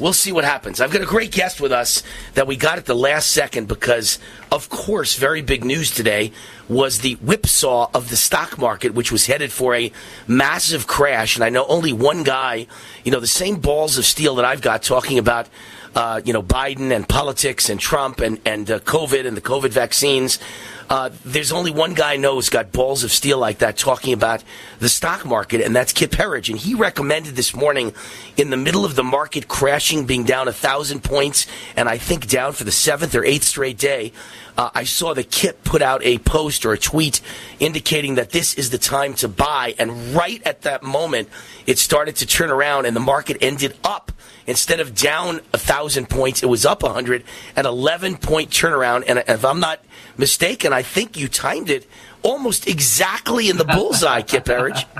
We'll 0.00 0.12
see 0.12 0.30
what 0.30 0.44
happens. 0.44 0.80
I've 0.80 0.92
got 0.92 1.02
a 1.02 1.06
great 1.06 1.32
guest 1.32 1.60
with 1.60 1.72
us 1.72 2.04
that 2.34 2.46
we 2.46 2.56
got 2.56 2.78
at 2.78 2.86
the 2.86 2.94
last 2.94 3.32
second 3.32 3.66
because, 3.66 4.20
of 4.52 4.68
course, 4.68 5.16
very 5.16 5.42
big 5.42 5.64
news 5.64 5.90
today 5.90 6.32
was 6.68 7.00
the 7.00 7.14
whipsaw 7.14 7.90
of 7.92 8.08
the 8.08 8.16
stock 8.16 8.58
market, 8.58 8.94
which 8.94 9.10
was 9.10 9.26
headed 9.26 9.50
for 9.50 9.74
a 9.74 9.90
massive 10.28 10.86
crash. 10.86 11.34
And 11.34 11.44
I 11.44 11.48
know 11.48 11.66
only 11.66 11.92
one 11.92 12.22
guy, 12.22 12.68
you 13.04 13.10
know, 13.10 13.18
the 13.18 13.26
same 13.26 13.56
balls 13.56 13.98
of 13.98 14.04
steel 14.04 14.36
that 14.36 14.44
I've 14.44 14.62
got 14.62 14.84
talking 14.84 15.18
about, 15.18 15.48
uh, 15.96 16.20
you 16.24 16.32
know, 16.32 16.42
Biden 16.42 16.94
and 16.94 17.08
politics 17.08 17.68
and 17.68 17.80
Trump 17.80 18.20
and, 18.20 18.38
and 18.44 18.70
uh, 18.70 18.78
COVID 18.80 19.26
and 19.26 19.36
the 19.36 19.40
COVID 19.40 19.70
vaccines. 19.70 20.38
Uh, 20.88 21.10
there's 21.24 21.52
only 21.52 21.70
one 21.70 21.92
guy 21.92 22.14
I 22.14 22.16
know 22.16 22.36
who's 22.36 22.48
got 22.48 22.72
balls 22.72 23.04
of 23.04 23.12
steel 23.12 23.38
like 23.38 23.58
that 23.58 23.76
talking 23.76 24.14
about 24.14 24.42
the 24.78 24.88
stock 24.88 25.26
market, 25.26 25.60
and 25.60 25.76
that's 25.76 25.92
Kip 25.92 26.14
Herriage. 26.14 26.48
And 26.48 26.58
he 26.58 26.74
recommended 26.74 27.36
this 27.36 27.54
morning, 27.54 27.92
in 28.36 28.50
the 28.50 28.56
middle 28.56 28.84
of 28.84 28.96
the 28.96 29.04
market 29.04 29.48
crashing, 29.48 30.06
being 30.06 30.24
down 30.24 30.48
a 30.48 30.52
thousand 30.52 31.04
points, 31.04 31.46
and 31.76 31.88
I 31.88 31.98
think 31.98 32.26
down 32.28 32.52
for 32.52 32.64
the 32.64 32.72
seventh 32.72 33.14
or 33.14 33.24
eighth 33.24 33.44
straight 33.44 33.78
day. 33.78 34.12
Uh, 34.56 34.70
I 34.74 34.84
saw 34.84 35.14
that 35.14 35.30
Kip 35.30 35.62
put 35.62 35.82
out 35.82 36.02
a 36.04 36.18
post 36.18 36.64
or 36.64 36.72
a 36.72 36.78
tweet 36.78 37.20
indicating 37.60 38.16
that 38.16 38.30
this 38.30 38.54
is 38.54 38.70
the 38.70 38.78
time 38.78 39.14
to 39.14 39.28
buy, 39.28 39.74
and 39.78 40.14
right 40.14 40.42
at 40.46 40.62
that 40.62 40.82
moment, 40.82 41.28
it 41.66 41.78
started 41.78 42.16
to 42.16 42.26
turn 42.26 42.50
around, 42.50 42.86
and 42.86 42.96
the 42.96 43.00
market 43.00 43.36
ended 43.40 43.76
up 43.84 44.10
instead 44.46 44.80
of 44.80 44.94
down 44.94 45.40
a 45.52 45.58
thousand 45.58 46.08
points, 46.08 46.42
it 46.42 46.46
was 46.46 46.64
up 46.64 46.82
a 46.82 46.92
hundred, 46.92 47.22
an 47.54 47.66
eleven 47.66 48.16
point 48.16 48.50
turnaround. 48.50 49.04
And 49.06 49.22
if 49.28 49.44
I'm 49.44 49.60
not 49.60 49.78
mistaken, 50.16 50.72
I 50.72 50.82
think 50.82 51.16
you 51.16 51.28
timed 51.28 51.70
it 51.70 51.86
almost 52.22 52.66
exactly 52.66 53.48
in 53.48 53.56
the 53.56 53.64
bullseye, 53.64 54.22
Kip 54.22 54.46
Herriage. 54.46 54.86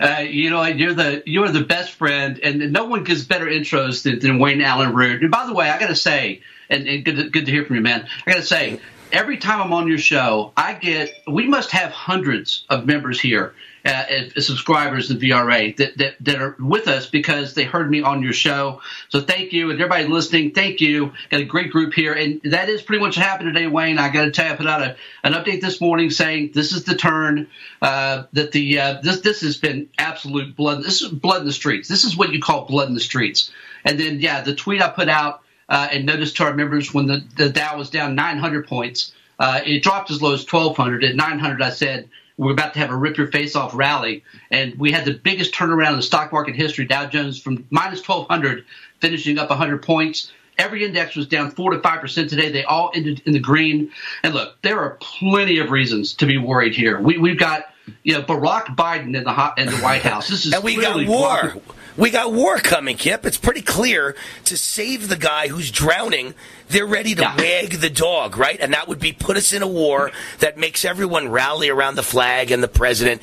Uh, 0.00 0.20
you 0.20 0.48
know, 0.48 0.64
you're 0.64 0.94
the 0.94 1.22
you're 1.26 1.50
the 1.50 1.62
best 1.62 1.92
friend, 1.92 2.40
and 2.42 2.72
no 2.72 2.86
one 2.86 3.04
gives 3.04 3.26
better 3.26 3.44
intros 3.44 4.02
than, 4.02 4.18
than 4.18 4.38
Wayne 4.38 4.62
Allyn 4.62 4.94
Root. 4.94 5.20
And 5.20 5.30
by 5.30 5.44
the 5.44 5.52
way, 5.52 5.68
I 5.68 5.78
got 5.78 5.88
to 5.88 5.94
say, 5.94 6.40
and, 6.70 6.88
and 6.88 7.04
good, 7.04 7.16
to, 7.16 7.28
good 7.28 7.44
to 7.44 7.52
hear 7.52 7.66
from 7.66 7.76
you, 7.76 7.82
man. 7.82 8.08
I 8.26 8.30
got 8.30 8.38
to 8.38 8.46
say, 8.46 8.80
every 9.12 9.36
time 9.36 9.60
I'm 9.60 9.74
on 9.74 9.88
your 9.88 9.98
show, 9.98 10.54
I 10.56 10.72
get 10.72 11.12
we 11.28 11.46
must 11.46 11.70
have 11.72 11.90
hundreds 11.90 12.64
of 12.70 12.86
members 12.86 13.20
here 13.20 13.54
uh, 13.84 14.04
subscribers 14.38 15.10
in 15.10 15.18
VRA 15.18 15.76
that, 15.76 15.96
that, 15.98 16.14
that 16.20 16.42
are 16.42 16.56
with 16.58 16.88
us 16.88 17.06
because 17.06 17.54
they 17.54 17.64
heard 17.64 17.90
me 17.90 18.02
on 18.02 18.22
your 18.22 18.32
show. 18.32 18.80
So 19.08 19.20
thank 19.20 19.52
you. 19.52 19.70
And 19.70 19.80
everybody 19.80 20.06
listening, 20.06 20.52
thank 20.52 20.80
you. 20.80 21.12
Got 21.30 21.40
a 21.40 21.44
great 21.44 21.70
group 21.70 21.94
here. 21.94 22.12
And 22.12 22.40
that 22.44 22.68
is 22.68 22.82
pretty 22.82 23.02
much 23.02 23.16
what 23.16 23.24
happened 23.24 23.54
today, 23.54 23.66
Wayne. 23.66 23.98
I 23.98 24.10
got 24.10 24.24
to 24.26 24.30
tell 24.30 24.46
you, 24.46 24.52
I 24.52 24.56
put 24.56 24.66
out 24.66 24.82
a, 24.82 24.96
an 25.24 25.32
update 25.32 25.60
this 25.60 25.80
morning 25.80 26.10
saying 26.10 26.52
this 26.54 26.72
is 26.72 26.84
the 26.84 26.94
turn, 26.94 27.48
uh, 27.82 28.24
that 28.32 28.52
the, 28.52 28.78
uh, 28.78 29.00
this, 29.02 29.20
this 29.20 29.40
has 29.42 29.56
been 29.56 29.88
absolute 29.98 30.56
blood. 30.56 30.82
This 30.82 31.02
is 31.02 31.08
blood 31.08 31.40
in 31.40 31.46
the 31.46 31.52
streets. 31.52 31.88
This 31.88 32.04
is 32.04 32.16
what 32.16 32.32
you 32.32 32.40
call 32.40 32.66
blood 32.66 32.88
in 32.88 32.94
the 32.94 33.00
streets. 33.00 33.50
And 33.84 33.98
then, 33.98 34.20
yeah, 34.20 34.42
the 34.42 34.54
tweet 34.54 34.82
I 34.82 34.88
put 34.88 35.08
out, 35.08 35.42
uh, 35.68 35.88
and 35.92 36.04
notice 36.04 36.32
to 36.34 36.44
our 36.44 36.54
members 36.54 36.92
when 36.92 37.06
the, 37.06 37.24
the 37.36 37.48
Dow 37.48 37.78
was 37.78 37.90
down 37.90 38.14
900 38.14 38.66
points, 38.66 39.12
uh, 39.38 39.60
it 39.64 39.82
dropped 39.82 40.10
as 40.10 40.20
low 40.20 40.34
as 40.34 40.40
1200. 40.40 41.02
At 41.02 41.16
900, 41.16 41.62
I 41.62 41.70
said, 41.70 42.10
we're 42.40 42.52
about 42.52 42.72
to 42.72 42.78
have 42.78 42.90
a 42.90 42.96
rip 42.96 43.18
your 43.18 43.26
face 43.26 43.54
off 43.54 43.74
rally. 43.74 44.24
And 44.50 44.78
we 44.78 44.92
had 44.92 45.04
the 45.04 45.12
biggest 45.12 45.52
turnaround 45.52 45.90
in 45.90 45.96
the 45.96 46.02
stock 46.02 46.32
market 46.32 46.56
history. 46.56 46.86
Dow 46.86 47.04
Jones 47.04 47.38
from 47.38 47.66
minus 47.68 48.06
1,200, 48.06 48.64
finishing 48.98 49.38
up 49.38 49.50
100 49.50 49.82
points. 49.82 50.32
Every 50.56 50.84
index 50.84 51.16
was 51.16 51.26
down 51.26 51.50
4 51.50 51.72
to 51.72 51.78
5% 51.78 52.28
today. 52.30 52.50
They 52.50 52.64
all 52.64 52.92
ended 52.94 53.20
in 53.26 53.32
the 53.34 53.40
green. 53.40 53.92
And 54.22 54.32
look, 54.32 54.60
there 54.62 54.80
are 54.80 54.96
plenty 55.00 55.58
of 55.58 55.70
reasons 55.70 56.14
to 56.14 56.26
be 56.26 56.38
worried 56.38 56.74
here. 56.74 56.98
We, 56.98 57.18
we've 57.18 57.38
got 57.38 57.66
you 58.04 58.14
know, 58.14 58.22
Barack 58.22 58.74
Biden 58.74 59.14
in 59.16 59.24
the, 59.24 59.52
in 59.58 59.66
the 59.66 59.78
White 59.78 60.02
House. 60.02 60.28
This 60.28 60.46
is 60.46 60.54
and 60.54 60.64
we 60.64 60.80
got 60.80 61.06
war. 61.06 61.54
We 61.96 62.10
got 62.10 62.32
war 62.32 62.58
coming, 62.58 62.96
Kip. 62.96 63.26
It's 63.26 63.36
pretty 63.36 63.62
clear 63.62 64.14
to 64.44 64.56
save 64.56 65.08
the 65.08 65.16
guy 65.16 65.48
who's 65.48 65.70
drowning. 65.70 66.34
They're 66.68 66.86
ready 66.86 67.16
to 67.16 67.22
yeah. 67.22 67.36
wag 67.36 67.72
the 67.72 67.90
dog, 67.90 68.36
right? 68.36 68.58
And 68.60 68.72
that 68.74 68.86
would 68.86 69.00
be 69.00 69.12
put 69.12 69.36
us 69.36 69.52
in 69.52 69.62
a 69.62 69.66
war 69.66 70.12
that 70.38 70.56
makes 70.56 70.84
everyone 70.84 71.28
rally 71.28 71.68
around 71.68 71.96
the 71.96 72.04
flag 72.04 72.52
and 72.52 72.62
the 72.62 72.68
president. 72.68 73.20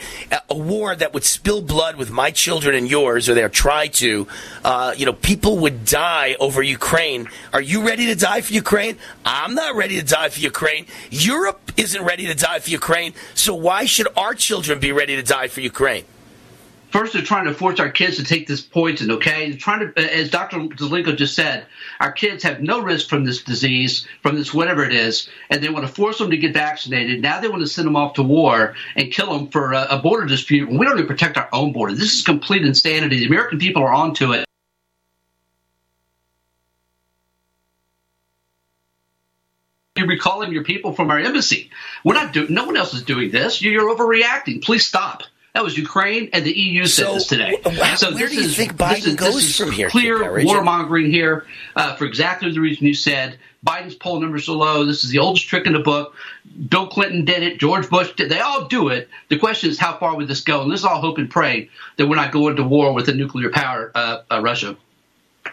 A 0.50 0.58
war 0.58 0.96
that 0.96 1.14
would 1.14 1.24
spill 1.24 1.62
blood 1.62 1.96
with 1.96 2.12
my 2.12 2.30
children 2.30 2.76
and 2.76 2.90
yours, 2.90 3.30
or 3.30 3.36
they'll 3.36 3.50
try 3.50 3.88
to. 3.88 4.28
Uh, 4.66 4.94
you 4.98 5.06
know, 5.06 5.14
people 5.14 5.60
would 5.60 5.86
die 5.86 6.36
over 6.40 6.62
Ukraine. 6.62 7.30
Are 7.54 7.62
you 7.62 7.88
ready 7.88 8.08
to 8.08 8.16
die 8.16 8.42
for 8.42 8.52
Ukraine? 8.52 8.98
I'm 9.26 9.56
not 9.56 9.76
ready 9.76 9.96
to 9.96 10.06
die 10.06 10.28
for 10.28 10.42
Ukraine. 10.42 10.88
Europe 11.10 11.72
isn't 11.78 12.04
ready 12.04 12.26
to 12.28 12.36
die 12.36 12.60
for 12.60 12.70
Ukraine. 12.70 13.14
So 13.34 13.56
why 13.56 13.86
should 13.86 14.08
our 14.18 14.34
children 14.34 14.80
be 14.80 14.92
ready 14.92 15.16
to 15.16 15.24
die 15.24 15.48
for 15.48 15.62
Ukraine? 15.62 16.04
First, 16.90 17.14
they're 17.14 17.22
trying 17.22 17.46
to 17.46 17.54
force 17.54 17.80
our 17.80 17.90
kids 17.90 18.16
to 18.16 18.24
take 18.24 18.48
this 18.48 18.62
poison. 18.62 19.12
Okay, 19.12 19.50
they're 19.50 19.60
trying 19.60 19.80
to, 19.82 19.88
uh, 19.88 20.08
as 20.08 20.30
Dr. 20.30 20.58
Zelenko 20.58 21.18
just 21.18 21.36
said, 21.36 21.66
our 22.00 22.14
kids 22.14 22.44
have 22.44 22.62
no 22.62 22.82
risk 22.82 23.10
from 23.10 23.26
this 23.26 23.44
disease, 23.44 24.08
from 24.22 24.36
this 24.36 24.54
whatever 24.54 24.86
it 24.86 24.94
is, 24.94 25.30
and 25.50 25.62
they 25.62 25.70
want 25.70 25.86
to 25.86 25.92
force 25.92 26.18
them 26.18 26.32
to 26.32 26.38
get 26.38 26.54
vaccinated. 26.54 27.22
Now 27.22 27.42
they 27.42 27.50
want 27.50 27.62
to 27.62 27.68
send 27.68 27.88
them 27.88 27.98
off 27.98 28.14
to 28.14 28.24
war 28.24 28.76
and 28.96 29.12
kill 29.12 29.38
them 29.38 29.50
for 29.50 29.74
a, 29.74 29.88
a 29.92 30.00
border 30.00 30.26
dispute. 30.26 30.70
we 30.70 30.86
don't 30.86 30.98
even 30.98 31.08
protect 31.08 31.38
our 31.38 31.50
own 31.52 31.74
border. 31.74 31.94
This 31.94 32.14
is 32.14 32.24
complete 32.24 32.66
insanity. 32.66 33.20
The 33.20 33.26
American 33.26 33.60
people 33.60 33.84
are 33.84 33.94
onto 33.94 34.34
it. 34.34 34.46
You're 39.98 40.08
recalling 40.08 40.54
your 40.54 40.64
people 40.64 40.94
from 40.94 41.10
our 41.10 41.20
embassy. 41.20 41.72
We're 42.06 42.14
not 42.14 42.32
doing. 42.32 42.54
No 42.54 42.66
one 42.66 42.78
else 42.78 42.94
is 42.94 43.02
doing 43.02 43.32
this. 43.32 43.62
You're 43.62 43.94
overreacting. 43.94 44.64
Please 44.64 44.86
stop. 44.86 45.24
That 45.58 45.64
was 45.64 45.76
Ukraine, 45.76 46.30
and 46.34 46.46
the 46.46 46.56
EU 46.56 46.86
said 46.86 47.06
so, 47.08 47.14
this 47.16 47.26
today. 47.26 47.60
so 47.96 48.14
where 48.14 48.28
do 48.28 48.36
you 48.36 48.42
is, 48.42 48.56
think 48.56 48.76
Biden 48.76 49.08
is, 49.08 49.16
goes 49.16 49.56
from 49.56 49.72
here? 49.72 49.90
Clear 49.90 50.20
warmongering 50.20 51.10
here 51.10 51.48
uh, 51.76 51.96
for 51.96 52.06
exactly 52.06 52.52
the 52.52 52.60
reason 52.62 52.86
you 52.86 52.94
said. 52.94 53.40
Biden's 53.66 53.96
poll 53.96 54.20
numbers 54.20 54.48
are 54.48 54.52
low. 54.52 54.86
This 54.86 55.04
is 55.04 55.10
the 55.10 55.18
oldest 55.18 55.48
trick 55.48 55.66
in 55.66 55.74
the 55.74 55.80
book. 55.80 56.14
Bill 56.70 56.86
Clinton 56.86 57.26
did 57.26 57.42
it. 57.42 57.58
George 57.58 57.90
Bush 57.90 58.14
did. 58.14 58.30
They 58.30 58.40
all 58.40 58.66
do 58.68 58.90
it. 58.90 59.10
The 59.30 59.40
question 59.40 59.72
is, 59.72 59.80
how 59.80 59.98
far 59.98 60.16
would 60.16 60.28
this 60.28 60.42
go? 60.42 60.62
And 60.62 60.72
this 60.72 60.82
is 60.82 60.86
all 60.86 61.02
hope 61.02 61.18
and 61.18 61.28
pray 61.28 61.72
that 61.96 62.06
we're 62.06 62.18
not 62.18 62.32
going 62.32 62.58
to 62.58 62.64
war 62.64 62.94
with 62.94 63.10
a 63.10 63.16
nuclear 63.16 63.50
power 63.50 63.92
uh, 63.96 64.20
uh, 64.30 64.42
Russia. 64.44 64.78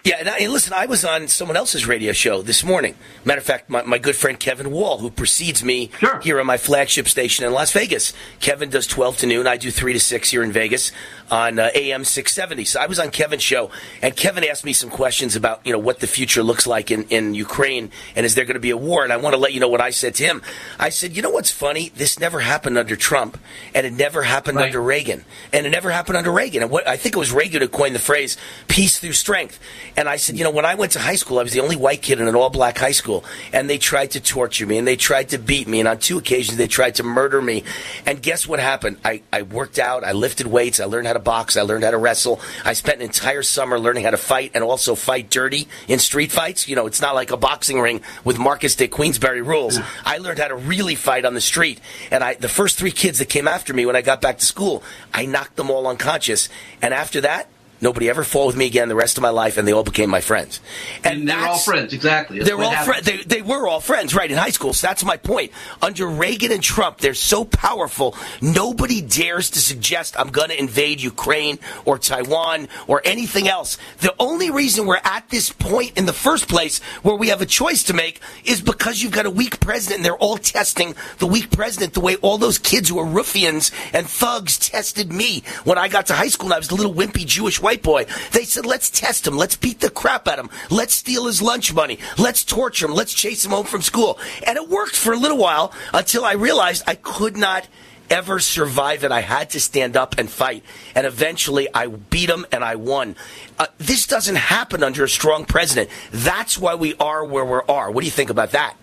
Yeah, 0.05 0.17
and, 0.19 0.29
I, 0.29 0.37
and, 0.37 0.53
listen, 0.53 0.75
I 0.75 0.85
was 0.85 1.03
on 1.03 1.29
someone 1.29 1.57
else's 1.57 1.87
radio 1.87 2.13
show 2.13 2.43
this 2.43 2.63
morning. 2.63 2.95
Matter 3.25 3.39
of 3.39 3.47
fact, 3.47 3.71
my, 3.71 3.85
my 3.85 3.97
good 3.97 4.15
friend 4.15 4.39
Kevin 4.39 4.71
Wall, 4.71 4.99
who 4.99 5.11
precedes 5.11 5.65
me 5.65 5.91
sure. 5.99 6.21
here 6.21 6.39
on 6.39 6.45
my 6.45 6.59
flagship 6.59 7.09
station 7.09 7.47
in 7.47 7.55
Las 7.55 7.73
Vegas. 7.73 8.13
Kevin 8.39 8.69
does 8.69 8.87
12 8.87 9.17
to 9.19 9.27
noon. 9.27 9.47
I 9.47 9.57
do 9.57 9.71
3 9.71 9.95
to 9.95 10.01
6 10.01 10.31
here 10.31 10.43
in 10.43 10.53
Vegas 10.53 10.93
on 11.31 11.59
uh, 11.59 11.71
AM 11.75 12.05
670. 12.05 12.67
So 12.67 12.81
I 12.81 12.87
was 12.87 12.99
on 12.99 13.13
Kevin's 13.13 13.43
show, 13.43 13.71
and 14.03 14.15
Kevin 14.15 14.45
asked 14.45 14.67
me 14.67 14.75
some 14.75 14.91
questions 14.91 15.37
about, 15.37 15.67
you 15.67 15.73
know, 15.73 15.79
what 15.79 16.01
the 16.01 16.07
future 16.07 16.43
looks 16.43 16.67
like 16.67 16.91
in, 16.91 17.05
in 17.05 17.33
Ukraine, 17.33 17.91
and 18.15 18.27
is 18.27 18.35
there 18.35 18.45
going 18.45 18.57
to 18.57 18.61
be 18.61 18.73
a 18.73 18.77
war? 18.77 19.05
And 19.05 19.13
I 19.13 19.17
want 19.17 19.33
to 19.33 19.41
let 19.41 19.55
you 19.55 19.61
know 19.61 19.69
what 19.69 19.81
I 19.81 19.89
said 19.89 20.15
to 20.17 20.25
him. 20.25 20.43
I 20.79 20.91
said, 20.91 21.17
you 21.17 21.23
know 21.23 21.31
what's 21.31 21.51
funny? 21.51 21.89
This 21.95 22.21
never 22.21 22.41
happened 22.41 22.77
under 22.77 22.95
Trump, 22.95 23.39
and 23.75 23.87
it 23.87 23.95
never 23.95 24.23
happened 24.23 24.59
right. 24.59 24.67
under 24.67 24.83
Reagan, 24.83 25.25
and 25.51 25.67
it 25.67 25.71
never 25.71 25.91
happened 25.91 26.19
under 26.19 26.31
Reagan. 26.31 26.61
And 26.61 26.71
what 26.71 26.87
I 26.87 26.99
think 26.99 27.17
it 27.17 27.19
was 27.19 27.33
Reagan 27.33 27.63
who 27.63 27.69
coined 27.69 27.95
the 27.95 28.01
phrase 28.01 28.37
"peace 28.69 28.99
through 28.99 29.15
strength." 29.15 29.59
And 29.97 30.09
I 30.09 30.16
said, 30.16 30.36
you 30.36 30.45
know, 30.45 30.51
when 30.51 30.64
I 30.64 30.74
went 30.74 30.92
to 30.92 30.99
high 30.99 31.16
school, 31.16 31.38
I 31.38 31.42
was 31.42 31.53
the 31.53 31.61
only 31.61 31.76
white 31.76 32.03
kid 32.03 32.20
in 32.20 32.26
an 32.26 32.34
all 32.34 32.51
black 32.51 32.78
high 32.78 32.92
school. 32.92 33.24
And 33.53 33.70
they 33.70 33.78
tried 33.78 34.12
to 34.12 34.20
torture 34.20 34.66
me 34.66 34.78
and 34.78 34.86
they 34.86 34.97
tried 34.97 35.28
to 35.30 35.38
beat 35.38 35.68
me. 35.68 35.80
And 35.80 35.88
on 35.88 35.99
two 35.99 36.18
occasions, 36.18 36.59
they 36.59 36.66
tried 36.66 36.97
to 36.97 37.03
murder 37.03 37.40
me. 37.40 37.64
And 38.05 38.20
guess 38.20 38.47
what 38.47 38.59
happened? 38.59 38.99
I, 39.05 39.22
I 39.32 39.42
worked 39.42 39.78
out. 39.78 40.05
I 40.05 40.12
lifted 40.12 40.47
weights. 40.47 40.80
I 40.80 40.86
learned 40.86 41.07
how 41.07 41.12
to 41.12 41.18
box. 41.20 41.57
I 41.57 41.62
learned 41.62 41.84
how 41.84 41.92
to 41.92 41.99
wrestle. 41.99 42.40
I 42.64 42.72
spent 42.72 42.97
an 42.97 43.03
entire 43.03 43.42
summer 43.42 43.78
learning 43.78 44.05
how 44.05 44.11
to 44.11 44.16
fight 44.16 44.53
and 44.55 44.64
also 44.64 44.95
fight 44.95 45.30
dirty 45.30 45.68
in 45.86 45.99
street 45.99 46.32
fights. 46.32 46.68
You 46.68 46.76
know, 46.76 46.86
it's 46.86 47.01
not 47.01 47.14
like 47.14 47.30
a 47.30 47.36
boxing 47.36 47.80
ring 47.80 48.01
with 48.24 48.38
Marquis 48.38 48.74
de 48.76 48.88
Queensberry 48.88 49.42
rules. 49.42 49.78
I 50.05 50.18
learned 50.18 50.38
how 50.38 50.49
to 50.49 50.57
really 50.57 50.97
fight 50.97 51.24
on 51.24 51.34
the 51.34 51.40
street. 51.40 51.80
And 52.11 52.24
I, 52.24 52.34
the 52.34 52.49
first 52.49 52.78
three 52.78 52.90
kids 52.90 53.18
that 53.20 53.28
came 53.28 53.47
after 53.47 53.72
me 53.72 53.86
when 53.86 53.97
I 53.97 54.03
got 54.03 54.20
back 54.20 54.38
to 54.38 54.47
school, 54.47 54.82
I 55.12 55.26
knocked 55.26 55.57
them 55.57 55.70
all 55.70 55.86
unconscious. 55.86 56.49
And 56.82 56.92
after 56.92 57.20
that, 57.22 57.49
Nobody 57.85 58.09
ever 58.09 58.24
fought 58.24 58.47
with 58.47 58.57
me 58.57 58.64
again 58.64 58.89
the 58.89 58.95
rest 58.95 59.18
of 59.18 59.22
my 59.22 59.28
life, 59.28 59.59
and 59.59 59.68
they 59.68 59.72
all 59.72 59.85
became 59.85 60.09
my 60.09 60.22
friends. 60.22 60.59
And, 61.05 61.20
and 61.20 61.28
they're 61.28 61.47
all 61.47 61.59
friends, 61.59 61.93
exactly. 61.93 62.39
That's 62.39 62.49
they're 62.49 62.59
all 62.59 62.74
friends. 62.82 63.05
They, 63.05 63.18
they 63.18 63.43
were 63.43 63.68
all 63.68 63.80
friends, 63.80 64.14
right, 64.14 64.30
in 64.30 64.39
high 64.39 64.49
school. 64.49 64.72
So 64.72 64.87
that's 64.87 65.05
my 65.05 65.18
point. 65.18 65.53
Under 65.82 66.07
Reagan 66.07 66.51
and 66.51 66.62
Trump, 66.62 66.97
they're 66.97 67.12
so 67.12 67.45
powerful, 67.45 68.16
nobody 68.41 69.03
dares 69.03 69.51
to 69.51 69.59
suggest 69.59 70.18
I'm 70.18 70.30
going 70.30 70.49
to 70.49 70.59
invade 70.59 71.03
Ukraine 71.03 71.59
or 71.85 71.99
Taiwan 71.99 72.68
or 72.87 73.03
anything 73.05 73.49
else. 73.49 73.76
The 73.99 74.14
only 74.18 74.51
reason 74.51 74.87
we're 74.87 75.01
at 75.05 75.28
this 75.28 75.53
point 75.53 75.99
in 75.99 76.07
the 76.07 76.14
first 76.14 76.49
place 76.49 76.78
where 77.03 77.16
we 77.16 77.28
have 77.28 77.43
a 77.43 77.47
choice 77.47 77.82
to 77.82 77.93
make 77.93 78.18
is 78.47 78.62
because 78.62 79.03
you've 79.03 79.12
got 79.12 79.26
a 79.26 79.30
weak 79.30 79.61
president, 79.61 79.99
and 79.99 80.07
they're 80.07 80.16
all 80.16 80.39
testing 80.39 80.95
the 81.18 81.26
weak 81.26 81.51
president 81.51 81.93
the 81.93 82.01
way 82.01 82.16
all 82.16 82.39
those 82.39 82.59
kids 82.59 82.89
who 82.89 82.99
are 82.99 83.05
ruffians 83.05 83.70
and 83.93 84.07
thugs 84.07 84.59
tested 84.59 85.12
me 85.12 85.43
when 85.64 85.76
I 85.76 85.89
got 85.89 86.07
to 86.07 86.14
high 86.14 86.28
school 86.28 86.47
and 86.47 86.55
I 86.55 86.59
was 86.59 86.70
a 86.70 86.74
little 86.74 86.95
wimpy 86.95 87.26
Jewish 87.26 87.61
white 87.61 87.74
boy. 87.83 88.07
They 88.33 88.45
said, 88.45 88.66
let's 88.66 88.91
test 88.91 89.27
him. 89.27 89.37
Let's 89.37 89.57
beat 89.57 89.81
the 89.81 89.91
crap 89.91 90.29
out 90.29 90.39
of 90.39 90.47
him. 90.47 90.53
Let's 90.70 90.95
steal 90.95 91.27
his 91.27 91.43
lunch 91.43 91.72
money. 91.75 91.99
Let's 92.18 92.45
torture 92.45 92.87
him. 92.87 92.95
Let's 92.95 93.14
chase 93.14 93.45
him 93.45 93.53
home 93.53 93.66
from 93.66 93.83
school. 93.83 94.18
And 94.47 94.57
it 94.57 94.68
worked 94.68 94.97
for 94.97 95.12
a 95.12 95.18
little 95.18 95.39
while 95.39 95.72
until 95.93 96.25
I 96.25 96.33
realized 96.33 96.85
I 96.87 96.95
could 96.95 97.37
not 97.37 97.66
ever 98.11 98.39
survive 98.39 99.05
it. 99.05 99.12
I 99.12 99.20
had 99.20 99.51
to 99.51 99.61
stand 99.61 99.97
up 99.97 100.16
and 100.18 100.29
fight. 100.29 100.62
And 100.95 101.07
eventually 101.07 101.68
I 101.72 101.87
beat 101.87 102.31
him 102.31 102.47
and 102.53 102.62
I 102.62 102.77
won. 102.77 103.16
Uh, 103.59 103.66
this 103.79 104.07
doesn't 104.07 104.37
happen 104.37 104.83
under 104.83 105.05
a 105.05 105.09
strong 105.09 105.45
president. 105.45 105.91
That's 106.12 106.59
why 106.59 106.75
we 106.75 106.95
are 106.97 107.25
where 107.25 107.45
we 107.45 107.61
are. 107.68 107.91
What 107.91 108.01
do 108.01 108.07
you 108.07 108.12
think 108.12 108.31
about 108.31 108.53
that? 108.53 108.77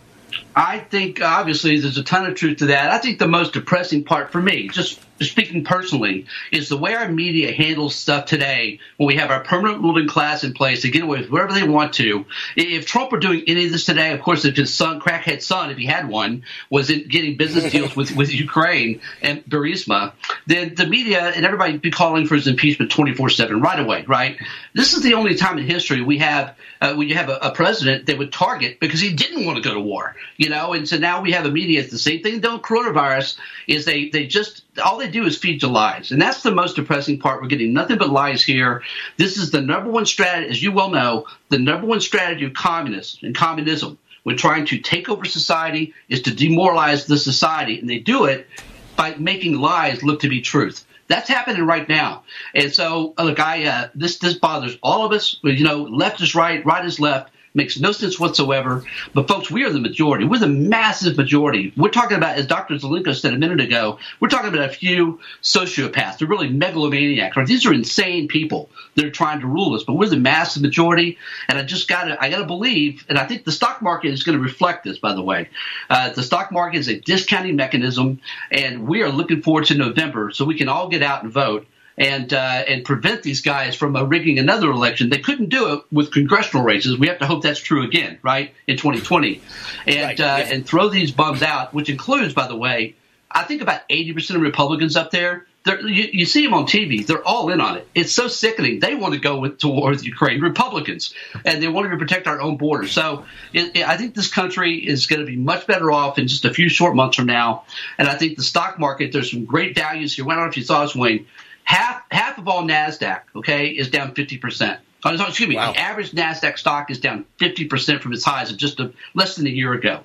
I 0.55 0.79
think 0.79 1.21
obviously 1.21 1.79
there's 1.79 1.97
a 1.97 2.03
ton 2.03 2.25
of 2.25 2.35
truth 2.35 2.59
to 2.59 2.67
that. 2.67 2.91
I 2.91 2.97
think 2.97 3.19
the 3.19 3.27
most 3.27 3.53
depressing 3.53 4.03
part 4.03 4.31
for 4.31 4.41
me, 4.41 4.69
just 4.69 4.99
speaking 5.29 5.63
personally, 5.63 6.25
is 6.51 6.69
the 6.69 6.77
way 6.77 6.95
our 6.95 7.09
media 7.09 7.51
handles 7.51 7.95
stuff 7.95 8.25
today 8.25 8.79
when 8.97 9.07
we 9.07 9.15
have 9.15 9.31
our 9.31 9.43
permanent 9.43 9.81
ruling 9.81 10.07
class 10.07 10.43
in 10.43 10.53
place 10.53 10.81
to 10.81 10.89
get 10.89 11.03
away 11.03 11.19
with 11.19 11.29
whatever 11.29 11.53
they 11.53 11.67
want 11.67 11.93
to. 11.93 12.25
If 12.55 12.85
Trump 12.85 13.11
were 13.11 13.19
doing 13.19 13.43
any 13.47 13.65
of 13.65 13.71
this 13.71 13.85
today, 13.85 14.13
of 14.13 14.21
course, 14.21 14.45
if 14.45 14.55
his 14.55 14.73
son, 14.73 14.99
crackhead 14.99 15.41
son, 15.41 15.69
if 15.69 15.77
he 15.77 15.85
had 15.85 16.07
one, 16.07 16.43
was 16.69 16.89
in 16.89 17.07
getting 17.07 17.37
business 17.37 17.71
deals 17.71 17.95
with, 17.95 18.15
with 18.15 18.33
Ukraine 18.33 19.01
and 19.21 19.43
Burisma, 19.45 20.13
then 20.47 20.75
the 20.75 20.87
media 20.87 21.21
and 21.35 21.45
everybody 21.45 21.73
would 21.73 21.81
be 21.81 21.91
calling 21.91 22.25
for 22.25 22.35
his 22.35 22.47
impeachment 22.47 22.91
24 22.91 23.29
7 23.29 23.61
right 23.61 23.79
away, 23.79 24.05
right? 24.07 24.37
This 24.73 24.93
is 24.93 25.03
the 25.03 25.13
only 25.13 25.35
time 25.35 25.57
in 25.57 25.65
history 25.65 26.01
we 26.01 26.19
have 26.19 26.55
uh, 26.81 26.95
when 26.95 27.07
you 27.07 27.15
have 27.15 27.29
a, 27.29 27.37
a 27.41 27.51
president 27.51 28.07
that 28.07 28.17
would 28.17 28.33
target 28.33 28.79
because 28.79 28.99
he 28.99 29.13
didn't 29.13 29.45
want 29.45 29.57
to 29.57 29.63
go 29.67 29.73
to 29.73 29.79
war, 29.79 30.15
you 30.37 30.49
know, 30.49 30.73
and 30.73 30.87
so 30.87 30.97
now 30.97 31.21
we 31.21 31.31
have 31.31 31.45
a 31.45 31.51
media. 31.51 31.81
It's 31.81 31.91
the 31.91 31.97
same 31.97 32.23
thing. 32.23 32.39
Don't 32.39 32.63
coronavirus 32.63 33.37
is 33.67 33.85
they 33.85 34.09
they 34.09 34.27
just 34.27 34.63
all 34.83 34.97
they 34.97 35.09
do 35.11 35.25
is 35.25 35.37
feed 35.37 35.61
you 35.61 35.67
lies. 35.67 36.11
And 36.11 36.21
that's 36.21 36.43
the 36.43 36.51
most 36.51 36.75
depressing 36.75 37.19
part. 37.19 37.41
We're 37.41 37.47
getting 37.47 37.73
nothing 37.73 37.97
but 37.97 38.09
lies 38.09 38.43
here. 38.43 38.83
This 39.17 39.37
is 39.37 39.51
the 39.51 39.61
number 39.61 39.89
one 39.89 40.05
strategy, 40.05 40.49
as 40.49 40.63
you 40.63 40.71
well 40.71 40.89
know, 40.89 41.27
the 41.49 41.59
number 41.59 41.87
one 41.87 42.01
strategy 42.01 42.45
of 42.45 42.53
communists 42.53 43.21
and 43.21 43.35
communism 43.35 43.97
when 44.23 44.37
trying 44.37 44.65
to 44.67 44.79
take 44.79 45.09
over 45.09 45.25
society 45.25 45.93
is 46.09 46.23
to 46.23 46.33
demoralize 46.33 47.05
the 47.05 47.17
society. 47.17 47.79
And 47.79 47.89
they 47.89 47.99
do 47.99 48.25
it 48.25 48.47
by 48.95 49.15
making 49.15 49.59
lies 49.59 50.03
look 50.03 50.21
to 50.21 50.29
be 50.29 50.41
truth. 50.41 50.85
That's 51.07 51.27
happening 51.27 51.65
right 51.65 51.87
now. 51.89 52.23
And 52.55 52.73
so, 52.73 53.13
look, 53.19 53.39
I 53.39 53.65
uh, 53.65 53.89
this 53.93 54.19
this 54.19 54.35
bothers 54.35 54.77
all 54.81 55.05
of 55.05 55.11
us. 55.11 55.37
You 55.43 55.65
know, 55.65 55.83
left 55.83 56.21
is 56.21 56.35
right, 56.35 56.65
right 56.65 56.85
is 56.85 56.99
left. 56.99 57.31
Makes 57.53 57.79
no 57.79 57.91
sense 57.91 58.17
whatsoever. 58.17 58.83
But 59.13 59.27
folks, 59.27 59.51
we 59.51 59.65
are 59.65 59.69
the 59.69 59.79
majority. 59.79 60.23
We're 60.23 60.39
the 60.39 60.47
massive 60.47 61.17
majority. 61.17 61.73
We're 61.75 61.89
talking 61.89 62.15
about, 62.15 62.37
as 62.37 62.47
Dr. 62.47 62.75
Zelenko 62.75 63.13
said 63.13 63.33
a 63.33 63.37
minute 63.37 63.59
ago, 63.59 63.99
we're 64.21 64.29
talking 64.29 64.47
about 64.47 64.69
a 64.69 64.73
few 64.73 65.19
sociopaths. 65.43 66.17
They're 66.17 66.29
really 66.29 66.49
megalomaniacs. 66.49 67.35
Right? 67.35 67.45
These 67.45 67.65
are 67.65 67.73
insane 67.73 68.29
people 68.29 68.69
that 68.95 69.03
are 69.03 69.11
trying 69.11 69.41
to 69.41 69.47
rule 69.47 69.75
us. 69.75 69.83
But 69.83 69.95
we're 69.95 70.07
the 70.07 70.15
massive 70.15 70.61
majority. 70.61 71.17
And 71.49 71.57
I 71.57 71.63
just 71.63 71.89
got 71.89 72.05
to, 72.05 72.23
I 72.23 72.29
got 72.29 72.39
to 72.39 72.45
believe, 72.45 73.05
and 73.09 73.17
I 73.17 73.27
think 73.27 73.43
the 73.43 73.51
stock 73.51 73.81
market 73.81 74.13
is 74.13 74.23
going 74.23 74.37
to 74.37 74.43
reflect 74.43 74.85
this, 74.85 74.97
by 74.97 75.13
the 75.13 75.21
way. 75.21 75.49
Uh, 75.89 76.11
the 76.11 76.23
stock 76.23 76.53
market 76.53 76.77
is 76.77 76.87
a 76.87 76.99
discounting 76.99 77.57
mechanism, 77.57 78.21
and 78.49 78.87
we 78.87 79.03
are 79.03 79.09
looking 79.09 79.41
forward 79.41 79.65
to 79.65 79.75
November 79.75 80.31
so 80.31 80.45
we 80.45 80.57
can 80.57 80.69
all 80.69 80.87
get 80.87 81.03
out 81.03 81.23
and 81.23 81.33
vote 81.33 81.67
and 82.01 82.33
uh, 82.33 82.63
and 82.67 82.83
prevent 82.83 83.21
these 83.21 83.41
guys 83.41 83.75
from 83.75 83.95
uh, 83.95 84.03
rigging 84.03 84.39
another 84.39 84.71
election. 84.71 85.09
They 85.09 85.19
couldn't 85.19 85.49
do 85.49 85.73
it 85.73 85.83
with 85.91 86.11
congressional 86.11 86.65
races. 86.65 86.97
We 86.97 87.07
have 87.07 87.19
to 87.19 87.27
hope 87.27 87.43
that's 87.43 87.59
true 87.59 87.83
again, 87.83 88.17
right, 88.23 88.53
in 88.65 88.75
2020, 88.75 89.39
and 89.85 89.97
right, 89.97 90.19
uh, 90.19 90.23
yeah. 90.23 90.37
and 90.51 90.65
throw 90.65 90.89
these 90.89 91.11
bums 91.11 91.43
out, 91.43 91.75
which 91.75 91.89
includes, 91.89 92.33
by 92.33 92.47
the 92.47 92.55
way, 92.55 92.95
I 93.29 93.43
think 93.43 93.61
about 93.61 93.81
80 93.87 94.13
percent 94.13 94.37
of 94.37 94.41
Republicans 94.41 94.97
up 94.97 95.11
there. 95.11 95.45
You, 95.63 96.09
you, 96.11 96.25
see 96.25 96.43
them 96.43 96.55
on 96.55 96.65
TV; 96.65 97.05
they're 97.05 97.23
all 97.23 97.51
in 97.51 97.61
on 97.61 97.77
it. 97.77 97.87
It's 97.93 98.11
so 98.11 98.27
sickening. 98.27 98.79
They 98.79 98.95
want 98.95 99.13
to 99.13 99.19
go 99.19 99.39
with, 99.39 99.59
to 99.59 99.67
war 99.67 99.91
with 99.91 100.03
Ukraine, 100.03 100.41
Republicans, 100.41 101.13
and 101.45 101.61
they 101.61 101.67
want 101.67 101.91
to 101.91 101.97
protect 101.97 102.25
our 102.25 102.41
own 102.41 102.57
border. 102.57 102.87
So, 102.87 103.25
it, 103.53 103.77
it, 103.77 103.87
I 103.87 103.95
think 103.95 104.15
this 104.15 104.27
country 104.27 104.77
is 104.77 105.05
going 105.05 105.19
to 105.19 105.27
be 105.27 105.35
much 105.35 105.67
better 105.67 105.91
off 105.91 106.17
in 106.17 106.27
just 106.27 106.45
a 106.45 106.51
few 106.51 106.67
short 106.67 106.95
months 106.95 107.17
from 107.17 107.27
now. 107.27 107.65
And 107.99 108.07
I 108.07 108.15
think 108.15 108.37
the 108.37 108.43
stock 108.43 108.79
market, 108.79 109.11
there's 109.11 109.29
some 109.29 109.45
great 109.45 109.75
values 109.75 110.15
here. 110.15 110.25
I 110.25 110.33
don't 110.33 110.45
know 110.45 110.49
if 110.49 110.57
you 110.57 110.63
saw 110.63 110.81
this, 110.81 110.95
Wayne 110.95 111.27
half 111.63 112.03
half 112.11 112.37
of 112.37 112.47
all 112.47 112.63
Nasdaq, 112.63 113.21
okay, 113.35 113.67
is 113.67 113.89
down 113.89 114.13
fifty 114.13 114.37
percent. 114.37 114.79
Oh, 115.03 115.27
excuse 115.27 115.49
me. 115.49 115.55
Wow. 115.55 115.73
The 115.73 115.79
average 115.79 116.11
Nasdaq 116.11 116.57
stock 116.59 116.91
is 116.91 116.99
down 116.99 117.25
50% 117.39 118.01
from 118.01 118.13
its 118.13 118.23
highs 118.23 118.51
of 118.51 118.57
just 118.57 118.79
a, 118.79 118.93
less 119.15 119.35
than 119.35 119.47
a 119.47 119.49
year 119.49 119.73
ago. 119.73 120.01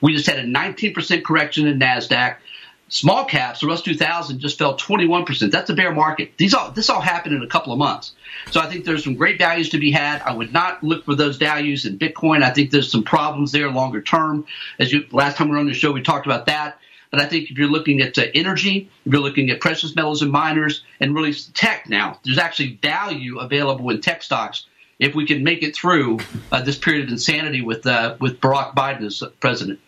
We 0.00 0.12
just 0.12 0.26
had 0.26 0.38
a 0.38 0.44
19% 0.44 1.22
correction 1.22 1.66
in 1.66 1.78
Nasdaq. 1.78 2.36
Small 2.88 3.24
caps, 3.24 3.60
the 3.60 3.68
Russ 3.68 3.82
2000 3.82 4.40
just 4.40 4.58
fell 4.58 4.76
21%. 4.76 5.52
That's 5.52 5.70
a 5.70 5.74
bear 5.74 5.94
market. 5.94 6.32
These 6.36 6.54
all 6.54 6.72
this 6.72 6.90
all 6.90 7.00
happened 7.00 7.36
in 7.36 7.42
a 7.42 7.46
couple 7.46 7.72
of 7.72 7.78
months. 7.78 8.14
So 8.50 8.58
I 8.58 8.66
think 8.66 8.84
there's 8.84 9.04
some 9.04 9.14
great 9.14 9.38
values 9.38 9.68
to 9.68 9.78
be 9.78 9.92
had. 9.92 10.22
I 10.22 10.32
would 10.32 10.52
not 10.52 10.82
look 10.82 11.04
for 11.04 11.14
those 11.14 11.36
values 11.36 11.86
in 11.86 12.00
Bitcoin. 12.00 12.42
I 12.42 12.50
think 12.50 12.72
there's 12.72 12.90
some 12.90 13.04
problems 13.04 13.52
there 13.52 13.70
longer 13.70 14.02
term. 14.02 14.44
As 14.80 14.92
you 14.92 15.06
last 15.12 15.36
time 15.36 15.48
we 15.48 15.52
were 15.52 15.60
on 15.60 15.66
the 15.66 15.74
show, 15.74 15.92
we 15.92 16.02
talked 16.02 16.26
about 16.26 16.46
that. 16.46 16.79
But 17.10 17.20
I 17.20 17.26
think 17.26 17.50
if 17.50 17.58
you're 17.58 17.68
looking 17.68 18.00
at 18.00 18.16
uh, 18.18 18.26
energy, 18.34 18.88
if 19.04 19.12
you're 19.12 19.22
looking 19.22 19.50
at 19.50 19.60
precious 19.60 19.96
metals 19.96 20.22
and 20.22 20.30
miners, 20.30 20.84
and 21.00 21.14
really 21.14 21.32
tech 21.32 21.88
now, 21.88 22.20
there's 22.24 22.38
actually 22.38 22.78
value 22.80 23.38
available 23.38 23.90
in 23.90 24.00
tech 24.00 24.22
stocks 24.22 24.66
if 24.98 25.14
we 25.14 25.26
can 25.26 25.42
make 25.42 25.62
it 25.62 25.74
through 25.74 26.18
uh, 26.52 26.62
this 26.62 26.78
period 26.78 27.04
of 27.04 27.10
insanity 27.10 27.62
with 27.62 27.86
uh, 27.86 28.16
with 28.20 28.40
Barack 28.40 28.74
Biden 28.74 29.04
as 29.04 29.22
president. 29.40 29.80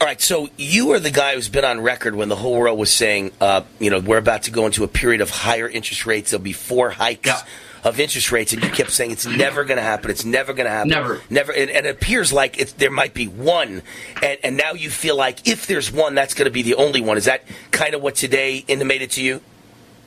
All 0.00 0.06
right, 0.06 0.20
so 0.20 0.48
you 0.56 0.90
are 0.90 0.98
the 0.98 1.12
guy 1.12 1.36
who's 1.36 1.48
been 1.48 1.64
on 1.64 1.80
record 1.80 2.16
when 2.16 2.28
the 2.28 2.34
whole 2.34 2.58
world 2.58 2.76
was 2.76 2.92
saying, 2.92 3.30
uh, 3.40 3.62
you 3.78 3.90
know, 3.90 4.00
we're 4.00 4.18
about 4.18 4.42
to 4.44 4.50
go 4.50 4.66
into 4.66 4.82
a 4.82 4.88
period 4.88 5.20
of 5.20 5.30
higher 5.30 5.68
interest 5.68 6.06
rates. 6.06 6.32
There'll 6.32 6.42
be 6.42 6.52
four 6.52 6.90
hikes. 6.90 7.28
Yeah 7.28 7.42
of 7.84 7.98
interest 7.98 8.32
rates, 8.32 8.52
and 8.52 8.62
you 8.62 8.70
kept 8.70 8.90
saying 8.90 9.10
it's 9.10 9.26
never 9.26 9.64
going 9.64 9.76
to 9.76 9.82
happen. 9.82 10.10
It's 10.10 10.24
never 10.24 10.52
going 10.52 10.66
to 10.66 10.70
happen. 10.70 10.90
Never, 10.90 11.20
never. 11.30 11.52
And, 11.52 11.70
and, 11.70 11.86
it 11.86 11.90
appears 11.90 12.32
like 12.32 12.56
there 12.76 12.90
might 12.90 13.14
be 13.14 13.26
one, 13.26 13.82
and, 14.22 14.38
and 14.42 14.56
now 14.56 14.72
you 14.72 14.90
feel 14.90 15.16
like 15.16 15.46
if 15.48 15.66
there's 15.66 15.90
one, 15.90 16.14
that's 16.14 16.34
going 16.34 16.46
to 16.46 16.50
be 16.50 16.62
the 16.62 16.74
only 16.74 17.00
one. 17.00 17.16
Is 17.16 17.24
that 17.24 17.44
kind 17.70 17.94
of 17.94 18.02
what 18.02 18.16
today 18.16 18.64
intimated 18.68 19.10
to 19.12 19.22
you? 19.22 19.40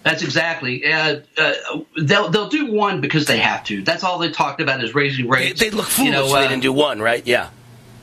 That's 0.03 0.21
exactly. 0.21 0.86
Uh, 0.86 1.21
uh, 1.38 1.53
they'll 1.97 2.30
they'll 2.30 2.49
do 2.49 2.71
one 2.71 2.99
because 2.99 3.26
they 3.26 3.38
have 3.38 3.63
to. 3.65 3.82
That's 3.84 4.03
all 4.03 4.19
they 4.19 4.32
talked 4.32 4.59
about 4.59 4.84
is 4.84 4.93
raising 4.93 5.30
rates. 5.30 5.59
They, 5.59 5.69
they 5.69 5.76
look 5.76 5.86
foolish. 5.86 6.07
You 6.07 6.11
know, 6.11 6.36
uh, 6.36 6.41
they 6.41 6.49
didn't 6.49 6.63
do 6.63 6.74
one, 6.74 7.01
right? 7.01 7.26
Yeah. 7.26 7.49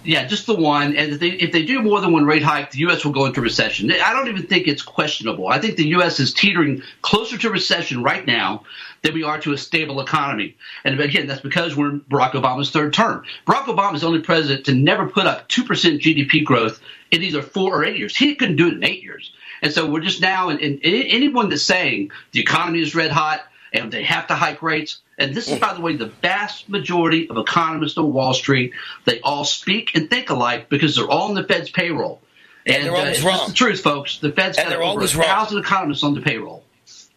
Yeah, 0.02 0.26
just 0.26 0.46
the 0.46 0.54
one. 0.54 0.96
And 0.96 1.12
if 1.12 1.20
they, 1.20 1.28
if 1.28 1.52
they 1.52 1.62
do 1.62 1.82
more 1.82 2.00
than 2.00 2.12
one 2.12 2.24
rate 2.24 2.42
hike, 2.42 2.70
the 2.70 2.78
U.S. 2.78 3.04
will 3.04 3.12
go 3.12 3.26
into 3.26 3.42
recession. 3.42 3.92
I 3.92 4.14
don't 4.14 4.28
even 4.28 4.44
think 4.44 4.66
it's 4.66 4.80
questionable. 4.80 5.48
I 5.48 5.58
think 5.58 5.76
the 5.76 5.88
U.S. 5.88 6.18
is 6.20 6.32
teetering 6.32 6.82
closer 7.02 7.36
to 7.36 7.50
recession 7.50 8.02
right 8.02 8.26
now 8.26 8.64
than 9.02 9.14
we 9.14 9.22
are 9.22 9.40
to 9.40 9.52
a 9.52 9.58
stable 9.58 10.00
economy. 10.00 10.56
And 10.84 11.00
again, 11.00 11.26
that's 11.26 11.40
because 11.40 11.74
we're 11.74 11.90
in 11.90 12.00
Barack 12.02 12.32
Obama's 12.32 12.70
third 12.70 12.92
term. 12.92 13.24
Barack 13.46 13.64
Obama 13.64 13.94
is 13.94 14.02
the 14.02 14.06
only 14.06 14.20
president 14.20 14.66
to 14.66 14.74
never 14.74 15.08
put 15.08 15.26
up 15.26 15.48
2% 15.48 15.66
GDP 16.00 16.44
growth 16.44 16.80
in 17.10 17.22
either 17.22 17.42
four 17.42 17.74
or 17.74 17.84
eight 17.84 17.96
years. 17.96 18.16
He 18.16 18.34
couldn't 18.34 18.56
do 18.56 18.68
it 18.68 18.74
in 18.74 18.84
eight 18.84 19.02
years. 19.02 19.32
And 19.62 19.72
so 19.72 19.88
we're 19.88 20.00
just 20.00 20.20
now, 20.20 20.48
and, 20.48 20.60
and 20.60 20.80
anyone 20.82 21.48
that's 21.48 21.62
saying 21.62 22.10
the 22.32 22.40
economy 22.40 22.80
is 22.80 22.94
red 22.94 23.10
hot 23.10 23.42
and 23.72 23.92
they 23.92 24.02
have 24.02 24.26
to 24.26 24.34
hike 24.34 24.62
rates, 24.62 25.00
and 25.16 25.34
this 25.34 25.48
is, 25.48 25.58
by 25.58 25.74
the 25.74 25.80
way, 25.80 25.94
the 25.94 26.06
vast 26.06 26.68
majority 26.68 27.28
of 27.28 27.36
economists 27.36 27.96
on 27.98 28.12
Wall 28.12 28.34
Street. 28.34 28.72
They 29.04 29.20
all 29.20 29.44
speak 29.44 29.94
and 29.94 30.08
think 30.10 30.30
alike 30.30 30.68
because 30.68 30.96
they're 30.96 31.08
all 31.08 31.28
on 31.28 31.34
the 31.34 31.44
Fed's 31.44 31.70
payroll. 31.70 32.20
And, 32.66 32.76
and 32.76 32.84
they're 32.86 32.94
uh, 32.94 32.98
always 32.98 33.24
uh, 33.24 33.28
wrong. 33.28 33.48
the 33.48 33.54
truth, 33.54 33.80
folks. 33.80 34.18
The 34.18 34.32
Fed's 34.32 34.58
and 34.58 34.70
got 34.70 34.80
over 34.80 35.04
a 35.04 35.06
thousand 35.06 35.58
economists 35.58 36.02
on 36.02 36.14
the 36.14 36.20
payroll. 36.20 36.64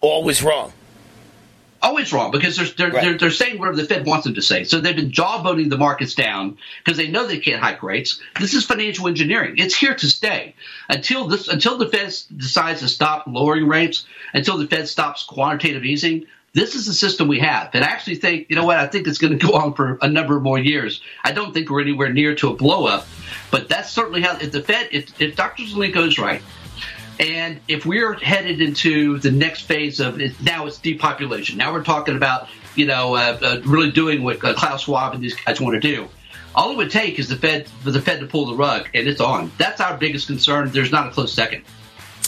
Always 0.01 0.43
wrong 0.43 0.73
always 1.83 2.11
wrong 2.13 2.31
because 2.31 2.55
they're 2.55 2.65
they're, 2.65 2.91
right. 2.91 3.03
they're, 3.03 3.17
they're, 3.17 3.31
saying 3.31 3.59
whatever 3.59 3.77
the 3.77 3.85
Fed 3.85 4.05
wants 4.05 4.23
them 4.23 4.33
to 4.35 4.41
say. 4.41 4.63
So 4.63 4.79
they've 4.79 4.95
been 4.95 5.11
jawboning 5.11 5.69
the 5.69 5.77
markets 5.77 6.15
down 6.15 6.57
because 6.83 6.97
they 6.97 7.09
know 7.09 7.27
they 7.27 7.39
can't 7.39 7.61
hike 7.61 7.83
rates. 7.83 8.19
This 8.39 8.53
is 8.53 8.65
financial 8.65 9.07
engineering. 9.07 9.55
It's 9.57 9.75
here 9.75 9.93
to 9.93 10.07
stay 10.07 10.55
until 10.89 11.27
this 11.27 11.47
until 11.47 11.77
the 11.77 11.89
Fed 11.89 12.15
decides 12.35 12.79
to 12.79 12.87
stop 12.87 13.25
lowering 13.27 13.67
rates, 13.67 14.05
until 14.33 14.57
the 14.57 14.67
Fed 14.67 14.87
stops 14.87 15.23
quantitative 15.23 15.83
easing. 15.83 16.25
This 16.53 16.75
is 16.75 16.85
the 16.85 16.93
system 16.93 17.27
we 17.27 17.39
have. 17.39 17.71
And 17.73 17.83
I 17.83 17.87
actually 17.87 18.17
think, 18.17 18.47
you 18.47 18.55
know 18.55 18.63
what, 18.65 18.77
I 18.77 18.85
think 18.85 19.07
it's 19.07 19.17
going 19.17 19.37
to 19.37 19.47
go 19.47 19.53
on 19.53 19.73
for 19.73 19.97
a 20.03 20.07
number 20.07 20.37
of 20.37 20.43
more 20.43 20.59
years. 20.59 21.01
I 21.23 21.31
don't 21.31 21.51
think 21.51 21.69
we're 21.69 21.81
anywhere 21.81 22.13
near 22.13 22.35
to 22.35 22.49
a 22.49 22.53
blow 22.53 22.85
up, 22.85 23.07
but 23.49 23.69
that's 23.69 23.89
certainly 23.89 24.21
how, 24.21 24.37
if 24.37 24.51
the 24.51 24.61
Fed, 24.61 24.89
if, 24.91 25.19
if 25.19 25.35
Dr. 25.35 25.63
Zelenko 25.63 26.07
is 26.07 26.19
right, 26.19 26.43
and 27.19 27.59
if 27.67 27.85
we're 27.85 28.13
headed 28.13 28.61
into 28.61 29.19
the 29.19 29.31
next 29.31 29.61
phase 29.61 29.99
of 29.99 30.19
it, 30.19 30.39
now 30.41 30.65
it's 30.65 30.77
depopulation. 30.77 31.57
Now 31.57 31.73
we're 31.73 31.83
talking 31.83 32.15
about, 32.15 32.47
you 32.75 32.85
know, 32.85 33.15
uh, 33.15 33.37
uh, 33.41 33.61
really 33.65 33.91
doing 33.91 34.23
what 34.23 34.43
uh, 34.43 34.53
Klaus 34.53 34.83
Schwab 34.83 35.13
and 35.13 35.23
these 35.23 35.35
guys 35.35 35.61
want 35.61 35.75
to 35.75 35.79
do. 35.79 36.07
All 36.55 36.71
it 36.71 36.77
would 36.77 36.91
take 36.91 37.19
is 37.19 37.29
the 37.29 37.35
Fed 37.35 37.67
for 37.67 37.91
the 37.91 38.01
Fed 38.01 38.19
to 38.19 38.27
pull 38.27 38.45
the 38.45 38.55
rug, 38.55 38.87
and 38.93 39.07
it's 39.07 39.21
on. 39.21 39.51
That's 39.57 39.81
our 39.81 39.97
biggest 39.97 40.27
concern. 40.27 40.69
There's 40.71 40.91
not 40.91 41.07
a 41.07 41.11
close 41.11 41.33
second. 41.33 41.63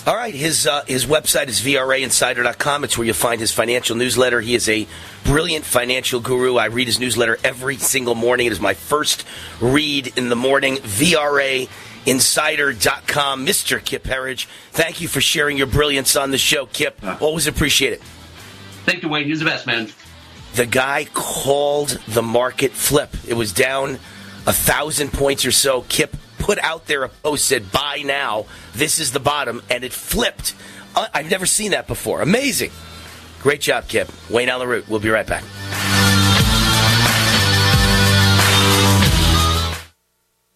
All 0.07 0.15
right, 0.15 0.35
his 0.35 0.67
uh, 0.67 0.83
his 0.85 1.05
website 1.05 1.47
is 1.47 1.61
VRAinsider.com. 1.61 2.83
It's 2.83 2.95
where 2.95 3.05
you'll 3.05 3.15
find 3.15 3.41
his 3.41 3.51
financial 3.51 3.95
newsletter. 3.95 4.39
He 4.39 4.53
is 4.53 4.69
a 4.69 4.87
brilliant 5.23 5.65
financial 5.65 6.19
guru. 6.19 6.57
I 6.57 6.65
read 6.65 6.85
his 6.85 6.99
newsletter 6.99 7.39
every 7.43 7.77
single 7.77 8.13
morning. 8.13 8.45
It 8.45 8.51
is 8.51 8.59
my 8.59 8.75
first 8.75 9.25
read 9.59 10.13
in 10.15 10.29
the 10.29 10.35
morning. 10.35 10.77
VRAinsider.com. 12.05 13.45
Mr. 13.45 13.83
Kip 13.83 14.05
Herriage, 14.05 14.47
thank 14.71 15.01
you 15.01 15.07
for 15.07 15.21
sharing 15.21 15.57
your 15.57 15.67
brilliance 15.67 16.15
on 16.15 16.31
the 16.31 16.37
show, 16.37 16.65
Kip. 16.67 16.99
Always 17.21 17.47
appreciate 17.47 17.93
it. 17.93 18.01
Thank 18.85 19.03
you, 19.03 19.09
Wayne. 19.09 19.27
You're 19.27 19.37
the 19.37 19.45
best, 19.45 19.65
man. 19.65 19.89
The 20.55 20.65
guy 20.65 21.07
called 21.13 21.99
the 22.07 22.21
market 22.21 22.71
flip. 22.71 23.15
It 23.27 23.33
was 23.33 23.51
down 23.51 23.99
a 24.47 24.53
thousand 24.53 25.11
points 25.11 25.45
or 25.45 25.51
so. 25.51 25.81
Kip 25.89 26.15
put 26.37 26.59
out 26.59 26.85
there 26.85 27.03
a 27.03 27.09
post 27.09 27.45
said 27.45 27.71
buy 27.71 28.03
now. 28.05 28.45
This 28.73 28.99
is 28.99 29.11
the 29.11 29.19
bottom, 29.19 29.63
and 29.69 29.83
it 29.83 29.91
flipped. 29.91 30.55
Uh, 30.95 31.07
I've 31.13 31.29
never 31.29 31.45
seen 31.45 31.71
that 31.71 31.87
before. 31.87 32.21
Amazing. 32.21 32.71
Great 33.41 33.61
job, 33.61 33.87
Kip. 33.87 34.09
Wayne 34.29 34.49
Allyn 34.49 34.67
Root. 34.67 34.87
We'll 34.87 34.99
be 34.99 35.09
right 35.09 35.27
back. 35.27 35.43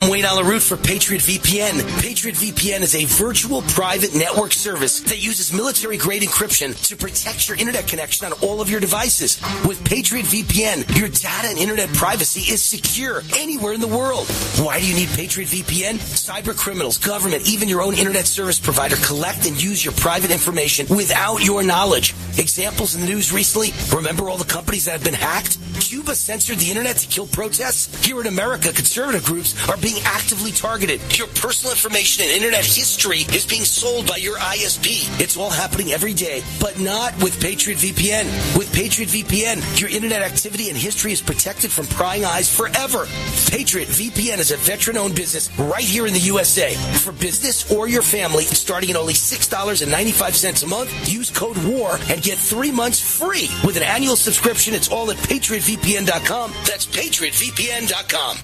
Wayne 0.07 0.23
Allyn 0.23 0.47
Root 0.47 0.61
for 0.61 0.77
Patriot 0.77 1.19
VPN. 1.19 2.01
Patriot 2.01 2.37
VPN 2.37 2.83
is 2.83 2.95
a 2.95 3.03
virtual 3.03 3.61
private 3.63 4.15
network 4.15 4.53
service 4.53 5.01
that 5.01 5.21
uses 5.21 5.51
military 5.51 5.97
grade 5.97 6.21
encryption 6.21 6.73
to 6.87 6.95
protect 6.95 7.49
your 7.49 7.57
internet 7.57 7.85
connection 7.85 8.25
on 8.25 8.31
all 8.41 8.61
of 8.61 8.69
your 8.69 8.79
devices. 8.79 9.41
With 9.67 9.83
Patriot 9.83 10.25
VPN, 10.25 10.97
your 10.97 11.09
data 11.09 11.49
and 11.49 11.57
internet 11.57 11.89
privacy 11.89 12.49
is 12.49 12.63
secure 12.63 13.23
anywhere 13.35 13.73
in 13.73 13.81
the 13.81 13.89
world. 13.89 14.25
Why 14.63 14.79
do 14.79 14.87
you 14.87 14.95
need 14.95 15.09
Patriot 15.09 15.47
VPN? 15.47 15.95
Cyber 15.95 16.55
criminals, 16.55 16.97
government, 16.97 17.49
even 17.49 17.67
your 17.67 17.81
own 17.81 17.93
internet 17.93 18.25
service 18.25 18.57
provider 18.57 18.95
collect 19.05 19.45
and 19.45 19.61
use 19.61 19.83
your 19.83 19.93
private 19.95 20.31
information 20.31 20.87
without 20.95 21.43
your 21.43 21.61
knowledge. 21.61 22.15
Examples 22.37 22.95
in 22.95 23.01
the 23.01 23.07
news 23.07 23.33
recently, 23.33 23.71
remember 23.93 24.29
all 24.29 24.37
the 24.37 24.45
companies 24.45 24.85
that 24.85 24.93
have 24.93 25.03
been 25.03 25.13
hacked? 25.13 25.57
Cuba 25.81 26.15
censored 26.15 26.57
the 26.59 26.69
internet 26.69 26.97
to 26.97 27.07
kill 27.07 27.27
protests? 27.27 28.05
Here 28.05 28.19
in 28.21 28.27
America, 28.27 28.71
conservative 28.71 29.25
groups 29.25 29.55
are 29.67 29.77
being 29.77 29.88
being 29.89 30.01
actively 30.05 30.51
targeted. 30.51 31.01
Your 31.17 31.27
personal 31.27 31.71
information 31.71 32.23
and 32.23 32.31
internet 32.31 32.65
history 32.65 33.19
is 33.33 33.45
being 33.45 33.63
sold 33.63 34.05
by 34.05 34.17
your 34.17 34.37
ISP. 34.37 35.19
It's 35.19 35.35
all 35.35 35.49
happening 35.49 35.91
every 35.91 36.13
day, 36.13 36.43
but 36.59 36.79
not 36.79 37.15
with 37.23 37.41
Patriot 37.41 37.79
VPN. 37.79 38.25
With 38.57 38.71
Patriot 38.73 39.09
VPN, 39.09 39.79
your 39.79 39.89
internet 39.89 40.21
activity 40.21 40.69
and 40.69 40.77
history 40.77 41.11
is 41.11 41.21
protected 41.21 41.71
from 41.71 41.87
prying 41.87 42.23
eyes 42.23 42.55
forever. 42.55 43.07
Patriot 43.49 43.87
VPN 43.89 44.37
is 44.37 44.51
a 44.51 44.57
veteran 44.57 44.97
owned 44.97 45.15
business 45.15 45.49
right 45.57 45.83
here 45.83 46.05
in 46.05 46.13
the 46.13 46.19
USA. 46.19 46.75
For 46.99 47.11
business 47.11 47.71
or 47.71 47.87
your 47.87 48.03
family, 48.03 48.43
starting 48.43 48.91
at 48.91 48.95
only 48.95 49.13
$6.95 49.13 50.63
a 50.63 50.67
month, 50.67 51.09
use 51.09 51.31
code 51.31 51.57
WAR 51.65 51.97
and 52.09 52.21
get 52.21 52.37
three 52.37 52.71
months 52.71 52.99
free. 52.99 53.49
With 53.65 53.77
an 53.77 53.83
annual 53.83 54.15
subscription, 54.15 54.75
it's 54.75 54.89
all 54.89 55.09
at 55.09 55.17
patriotvpn.com. 55.17 56.51
That's 56.65 56.85
patriotvpn.com. 56.85 58.37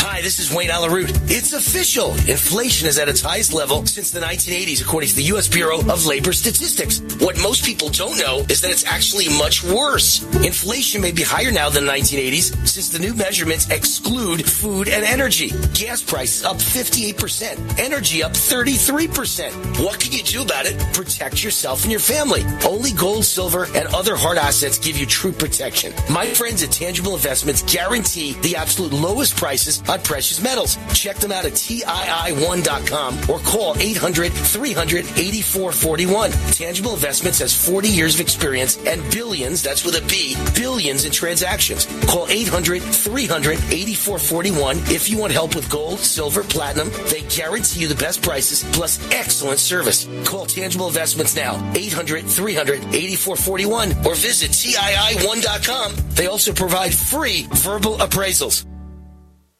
Hi, 0.00 0.20
this 0.22 0.38
is 0.38 0.54
Wayne 0.54 0.70
Allyn 0.70 0.92
Root. 0.92 1.10
It's 1.24 1.52
official. 1.52 2.12
Inflation 2.12 2.86
is 2.86 2.98
at 2.98 3.08
its 3.08 3.20
highest 3.20 3.52
level 3.52 3.84
since 3.84 4.10
the 4.10 4.20
1980s, 4.20 4.80
according 4.80 5.10
to 5.10 5.16
the 5.16 5.24
U.S. 5.34 5.48
Bureau 5.48 5.80
of 5.80 6.06
Labor 6.06 6.32
Statistics. 6.32 7.00
What 7.20 7.36
most 7.42 7.64
people 7.64 7.88
don't 7.88 8.16
know 8.18 8.44
is 8.48 8.60
that 8.60 8.70
it's 8.70 8.86
actually 8.86 9.28
much 9.38 9.64
worse. 9.64 10.22
Inflation 10.44 11.00
may 11.02 11.10
be 11.10 11.22
higher 11.22 11.50
now 11.50 11.68
than 11.68 11.84
the 11.84 11.92
1980s 11.92 12.66
since 12.66 12.90
the 12.90 12.98
new 13.00 13.12
measurements 13.14 13.68
exclude 13.70 14.48
food 14.48 14.88
and 14.88 15.04
energy. 15.04 15.50
Gas 15.74 16.02
prices 16.02 16.44
up 16.44 16.56
58%, 16.56 17.78
energy 17.78 18.22
up 18.22 18.32
33%. 18.32 19.84
What 19.84 19.98
can 19.98 20.12
you 20.12 20.22
do 20.22 20.42
about 20.42 20.66
it? 20.66 20.78
Protect 20.94 21.42
yourself 21.42 21.82
and 21.82 21.90
your 21.90 22.00
family. 22.00 22.44
Only 22.64 22.92
gold, 22.92 23.24
silver, 23.24 23.64
and 23.74 23.88
other 23.88 24.16
hard 24.16 24.38
assets 24.38 24.78
give 24.78 24.96
you 24.96 25.06
true 25.06 25.32
protection. 25.32 25.92
My 26.08 26.26
friends 26.26 26.62
at 26.62 26.70
Tangible 26.70 27.14
Investments 27.14 27.62
guarantee 27.62 28.34
the 28.42 28.54
absolute 28.54 28.92
lowest 28.92 29.36
prices 29.36 29.82
on 29.88 30.00
precious 30.00 30.42
metals. 30.42 30.76
Check 30.92 31.16
them 31.16 31.32
out 31.32 31.44
at 31.44 31.52
TII1.com 31.52 33.30
or 33.30 33.38
call 33.40 33.76
800 33.78 34.32
300 34.32 35.04
8441. 35.04 36.30
Tangible 36.52 36.94
Investments 36.94 37.38
has 37.38 37.54
40 37.54 37.88
years 37.88 38.14
of 38.14 38.20
experience 38.20 38.78
and 38.86 39.02
billions, 39.12 39.62
that's 39.62 39.84
with 39.84 39.96
a 39.96 40.06
B, 40.06 40.36
billions 40.54 41.04
in 41.04 41.12
transactions. 41.12 41.86
Call 42.06 42.26
800 42.28 42.82
300 42.82 43.58
8441 43.58 44.78
if 44.88 45.08
you 45.08 45.18
want 45.18 45.32
help 45.32 45.54
with 45.54 45.70
gold, 45.70 45.98
silver, 45.98 46.42
platinum. 46.42 46.90
They 47.10 47.22
guarantee 47.22 47.80
you 47.80 47.88
the 47.88 47.94
best 47.94 48.22
prices 48.22 48.64
plus 48.72 48.98
excellent 49.12 49.58
service. 49.58 50.08
Call 50.24 50.46
Tangible 50.46 50.88
Investments 50.88 51.36
now, 51.36 51.54
800 51.74 52.26
300 52.26 52.78
8441 52.94 54.06
or 54.06 54.14
visit 54.14 54.50
TII1.com. 54.50 55.94
They 56.10 56.26
also 56.26 56.52
provide 56.52 56.94
free 56.94 57.46
verbal 57.50 57.96
appraisals. 57.98 58.64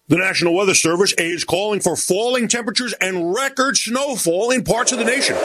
The 0.08 0.16
National 0.16 0.54
Weather 0.54 0.72
Service 0.72 1.12
is 1.18 1.44
calling 1.44 1.80
for 1.80 1.94
falling 1.94 2.48
temperatures 2.48 2.94
and 2.94 3.34
record 3.34 3.76
snowfall 3.76 4.50
in 4.50 4.64
parts 4.64 4.90
of 4.90 4.98
the 4.98 5.04
nation. 5.04 5.36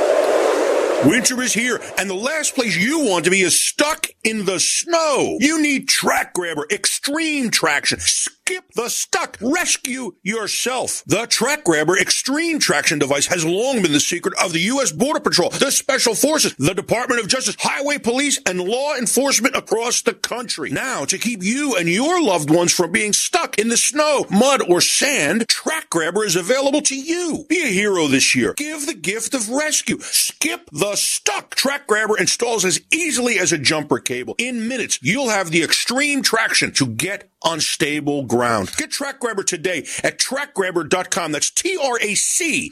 Winter 1.05 1.41
is 1.41 1.53
here, 1.53 1.81
and 1.97 2.09
the 2.09 2.13
last 2.13 2.55
place 2.55 2.77
you 2.77 3.05
want 3.05 3.25
to 3.25 3.31
be 3.31 3.41
is 3.41 3.59
stuck 3.59 4.07
in 4.23 4.45
the 4.45 4.59
snow. 4.59 5.37
You 5.41 5.61
need 5.61 5.89
Track 5.89 6.33
Grabber 6.33 6.65
Extreme 6.71 7.51
Traction. 7.51 7.99
Skip 7.99 8.71
the 8.75 8.89
stuck. 8.89 9.37
Rescue 9.41 10.15
yourself. 10.23 11.03
The 11.05 11.27
Track 11.27 11.65
Grabber 11.65 11.97
Extreme 11.97 12.59
Traction 12.59 12.99
device 12.99 13.25
has 13.27 13.43
long 13.43 13.81
been 13.81 13.91
the 13.91 13.99
secret 13.99 14.33
of 14.41 14.53
the 14.53 14.59
U.S. 14.59 14.91
Border 14.93 15.19
Patrol, 15.19 15.49
the 15.49 15.71
Special 15.71 16.15
Forces, 16.15 16.55
the 16.55 16.73
Department 16.73 17.19
of 17.19 17.27
Justice, 17.27 17.57
Highway 17.59 17.97
Police, 17.97 18.39
and 18.45 18.61
law 18.61 18.95
enforcement 18.95 19.55
across 19.55 20.01
the 20.01 20.13
country. 20.13 20.69
Now, 20.69 21.03
to 21.05 21.17
keep 21.17 21.43
you 21.43 21.75
and 21.75 21.89
your 21.89 22.21
loved 22.21 22.49
ones 22.49 22.73
from 22.73 22.91
being 22.91 23.13
stuck 23.13 23.59
in 23.59 23.67
the 23.67 23.77
snow, 23.77 24.25
mud, 24.29 24.61
or 24.69 24.79
sand, 24.79 25.49
Track 25.49 25.89
Grabber 25.89 26.23
is 26.23 26.37
available 26.37 26.81
to 26.81 26.95
you. 26.95 27.45
Be 27.49 27.61
a 27.63 27.67
hero 27.67 28.07
this 28.07 28.35
year. 28.35 28.53
Give 28.53 28.85
the 28.85 28.93
gift 28.93 29.33
of 29.33 29.49
rescue. 29.49 29.99
Skip 29.99 30.69
the 30.71 30.92
stuck. 30.95 31.55
Track 31.55 31.87
Grabber 31.87 32.17
installs 32.17 32.65
as 32.65 32.81
easily 32.91 33.39
as 33.39 33.51
a 33.51 33.57
jumper 33.57 33.99
cable. 33.99 34.35
In 34.37 34.67
minutes, 34.67 34.99
you'll 35.01 35.29
have 35.29 35.49
the 35.51 35.63
extreme 35.63 36.21
traction 36.21 36.71
to 36.73 36.87
get 36.87 37.29
on 37.41 37.59
stable 37.59 38.23
ground. 38.23 38.71
Get 38.77 38.91
Track 38.91 39.19
Grabber 39.19 39.43
today 39.43 39.79
at 40.03 40.19
trackgrabber.com. 40.19 41.31
That's 41.31 41.49
T-R-A-C-G-R-A-B-B-E-R 41.51 42.71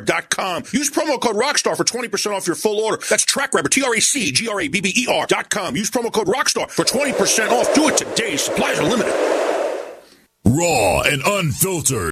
dot 0.00 0.30
com. 0.30 0.62
Use 0.72 0.90
promo 0.90 1.20
code 1.20 1.36
ROCKSTAR 1.36 1.76
for 1.76 1.84
20% 1.84 2.36
off 2.36 2.46
your 2.46 2.56
full 2.56 2.80
order. 2.80 3.02
That's 3.08 3.24
Track 3.24 3.52
Grabber, 3.52 3.68
T-R-A-C-G-R-A-B-B-E-R 3.68 5.26
dot 5.26 5.50
com. 5.50 5.76
Use 5.76 5.90
promo 5.90 6.12
code 6.12 6.28
ROCKSTAR 6.28 6.70
for 6.70 6.84
20% 6.84 7.50
off. 7.50 7.74
Do 7.74 7.88
it 7.88 7.96
today. 7.96 8.36
Supplies 8.36 8.78
are 8.78 8.88
limited. 8.88 9.12
Raw 10.44 11.02
and 11.02 11.22
unfiltered. 11.24 12.11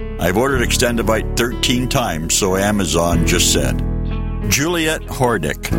I've 0.21 0.37
ordered 0.37 0.61
Extendovite 0.61 1.35
13 1.35 1.89
times, 1.89 2.35
so 2.37 2.55
Amazon 2.55 3.25
just 3.25 3.51
said. 3.51 3.79
Juliet 4.49 5.01
Hordick. 5.01 5.71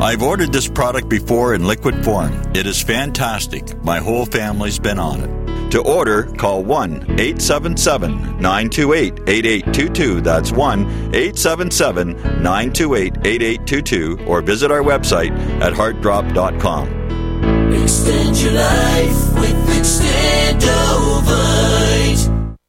I've 0.00 0.22
ordered 0.22 0.54
this 0.54 0.66
product 0.66 1.10
before 1.10 1.54
in 1.54 1.66
liquid 1.66 2.02
form. 2.02 2.32
It 2.54 2.66
is 2.66 2.82
fantastic. 2.82 3.76
My 3.84 3.98
whole 3.98 4.24
family's 4.24 4.78
been 4.78 4.98
on 4.98 5.20
it. 5.20 5.70
To 5.72 5.82
order, 5.82 6.22
call 6.22 6.62
1 6.64 7.20
877 7.20 8.40
928 8.40 9.20
8822. 9.26 10.20
That's 10.22 10.50
1 10.50 10.80
877 11.14 12.42
928 12.42 13.18
8822. 13.26 14.24
Or 14.26 14.40
visit 14.40 14.70
our 14.70 14.82
website 14.82 15.38
at 15.60 15.74
heartdrop.com. 15.74 16.88
Extend 17.74 18.40
your 18.40 18.52
life 18.52 19.34
with 19.34 19.68
Extendovite. 19.76 21.43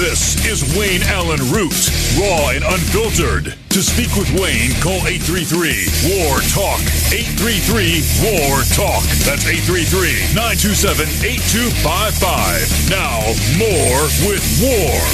This 0.00 0.40
is 0.46 0.64
Wayne 0.78 1.02
Allyn 1.12 1.52
Root, 1.52 1.76
raw 2.16 2.56
and 2.56 2.64
unfiltered. 2.64 3.52
To 3.68 3.82
speak 3.82 4.08
with 4.16 4.32
Wayne, 4.32 4.72
call 4.80 4.96
833 5.04 5.92
War 6.08 6.40
Talk. 6.56 6.80
833 7.12 8.00
War 8.24 8.64
Talk. 8.72 9.04
That's 9.28 9.44
833 9.44 10.32
927 10.32 11.04
8255. 11.84 12.88
Now, 12.88 13.28
more 13.60 14.08
with 14.24 14.40
War. 14.64 15.04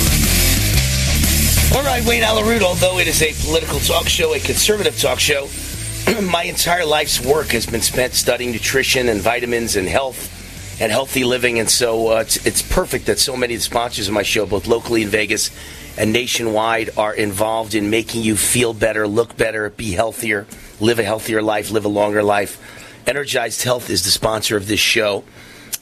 All 1.74 1.82
right, 1.82 2.06
Wayne 2.06 2.22
Allyn 2.22 2.46
Root, 2.46 2.62
although 2.62 3.00
it 3.00 3.08
is 3.08 3.22
a 3.22 3.34
political 3.42 3.80
talk 3.80 4.06
show, 4.06 4.34
a 4.34 4.38
conservative 4.38 5.00
talk 5.00 5.18
show, 5.18 5.48
my 6.30 6.44
entire 6.44 6.86
life's 6.86 7.20
work 7.20 7.48
has 7.48 7.66
been 7.66 7.82
spent 7.82 8.14
studying 8.14 8.52
nutrition 8.52 9.08
and 9.08 9.20
vitamins 9.20 9.74
and 9.74 9.88
health 9.88 10.35
and 10.80 10.92
healthy 10.92 11.24
living. 11.24 11.58
And 11.58 11.70
so 11.70 12.16
uh, 12.16 12.20
it's, 12.20 12.44
it's 12.46 12.62
perfect 12.62 13.06
that 13.06 13.18
so 13.18 13.36
many 13.36 13.54
of 13.54 13.60
the 13.60 13.64
sponsors 13.64 14.08
of 14.08 14.14
my 14.14 14.22
show, 14.22 14.46
both 14.46 14.66
locally 14.66 15.02
in 15.02 15.08
Vegas 15.08 15.50
and 15.96 16.12
nationwide, 16.12 16.90
are 16.96 17.14
involved 17.14 17.74
in 17.74 17.90
making 17.90 18.22
you 18.22 18.36
feel 18.36 18.74
better, 18.74 19.08
look 19.08 19.36
better, 19.36 19.70
be 19.70 19.92
healthier, 19.92 20.46
live 20.80 20.98
a 20.98 21.04
healthier 21.04 21.42
life, 21.42 21.70
live 21.70 21.84
a 21.84 21.88
longer 21.88 22.22
life. 22.22 22.60
Energized 23.06 23.62
Health 23.62 23.88
is 23.88 24.04
the 24.04 24.10
sponsor 24.10 24.56
of 24.56 24.66
this 24.66 24.80
show. 24.80 25.24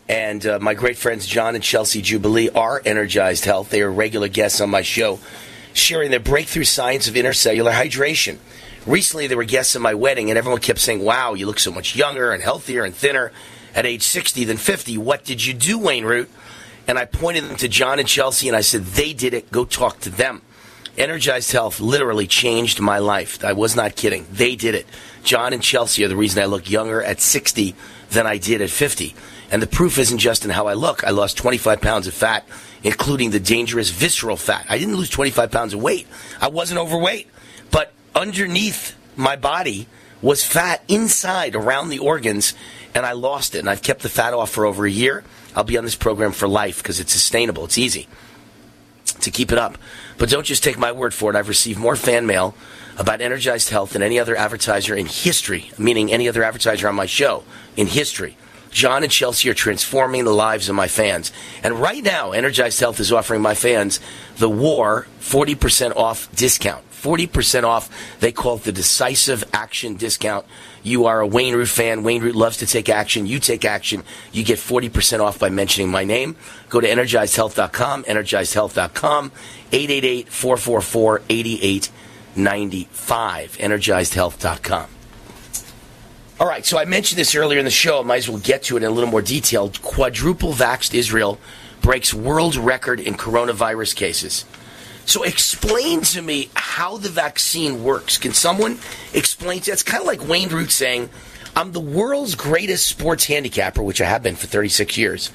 And 0.09 0.47
uh, 0.47 0.59
my 0.61 0.75
great 0.75 0.99
friends 0.99 1.27
John 1.27 1.55
and 1.55 1.65
Chelsea 1.65 2.03
Jubilee 2.03 2.51
are 2.51 2.83
Energized 2.85 3.47
Health. 3.47 3.71
They 3.71 3.81
are 3.81 3.91
regular 3.91 4.29
guests 4.29 4.61
on 4.61 4.69
my 4.69 4.83
show, 4.83 5.19
sharing 5.73 6.11
their 6.11 6.21
breakthrough 6.21 6.65
science 6.65 7.09
of 7.09 7.15
intercellular 7.15 7.73
hydration. 7.73 8.37
Recently, 8.87 9.27
they 9.27 9.35
were 9.35 9.45
guests 9.45 9.75
at 9.75 9.81
my 9.81 9.95
wedding, 9.95 10.29
and 10.29 10.37
everyone 10.37 10.61
kept 10.61 10.79
saying, 10.79 11.03
Wow, 11.03 11.33
you 11.33 11.47
look 11.47 11.59
so 11.59 11.73
much 11.73 11.97
younger 11.97 12.33
and 12.33 12.43
healthier 12.43 12.85
and 12.85 12.95
thinner 12.95 13.33
at 13.75 13.87
age 13.87 14.03
60 14.03 14.45
than 14.45 14.57
50. 14.57 14.99
What 14.99 15.25
did 15.25 15.45
you 15.45 15.55
do, 15.55 15.79
Wayne 15.79 16.05
Root? 16.05 16.31
And 16.87 16.99
I 16.99 17.05
pointed 17.07 17.45
them 17.45 17.57
to 17.57 17.69
John 17.69 17.99
and 17.99 18.09
Chelsea, 18.09 18.49
and 18.49 18.57
I 18.57 18.61
said, 18.61 18.85
They 18.85 19.13
did 19.13 19.35
it. 19.35 19.51
Go 19.51 19.65
talk 19.65 20.01
to 20.01 20.11
them. 20.11 20.43
Energized 20.97 21.51
Health 21.51 21.81
literally 21.81 22.27
changed 22.27 22.79
my 22.79 22.99
life. 22.99 23.45
I 23.45 23.53
was 23.53 23.75
not 23.75 23.97
kidding. 23.97 24.27
They 24.31 24.55
did 24.55 24.75
it. 24.75 24.87
John 25.25 25.53
and 25.53 25.63
Chelsea 25.63 26.05
are 26.05 26.09
the 26.09 26.17
reason 26.17 26.43
I 26.43 26.47
look 26.47 26.71
younger 26.71 27.03
at 27.03 27.21
60 27.21 27.75
than 28.11 28.27
I 28.27 28.39
did 28.39 28.61
at 28.61 28.71
50. 28.71 29.15
And 29.51 29.61
the 29.61 29.67
proof 29.67 29.99
isn't 29.99 30.19
just 30.19 30.45
in 30.45 30.51
how 30.51 30.69
I 30.69 30.75
look. 30.75 31.03
I 31.03 31.11
lost 31.11 31.37
25 31.37 31.81
pounds 31.81 32.07
of 32.07 32.15
fat, 32.15 32.47
including 32.83 33.31
the 33.31 33.41
dangerous 33.41 33.91
visceral 33.91 34.37
fat. 34.37 34.67
I 34.69 34.79
didn't 34.79 34.97
lose 34.97 35.11
25 35.11 35.51
pounds 35.51 35.75
of 35.75 35.83
weight. 35.83 36.07
I 36.41 36.49
wasn't 36.49 36.79
overweight. 36.79 37.29
But 37.71 37.93
underneath 38.15 38.95
my 39.17 39.37
body 39.37 39.89
was 40.23 40.45
fat 40.45 40.83
inside 40.89 41.55
around 41.57 41.89
the 41.89 41.99
organs, 41.99 42.55
and 42.95 43.05
I 43.05 43.13
lost 43.13 43.55
it. 43.55 43.59
And 43.59 43.71
I've 43.71 43.83
kept 43.83 44.03
the 44.03 44.09
fat 44.09 44.35
off 44.35 44.51
for 44.51 44.67
over 44.67 44.87
a 44.87 44.91
year. 44.91 45.25
I'll 45.57 45.65
be 45.65 45.79
on 45.79 45.85
this 45.85 45.95
program 45.95 46.33
for 46.33 46.49
life 46.49 46.83
because 46.83 47.01
it's 47.01 47.13
sustainable. 47.13 47.65
It's 47.65 47.79
easy 47.79 48.09
to 49.21 49.31
keep 49.31 49.53
it 49.53 49.59
up. 49.59 49.79
But 50.19 50.31
don't 50.31 50.47
just 50.47 50.65
take 50.65 50.79
my 50.79 50.93
word 50.93 51.15
for 51.15 51.31
it. 51.31 51.37
I've 51.37 51.49
received 51.49 51.79
more 51.79 51.97
fan 51.97 52.27
mail 52.27 52.55
about 52.99 53.21
Energized 53.21 53.71
Health 53.71 53.91
than 53.91 54.03
any 54.03 54.19
other 54.19 54.37
advertiser 54.37 54.95
in 54.95 55.07
history, 55.07 55.71
meaning 55.77 56.13
any 56.13 56.29
other 56.29 56.45
advertiser 56.45 56.89
on 56.89 56.95
my 56.95 57.07
show 57.07 57.43
in 57.77 57.89
history. 57.89 58.37
John 58.71 59.05
and 59.05 59.13
Chelsea 59.13 59.49
are 59.49 59.55
transforming 59.55 60.25
the 60.25 60.33
lives 60.33 60.69
of 60.69 60.75
my 60.75 60.89
fans. 60.89 61.33
And 61.63 61.81
right 61.81 62.03
now, 62.03 62.33
Energized 62.33 62.81
Health 62.81 62.99
is 62.99 63.13
offering 63.13 63.41
my 63.41 63.55
fans 63.55 64.01
the 64.37 64.51
War 64.51 65.07
40% 65.21 65.97
off 65.97 66.35
discount. 66.35 66.85
40% 67.05 67.65
off. 67.65 67.91
They 68.21 68.33
call 68.33 68.57
it 68.57 68.65
the 68.65 68.73
decisive 68.73 69.45
action 69.53 69.97
discount. 69.97 70.47
You 70.83 71.05
are 71.05 71.21
a 71.21 71.27
Wayne 71.27 71.55
Root 71.55 71.69
fan. 71.69 72.03
Wayne 72.03 72.23
Root 72.23 72.35
loves 72.35 72.57
to 72.59 72.67
take 72.67 72.89
action. 72.89 73.27
You 73.27 73.39
take 73.39 73.67
action. 73.67 74.03
You 74.33 74.43
get 74.43 74.59
40% 74.59 75.21
off 75.21 75.39
by 75.39 75.51
mentioning 75.51 75.91
my 75.91 76.05
name. 76.05 76.37
Go 76.71 76.81
to 76.81 76.89
energizedhealth.com, 76.89 78.05
energizedhealth.com, 78.05 79.33
888-444-8895, 79.71 81.91
energizedhealth.com. 83.59 84.87
All 86.41 86.49
right, 86.49 86.67
so 86.67 86.79
I 86.79 86.85
mentioned 86.85 87.19
this 87.19 87.35
earlier 87.35 87.59
in 87.59 87.65
the 87.65 87.71
show. 87.71 88.01
I 88.01 88.03
might 88.03 88.17
as 88.17 88.29
well 88.29 88.39
get 88.39 88.65
to 88.65 88.77
it 88.77 88.83
in 88.83 88.89
a 88.89 88.93
little 88.93 89.11
more 89.11 89.23
detail. 89.23 89.71
Quadruple 89.83 90.53
vaxxed 90.53 90.95
Israel 90.95 91.39
breaks 91.81 92.15
world 92.15 92.57
record 92.57 92.99
in 92.99 93.15
coronavirus 93.15 93.95
cases. 93.95 94.45
So 95.07 95.23
explain 95.23 96.01
to 96.03 96.23
me 96.23 96.51
how 96.55 96.97
the 96.97 97.09
vaccine 97.09 97.85
works. 97.85 98.19
Can 98.19 98.33
someone 98.33 98.79
explain 99.13 99.61
to 99.63 99.73
It's 99.73 99.83
kind 99.83 100.01
of 100.01 100.07
like 100.07 100.27
Wayne 100.27 100.49
Root 100.49 100.71
saying, 100.71 101.11
I'm 101.57 101.73
the 101.73 101.81
world's 101.81 102.35
greatest 102.35 102.89
sports 102.89 103.27
handicapper, 103.27 103.83
which 103.83 104.01
I 104.01 104.07
have 104.07 104.23
been 104.23 104.35
for 104.35 104.47
36 104.47 104.97
years, 104.97 105.31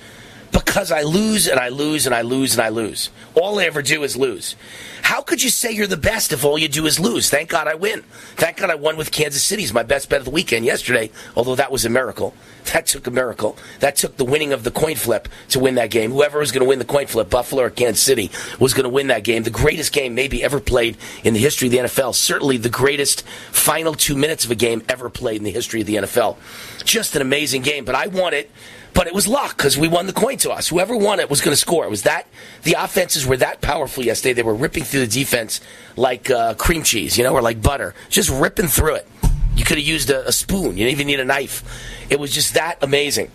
because 0.52 0.92
I 0.92 1.02
lose 1.02 1.48
and 1.48 1.60
I 1.60 1.70
lose 1.70 2.06
and 2.06 2.16
I 2.16 2.22
lose 2.22 2.54
and 2.54 2.62
I 2.62 2.70
lose. 2.70 3.10
All 3.36 3.60
I 3.60 3.66
ever 3.66 3.82
do 3.82 4.04
is 4.04 4.16
lose. 4.16 4.56
How 5.02 5.22
could 5.22 5.42
you 5.42 5.50
say 5.50 5.72
you're 5.72 5.88
the 5.88 5.98
best 5.98 6.32
if 6.34 6.46
all 6.46 6.58
you 6.58 6.68
do 6.68 6.86
is 6.86 7.00
lose? 7.00 7.30
Thank 7.30 7.50
God 7.50 7.68
I 7.68 7.74
win. 7.76 8.04
Thank 8.36 8.58
God 8.58 8.70
I 8.70 8.76
won 8.76 8.96
with 8.96 9.12
Kansas 9.12 9.44
City. 9.44 9.64
It's 9.64 9.74
my 9.74 9.84
best 9.84 10.10
bet 10.10 10.20
of 10.20 10.26
the 10.26 10.32
weekend 10.32 10.66
yesterday, 10.66 11.10
although 11.36 11.56
that 11.56 11.72
was 11.72 11.86
a 11.86 11.90
miracle. 11.90 12.36
That 12.74 12.86
took 12.86 13.08
a 13.08 13.12
miracle. 13.12 13.58
That 13.80 13.96
took 13.96 14.18
the 14.18 14.26
winning 14.26 14.54
of 14.54 14.64
the 14.64 14.70
coin 14.70 14.96
flip 14.96 15.28
to 15.50 15.60
win 15.60 15.76
that 15.76 15.90
game. 15.90 16.12
Whoever 16.12 16.38
was 16.38 16.52
going 16.52 16.64
to 16.64 16.70
win 16.70 16.78
the 16.78 16.86
coin 16.86 17.08
flip, 17.08 17.30
Buffalo 17.30 17.64
or 17.64 17.70
Kansas 17.72 18.04
City, 18.04 18.30
was 18.60 18.76
going 18.76 18.84
to 18.84 18.90
win 18.90 19.08
that 19.08 19.24
game. 19.24 19.42
The 19.44 19.50
greatest 19.50 19.94
game 19.94 20.14
maybe 20.14 20.44
ever 20.44 20.60
played 20.60 20.96
in 21.24 21.34
the 21.34 21.40
history 21.40 21.68
of 21.68 21.72
the 21.72 21.80
NFL. 21.80 22.14
Certainly 22.14 22.58
the 22.58 22.70
greatest 22.70 23.24
final 23.52 23.96
two 23.96 24.16
minutes 24.16 24.46
of 24.46 24.52
a 24.52 24.56
game 24.56 24.84
ever 24.88 25.10
played 25.10 25.38
in 25.38 25.44
the 25.44 25.52
history 25.52 25.82
of 25.82 25.88
the 25.88 25.96
NFL. 25.96 26.38
Just 26.84 27.16
an 27.16 27.24
amazing 27.24 27.64
game. 27.64 27.86
But 27.86 27.96
I 27.96 28.08
won 28.08 28.36
it 28.36 28.52
but 28.94 29.08
it 29.08 29.14
was 29.14 29.28
luck 29.28 29.58
because 29.58 29.78
we 29.78 29.88
won 29.88 30.08
the 30.08 30.14
coin 30.14 30.38
toss. 30.38 30.68
Whoever 30.70 30.96
won 30.96 31.20
it 31.20 31.30
was 31.30 31.42
going 31.42 31.54
to 31.54 31.60
score. 31.60 31.86
It 31.86 31.90
was 31.90 32.04
that 32.04 32.28
the 32.64 32.74
offenses 32.74 33.26
were 33.26 33.38
that 33.38 33.62
powerful 33.62 34.04
yesterday. 34.04 34.34
They 34.34 34.44
were 34.44 34.56
ripping 34.56 34.84
through 34.84 35.02
the 35.02 35.08
defense 35.08 35.62
like 35.96 36.30
uh, 36.30 36.56
cream 36.56 36.84
cheese, 36.84 37.18
you 37.18 37.24
know, 37.24 37.34
or 37.34 37.42
like 37.42 37.62
butter, 37.62 37.94
just 38.10 38.30
ripping 38.30 38.68
through 38.68 38.96
it. 38.96 39.08
You 39.56 39.66
could 39.66 39.78
have 39.78 39.88
used 39.88 40.10
a, 40.10 40.28
a 40.28 40.32
spoon. 40.32 40.78
You 40.78 40.86
didn't 40.86 40.92
even 40.92 41.08
need 41.08 41.20
a 41.20 41.26
knife. 41.26 41.64
It 42.10 42.20
was 42.20 42.34
just 42.34 42.54
that 42.54 42.82
amazing. 42.82 43.32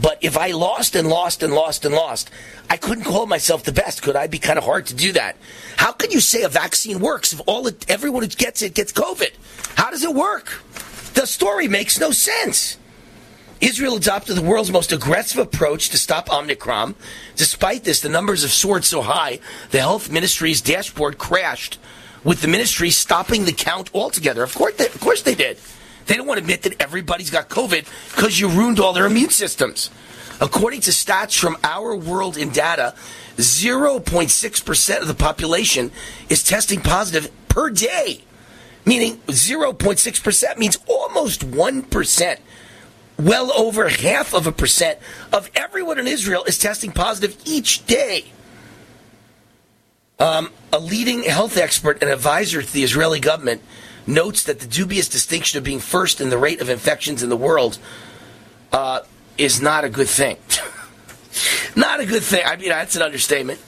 But 0.00 0.18
if 0.22 0.36
I 0.36 0.48
lost 0.48 0.96
and 0.96 1.08
lost 1.08 1.42
and 1.42 1.54
lost 1.54 1.84
and 1.84 1.94
lost, 1.94 2.30
I 2.68 2.76
couldn't 2.76 3.04
call 3.04 3.26
myself 3.26 3.62
the 3.62 3.72
best, 3.72 4.02
could 4.02 4.16
I? 4.16 4.22
It'd 4.22 4.32
be 4.32 4.38
kind 4.38 4.58
of 4.58 4.64
hard 4.64 4.86
to 4.86 4.94
do 4.94 5.12
that. 5.12 5.36
How 5.76 5.92
can 5.92 6.10
you 6.10 6.20
say 6.20 6.42
a 6.42 6.48
vaccine 6.48 6.98
works 6.98 7.32
if 7.32 7.40
all 7.46 7.66
it, 7.66 7.88
everyone 7.88 8.22
who 8.22 8.28
gets 8.28 8.62
it 8.62 8.74
gets 8.74 8.92
COVID? 8.92 9.30
How 9.76 9.90
does 9.90 10.02
it 10.02 10.14
work? 10.14 10.62
The 11.14 11.26
story 11.26 11.68
makes 11.68 12.00
no 12.00 12.10
sense. 12.10 12.76
Israel 13.64 13.96
adopted 13.96 14.36
the 14.36 14.42
world's 14.42 14.70
most 14.70 14.92
aggressive 14.92 15.38
approach 15.38 15.88
to 15.88 15.96
stop 15.96 16.30
Omicron. 16.30 16.94
Despite 17.34 17.82
this, 17.82 18.02
the 18.02 18.10
numbers 18.10 18.42
have 18.42 18.52
soared 18.52 18.84
so 18.84 19.00
high, 19.00 19.40
the 19.70 19.80
health 19.80 20.10
ministry's 20.10 20.60
dashboard 20.60 21.16
crashed, 21.16 21.78
with 22.22 22.42
the 22.42 22.48
ministry 22.48 22.90
stopping 22.90 23.46
the 23.46 23.52
count 23.52 23.88
altogether. 23.94 24.42
Of 24.42 24.54
course, 24.54 24.74
they, 24.74 24.84
of 24.84 25.00
course 25.00 25.22
they 25.22 25.34
did. 25.34 25.56
They 26.04 26.14
don't 26.14 26.26
want 26.26 26.36
to 26.36 26.42
admit 26.42 26.60
that 26.64 26.78
everybody's 26.78 27.30
got 27.30 27.48
COVID 27.48 27.88
because 28.14 28.38
you 28.38 28.50
ruined 28.50 28.80
all 28.80 28.92
their 28.92 29.06
immune 29.06 29.30
systems. 29.30 29.90
According 30.42 30.82
to 30.82 30.90
stats 30.90 31.38
from 31.38 31.56
Our 31.64 31.96
World 31.96 32.36
in 32.36 32.50
Data, 32.50 32.94
0.6% 33.38 35.00
of 35.00 35.08
the 35.08 35.14
population 35.14 35.90
is 36.28 36.42
testing 36.42 36.82
positive 36.82 37.30
per 37.48 37.70
day. 37.70 38.24
Meaning 38.84 39.16
0.6% 39.28 40.58
means 40.58 40.78
almost 40.86 41.50
1% 41.50 42.38
well 43.18 43.52
over 43.52 43.88
half 43.88 44.34
of 44.34 44.46
a 44.46 44.52
percent 44.52 44.98
of 45.32 45.50
everyone 45.54 45.98
in 45.98 46.06
Israel 46.06 46.44
is 46.44 46.58
testing 46.58 46.92
positive 46.92 47.40
each 47.44 47.86
day. 47.86 48.26
Um, 50.18 50.50
a 50.72 50.78
leading 50.78 51.24
health 51.24 51.56
expert 51.56 52.00
and 52.00 52.10
advisor 52.10 52.62
to 52.62 52.72
the 52.72 52.84
Israeli 52.84 53.20
government 53.20 53.62
notes 54.06 54.44
that 54.44 54.60
the 54.60 54.66
dubious 54.66 55.08
distinction 55.08 55.58
of 55.58 55.64
being 55.64 55.80
first 55.80 56.20
in 56.20 56.30
the 56.30 56.38
rate 56.38 56.60
of 56.60 56.68
infections 56.68 57.22
in 57.22 57.28
the 57.28 57.36
world 57.36 57.78
uh, 58.72 59.00
is 59.38 59.60
not 59.60 59.84
a 59.84 59.88
good 59.88 60.08
thing. 60.08 60.36
not 61.76 62.00
a 62.00 62.06
good 62.06 62.22
thing. 62.22 62.42
I 62.44 62.56
mean, 62.56 62.68
that's 62.68 62.96
an 62.96 63.02
understatement. 63.02 63.60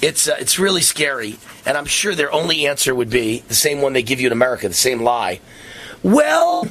It's 0.00 0.28
uh, 0.28 0.36
it's 0.38 0.58
really 0.58 0.80
scary, 0.80 1.38
and 1.64 1.76
I'm 1.76 1.84
sure 1.84 2.14
their 2.14 2.32
only 2.32 2.66
answer 2.66 2.94
would 2.94 3.10
be 3.10 3.40
the 3.48 3.54
same 3.54 3.80
one 3.80 3.92
they 3.92 4.02
give 4.02 4.20
you 4.20 4.26
in 4.26 4.32
America, 4.32 4.68
the 4.68 4.74
same 4.74 5.02
lie. 5.02 5.40
Well, 6.02 6.66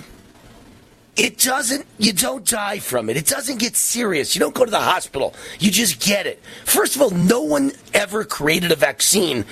it 1.16 1.38
doesn't, 1.38 1.86
you 1.98 2.14
don't 2.14 2.48
die 2.48 2.80
from 2.80 3.10
it. 3.10 3.18
It 3.18 3.28
doesn't 3.28 3.60
get 3.60 3.76
serious. 3.76 4.36
You 4.36 4.40
don't 4.40 4.56
go 4.56 4.66
to 4.66 4.72
the 4.72 4.80
hospital. 4.80 5.34
You 5.60 5.70
just 5.70 6.00
get 6.00 6.26
it. 6.26 6.42
First 6.64 6.96
of 6.96 7.02
all, 7.02 7.10
no 7.12 7.42
one 7.42 7.74
ever 7.94 8.24
created 8.24 8.72
a 8.72 8.76
vaccine 8.76 9.46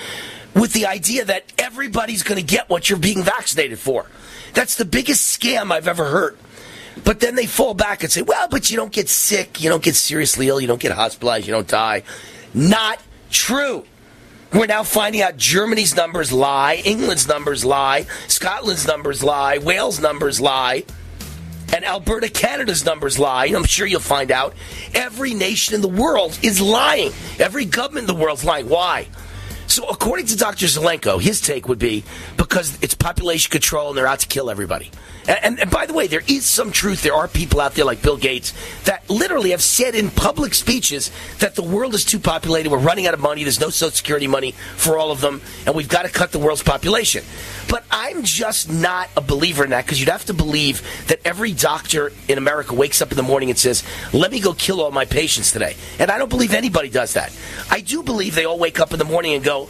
with 0.54 0.72
the 0.72 0.86
idea 0.86 1.24
that 1.24 1.52
everybody's 1.58 2.22
going 2.22 2.40
to 2.40 2.46
get 2.46 2.68
what 2.68 2.88
you're 2.88 2.98
being 2.98 3.22
vaccinated 3.22 3.78
for. 3.78 4.06
That's 4.54 4.76
the 4.76 4.84
biggest 4.84 5.38
scam 5.38 5.70
I've 5.70 5.86
ever 5.86 6.06
heard. 6.06 6.38
But 7.04 7.20
then 7.20 7.34
they 7.34 7.46
fall 7.46 7.74
back 7.74 8.02
and 8.02 8.10
say, 8.10 8.22
well, 8.22 8.48
but 8.48 8.70
you 8.70 8.76
don't 8.76 8.92
get 8.92 9.08
sick, 9.08 9.62
you 9.62 9.70
don't 9.70 9.82
get 9.82 9.94
seriously 9.94 10.48
ill, 10.48 10.60
you 10.60 10.66
don't 10.66 10.80
get 10.80 10.92
hospitalized, 10.92 11.46
you 11.46 11.52
don't 11.52 11.68
die. 11.68 12.02
Not 12.52 13.00
true. 13.30 13.84
We're 14.52 14.66
now 14.66 14.82
finding 14.82 15.22
out 15.22 15.36
Germany's 15.36 15.94
numbers 15.94 16.32
lie, 16.32 16.82
England's 16.84 17.28
numbers 17.28 17.64
lie, 17.64 18.06
Scotland's 18.26 18.86
numbers 18.86 19.22
lie, 19.22 19.58
Wales' 19.58 20.00
numbers 20.00 20.40
lie. 20.40 20.84
And 21.72 21.84
Alberta, 21.84 22.28
Canada's 22.28 22.84
numbers 22.84 23.18
lie. 23.18 23.46
I'm 23.46 23.64
sure 23.64 23.86
you'll 23.86 24.00
find 24.00 24.30
out. 24.30 24.54
Every 24.94 25.34
nation 25.34 25.74
in 25.74 25.80
the 25.80 25.88
world 25.88 26.38
is 26.42 26.60
lying. 26.60 27.12
Every 27.38 27.64
government 27.64 28.08
in 28.08 28.16
the 28.16 28.20
world 28.20 28.38
is 28.38 28.44
lying. 28.44 28.68
Why? 28.68 29.08
So, 29.70 29.86
according 29.86 30.26
to 30.26 30.36
Dr. 30.36 30.66
Zelenko, 30.66 31.22
his 31.22 31.40
take 31.40 31.68
would 31.68 31.78
be 31.78 32.02
because 32.36 32.76
it's 32.82 32.94
population 32.94 33.52
control 33.52 33.90
and 33.90 33.96
they're 33.96 34.06
out 34.08 34.18
to 34.18 34.26
kill 34.26 34.50
everybody. 34.50 34.90
And, 35.28 35.38
and, 35.44 35.60
and, 35.60 35.70
by 35.70 35.86
the 35.86 35.94
way, 35.94 36.08
there 36.08 36.24
is 36.26 36.44
some 36.44 36.72
truth. 36.72 37.02
There 37.02 37.14
are 37.14 37.28
people 37.28 37.60
out 37.60 37.74
there 37.74 37.84
like 37.84 38.02
Bill 38.02 38.16
Gates 38.16 38.52
that 38.86 39.08
literally 39.08 39.50
have 39.50 39.62
said 39.62 39.94
in 39.94 40.10
public 40.10 40.54
speeches 40.54 41.12
that 41.38 41.54
the 41.54 41.62
world 41.62 41.94
is 41.94 42.04
too 42.04 42.18
populated. 42.18 42.72
We're 42.72 42.78
running 42.78 43.06
out 43.06 43.14
of 43.14 43.20
money. 43.20 43.44
There's 43.44 43.60
no 43.60 43.70
Social 43.70 43.94
Security 43.94 44.26
money 44.26 44.56
for 44.76 44.98
all 44.98 45.12
of 45.12 45.20
them, 45.20 45.40
and 45.66 45.76
we've 45.76 45.88
got 45.88 46.02
to 46.02 46.08
cut 46.08 46.32
the 46.32 46.40
world's 46.40 46.64
population. 46.64 47.22
But 47.70 47.84
I'm 47.90 48.24
just 48.24 48.70
not 48.70 49.08
a 49.16 49.20
believer 49.20 49.64
in 49.64 49.70
that 49.70 49.86
because 49.86 50.00
you'd 50.00 50.08
have 50.10 50.24
to 50.26 50.34
believe 50.34 50.82
that 51.06 51.20
every 51.24 51.52
doctor 51.52 52.12
in 52.28 52.36
America 52.36 52.74
wakes 52.74 53.00
up 53.00 53.12
in 53.12 53.16
the 53.16 53.22
morning 53.22 53.48
and 53.48 53.58
says, 53.58 53.84
"Let 54.12 54.32
me 54.32 54.40
go 54.40 54.52
kill 54.52 54.82
all 54.82 54.90
my 54.90 55.04
patients 55.04 55.52
today." 55.52 55.76
And 56.00 56.10
I 56.10 56.18
don't 56.18 56.28
believe 56.28 56.52
anybody 56.52 56.90
does 56.90 57.12
that. 57.14 57.32
I 57.70 57.80
do 57.80 58.02
believe 58.02 58.34
they 58.34 58.44
all 58.44 58.58
wake 58.58 58.80
up 58.80 58.92
in 58.92 58.98
the 58.98 59.04
morning 59.04 59.34
and 59.34 59.44
go, 59.44 59.68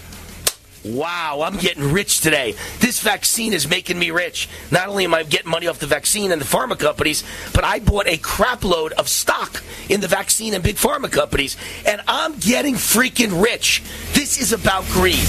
Wow, 0.82 1.42
I'm 1.44 1.58
getting 1.58 1.92
rich 1.92 2.20
today. 2.20 2.54
This 2.78 3.00
vaccine 3.00 3.52
is 3.52 3.68
making 3.68 3.98
me 3.98 4.10
rich. 4.10 4.48
Not 4.70 4.88
only 4.88 5.04
am 5.04 5.12
I 5.12 5.24
getting 5.24 5.50
money 5.50 5.66
off 5.66 5.78
the 5.78 5.86
vaccine 5.86 6.32
and 6.32 6.40
the 6.40 6.46
pharma 6.46 6.78
companies, 6.78 7.22
but 7.52 7.64
I 7.64 7.80
bought 7.80 8.06
a 8.06 8.16
crapload 8.16 8.92
of 8.92 9.06
stock 9.06 9.62
in 9.90 10.00
the 10.00 10.08
vaccine 10.08 10.54
and 10.54 10.64
big 10.64 10.76
pharma 10.76 11.12
companies, 11.12 11.58
and 11.84 12.00
I'm 12.08 12.38
getting 12.38 12.76
freaking 12.76 13.42
rich. 13.42 13.82
This 14.14 14.40
is 14.40 14.54
about 14.54 14.86
greed. 14.86 15.28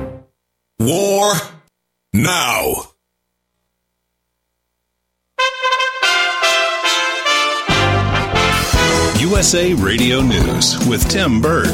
War 0.83 1.33
now. 2.11 2.73
USA 9.19 9.75
Radio 9.75 10.21
News 10.21 10.83
with 10.87 11.07
Tim 11.07 11.39
Berg. 11.39 11.67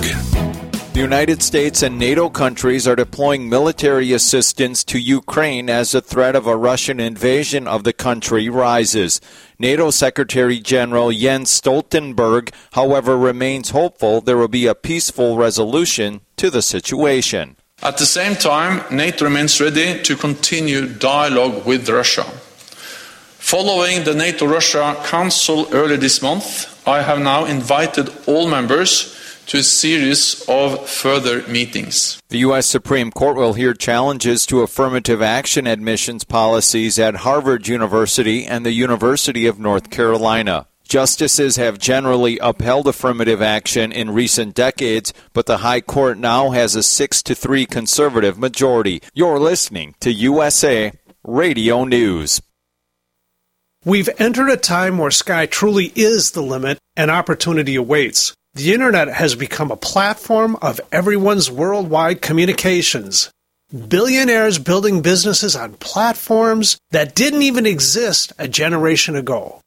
The 0.91 0.99
United 0.99 1.41
States 1.41 1.83
and 1.83 1.97
NATO 1.97 2.27
countries 2.27 2.85
are 2.85 2.97
deploying 2.97 3.47
military 3.47 4.11
assistance 4.11 4.83
to 4.83 4.99
Ukraine 4.99 5.69
as 5.69 5.93
the 5.93 6.01
threat 6.01 6.35
of 6.35 6.45
a 6.45 6.57
Russian 6.57 6.99
invasion 6.99 7.65
of 7.65 7.85
the 7.85 7.93
country 7.93 8.49
rises. 8.49 9.21
NATO 9.57 9.89
Secretary 9.89 10.59
General 10.59 11.13
Jens 11.13 11.49
Stoltenberg, 11.49 12.53
however, 12.73 13.17
remains 13.17 13.69
hopeful 13.69 14.19
there 14.19 14.37
will 14.37 14.49
be 14.49 14.67
a 14.67 14.75
peaceful 14.75 15.37
resolution 15.37 16.19
to 16.35 16.49
the 16.49 16.61
situation. 16.61 17.55
At 17.83 17.97
the 17.99 18.05
same 18.07 18.35
time, 18.35 18.83
NATO 18.89 19.25
remains 19.25 19.61
ready 19.61 20.01
to 20.01 20.15
continue 20.15 20.87
dialogue 20.87 21.65
with 21.65 21.87
Russia. 21.87 22.23
Following 22.23 24.03
the 24.03 24.15
NATO 24.15 24.47
Russia 24.47 24.97
Council 25.05 25.67
earlier 25.71 25.97
this 25.97 26.21
month, 26.21 26.87
I 26.87 27.03
have 27.03 27.19
now 27.19 27.45
invited 27.45 28.09
all 28.27 28.47
members 28.47 29.13
to 29.45 29.59
a 29.59 29.63
series 29.63 30.43
of 30.49 30.89
further 30.89 31.47
meetings. 31.47 32.19
The 32.29 32.39
U.S. 32.39 32.65
Supreme 32.65 33.11
Court 33.11 33.37
will 33.37 33.53
hear 33.53 33.73
challenges 33.73 34.45
to 34.47 34.61
affirmative 34.61 35.21
action 35.21 35.67
admissions 35.67 36.23
policies 36.23 36.97
at 36.97 37.17
Harvard 37.17 37.67
University 37.67 38.43
and 38.43 38.65
the 38.65 38.73
University 38.73 39.45
of 39.45 39.59
North 39.59 39.91
Carolina. 39.91 40.65
Justices 40.87 41.57
have 41.57 41.79
generally 41.79 42.39
upheld 42.39 42.87
affirmative 42.87 43.41
action 43.41 43.91
in 43.91 44.11
recent 44.11 44.55
decades, 44.55 45.13
but 45.33 45.45
the 45.45 45.57
High 45.57 45.81
Court 45.81 46.17
now 46.17 46.51
has 46.51 46.75
a 46.75 46.83
6 46.83 47.23
to 47.23 47.35
3 47.35 47.65
conservative 47.65 48.37
majority. 48.37 49.01
You're 49.13 49.37
listening 49.37 49.95
to 49.99 50.13
USA 50.13 50.93
Radio 51.25 51.83
News. 51.83 52.41
We've 53.83 54.09
entered 54.17 54.49
a 54.49 54.55
time 54.55 54.97
where 54.97 55.11
sky 55.11 55.45
truly 55.45 55.91
is 55.93 56.31
the 56.31 56.41
limit 56.41 56.77
and 56.95 57.11
opportunity 57.11 57.75
awaits. 57.75 58.33
The 58.53 58.73
internet 58.73 59.09
has 59.09 59.35
become 59.35 59.71
a 59.71 59.77
platform 59.77 60.55
of 60.61 60.79
everyone's 60.93 61.51
worldwide 61.51 62.21
communications. 62.21 63.29
Billionaires 63.89 64.57
building 64.57 65.01
businesses 65.01 65.53
on 65.53 65.73
platforms 65.73 66.77
that 66.91 67.13
didn't 67.13 67.41
even 67.41 67.65
exist 67.65 68.31
a 68.39 68.47
generation 68.47 69.17
ago. 69.17 69.59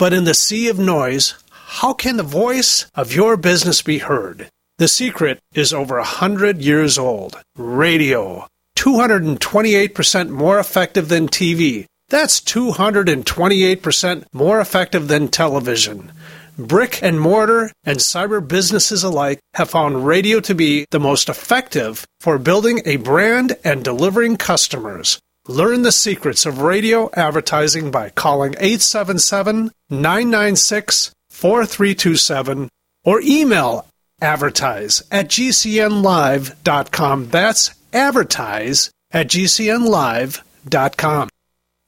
But 0.00 0.14
in 0.14 0.24
the 0.24 0.32
sea 0.32 0.68
of 0.68 0.78
noise, 0.78 1.34
how 1.52 1.92
can 1.92 2.16
the 2.16 2.22
voice 2.22 2.86
of 2.94 3.14
your 3.14 3.36
business 3.36 3.82
be 3.82 3.98
heard? 3.98 4.48
The 4.78 4.88
secret 4.88 5.40
is 5.52 5.74
over 5.74 5.98
a 5.98 6.04
hundred 6.04 6.62
years 6.62 6.96
old. 6.96 7.38
Radio. 7.54 8.46
228% 8.78 10.30
more 10.30 10.58
effective 10.58 11.10
than 11.10 11.28
TV. 11.28 11.84
That's 12.08 12.40
228% 12.40 14.24
more 14.32 14.58
effective 14.58 15.08
than 15.08 15.28
television. 15.28 16.12
Brick 16.56 17.02
and 17.02 17.20
mortar 17.20 17.70
and 17.84 17.98
cyber 17.98 18.40
businesses 18.40 19.04
alike 19.04 19.40
have 19.52 19.68
found 19.68 20.06
radio 20.06 20.40
to 20.40 20.54
be 20.54 20.86
the 20.90 20.98
most 20.98 21.28
effective 21.28 22.06
for 22.20 22.38
building 22.38 22.80
a 22.86 22.96
brand 22.96 23.58
and 23.64 23.84
delivering 23.84 24.38
customers. 24.38 25.20
Learn 25.50 25.82
the 25.82 25.90
secrets 25.90 26.46
of 26.46 26.60
radio 26.60 27.10
advertising 27.12 27.90
by 27.90 28.10
calling 28.10 28.52
877 28.52 29.72
996 29.90 31.10
4327 31.30 32.68
or 33.02 33.20
email 33.20 33.84
advertise 34.22 35.02
at 35.10 35.26
gcnlive.com. 35.26 37.30
That's 37.30 37.74
advertise 37.92 38.92
at 39.10 39.26
gcnlive.com. 39.26 41.28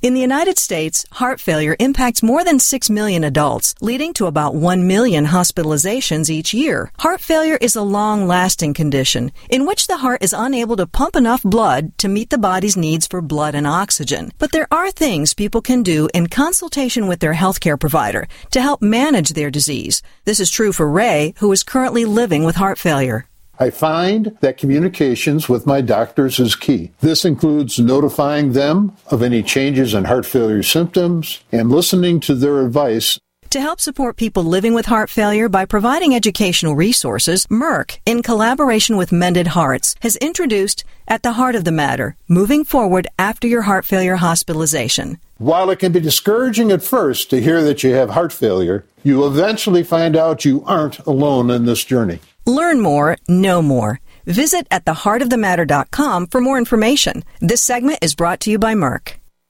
In 0.03 0.15
the 0.15 0.21
United 0.21 0.59
States, 0.59 1.07
heart 1.13 1.39
failure 1.39 1.77
impacts 1.79 2.25
more 2.25 2.43
than 2.43 2.59
6 2.59 2.91
million 2.91 3.23
adults, 3.23 3.77
leading 3.81 4.13
to 4.15 4.27
about 4.27 4.57
1 4.57 4.85
million 4.85 5.27
hospitalizations 5.27 6.29
each 6.29 6.53
year. 6.53 6.91
Heart 6.99 7.21
failure 7.21 7.57
is 7.61 7.77
a 7.77 7.83
long 7.83 8.27
lasting 8.27 8.75
condition 8.75 9.31
in 9.49 9.65
which 9.65 9.87
the 9.87 9.99
heart 9.99 10.21
is 10.21 10.35
unable 10.37 10.75
to 10.79 10.89
pump 10.89 11.15
enough 11.15 11.45
blood 11.45 11.97
to 11.99 12.09
meet 12.09 12.31
the 12.31 12.45
body's 12.51 12.77
needs 12.77 13.07
for 13.07 13.23
blood 13.23 13.55
and 13.55 13.65
oxygen. 13.65 14.33
But 14.39 14.51
there 14.51 14.67
are 14.73 14.91
things 14.91 15.35
people 15.35 15.63
can 15.63 15.85
do 15.85 16.09
in 16.13 16.27
consultation 16.27 17.07
with 17.07 17.21
their 17.21 17.35
healthcare 17.35 17.79
provider 17.79 18.27
to 18.51 18.61
help 18.61 18.83
manage 18.83 19.35
their 19.35 19.53
disease. 19.53 20.03
This 20.25 20.41
is 20.41 20.51
true 20.51 20.73
for 20.73 20.91
Ray, 20.91 21.35
who 21.39 21.53
is 21.53 21.63
currently 21.63 22.05
living 22.05 22.43
with 22.43 22.57
heart 22.57 22.79
failure. 22.79 23.29
I 23.63 23.71
find 23.71 24.37
that 24.41 24.59
communications 24.59 25.49
with 25.49 25.69
my 25.69 25.83
doctors 25.83 26.41
is 26.41 26.57
key. 26.57 26.91
This 26.99 27.25
includes 27.25 27.79
notifying 27.79 28.55
them 28.55 28.97
of 29.07 29.23
any 29.23 29.41
changes 29.41 29.95
in 29.95 30.07
heart 30.07 30.27
failure 30.27 30.65
symptoms 30.65 31.45
and 31.53 31.71
listening 31.71 32.19
to 32.23 32.35
their 32.35 32.67
advice. 32.67 33.21
To 33.51 33.61
help 33.61 33.79
support 33.79 34.17
people 34.17 34.43
living 34.43 34.75
with 34.75 34.87
heart 34.87 35.11
failure 35.11 35.49
by 35.49 35.65
providing 35.65 36.13
educational 36.13 36.75
resources, 36.75 37.47
Merck, 37.47 38.01
in 38.05 38.25
collaboration 38.25 38.97
with 38.97 39.13
Mended 39.13 39.49
Hearts, 39.49 39.95
has 40.01 40.17
introduced 40.17 40.83
At 41.07 41.23
the 41.23 41.35
Heart 41.35 41.55
of 41.55 41.63
the 41.63 41.71
Matter, 41.71 42.17
moving 42.27 42.65
forward 42.65 43.07
after 43.17 43.47
your 43.47 43.63
heart 43.63 43.85
failure 43.85 44.17
hospitalization. 44.17 45.21
While 45.39 45.71
it 45.71 45.79
can 45.79 45.93
be 45.93 46.01
discouraging 46.01 46.73
at 46.73 46.83
first 46.83 47.31
to 47.31 47.41
hear 47.41 47.63
that 47.63 47.85
you 47.85 47.95
have 47.95 48.11
heart 48.11 48.33
failure, 48.33 48.87
you 49.05 49.25
eventually 49.25 49.85
find 49.85 50.17
out 50.17 50.45
you 50.45 50.65
aren't 50.65 50.99
alone 51.07 51.49
in 51.49 51.65
this 51.65 51.85
journey. 51.85 52.19
Learn 52.47 52.81
more, 52.81 53.17
know 53.29 53.63
more. 53.63 54.01
Visit 54.27 54.67
at 54.71 54.85
theheartofthematter.com 54.85 56.27
for 56.27 56.41
more 56.41 56.59
information. 56.59 57.25
This 57.41 57.63
segment 57.63 57.99
is 58.03 58.15
brought 58.15 58.41
to 58.41 58.51
you 58.51 58.59
by 58.59 58.75
Merck. 58.75 59.22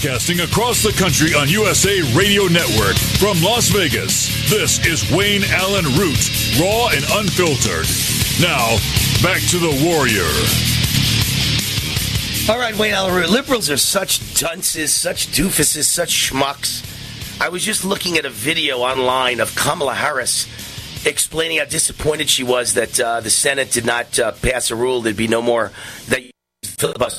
Broadcasting 0.00 0.38
across 0.38 0.84
the 0.84 0.92
country 0.92 1.34
on 1.34 1.48
USA 1.48 2.00
Radio 2.14 2.44
Network 2.44 2.94
from 3.18 3.42
Las 3.42 3.68
Vegas, 3.70 4.28
this 4.48 4.78
is 4.86 5.10
Wayne 5.10 5.42
Allyn 5.50 5.86
Root, 5.98 6.30
raw 6.60 6.86
and 6.94 7.04
unfiltered. 7.18 7.84
Now, 8.40 8.78
back 9.20 9.42
to 9.50 9.58
the 9.58 9.74
Warrior. 9.82 10.22
All 12.48 12.60
right, 12.60 12.78
Wayne 12.78 12.94
Allyn 12.94 13.12
Root. 13.12 13.30
Liberals 13.30 13.70
are 13.70 13.76
such 13.76 14.38
dunces, 14.38 14.94
such 14.94 15.32
doofuses, 15.32 15.86
such 15.86 16.30
schmucks. 16.30 17.40
I 17.40 17.48
was 17.48 17.64
just 17.64 17.84
looking 17.84 18.18
at 18.18 18.24
a 18.24 18.30
video 18.30 18.78
online 18.78 19.40
of 19.40 19.56
Kamala 19.56 19.94
Harris 19.94 20.46
explaining 21.04 21.58
how 21.58 21.64
disappointed 21.64 22.30
she 22.30 22.44
was 22.44 22.74
that 22.74 23.00
uh, 23.00 23.20
the 23.20 23.30
Senate 23.30 23.72
did 23.72 23.84
not 23.84 24.16
uh, 24.16 24.30
pass 24.30 24.70
a 24.70 24.76
rule. 24.76 25.00
There'd 25.00 25.16
be 25.16 25.26
no 25.26 25.42
more 25.42 25.72
that 26.06 26.22
filibuster 26.62 27.18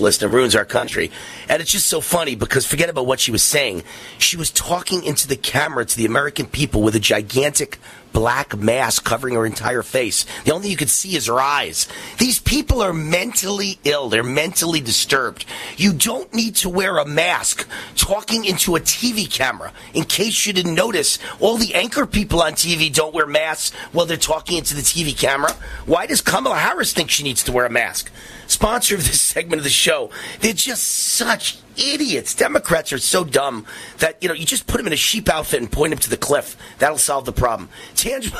list 0.00 0.22
and 0.22 0.32
ruins 0.32 0.54
our 0.54 0.64
country. 0.64 1.10
And 1.48 1.60
it's 1.60 1.70
just 1.70 1.86
so 1.86 2.00
funny 2.00 2.34
because 2.34 2.66
forget 2.66 2.88
about 2.88 3.06
what 3.06 3.20
she 3.20 3.30
was 3.30 3.42
saying. 3.42 3.84
She 4.18 4.36
was 4.36 4.50
talking 4.50 5.04
into 5.04 5.26
the 5.28 5.36
camera 5.36 5.84
to 5.84 5.96
the 5.96 6.06
American 6.06 6.46
people 6.46 6.82
with 6.82 6.94
a 6.94 7.00
gigantic 7.00 7.78
black 8.12 8.56
mask 8.56 9.04
covering 9.04 9.34
her 9.34 9.46
entire 9.46 9.82
face. 9.82 10.26
The 10.44 10.52
only 10.52 10.62
thing 10.62 10.70
you 10.70 10.76
could 10.76 10.90
see 10.90 11.16
is 11.16 11.26
her 11.26 11.40
eyes. 11.40 11.88
These 12.18 12.38
people 12.40 12.82
are 12.82 12.92
mentally 12.92 13.78
ill. 13.84 14.08
They're 14.08 14.22
mentally 14.22 14.80
disturbed. 14.80 15.44
You 15.76 15.92
don't 15.92 16.32
need 16.34 16.56
to 16.56 16.68
wear 16.68 16.98
a 16.98 17.06
mask 17.06 17.66
talking 17.96 18.44
into 18.44 18.76
a 18.76 18.80
TV 18.80 19.30
camera. 19.30 19.72
In 19.94 20.04
case 20.04 20.46
you 20.46 20.52
didn't 20.52 20.74
notice, 20.74 21.18
all 21.40 21.56
the 21.56 21.74
anchor 21.74 22.06
people 22.06 22.42
on 22.42 22.52
TV 22.52 22.92
don't 22.92 23.14
wear 23.14 23.26
masks 23.26 23.74
while 23.92 24.06
they're 24.06 24.16
talking 24.16 24.58
into 24.58 24.74
the 24.74 24.82
TV 24.82 25.16
camera. 25.18 25.52
Why 25.86 26.06
does 26.06 26.20
Kamala 26.20 26.56
Harris 26.56 26.92
think 26.92 27.10
she 27.10 27.22
needs 27.22 27.42
to 27.44 27.52
wear 27.52 27.66
a 27.66 27.70
mask? 27.70 28.10
Sponsor 28.46 28.96
of 28.96 29.04
this 29.04 29.20
segment 29.20 29.60
of 29.60 29.64
the 29.64 29.70
show. 29.70 30.10
They're 30.40 30.52
just 30.52 30.82
such 30.82 31.56
idiots. 31.76 32.34
Democrats 32.34 32.92
are 32.92 32.98
so 32.98 33.24
dumb 33.24 33.66
that 33.98 34.16
you 34.22 34.28
know 34.28 34.34
you 34.34 34.44
just 34.44 34.66
put 34.66 34.78
them 34.78 34.86
in 34.86 34.92
a 34.92 34.96
sheep 34.96 35.28
outfit 35.28 35.60
and 35.60 35.70
point 35.70 35.90
them 35.90 35.98
to 35.98 36.10
the 36.10 36.16
cliff. 36.16 36.56
That'll 36.78 36.98
solve 36.98 37.24
the 37.24 37.32
problem. 37.32 37.68
Tangible, 37.94 38.38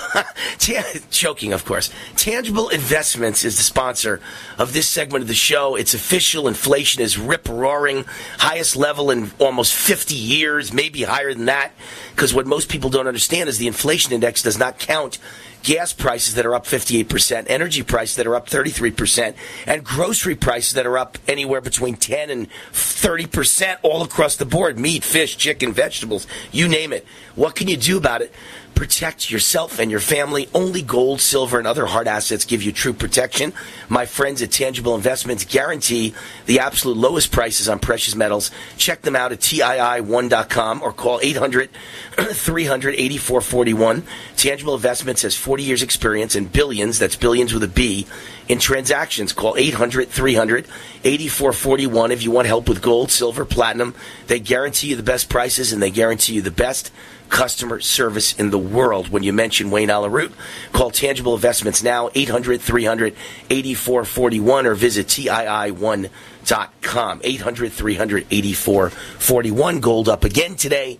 joking, 1.10 1.52
of 1.52 1.64
course. 1.64 1.90
Tangible 2.16 2.68
Investments 2.68 3.44
is 3.44 3.56
the 3.56 3.62
sponsor 3.62 4.20
of 4.58 4.72
this 4.72 4.88
segment 4.88 5.22
of 5.22 5.28
the 5.28 5.34
show. 5.34 5.76
It's 5.76 5.94
official. 5.94 6.48
Inflation 6.48 7.02
is 7.02 7.18
rip 7.18 7.48
roaring, 7.48 8.04
highest 8.38 8.76
level 8.76 9.10
in 9.10 9.30
almost 9.38 9.74
50 9.74 10.14
years, 10.14 10.72
maybe 10.72 11.02
higher 11.02 11.34
than 11.34 11.46
that. 11.46 11.72
Because 12.14 12.34
what 12.34 12.46
most 12.46 12.68
people 12.68 12.90
don't 12.90 13.06
understand 13.06 13.48
is 13.48 13.58
the 13.58 13.66
inflation 13.66 14.12
index 14.12 14.42
does 14.42 14.58
not 14.58 14.78
count 14.78 15.18
gas 15.62 15.92
prices 15.92 16.34
that 16.34 16.46
are 16.46 16.54
up 16.54 16.64
58%, 16.64 17.46
energy 17.48 17.82
prices 17.82 18.16
that 18.16 18.26
are 18.26 18.34
up 18.34 18.48
33%, 18.48 19.34
and 19.66 19.84
grocery 19.84 20.34
prices 20.34 20.74
that 20.74 20.86
are 20.86 20.98
up 20.98 21.18
anywhere 21.28 21.60
between 21.60 21.96
10 21.96 22.30
and 22.30 22.48
30% 22.72 23.76
all 23.82 24.02
across 24.02 24.36
the 24.36 24.44
board 24.44 24.78
meat, 24.78 25.04
fish, 25.04 25.36
chicken, 25.36 25.72
vegetables, 25.72 26.26
you 26.50 26.68
name 26.68 26.92
it. 26.92 27.06
What 27.34 27.54
can 27.54 27.68
you 27.68 27.76
do 27.76 27.96
about 27.96 28.22
it? 28.22 28.32
Protect 28.74 29.30
yourself 29.30 29.78
and 29.78 29.90
your 29.90 30.00
family. 30.00 30.48
Only 30.54 30.82
gold, 30.82 31.20
silver, 31.20 31.58
and 31.58 31.66
other 31.66 31.86
hard 31.86 32.08
assets 32.08 32.44
give 32.44 32.62
you 32.62 32.72
true 32.72 32.92
protection. 32.92 33.52
My 33.88 34.06
friends 34.06 34.42
at 34.42 34.50
Tangible 34.50 34.94
Investments 34.94 35.44
guarantee 35.44 36.14
the 36.46 36.60
absolute 36.60 36.96
lowest 36.96 37.32
prices 37.32 37.68
on 37.68 37.78
precious 37.78 38.14
metals. 38.14 38.50
Check 38.76 39.02
them 39.02 39.16
out 39.16 39.32
at 39.32 39.40
TII1.com 39.40 40.82
or 40.82 40.92
call 40.92 41.20
800 41.22 41.70
300 42.16 42.94
8441. 42.94 44.04
Tangible 44.36 44.74
Investments 44.74 45.22
has 45.22 45.36
40 45.36 45.62
years 45.62 45.82
experience 45.82 46.34
and 46.34 46.52
billions, 46.52 46.98
that's 46.98 47.16
billions 47.16 47.54
with 47.54 47.62
a 47.62 47.68
B, 47.68 48.06
in 48.48 48.58
transactions. 48.58 49.32
Call 49.32 49.56
800 49.56 50.08
300 50.08 50.66
8441 51.04 52.12
if 52.12 52.22
you 52.22 52.30
want 52.30 52.46
help 52.46 52.68
with 52.68 52.82
gold, 52.82 53.10
silver, 53.10 53.44
platinum. 53.44 53.94
They 54.26 54.40
guarantee 54.40 54.88
you 54.88 54.96
the 54.96 55.02
best 55.02 55.28
prices 55.28 55.72
and 55.72 55.82
they 55.82 55.90
guarantee 55.90 56.34
you 56.34 56.42
the 56.42 56.50
best 56.50 56.92
customer 57.32 57.80
service 57.80 58.34
in 58.34 58.50
the 58.50 58.58
world 58.58 59.08
when 59.08 59.24
you 59.24 59.32
mention 59.32 59.70
Wayne 59.70 59.88
Allyn 59.90 60.12
Root. 60.12 60.32
Call 60.72 60.90
Tangible 60.90 61.34
Investments 61.34 61.82
now, 61.82 62.10
800 62.14 62.60
300 62.60 63.16
8441, 63.50 64.66
or 64.66 64.74
visit 64.74 65.06
TII1.com. 65.06 67.20
800 67.24 67.72
300 67.72 68.26
8441. 68.30 69.80
Gold 69.80 70.10
up 70.10 70.24
again 70.24 70.54
today. 70.54 70.98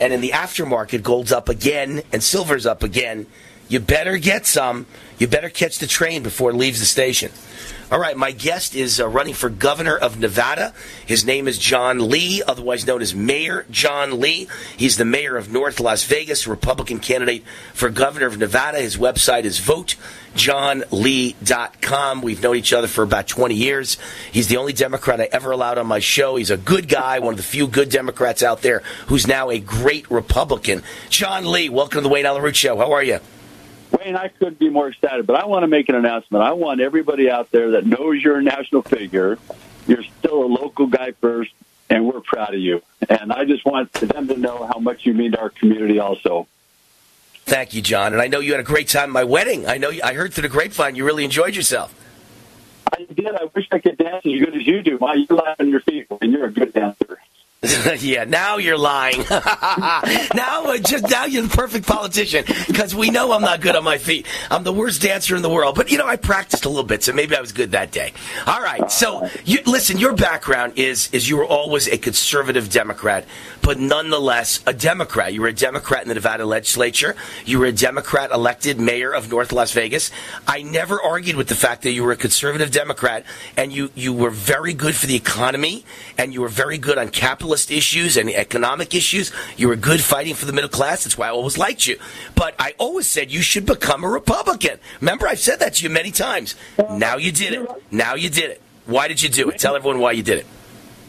And 0.00 0.12
in 0.12 0.20
the 0.20 0.30
aftermarket, 0.30 1.02
gold's 1.02 1.32
up 1.32 1.48
again 1.48 2.02
and 2.12 2.22
silver's 2.22 2.66
up 2.66 2.82
again. 2.82 3.26
You 3.68 3.80
better 3.80 4.18
get 4.18 4.46
some. 4.46 4.86
You 5.18 5.28
better 5.28 5.50
catch 5.50 5.78
the 5.78 5.86
train 5.86 6.22
before 6.22 6.50
it 6.50 6.56
leaves 6.56 6.80
the 6.80 6.86
station. 6.86 7.30
All 7.90 7.98
right, 7.98 8.18
my 8.18 8.32
guest 8.32 8.74
is 8.74 9.00
uh, 9.00 9.08
running 9.08 9.32
for 9.32 9.48
governor 9.48 9.96
of 9.96 10.18
Nevada. 10.18 10.74
His 11.06 11.24
name 11.24 11.48
is 11.48 11.56
John 11.56 12.10
Lee, 12.10 12.42
otherwise 12.46 12.86
known 12.86 13.00
as 13.00 13.14
Mayor 13.14 13.64
John 13.70 14.20
Lee. 14.20 14.46
He's 14.76 14.98
the 14.98 15.06
mayor 15.06 15.38
of 15.38 15.50
North 15.50 15.80
Las 15.80 16.04
Vegas, 16.04 16.46
Republican 16.46 16.98
candidate 16.98 17.44
for 17.72 17.88
governor 17.88 18.26
of 18.26 18.36
Nevada. 18.36 18.78
His 18.78 18.98
website 18.98 19.44
is 19.44 19.58
votejohnlee.com. 19.58 22.20
We've 22.20 22.42
known 22.42 22.56
each 22.56 22.74
other 22.74 22.88
for 22.88 23.02
about 23.02 23.26
20 23.26 23.54
years. 23.54 23.96
He's 24.30 24.48
the 24.48 24.58
only 24.58 24.74
Democrat 24.74 25.22
I 25.22 25.30
ever 25.32 25.50
allowed 25.50 25.78
on 25.78 25.86
my 25.86 26.00
show. 26.00 26.36
He's 26.36 26.50
a 26.50 26.58
good 26.58 26.88
guy, 26.88 27.20
one 27.20 27.32
of 27.32 27.38
the 27.38 27.42
few 27.42 27.66
good 27.66 27.88
Democrats 27.88 28.42
out 28.42 28.60
there 28.60 28.82
who's 29.06 29.26
now 29.26 29.48
a 29.48 29.58
great 29.58 30.10
Republican. 30.10 30.82
John 31.08 31.50
Lee, 31.50 31.70
welcome 31.70 32.02
to 32.02 32.02
the 32.02 32.10
Wayne 32.10 32.26
Allyn 32.26 32.42
Root 32.42 32.56
Show. 32.56 32.76
How 32.76 32.92
are 32.92 33.02
you? 33.02 33.20
Wayne, 33.92 34.16
I 34.16 34.28
couldn't 34.28 34.58
be 34.58 34.68
more 34.68 34.88
excited, 34.88 35.26
but 35.26 35.36
I 35.36 35.46
want 35.46 35.62
to 35.62 35.68
make 35.68 35.88
an 35.88 35.94
announcement. 35.94 36.44
I 36.44 36.52
want 36.52 36.80
everybody 36.80 37.30
out 37.30 37.50
there 37.50 37.72
that 37.72 37.86
knows 37.86 38.22
you're 38.22 38.38
a 38.38 38.42
national 38.42 38.82
figure, 38.82 39.38
you're 39.86 40.04
still 40.18 40.44
a 40.44 40.46
local 40.46 40.86
guy 40.86 41.12
first, 41.12 41.52
and 41.88 42.06
we're 42.06 42.20
proud 42.20 42.54
of 42.54 42.60
you. 42.60 42.82
And 43.08 43.32
I 43.32 43.44
just 43.44 43.64
want 43.64 43.92
them 43.92 44.28
to 44.28 44.36
know 44.36 44.66
how 44.66 44.78
much 44.78 45.06
you 45.06 45.14
mean 45.14 45.32
to 45.32 45.40
our 45.40 45.50
community 45.50 45.98
also. 45.98 46.46
Thank 47.46 47.72
you, 47.72 47.80
John. 47.80 48.12
And 48.12 48.20
I 48.20 48.26
know 48.26 48.40
you 48.40 48.52
had 48.52 48.60
a 48.60 48.64
great 48.64 48.88
time 48.88 49.04
at 49.04 49.10
my 49.10 49.24
wedding. 49.24 49.66
I 49.66 49.78
know 49.78 49.88
you, 49.88 50.02
I 50.04 50.12
heard 50.12 50.34
through 50.34 50.42
the 50.42 50.48
grapevine 50.50 50.96
you 50.96 51.04
really 51.04 51.24
enjoyed 51.24 51.56
yourself. 51.56 51.94
I 52.92 53.04
did. 53.04 53.34
I 53.34 53.44
wish 53.54 53.68
I 53.72 53.78
could 53.78 53.96
dance 53.96 54.26
as 54.26 54.38
good 54.38 54.54
as 54.54 54.66
you 54.66 54.82
do. 54.82 54.98
My, 54.98 55.14
you 55.14 55.26
lie 55.30 55.54
on 55.58 55.68
your 55.70 55.80
feet, 55.80 56.08
and 56.20 56.32
you're 56.32 56.46
a 56.46 56.52
good 56.52 56.74
dancer. 56.74 57.18
yeah, 57.98 58.22
now 58.22 58.58
you're 58.58 58.78
lying. 58.78 59.18
now, 59.30 60.76
just 60.76 61.10
now 61.10 61.24
you're 61.24 61.42
the 61.42 61.48
perfect 61.52 61.88
politician 61.88 62.44
because 62.68 62.94
we 62.94 63.10
know 63.10 63.32
I'm 63.32 63.42
not 63.42 63.60
good 63.60 63.74
on 63.74 63.82
my 63.82 63.98
feet. 63.98 64.26
I'm 64.48 64.62
the 64.62 64.72
worst 64.72 65.02
dancer 65.02 65.34
in 65.34 65.42
the 65.42 65.50
world, 65.50 65.74
but 65.74 65.90
you 65.90 65.98
know 65.98 66.06
I 66.06 66.14
practiced 66.14 66.66
a 66.66 66.68
little 66.68 66.84
bit, 66.84 67.02
so 67.02 67.12
maybe 67.12 67.34
I 67.34 67.40
was 67.40 67.50
good 67.50 67.72
that 67.72 67.90
day. 67.90 68.12
All 68.46 68.62
right, 68.62 68.88
so 68.92 69.28
you, 69.44 69.58
listen, 69.66 69.98
your 69.98 70.14
background 70.14 70.74
is 70.76 71.12
is 71.12 71.28
you 71.28 71.36
were 71.36 71.46
always 71.46 71.88
a 71.88 71.98
conservative 71.98 72.70
Democrat, 72.70 73.24
but 73.68 73.78
nonetheless 73.78 74.60
a 74.66 74.72
Democrat. 74.72 75.34
You 75.34 75.42
were 75.42 75.48
a 75.48 75.52
Democrat 75.52 76.00
in 76.00 76.08
the 76.08 76.14
Nevada 76.14 76.46
legislature. 76.46 77.14
You 77.44 77.58
were 77.58 77.66
a 77.66 77.72
Democrat 77.72 78.30
elected 78.30 78.80
mayor 78.80 79.12
of 79.12 79.30
North 79.30 79.52
Las 79.52 79.72
Vegas. 79.72 80.10
I 80.46 80.62
never 80.62 80.98
argued 80.98 81.36
with 81.36 81.48
the 81.48 81.54
fact 81.54 81.82
that 81.82 81.90
you 81.90 82.02
were 82.02 82.12
a 82.12 82.16
conservative 82.16 82.70
Democrat 82.70 83.26
and 83.58 83.70
you 83.70 83.90
you 83.94 84.14
were 84.14 84.30
very 84.30 84.72
good 84.72 84.94
for 84.94 85.06
the 85.06 85.16
economy 85.16 85.84
and 86.16 86.32
you 86.32 86.40
were 86.40 86.48
very 86.48 86.78
good 86.78 86.96
on 86.96 87.10
capitalist 87.10 87.70
issues 87.70 88.16
and 88.16 88.30
economic 88.30 88.94
issues. 88.94 89.32
You 89.58 89.68
were 89.68 89.76
good 89.76 90.00
fighting 90.00 90.34
for 90.34 90.46
the 90.46 90.54
middle 90.54 90.70
class. 90.70 91.04
That's 91.04 91.18
why 91.18 91.26
I 91.26 91.32
always 91.32 91.58
liked 91.58 91.86
you. 91.86 91.98
But 92.34 92.54
I 92.58 92.72
always 92.78 93.06
said 93.06 93.30
you 93.30 93.42
should 93.42 93.66
become 93.66 94.02
a 94.02 94.08
Republican. 94.08 94.78
Remember, 95.02 95.28
I've 95.28 95.40
said 95.40 95.58
that 95.60 95.74
to 95.74 95.82
you 95.82 95.90
many 95.90 96.10
times. 96.10 96.54
Now 96.92 97.18
you 97.18 97.32
did 97.32 97.52
it. 97.52 97.68
Now 97.90 98.14
you 98.14 98.30
did 98.30 98.50
it. 98.50 98.62
Why 98.86 99.08
did 99.08 99.20
you 99.22 99.28
do 99.28 99.50
it? 99.50 99.58
Tell 99.58 99.76
everyone 99.76 100.00
why 100.00 100.12
you 100.12 100.22
did 100.22 100.38
it. 100.38 100.46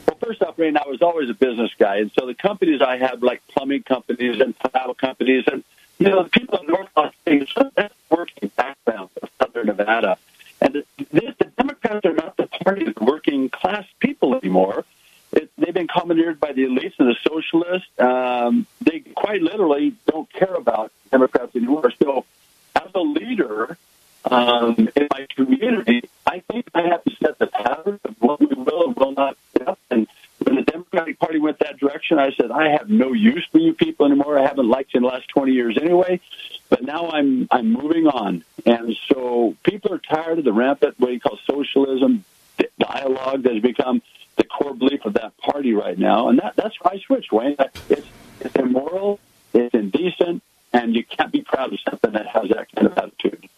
Well, 0.09 0.17
first 0.17 0.41
off, 0.41 0.57
Rain, 0.57 0.75
I 0.75 0.87
was 0.87 1.03
always 1.03 1.29
a 1.29 1.35
business 1.35 1.69
guy, 1.77 1.97
and 1.97 2.11
so 2.17 2.25
the 2.25 2.33
companies 2.33 2.81
I 2.81 2.97
had, 2.97 3.21
like 3.21 3.45
plumbing 3.47 3.83
companies 3.83 4.41
and 4.41 4.55
tile 4.59 4.95
companies, 4.95 5.43
and 5.45 5.63
you 5.99 6.09
know, 6.09 6.23
the 6.23 6.29
people 6.31 6.57
in 6.57 6.65
North 6.65 6.87
Las 6.97 7.13
Vegas, 7.25 7.53
that's 7.75 7.93
working 8.09 8.49
background 8.55 9.09
of 9.21 9.29
Southern 9.39 9.67
Nevada, 9.67 10.17
and 10.61 10.73
the, 10.73 10.83
the, 11.11 11.35
Democrats 11.57 12.03
are 12.05 12.13
not 12.13 12.37
the 12.37 12.47
party 12.47 12.87
of 12.87 12.95
working 12.99 13.49
class 13.49 13.85
people 13.99 14.35
anymore. 14.35 14.83
It, 15.31 15.51
they've 15.59 15.75
been 15.75 15.87
commandeered 15.87 16.39
by 16.39 16.53
the 16.53 16.63
elites 16.63 16.93
and 16.97 17.07
the 17.07 17.15
socialists. 17.27 17.87
Um, 17.99 18.65
they 18.81 19.01
quite 19.01 19.43
literally 19.43 19.93
don't 20.07 20.31
care 20.33 20.55
about 20.55 20.91
Democrats 21.11 21.55
anymore. 21.55 21.91
So, 22.01 22.25
as 22.75 22.89
a 22.95 23.01
leader 23.01 23.77
um, 24.25 24.89
in 24.95 25.07
my 25.11 25.27
community, 25.35 26.09
I 26.25 26.39
think 26.51 26.67
I 26.73 26.81
have 26.83 27.03
to 27.03 27.15
set 27.21 27.37
the 27.37 27.47
pattern 27.47 27.99
of 28.03 28.15
what 28.19 28.39
we 28.39 28.47
will 28.47 28.87
and 28.87 28.95
will 28.95 29.11
not 29.11 29.37
accept. 29.59 29.81
And 29.91 30.07
when 30.39 30.55
the 30.55 30.61
Democratic 30.61 31.19
Party 31.19 31.39
went 31.39 31.59
that 31.59 31.77
direction, 31.79 32.19
I 32.19 32.31
said, 32.31 32.51
I 32.51 32.69
have 32.69 32.89
no 32.89 33.13
use 33.13 33.45
for 33.51 33.59
you 33.59 33.73
people 33.73 34.05
anymore. 34.05 34.39
I 34.39 34.43
haven't 34.43 34.69
liked 34.69 34.93
you 34.93 34.99
in 34.99 35.03
the 35.03 35.09
last 35.09 35.27
20 35.29 35.51
years 35.51 35.77
anyway. 35.77 36.19
But 36.69 36.83
now 36.83 37.09
I'm 37.09 37.47
I'm 37.49 37.73
moving 37.73 38.05
on, 38.05 38.43
and 38.63 38.95
so 39.07 39.55
people 39.63 39.91
are 39.91 39.97
tired 39.97 40.37
of 40.37 40.45
the 40.45 40.53
rampant 40.53 40.99
what 40.99 41.11
you 41.11 41.19
call 41.19 41.39
socialism 41.49 42.23
dialogue 42.77 43.43
that 43.43 43.53
has 43.53 43.61
become 43.61 44.01
the 44.37 44.43
core 44.43 44.75
belief 44.75 45.03
of 45.05 45.13
that 45.15 45.35
party 45.37 45.73
right 45.73 45.97
now, 45.97 46.29
and 46.29 46.37
that 46.39 46.55
that's 46.55 46.75
why 46.79 46.91
I 46.93 46.99
switched, 46.99 47.31
Wayne. 47.31 47.55
It's 47.89 48.07
it's 48.39 48.55
immoral, 48.55 49.19
it's 49.53 49.73
indecent, 49.73 50.43
and 50.71 50.95
you 50.95 51.03
can't 51.03 51.31
be 51.31 51.41
proud 51.41 51.73
of 51.73 51.79
something 51.79 52.11
that 52.11 52.27
has 52.27 52.49
that 52.49 52.67
kind 52.75 52.87
of 52.87 52.97
attitude. 52.97 53.48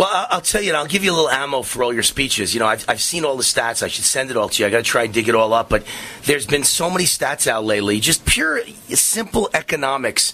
Well, 0.00 0.26
I'll 0.30 0.40
tell 0.40 0.62
you, 0.62 0.72
I'll 0.72 0.86
give 0.86 1.04
you 1.04 1.10
a 1.10 1.14
little 1.14 1.28
ammo 1.28 1.60
for 1.60 1.84
all 1.84 1.92
your 1.92 2.02
speeches. 2.02 2.54
You 2.54 2.60
know, 2.60 2.66
I've, 2.66 2.86
I've 2.88 3.02
seen 3.02 3.26
all 3.26 3.36
the 3.36 3.42
stats. 3.42 3.82
I 3.82 3.88
should 3.88 4.06
send 4.06 4.30
it 4.30 4.36
all 4.38 4.48
to 4.48 4.62
you. 4.62 4.66
I 4.66 4.70
got 4.70 4.78
to 4.78 4.82
try 4.82 5.02
and 5.02 5.12
dig 5.12 5.28
it 5.28 5.34
all 5.34 5.52
up. 5.52 5.68
But 5.68 5.84
there's 6.24 6.46
been 6.46 6.64
so 6.64 6.88
many 6.88 7.04
stats 7.04 7.46
out 7.46 7.66
lately, 7.66 8.00
just 8.00 8.24
pure, 8.24 8.62
simple 8.88 9.50
economics. 9.52 10.32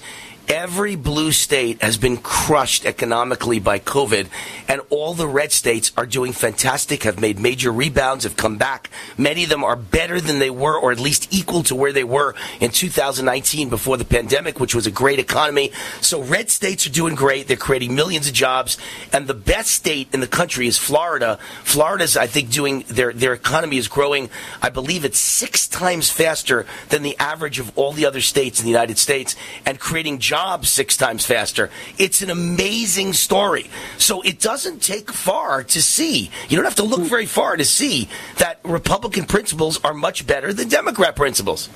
Every 0.49 0.95
blue 0.95 1.33
state 1.33 1.83
has 1.83 1.97
been 1.97 2.19
crushed 2.19 2.87
economically 2.87 3.59
by 3.59 3.81
COVID, 3.81 4.29
and 4.69 4.81
all 4.91 5.13
the 5.13 5.27
red 5.27 5.51
states 5.51 5.91
are 5.97 6.07
doing 6.07 6.33
fantastic, 6.33 7.03
have 7.03 7.21
made 7.21 7.41
major 7.41 7.73
rebounds, 7.73 8.23
have 8.23 8.37
come 8.37 8.57
back. 8.57 8.89
Many 9.19 9.43
of 9.43 9.51
them 9.51 9.65
are 9.65 9.75
better 9.75 10.21
than 10.21 10.39
they 10.39 10.51
were, 10.51 10.79
or 10.79 10.93
at 10.93 11.01
least 11.01 11.35
equal 11.35 11.65
to 11.65 11.75
where 11.75 11.93
they 11.93 12.05
were 12.05 12.37
in 12.61 12.71
2019 12.71 13.69
before 13.69 13.97
the 13.97 14.05
pandemic, 14.05 14.61
which 14.61 14.73
was 14.73 14.87
a 14.87 14.93
great 14.93 15.19
economy. 15.19 15.73
So 16.01 16.23
red 16.23 16.49
states 16.49 16.87
are 16.87 16.91
doing 16.91 17.17
great. 17.17 17.49
They're 17.49 17.57
creating 17.57 17.97
millions 17.97 18.29
of 18.29 18.33
jobs, 18.33 18.79
and 19.13 19.27
the 19.27 19.35
best 19.35 19.73
state 19.73 20.09
in 20.13 20.21
the 20.21 20.29
country 20.29 20.69
is 20.69 20.79
Florida. 20.79 21.41
Florida's, 21.65 22.17
I 22.17 22.29
think, 22.29 22.51
doing 22.51 22.85
their 22.87 23.13
their 23.13 23.33
economy 23.33 23.79
is 23.79 23.89
growing. 23.89 24.31
I 24.63 24.69
believe 24.69 25.05
it's 25.05 25.19
six 25.19 25.67
times 25.67 26.09
faster 26.09 26.67
than 26.91 27.03
the 27.03 27.19
average 27.19 27.59
of 27.59 27.77
all 27.77 27.91
the 27.91 28.07
other 28.07 28.21
states 28.21 28.61
in 28.61 28.65
the 28.65 28.71
United 28.71 28.99
States, 28.99 29.35
and 29.65 29.81
creating 29.81 30.21
jobs 30.21 30.36
jobs 30.37 30.69
six 30.69 30.99
times 30.99 31.25
faster. 31.25 31.71
It's 31.97 32.21
an 32.21 32.29
amazing 32.29 33.15
story. 33.15 33.71
So 33.97 34.21
it 34.21 34.39
doesn't 34.39 34.83
take 34.83 35.11
far 35.11 35.65
to 35.65 35.81
see. 35.81 36.31
You 36.51 36.57
don't 36.57 36.67
have 36.67 36.75
to 36.75 36.83
look 36.83 37.01
very 37.01 37.25
far 37.25 37.57
to 37.57 37.65
see 37.65 38.11
that 38.37 38.61
Republican 38.63 39.25
principles 39.25 39.83
are 39.83 39.95
much 39.95 40.27
better 40.27 40.53
than 40.53 40.69
Democrat 40.69 41.17
principles. 41.17 41.71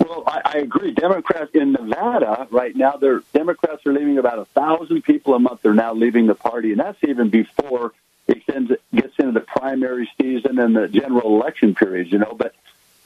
Well, 0.00 0.24
I, 0.26 0.40
I 0.44 0.58
agree. 0.58 0.90
Democrats 0.90 1.52
in 1.54 1.70
Nevada 1.70 2.48
right 2.50 2.74
now, 2.74 2.96
they're 3.00 3.22
Democrats 3.32 3.86
are 3.86 3.92
leaving 3.92 4.18
about 4.18 4.40
a 4.40 4.44
thousand 4.46 5.02
people 5.02 5.34
a 5.34 5.38
month. 5.38 5.62
They're 5.62 5.72
now 5.72 5.94
leaving 5.94 6.26
the 6.26 6.34
party, 6.34 6.72
and 6.72 6.80
that's 6.80 6.98
even 7.04 7.30
before 7.30 7.92
it 8.26 8.44
gets 8.44 9.14
into 9.18 9.32
the 9.32 9.46
primary 9.46 10.10
season 10.20 10.58
and 10.58 10.74
the 10.74 10.88
general 10.88 11.40
election 11.40 11.76
periods. 11.76 12.10
You 12.10 12.18
know, 12.18 12.34
but 12.36 12.56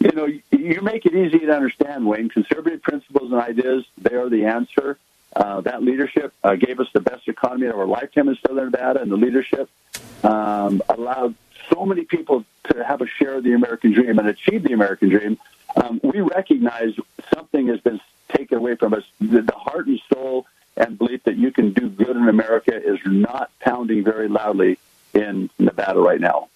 you 0.00 0.12
know, 0.12 0.26
you 0.50 0.80
make 0.80 1.06
it 1.06 1.14
easy 1.14 1.40
to 1.40 1.54
understand, 1.54 2.06
Wayne. 2.06 2.28
Conservative 2.28 2.82
principles 2.82 3.32
and 3.32 3.40
ideas, 3.40 3.84
they 3.96 4.14
are 4.14 4.28
the 4.28 4.44
answer. 4.44 4.98
Uh, 5.34 5.60
that 5.60 5.82
leadership 5.82 6.32
uh, 6.42 6.54
gave 6.54 6.80
us 6.80 6.88
the 6.92 7.00
best 7.00 7.28
economy 7.28 7.66
of 7.66 7.78
our 7.78 7.86
lifetime 7.86 8.28
in 8.28 8.36
Southern 8.46 8.70
Nevada, 8.70 9.02
and 9.02 9.10
the 9.10 9.16
leadership 9.16 9.68
um, 10.24 10.82
allowed 10.88 11.34
so 11.72 11.84
many 11.84 12.04
people 12.04 12.44
to 12.70 12.84
have 12.84 13.00
a 13.02 13.06
share 13.06 13.34
of 13.34 13.44
the 13.44 13.52
American 13.52 13.92
dream 13.92 14.18
and 14.18 14.28
achieve 14.28 14.62
the 14.62 14.72
American 14.72 15.08
dream. 15.08 15.38
Um, 15.76 16.00
we 16.02 16.20
recognize 16.20 16.94
something 17.34 17.68
has 17.68 17.80
been 17.80 18.00
taken 18.28 18.58
away 18.58 18.76
from 18.76 18.94
us. 18.94 19.04
The, 19.20 19.42
the 19.42 19.54
heart 19.54 19.86
and 19.86 20.00
soul 20.12 20.46
and 20.76 20.96
belief 20.96 21.24
that 21.24 21.36
you 21.36 21.50
can 21.50 21.72
do 21.72 21.88
good 21.88 22.16
in 22.16 22.28
America 22.28 22.74
is 22.74 22.98
not 23.04 23.50
pounding 23.58 24.04
very 24.04 24.28
loudly 24.28 24.78
in 25.12 25.50
Nevada 25.58 26.00
right 26.00 26.20
now. 26.20 26.48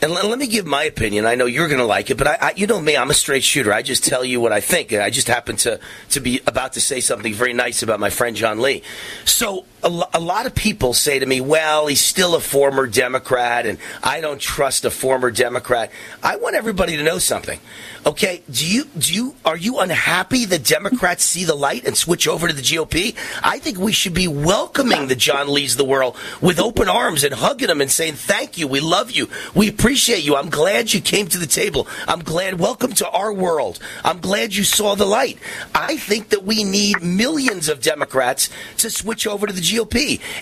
And 0.00 0.12
let, 0.12 0.24
let, 0.24 0.38
me 0.38 0.46
give 0.46 0.66
my 0.66 0.84
opinion. 0.84 1.26
I 1.26 1.34
know 1.34 1.46
you're 1.46 1.68
going 1.68 1.78
to 1.80 1.84
like 1.84 2.10
it, 2.10 2.16
but 2.16 2.26
I, 2.26 2.38
I, 2.40 2.52
you 2.56 2.66
know 2.66 2.80
me, 2.80 2.96
I'm 2.96 3.10
a 3.10 3.14
straight 3.14 3.44
shooter. 3.44 3.72
I 3.72 3.82
just 3.82 4.04
tell 4.04 4.24
you 4.24 4.40
what 4.40 4.52
I 4.52 4.60
think. 4.60 4.92
I 4.92 5.10
just 5.10 5.28
happen 5.28 5.56
to, 5.56 5.78
to 6.10 6.20
be 6.20 6.40
about 6.46 6.72
to 6.74 6.80
say 6.80 7.00
something 7.00 7.32
very 7.32 7.52
nice 7.52 7.82
about 7.82 8.00
my 8.00 8.10
friend 8.10 8.34
John 8.36 8.60
Lee. 8.60 8.82
So 9.24 9.64
a, 9.84 10.20
lot 10.20 10.46
of 10.46 10.54
people 10.54 10.94
say 10.94 11.18
to 11.18 11.26
me, 11.26 11.40
well, 11.40 11.86
he's 11.86 12.00
still 12.00 12.34
a 12.34 12.40
former 12.40 12.86
Democrat, 12.86 13.66
and 13.66 13.78
I 14.02 14.20
don't 14.20 14.40
trust 14.40 14.84
a 14.84 14.90
former 14.90 15.30
Democrat. 15.30 15.90
I 16.22 16.36
want 16.36 16.56
everybody 16.56 16.96
to 16.96 17.02
know 17.02 17.18
something. 17.18 17.58
Okay, 18.04 18.42
do 18.50 18.66
you 18.66 18.84
do 18.98 19.14
you 19.14 19.36
are 19.44 19.56
you 19.56 19.78
unhappy 19.78 20.44
that 20.46 20.64
Democrats 20.64 21.24
see 21.24 21.44
the 21.44 21.54
light 21.54 21.84
and 21.84 21.96
switch 21.96 22.26
over 22.26 22.48
to 22.48 22.54
the 22.54 22.62
GOP? 22.62 23.16
I 23.42 23.58
think 23.60 23.78
we 23.78 23.92
should 23.92 24.14
be 24.14 24.26
welcoming 24.28 25.06
the 25.06 25.14
John 25.14 25.52
Lees 25.52 25.72
of 25.72 25.78
the 25.78 25.84
world 25.84 26.16
with 26.40 26.58
open 26.58 26.88
arms 26.88 27.22
and 27.22 27.32
hugging 27.32 27.68
them 27.68 27.80
and 27.80 27.90
saying 27.90 28.14
thank 28.14 28.58
you, 28.58 28.66
we 28.66 28.80
love 28.80 29.12
you, 29.12 29.28
we 29.54 29.68
appreciate 29.68 30.12
appreciate 30.12 30.24
you. 30.24 30.36
I'm 30.36 30.50
glad 30.50 30.92
you 30.92 31.00
came 31.00 31.26
to 31.28 31.38
the 31.38 31.46
table. 31.46 31.86
I'm 32.08 32.24
glad. 32.24 32.58
Welcome 32.58 32.92
to 32.94 33.08
our 33.10 33.32
world. 33.32 33.78
I'm 34.04 34.20
glad 34.20 34.54
you 34.54 34.64
saw 34.64 34.94
the 34.94 35.06
light. 35.06 35.38
I 35.74 35.96
think 35.96 36.30
that 36.30 36.44
we 36.44 36.64
need 36.64 37.02
millions 37.02 37.68
of 37.68 37.80
Democrats 37.80 38.48
to 38.78 38.90
switch 38.90 39.26
over 39.26 39.46
to 39.46 39.52
the 39.52 39.60
GOP. 39.60 39.71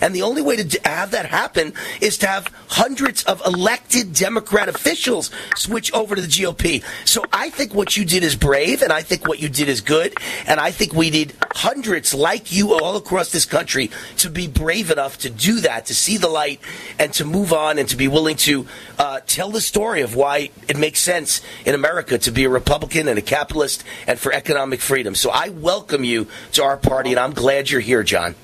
And 0.01 0.15
the 0.15 0.21
only 0.21 0.41
way 0.41 0.57
to 0.57 0.79
have 0.85 1.11
that 1.11 1.25
happen 1.25 1.73
is 1.99 2.17
to 2.19 2.27
have 2.27 2.47
hundreds 2.69 3.23
of 3.23 3.41
elected 3.45 4.13
Democrat 4.13 4.69
officials 4.69 5.29
switch 5.55 5.93
over 5.93 6.15
to 6.15 6.21
the 6.21 6.27
GOP. 6.27 6.83
So 7.05 7.23
I 7.31 7.49
think 7.49 7.73
what 7.73 7.97
you 7.97 8.05
did 8.05 8.23
is 8.23 8.35
brave, 8.35 8.81
and 8.81 8.91
I 8.91 9.01
think 9.01 9.27
what 9.27 9.39
you 9.39 9.49
did 9.49 9.67
is 9.69 9.81
good. 9.81 10.13
And 10.45 10.59
I 10.59 10.71
think 10.71 10.93
we 10.93 11.09
need 11.09 11.33
hundreds 11.53 12.13
like 12.13 12.51
you 12.51 12.73
all 12.73 12.95
across 12.95 13.31
this 13.31 13.45
country 13.45 13.91
to 14.17 14.29
be 14.29 14.47
brave 14.47 14.91
enough 14.91 15.17
to 15.19 15.29
do 15.29 15.61
that, 15.61 15.85
to 15.87 15.95
see 15.95 16.17
the 16.17 16.29
light, 16.29 16.59
and 16.99 17.13
to 17.13 17.25
move 17.25 17.53
on, 17.53 17.77
and 17.77 17.87
to 17.89 17.97
be 17.97 18.07
willing 18.07 18.37
to 18.37 18.67
uh, 18.99 19.19
tell 19.27 19.49
the 19.49 19.61
story 19.61 20.01
of 20.01 20.15
why 20.15 20.49
it 20.67 20.77
makes 20.77 20.99
sense 20.99 21.41
in 21.65 21.75
America 21.75 22.17
to 22.17 22.31
be 22.31 22.43
a 22.45 22.49
Republican 22.49 23.07
and 23.07 23.17
a 23.17 23.21
capitalist 23.21 23.83
and 24.07 24.19
for 24.19 24.31
economic 24.33 24.81
freedom. 24.81 25.15
So 25.15 25.29
I 25.29 25.49
welcome 25.49 26.03
you 26.03 26.27
to 26.53 26.63
our 26.63 26.77
party, 26.77 27.11
and 27.11 27.19
I'm 27.19 27.33
glad 27.33 27.69
you're 27.69 27.81
here, 27.81 28.03
John. 28.03 28.35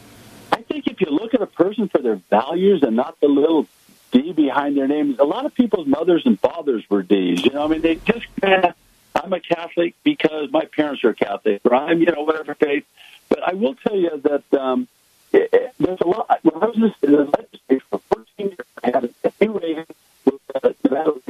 Think 0.68 0.88
if 0.88 1.02
you 1.02 1.08
look 1.10 1.34
at 1.34 1.42
a 1.42 1.48
person 1.48 1.88
for 1.88 2.00
their 2.00 2.20
values 2.30 2.84
and 2.84 2.96
not 2.96 3.20
the 3.20 3.28
little 3.28 3.68
D 4.12 4.34
behind 4.34 4.78
their 4.78 4.88
name, 4.88 5.16
a 5.20 5.24
lot 5.24 5.46
of 5.46 5.54
people's 5.54 5.88
mothers 5.88 6.26
and 6.26 6.40
fathers 6.40 6.84
were 6.90 7.04
D's. 7.04 7.44
You 7.44 7.52
know, 7.52 7.66
I 7.66 7.68
mean, 7.68 7.82
they 7.82 7.96
just 7.96 8.26
kind 8.42 8.66
of, 8.66 8.76
I'm 9.16 9.34
a 9.34 9.40
Catholic 9.40 9.96
because 10.04 10.52
my 10.52 10.66
parents 10.66 11.04
are 11.04 11.14
Catholic, 11.14 11.62
or 11.66 11.76
I'm, 11.76 12.00
you 12.00 12.08
know, 12.08 12.24
whatever 12.24 12.56
faith. 12.56 12.86
But 13.30 13.44
I 13.44 13.54
will 13.54 13.76
tell 13.76 13.96
you 13.96 14.22
that 14.24 14.54
um, 14.60 14.88
it, 15.32 15.50
it, 15.52 15.74
there's 15.80 16.00
a 16.02 16.08
lot. 16.08 16.40
When 16.44 16.64
I 16.64 16.68
was 16.68 16.78
in 16.78 17.12
the 17.12 17.26
legislature 17.26 17.86
for 17.90 18.00
14 18.10 18.26
years, 18.38 18.58
I 18.84 18.88
had 18.88 19.04
A 19.06 19.50
rating 19.50 19.86
with 20.26 20.42
the 20.48 20.76
Nevada 20.84 21.22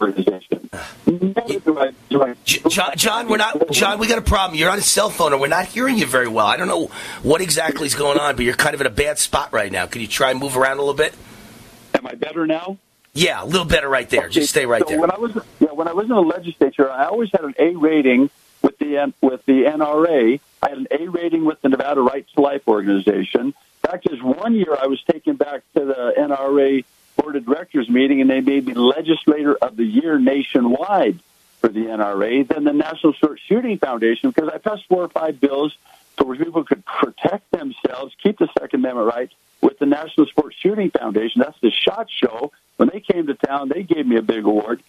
Organization. 0.00 0.70
Do 1.06 1.78
I, 1.78 1.92
do 2.08 2.22
I 2.22 2.34
John, 2.44 2.96
John, 2.96 3.28
we're 3.28 3.36
not. 3.36 3.70
John, 3.70 3.98
we 3.98 4.06
got 4.06 4.18
a 4.18 4.22
problem. 4.22 4.58
You're 4.58 4.70
on 4.70 4.78
a 4.78 4.82
cell 4.82 5.10
phone, 5.10 5.32
and 5.32 5.40
we're 5.40 5.48
not 5.48 5.66
hearing 5.66 5.98
you 5.98 6.06
very 6.06 6.28
well. 6.28 6.46
I 6.46 6.56
don't 6.56 6.68
know 6.68 6.86
what 7.22 7.40
exactly 7.40 7.86
is 7.86 7.94
going 7.94 8.18
on, 8.18 8.36
but 8.36 8.44
you're 8.44 8.54
kind 8.54 8.74
of 8.74 8.80
in 8.80 8.86
a 8.86 8.90
bad 8.90 9.18
spot 9.18 9.52
right 9.52 9.70
now. 9.70 9.86
Can 9.86 10.00
you 10.00 10.08
try 10.08 10.30
and 10.30 10.40
move 10.40 10.56
around 10.56 10.78
a 10.78 10.80
little 10.80 10.94
bit? 10.94 11.14
Am 11.94 12.06
I 12.06 12.14
better 12.14 12.46
now? 12.46 12.78
Yeah, 13.12 13.42
a 13.42 13.46
little 13.46 13.64
better 13.64 13.88
right 13.88 14.08
there. 14.10 14.28
Just 14.28 14.50
stay 14.50 14.66
right 14.66 14.82
so 14.82 14.88
there. 14.88 15.00
When 15.00 15.10
I 15.10 15.18
was 15.18 15.38
yeah, 15.60 15.70
when 15.70 15.86
I 15.86 15.92
was 15.92 16.04
in 16.04 16.10
the 16.10 16.20
legislature, 16.20 16.90
I 16.90 17.06
always 17.06 17.30
had 17.30 17.42
an 17.42 17.54
A 17.58 17.76
rating 17.76 18.30
with 18.62 18.76
the 18.78 18.98
um, 18.98 19.14
with 19.20 19.44
the 19.46 19.64
NRA. 19.64 20.40
I 20.62 20.68
had 20.68 20.78
an 20.78 20.88
A 20.90 21.08
rating 21.08 21.44
with 21.44 21.60
the 21.62 21.68
Nevada 21.68 22.00
Right 22.00 22.26
to 22.34 22.40
Life 22.40 22.66
organization. 22.66 23.54
In 23.84 23.90
fact, 23.90 24.06
there's 24.08 24.22
one 24.22 24.54
year 24.54 24.76
I 24.80 24.86
was 24.86 25.02
taken 25.04 25.36
back 25.36 25.62
to 25.74 25.84
the 25.84 26.14
NRA 26.18 26.84
board 27.24 27.36
of 27.36 27.46
directors 27.46 27.88
meeting, 27.88 28.20
and 28.20 28.28
they 28.28 28.40
made 28.40 28.66
me 28.66 28.74
legislator 28.74 29.56
of 29.56 29.76
the 29.76 29.84
year 29.84 30.18
nationwide 30.18 31.18
for 31.60 31.68
the 31.68 31.86
NRA. 31.86 32.46
Then 32.46 32.64
the 32.64 32.72
National 32.72 33.14
Shooting 33.48 33.78
Foundation, 33.78 34.30
because 34.30 34.50
I 34.50 34.58
passed 34.58 34.84
four 34.86 35.02
or 35.02 35.08
five 35.08 35.40
bills 35.40 35.76
where 36.22 36.36
people 36.36 36.64
could 36.64 36.84
protect 36.84 37.50
themselves, 37.50 38.14
keep 38.22 38.38
the 38.38 38.48
Second 38.58 38.80
Amendment 38.80 39.12
right 39.14 39.32
with 39.60 39.78
the 39.78 39.86
National 39.86 40.26
Sports 40.26 40.56
Shooting 40.56 40.90
Foundation. 40.90 41.40
That's 41.40 41.58
the 41.60 41.70
SHOT 41.70 42.08
Show. 42.10 42.52
When 42.76 42.90
they 42.92 43.00
came 43.00 43.26
to 43.26 43.34
town, 43.34 43.68
they 43.68 43.82
gave 43.82 44.06
me 44.06 44.16
a 44.16 44.22
big 44.22 44.44
award. 44.44 44.82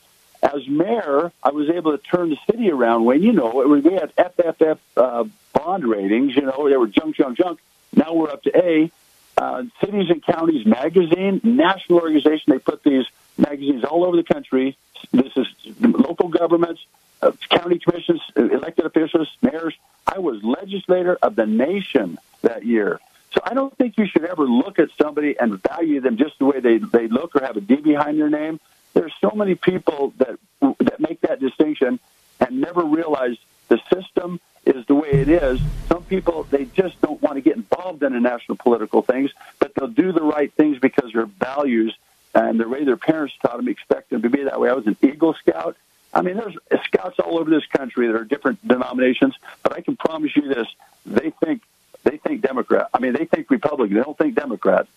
As 0.44 0.68
mayor, 0.68 1.32
I 1.42 1.52
was 1.52 1.70
able 1.70 1.98
to 1.98 2.04
turn 2.04 2.30
the 2.30 2.38
city 2.50 2.70
around. 2.70 3.06
When 3.06 3.24
you 3.24 3.32
know, 3.32 3.62
it 3.62 3.68
was, 3.68 3.84
we 3.84 3.94
had 3.94 4.16
FFF 4.16 4.78
uh, 4.98 5.26
bond 5.54 5.86
ratings. 5.86 6.36
You 6.36 6.44
know, 6.44 6.70
they 6.70 6.78
were 6.78 6.88
junk, 6.88 7.16
junk, 7.16 7.38
junk. 7.38 7.60
Now 7.94 8.14
we're 8.14 8.30
up 8.30 8.44
to 8.44 8.58
A. 8.58 8.92
Uh, 9.38 9.64
Cities 9.82 10.10
and 10.10 10.24
Counties 10.24 10.66
Magazine, 10.66 11.42
national 11.44 12.00
organization. 12.00 12.54
They 12.54 12.60
put 12.60 12.84
these 12.84 13.06
magazines 13.38 13.84
all 13.84 14.06
over 14.06 14.16
the 14.16 14.24
country. 14.24 14.78
This 15.12 15.34
is 15.36 15.48
local 15.82 16.30
governments, 16.30 16.82
uh, 17.22 17.32
county 17.50 17.80
commissions, 17.80 18.22
elected 18.36 18.86
officials, 18.86 19.30
mayors. 19.42 19.76
I 20.08 20.20
was 20.20 20.42
legislator 20.44 21.18
of 21.22 21.36
the 21.36 21.46
nation 21.46 22.18
that 22.42 22.66
year. 22.66 23.00
So 23.34 23.42
I 23.44 23.54
don't 23.54 23.76
think 23.78 23.98
you 23.98 24.08
should 24.08 24.24
ever 24.24 24.46
look 24.46 24.80
at 24.80 24.90
somebody 25.02 25.38
and 25.38 25.62
value 25.62 26.00
them 26.00 26.16
just 26.16 26.40
the 26.40 26.46
way 26.46 26.62
they, 26.62 26.78
they 26.78 27.08
look 27.10 27.36
or 27.36 27.44
have 27.46 27.58
a 27.58 27.62
D 27.62 27.76
behind 27.76 28.18
their 28.18 28.30
name. 28.30 28.62
There's 28.94 29.14
so 29.20 29.32
many 29.36 29.56
people 29.56 30.14
that 30.18 30.40
that 30.62 31.00
make 31.00 31.20
that 31.22 31.42
distinction 31.42 32.00
and 32.40 32.62
never 32.62 32.84
realize 32.84 33.36
the 33.68 33.80
system 33.94 34.40
is 34.66 34.86
the 34.86 34.96
way 34.96 35.10
it 35.10 35.30
is. 35.30 35.60
Some 35.88 36.04
people 36.04 36.44
they 36.50 36.66
just 36.66 37.00
don't 37.02 37.22
want 37.22 37.36
to 37.36 37.42
get 37.42 37.56
involved 37.56 38.04
in 38.04 38.14
the 38.14 38.20
national 38.20 38.58
political 38.58 39.02
things, 39.02 39.32
but 39.60 39.74
they'll 39.76 39.88
do 39.88 40.12
the 40.12 40.24
right 40.24 40.52
things 40.54 40.80
because 40.80 41.14
their 41.14 41.26
values 41.26 41.96
and 42.34 42.60
the 42.60 42.68
way 42.68 42.84
their 42.84 42.98
parents 42.98 43.34
taught 43.42 43.58
them 43.58 43.68
expect 43.68 44.10
them 44.10 44.22
to 44.22 44.30
be 44.30 44.44
that 44.44 44.60
way. 44.60 44.70
I 44.70 44.74
was 44.74 44.88
an 44.88 44.98
Eagle 45.02 45.34
Scout. 45.36 45.78
I 46.14 46.22
mean, 46.22 46.38
there's 46.38 46.56
scouts 46.86 47.20
all 47.20 47.40
over 47.40 47.50
this 47.50 47.66
country 47.66 48.08
that 48.08 48.16
are 48.16 48.24
different 48.24 48.66
denominations, 48.66 49.36
but 49.64 49.74
I 49.74 49.82
can 49.82 49.98
promise 49.98 50.36
you 50.36 50.48
this: 50.48 50.68
they 51.06 51.32
think 51.44 51.62
they 52.04 52.18
think 52.18 52.42
Democrat. 52.42 52.90
I 52.94 53.00
mean, 53.00 53.14
they 53.14 53.26
think 53.26 53.50
Republican. 53.50 53.96
They 53.96 54.04
don't 54.04 54.18
think 54.18 54.36
Democrat. 54.36 54.88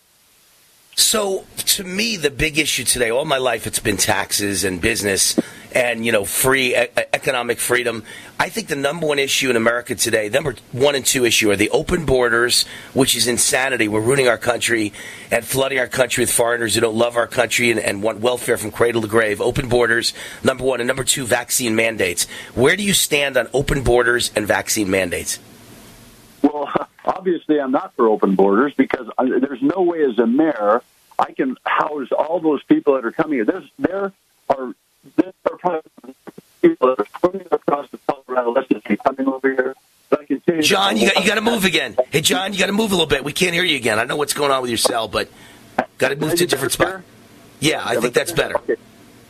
So, 0.99 1.45
to 1.59 1.85
me, 1.85 2.16
the 2.16 2.29
big 2.29 2.59
issue 2.59 2.83
today, 2.83 3.09
all 3.09 3.25
my 3.25 3.39
life, 3.39 3.69
it's 3.69 3.79
been 3.79 3.97
taxes 3.97 4.65
and 4.65 4.81
business 4.81 5.39
and, 5.73 6.05
you 6.05 6.11
know, 6.11 6.25
free 6.25 6.75
economic 6.75 7.61
freedom. 7.61 8.03
I 8.41 8.49
think 8.49 8.66
the 8.66 8.75
number 8.75 9.07
one 9.07 9.20
issue 9.20 9.49
in 9.49 9.55
America 9.55 9.95
today, 9.95 10.29
number 10.29 10.57
one 10.73 10.97
and 10.97 11.07
two 11.07 11.25
issue, 11.25 11.53
are 11.53 11.57
the 11.57 11.70
open 11.70 12.05
borders, 12.05 12.65
which 12.95 13.15
is 13.15 13.29
insanity. 13.29 13.87
We're 13.87 14.01
ruining 14.01 14.27
our 14.27 14.39
country 14.39 14.93
and 15.31 15.45
flooding 15.45 15.79
our 15.79 15.87
country 15.87 16.23
with 16.23 16.33
foreigners 16.33 16.75
who 16.75 16.81
don't 16.81 16.97
love 16.97 17.16
our 17.16 17.29
country 17.29 17.70
and, 17.70 17.79
and 17.79 18.03
want 18.03 18.19
welfare 18.19 18.57
from 18.57 18.73
cradle 18.73 19.03
to 19.03 19.09
grave. 19.09 19.41
Open 19.41 19.69
borders, 19.69 20.12
number 20.43 20.65
one. 20.65 20.81
And 20.81 20.89
number 20.89 21.05
two, 21.05 21.27
vaccine 21.27 21.77
mandates. 21.77 22.27
Where 22.57 22.75
do 22.75 22.83
you 22.83 22.93
stand 22.93 23.37
on 23.37 23.47
open 23.55 23.85
borders 23.85 24.33
and 24.35 24.49
vaccine 24.49 24.91
mandates? 24.91 25.39
Well, 26.43 26.88
obviously, 27.09 27.61
I'm 27.61 27.73
not 27.73 27.95
for 27.95 28.07
open 28.07 28.37
borders 28.37 28.75
because 28.75 29.09
I, 29.19 29.25
there's 29.41 29.63
no 29.63 29.83
way 29.83 30.05
as 30.05 30.19
a 30.19 30.27
mayor 30.27 30.83
I 31.19 31.33
can 31.33 31.57
house 31.65 32.09
all 32.17 32.39
those 32.41 32.63
people 32.63 32.95
that 32.95 33.05
are 33.05 33.11
coming 33.11 33.35
here. 33.35 33.45
There's, 33.45 33.69
there 33.79 34.13
are 34.49 34.75
there 35.17 35.33
are 35.51 35.59
probably 35.59 36.15
people 36.63 36.89
that 36.89 37.01
are 37.01 37.19
swimming 37.19 37.47
across 37.51 37.91
the 37.91 37.99
Colorado 38.07 38.53
Listen, 38.53 38.81
coming 39.05 39.27
over 39.27 39.53
here. 39.53 39.75
But 40.11 40.21
I 40.21 40.25
can 40.27 40.41
tell 40.41 40.57
you 40.57 40.63
John, 40.63 40.97
you 40.97 41.13
got, 41.13 41.23
you 41.23 41.29
got 41.29 41.35
to 41.37 41.41
move 41.41 41.65
again. 41.65 41.97
Hey, 42.11 42.21
John, 42.21 42.53
you 42.53 42.59
got 42.59 42.67
to 42.67 42.73
move 42.73 42.93
a 42.93 42.95
little 42.95 43.07
bit. 43.07 43.25
We 43.25 43.33
can't 43.33 43.55
hear 43.55 43.65
you 43.65 43.77
again. 43.77 43.99
I 43.99 44.05
know 44.05 44.17
what's 44.17 44.35
going 44.35 44.51
on 44.51 44.63
with 44.63 44.71
your 44.71 44.79
cell, 44.79 45.09
but 45.09 45.29
got 45.99 46.11
to 46.11 46.17
move 46.17 46.35
to 46.37 46.45
a 46.45 46.47
different 46.47 46.73
spot. 46.73 47.03
Yeah, 47.61 47.83
I 47.85 47.97
think 47.97 48.15
that's 48.15 48.33
better. 48.33 48.55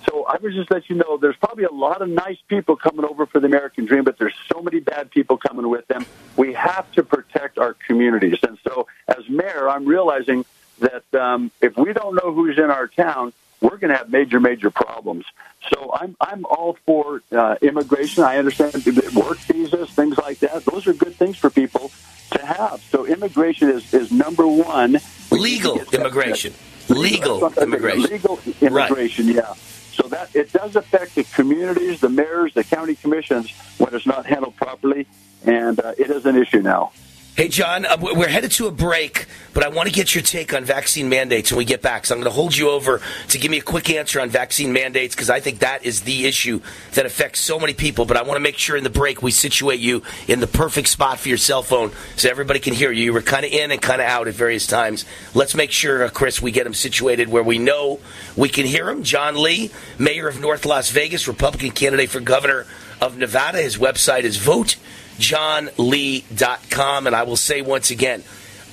So 0.09 0.24
I 0.24 0.39
was 0.40 0.55
just 0.55 0.70
let 0.70 0.89
you 0.89 0.97
know 0.97 1.18
there's 1.18 1.36
probably 1.36 1.64
a 1.64 1.72
lot 1.72 2.01
of 2.01 2.09
nice 2.09 2.39
people 2.48 2.76
coming 2.76 3.05
over 3.05 3.26
for 3.26 3.40
the 3.40 3.47
American 3.47 3.85
dream, 3.85 4.05
but 4.05 4.18
there's 4.18 4.35
so 4.51 4.62
many 4.62 4.80
bad 4.80 5.10
people 5.10 5.36
coming 5.36 5.68
with 5.68 5.86
them. 5.89 6.06
We 6.36 6.55
have 6.55 6.90
to 6.93 7.02
protect 7.02 7.59
our 7.59 7.74
communities. 7.74 8.39
And 8.43 8.59
so 8.66 8.86
as 9.06 9.28
mayor, 9.28 9.68
I'm 9.68 9.85
realizing 9.85 10.44
that 10.78 11.02
um, 11.14 11.51
if 11.60 11.76
we 11.76 11.93
don't 11.93 12.14
know 12.14 12.32
who's 12.32 12.59
in 12.59 12.70
our 12.70 12.86
town, 12.86 13.32
we're 13.60 13.76
going 13.76 13.90
to 13.90 13.97
have 13.97 14.09
major, 14.10 14.40
major 14.40 14.70
problems. 14.70 15.26
So 15.72 15.90
I'm 15.93 16.16
I'm 16.20 16.47
all 16.47 16.78
for 16.86 17.22
uh, 17.32 17.56
immigration. 17.60 18.22
I 18.22 18.39
understand 18.39 18.74
work 19.14 19.39
visas, 19.39 19.90
things 19.90 20.16
like 20.16 20.39
that. 20.39 20.64
Those 20.64 20.86
are 20.86 20.93
good 20.93 21.16
things 21.16 21.36
for 21.36 21.51
people 21.51 21.90
to 22.30 22.47
have. 22.47 22.80
So 22.90 23.05
immigration 23.05 23.68
is, 23.68 23.93
is 23.93 24.12
number 24.12 24.47
one. 24.47 25.01
Legal 25.32 25.80
immigration. 25.93 26.55
Legal 26.89 27.52
immigration. 27.59 28.02
Legal 28.02 28.40
immigration. 28.60 29.28
Yeah. 29.28 29.55
So 30.01 30.07
that 30.09 30.35
it 30.35 30.53
does 30.53 30.77
affect 30.77 31.16
the 31.16 31.25
communities, 31.25 32.01
the 32.01 32.09
mayors, 32.09 32.55
the 32.55 32.62
county 32.62 32.95
commissions 32.95 33.51
when 33.79 33.93
it's 33.93 34.07
not 34.07 34.27
handled 34.27 34.55
properly, 34.55 35.09
and 35.45 35.81
uh, 35.81 35.95
it 35.99 36.09
is 36.09 36.25
an 36.25 36.37
issue 36.37 36.62
now. 36.62 36.93
Hey, 37.39 37.47
John, 37.47 37.86
uh, 37.86 37.97
we're 38.01 38.27
headed 38.27 38.51
to 38.51 38.66
a 38.66 38.73
break, 38.73 39.27
but 39.55 39.62
I 39.62 39.69
want 39.69 39.89
to 39.89 39.94
get 39.94 40.12
your 40.12 40.23
take 40.23 40.52
on 40.52 40.65
vaccine 40.65 41.09
mandates 41.09 41.52
when 41.52 41.59
we 41.59 41.65
get 41.65 41.81
back. 41.81 42.05
So 42.05 42.16
I'm 42.16 42.20
going 42.20 42.28
to 42.28 42.35
hold 42.35 42.56
you 42.56 42.70
over 42.70 43.01
to 43.28 43.39
give 43.39 43.48
me 43.48 43.59
a 43.59 43.62
quick 43.62 43.90
answer 43.90 44.20
on 44.20 44.28
vaccine 44.28 44.73
mandates 44.73 45.15
because 45.15 45.31
I 45.31 45.39
think 45.39 45.60
that 45.60 45.85
is 45.85 46.01
the 46.01 46.27
issue 46.27 46.60
that 46.94 47.06
affects 47.06 47.39
so 47.39 47.60
many 47.60 47.74
people. 47.74 48.06
But 48.06 48.16
I 48.16 48.23
want 48.23 48.39
to 48.39 48.40
make 48.40 48.59
sure 48.59 48.77
in 48.77 48.82
the 48.82 48.90
break 48.90 49.23
we 49.23 49.31
situate 49.31 49.78
you 49.78 50.02
in 50.27 50.40
the 50.40 50.48
perfect 50.48 50.89
spot 50.89 51.20
for 51.20 51.28
your 51.28 51.39
cell 51.39 51.62
phone 51.62 51.93
so 52.16 52.28
everybody 52.28 52.59
can 52.59 52.74
hear 52.74 52.90
you. 52.90 53.05
You 53.05 53.12
were 53.12 53.23
kind 53.23 53.47
of 53.47 53.52
in 53.52 53.70
and 53.70 53.81
kind 53.81 54.01
of 54.01 54.09
out 54.09 54.27
at 54.27 54.35
various 54.35 54.66
times. 54.66 55.05
Let's 55.32 55.55
make 55.55 55.70
sure, 55.70 56.02
uh, 56.02 56.09
Chris, 56.09 56.43
we 56.43 56.51
get 56.51 56.66
him 56.66 56.74
situated 56.74 57.28
where 57.28 57.44
we 57.44 57.59
know 57.59 58.01
we 58.35 58.48
can 58.48 58.66
hear 58.66 58.90
him. 58.90 59.05
John 59.05 59.40
Lee, 59.40 59.70
mayor 59.97 60.27
of 60.27 60.40
North 60.40 60.66
Las 60.66 60.90
Vegas, 60.90 61.28
Republican 61.28 61.70
candidate 61.70 62.10
for 62.10 62.19
governor 62.19 62.66
of 63.01 63.16
Nevada. 63.16 63.62
His 63.62 63.78
website 63.78 64.24
is 64.24 64.39
vote 64.39 64.74
johnlee.com. 65.19 67.07
And 67.07 67.15
I 67.15 67.23
will 67.24 67.36
say 67.36 67.62
once 67.62 67.90
again, 67.90 68.23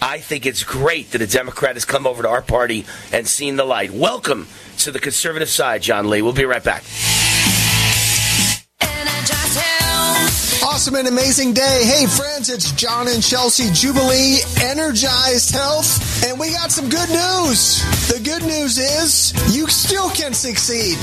I 0.01 0.19
think 0.19 0.45
it's 0.45 0.63
great 0.63 1.11
that 1.11 1.21
a 1.21 1.27
Democrat 1.27 1.75
has 1.75 1.85
come 1.85 2.05
over 2.05 2.23
to 2.23 2.29
our 2.29 2.41
party 2.41 2.85
and 3.11 3.27
seen 3.27 3.55
the 3.55 3.65
light. 3.65 3.91
Welcome 3.91 4.47
to 4.79 4.91
the 4.91 4.99
conservative 4.99 5.49
side, 5.49 5.81
John 5.81 6.09
Lee. 6.09 6.21
We'll 6.21 6.33
be 6.33 6.45
right 6.45 6.63
back. 6.63 6.83
Awesome 10.75 10.95
and 10.95 11.07
amazing 11.07 11.53
day. 11.53 11.83
Hey, 11.85 12.05
friends, 12.05 12.49
it's 12.49 12.73
John 12.73 13.07
and 13.07 13.23
Chelsea 13.23 13.71
Jubilee 13.71 14.39
Energized 14.59 15.51
Health, 15.51 16.21
and 16.25 16.37
we 16.37 16.51
got 16.51 16.69
some 16.69 16.89
good 16.89 17.07
news. 17.07 17.81
The 18.09 18.19
good 18.21 18.43
news 18.43 18.77
is 18.77 19.31
you 19.55 19.67
still 19.67 20.09
can 20.09 20.33
succeed, 20.33 20.97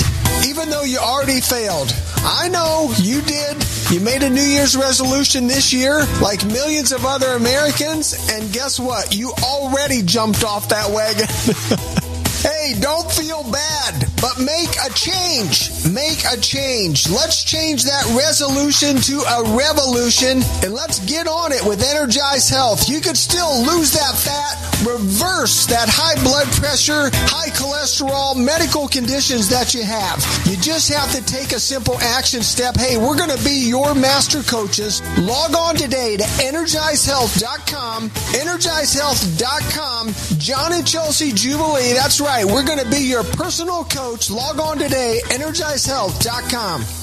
even 0.47 0.69
though 0.69 0.83
you 0.83 0.99
already 0.99 1.41
failed. 1.41 1.91
I 2.19 2.51
know 2.51 2.93
you 2.99 3.23
did. 3.23 3.65
You 3.91 4.01
made 4.01 4.23
a 4.23 4.29
New 4.29 4.43
Year's 4.43 4.77
resolution 4.77 5.47
this 5.47 5.73
year, 5.73 6.05
like 6.21 6.45
millions 6.45 6.93
of 6.93 7.07
other 7.07 7.29
Americans, 7.29 8.29
and 8.31 8.53
guess 8.53 8.79
what? 8.79 9.15
You 9.15 9.33
already 9.43 10.03
jumped 10.03 10.45
off 10.45 10.69
that 10.69 10.91
wagon. 10.91 12.03
Hey, 12.43 12.75
don't 12.81 13.09
feel 13.09 13.45
bad, 13.53 14.11
but 14.21 14.41
make 14.41 14.75
a 14.83 14.91
change. 14.95 15.71
Make 15.87 16.25
a 16.27 16.37
change. 16.37 17.09
Let's 17.09 17.45
change 17.45 17.85
that 17.85 18.05
resolution 18.19 18.97
to 18.97 19.23
a 19.23 19.57
revolution 19.57 20.43
and 20.65 20.75
let's 20.75 20.99
get 21.07 21.29
on 21.29 21.53
it 21.53 21.65
with 21.65 21.81
Energize 21.81 22.49
Health. 22.49 22.89
You 22.89 23.01
could 23.01 23.17
still 23.17 23.63
lose 23.63 23.93
that 23.93 24.19
fat, 24.19 24.59
reverse 24.83 25.67
that 25.67 25.89
high 25.89 26.21
blood 26.25 26.49
pressure, 26.59 27.11
high 27.31 27.51
cholesterol, 27.51 28.35
medical 28.35 28.89
conditions 28.89 29.49
that 29.51 29.73
you 29.73 29.85
have. 29.85 30.19
You 30.45 30.57
just 30.57 30.93
have 30.93 31.13
to 31.13 31.25
take 31.25 31.53
a 31.53 31.61
simple 31.61 31.97
action 32.01 32.43
step. 32.43 32.77
Hey, 32.77 32.97
we're 32.97 33.17
going 33.17 33.31
to 33.31 33.45
be 33.45 33.69
your 33.69 33.95
master 33.95 34.43
coaches. 34.43 35.01
Log 35.17 35.55
on 35.55 35.77
today 35.77 36.17
to 36.17 36.25
energizehealth.com, 36.43 38.11
energizehealth.com, 38.11 40.13
John 40.41 40.73
and 40.73 40.85
Chelsea 40.85 41.31
Jubilee. 41.31 41.93
That's 41.93 42.21
right. 42.21 42.32
Alright, 42.33 42.47
we're 42.51 42.65
going 42.65 42.79
to 42.79 42.89
be 42.89 43.07
your 43.07 43.25
personal 43.25 43.85
coach. 43.85 44.31
Log 44.31 44.59
on 44.59 44.79
today, 44.79 45.21
energizehealth.com. 45.27 47.02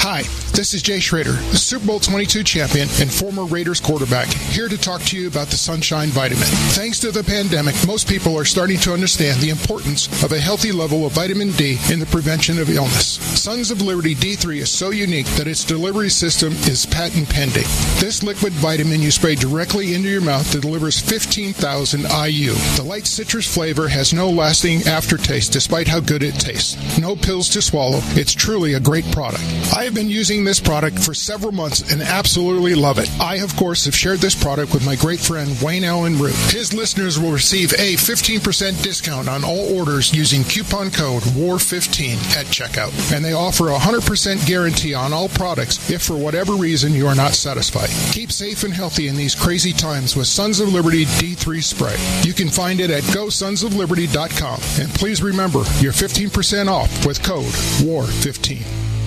Hi, 0.00 0.22
this 0.54 0.74
is 0.74 0.82
Jay 0.82 1.00
Schroeder, 1.00 1.32
the 1.32 1.56
Super 1.56 1.84
Bowl 1.84 1.98
22 1.98 2.44
champion 2.44 2.88
and 3.00 3.12
former 3.12 3.44
Raiders 3.44 3.80
quarterback, 3.80 4.28
here 4.28 4.68
to 4.68 4.78
talk 4.78 5.02
to 5.02 5.18
you 5.18 5.26
about 5.26 5.48
the 5.48 5.56
Sunshine 5.56 6.08
Vitamin. 6.08 6.46
Thanks 6.78 7.00
to 7.00 7.10
the 7.10 7.24
pandemic, 7.24 7.74
most 7.84 8.08
people 8.08 8.38
are 8.38 8.44
starting 8.44 8.78
to 8.78 8.92
understand 8.92 9.40
the 9.40 9.50
importance 9.50 10.06
of 10.22 10.30
a 10.30 10.38
healthy 10.38 10.70
level 10.70 11.04
of 11.04 11.12
vitamin 11.12 11.50
D 11.52 11.78
in 11.90 11.98
the 11.98 12.06
prevention 12.06 12.60
of 12.60 12.70
illness. 12.70 13.18
Sons 13.38 13.70
of 13.72 13.82
Liberty 13.82 14.14
D3 14.14 14.58
is 14.58 14.70
so 14.70 14.90
unique 14.90 15.26
that 15.36 15.48
its 15.48 15.64
delivery 15.64 16.08
system 16.08 16.52
is 16.70 16.86
patent 16.86 17.28
pending. 17.28 17.66
This 17.98 18.22
liquid 18.22 18.52
vitamin 18.54 19.02
you 19.02 19.10
spray 19.10 19.34
directly 19.34 19.94
into 19.94 20.08
your 20.08 20.22
mouth 20.22 20.50
that 20.52 20.62
delivers 20.62 21.00
15,000 21.00 22.02
IU. 22.02 22.52
The 22.76 22.84
light 22.86 23.06
citrus 23.06 23.52
flavor 23.52 23.88
has 23.88 24.14
no 24.14 24.30
lasting 24.30 24.82
aftertaste 24.82 25.52
despite 25.52 25.88
how 25.88 25.98
good 26.00 26.22
it 26.22 26.36
tastes. 26.36 26.98
No 26.98 27.16
pills 27.16 27.48
to 27.50 27.60
swallow. 27.60 27.98
It's 28.14 28.32
truly 28.32 28.74
a 28.74 28.80
great 28.80 29.04
product. 29.10 29.42
I 29.74 29.84
have 29.84 29.97
been 29.98 30.08
using 30.08 30.44
this 30.44 30.60
product 30.60 30.96
for 30.96 31.12
several 31.12 31.50
months 31.50 31.92
and 31.92 32.00
absolutely 32.00 32.76
love 32.76 33.00
it. 33.00 33.10
I, 33.18 33.38
of 33.38 33.56
course, 33.56 33.84
have 33.84 33.96
shared 33.96 34.20
this 34.20 34.40
product 34.40 34.72
with 34.72 34.86
my 34.86 34.94
great 34.94 35.18
friend 35.18 35.60
Wayne 35.60 35.82
Allyn 35.82 36.16
Root. 36.16 36.36
His 36.52 36.72
listeners 36.72 37.18
will 37.18 37.32
receive 37.32 37.72
a 37.72 37.96
15% 37.96 38.80
discount 38.80 39.28
on 39.28 39.42
all 39.42 39.76
orders 39.76 40.14
using 40.14 40.44
coupon 40.44 40.92
code 40.92 41.24
WAR15 41.34 42.14
at 42.36 42.46
checkout. 42.46 43.12
And 43.12 43.24
they 43.24 43.32
offer 43.32 43.70
a 43.70 43.76
100% 43.76 44.46
guarantee 44.46 44.94
on 44.94 45.12
all 45.12 45.28
products 45.30 45.90
if 45.90 46.02
for 46.02 46.16
whatever 46.16 46.52
reason 46.52 46.92
you 46.92 47.08
are 47.08 47.16
not 47.16 47.32
satisfied. 47.32 47.90
Keep 48.12 48.30
safe 48.30 48.62
and 48.62 48.72
healthy 48.72 49.08
in 49.08 49.16
these 49.16 49.34
crazy 49.34 49.72
times 49.72 50.14
with 50.14 50.28
Sons 50.28 50.60
of 50.60 50.72
Liberty 50.72 51.06
D3 51.06 51.60
spray. 51.60 51.96
You 52.22 52.34
can 52.34 52.50
find 52.50 52.78
it 52.78 52.90
at 52.90 53.02
gosonsofliberty.com. 53.02 54.60
And 54.80 54.94
please 54.94 55.22
remember, 55.24 55.64
you're 55.80 55.92
15% 55.92 56.68
off 56.68 57.04
with 57.04 57.20
code 57.24 57.52
WAR15. 57.82 58.97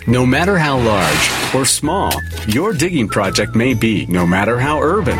No 0.06 0.24
matter 0.24 0.56
how 0.56 0.78
large 0.78 1.54
or 1.54 1.64
small 1.64 2.12
your 2.46 2.72
digging 2.72 3.08
project 3.08 3.56
may 3.56 3.74
be, 3.74 4.06
no 4.06 4.24
matter 4.24 4.56
how 4.56 4.80
urban 4.80 5.18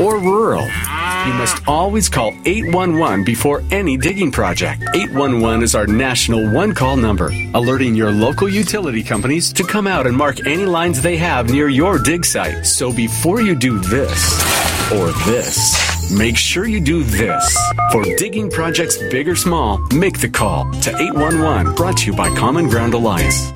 or 0.00 0.18
rural, 0.18 0.64
you 0.64 1.32
must 1.34 1.68
always 1.68 2.08
call 2.08 2.36
811 2.44 3.24
before 3.24 3.62
any 3.70 3.96
digging 3.96 4.32
project. 4.32 4.82
811 4.92 5.62
is 5.62 5.76
our 5.76 5.86
national 5.86 6.50
one 6.50 6.74
call 6.74 6.96
number, 6.96 7.30
alerting 7.54 7.94
your 7.94 8.10
local 8.10 8.48
utility 8.48 9.04
companies 9.04 9.52
to 9.52 9.62
come 9.62 9.86
out 9.86 10.08
and 10.08 10.16
mark 10.16 10.44
any 10.48 10.66
lines 10.66 11.00
they 11.00 11.16
have 11.16 11.48
near 11.48 11.68
your 11.68 11.96
dig 11.98 12.24
site. 12.24 12.66
So 12.66 12.92
before 12.92 13.40
you 13.40 13.54
do 13.54 13.78
this 13.78 14.42
or 14.90 15.12
this, 15.30 15.95
Make 16.10 16.36
sure 16.36 16.66
you 16.66 16.80
do 16.80 17.02
this. 17.02 17.58
For 17.90 18.04
digging 18.16 18.48
projects 18.50 18.96
big 19.10 19.28
or 19.28 19.34
small, 19.34 19.78
make 19.92 20.20
the 20.20 20.28
call 20.28 20.70
to 20.82 20.90
811. 20.90 21.74
Brought 21.74 21.98
to 21.98 22.06
you 22.06 22.16
by 22.16 22.28
Common 22.36 22.68
Ground 22.68 22.94
Alliance. 22.94 23.55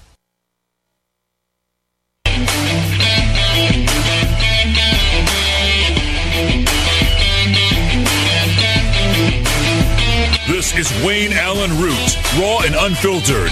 This 10.47 10.77
is 10.77 11.03
Wayne 11.03 11.33
Allyn 11.33 11.71
Root, 11.81 12.17
raw 12.39 12.61
and 12.63 12.75
unfiltered. 12.75 13.51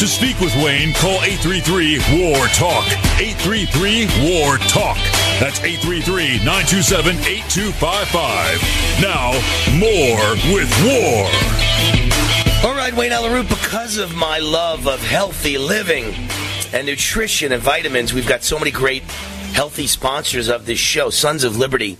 To 0.00 0.06
speak 0.06 0.38
with 0.38 0.54
Wayne, 0.56 0.92
call 0.92 1.22
833 1.22 1.98
WAR 2.20 2.46
TALK. 2.48 2.84
833 3.18 4.06
WAR 4.20 4.58
TALK. 4.58 4.98
That's 5.40 5.60
833 5.60 6.44
927 6.44 7.16
8255. 7.24 9.00
Now, 9.00 9.32
more 9.80 10.36
with 10.52 10.68
WAR. 10.84 11.30
All 12.68 12.76
right, 12.76 12.92
Wayne 12.94 13.12
Allyn 13.12 13.32
Root. 13.32 13.48
because 13.48 13.96
of 13.96 14.14
my 14.14 14.38
love 14.38 14.86
of 14.86 15.00
healthy 15.00 15.56
living 15.56 16.12
and 16.72 16.86
nutrition 16.86 17.52
and 17.52 17.62
vitamins, 17.62 18.14
we've 18.14 18.26
got 18.26 18.42
so 18.42 18.58
many 18.58 18.70
great 18.70 19.02
healthy 19.52 19.86
sponsors 19.86 20.48
of 20.48 20.66
this 20.66 20.78
show. 20.78 21.10
Sons 21.10 21.44
of 21.44 21.56
Liberty 21.56 21.98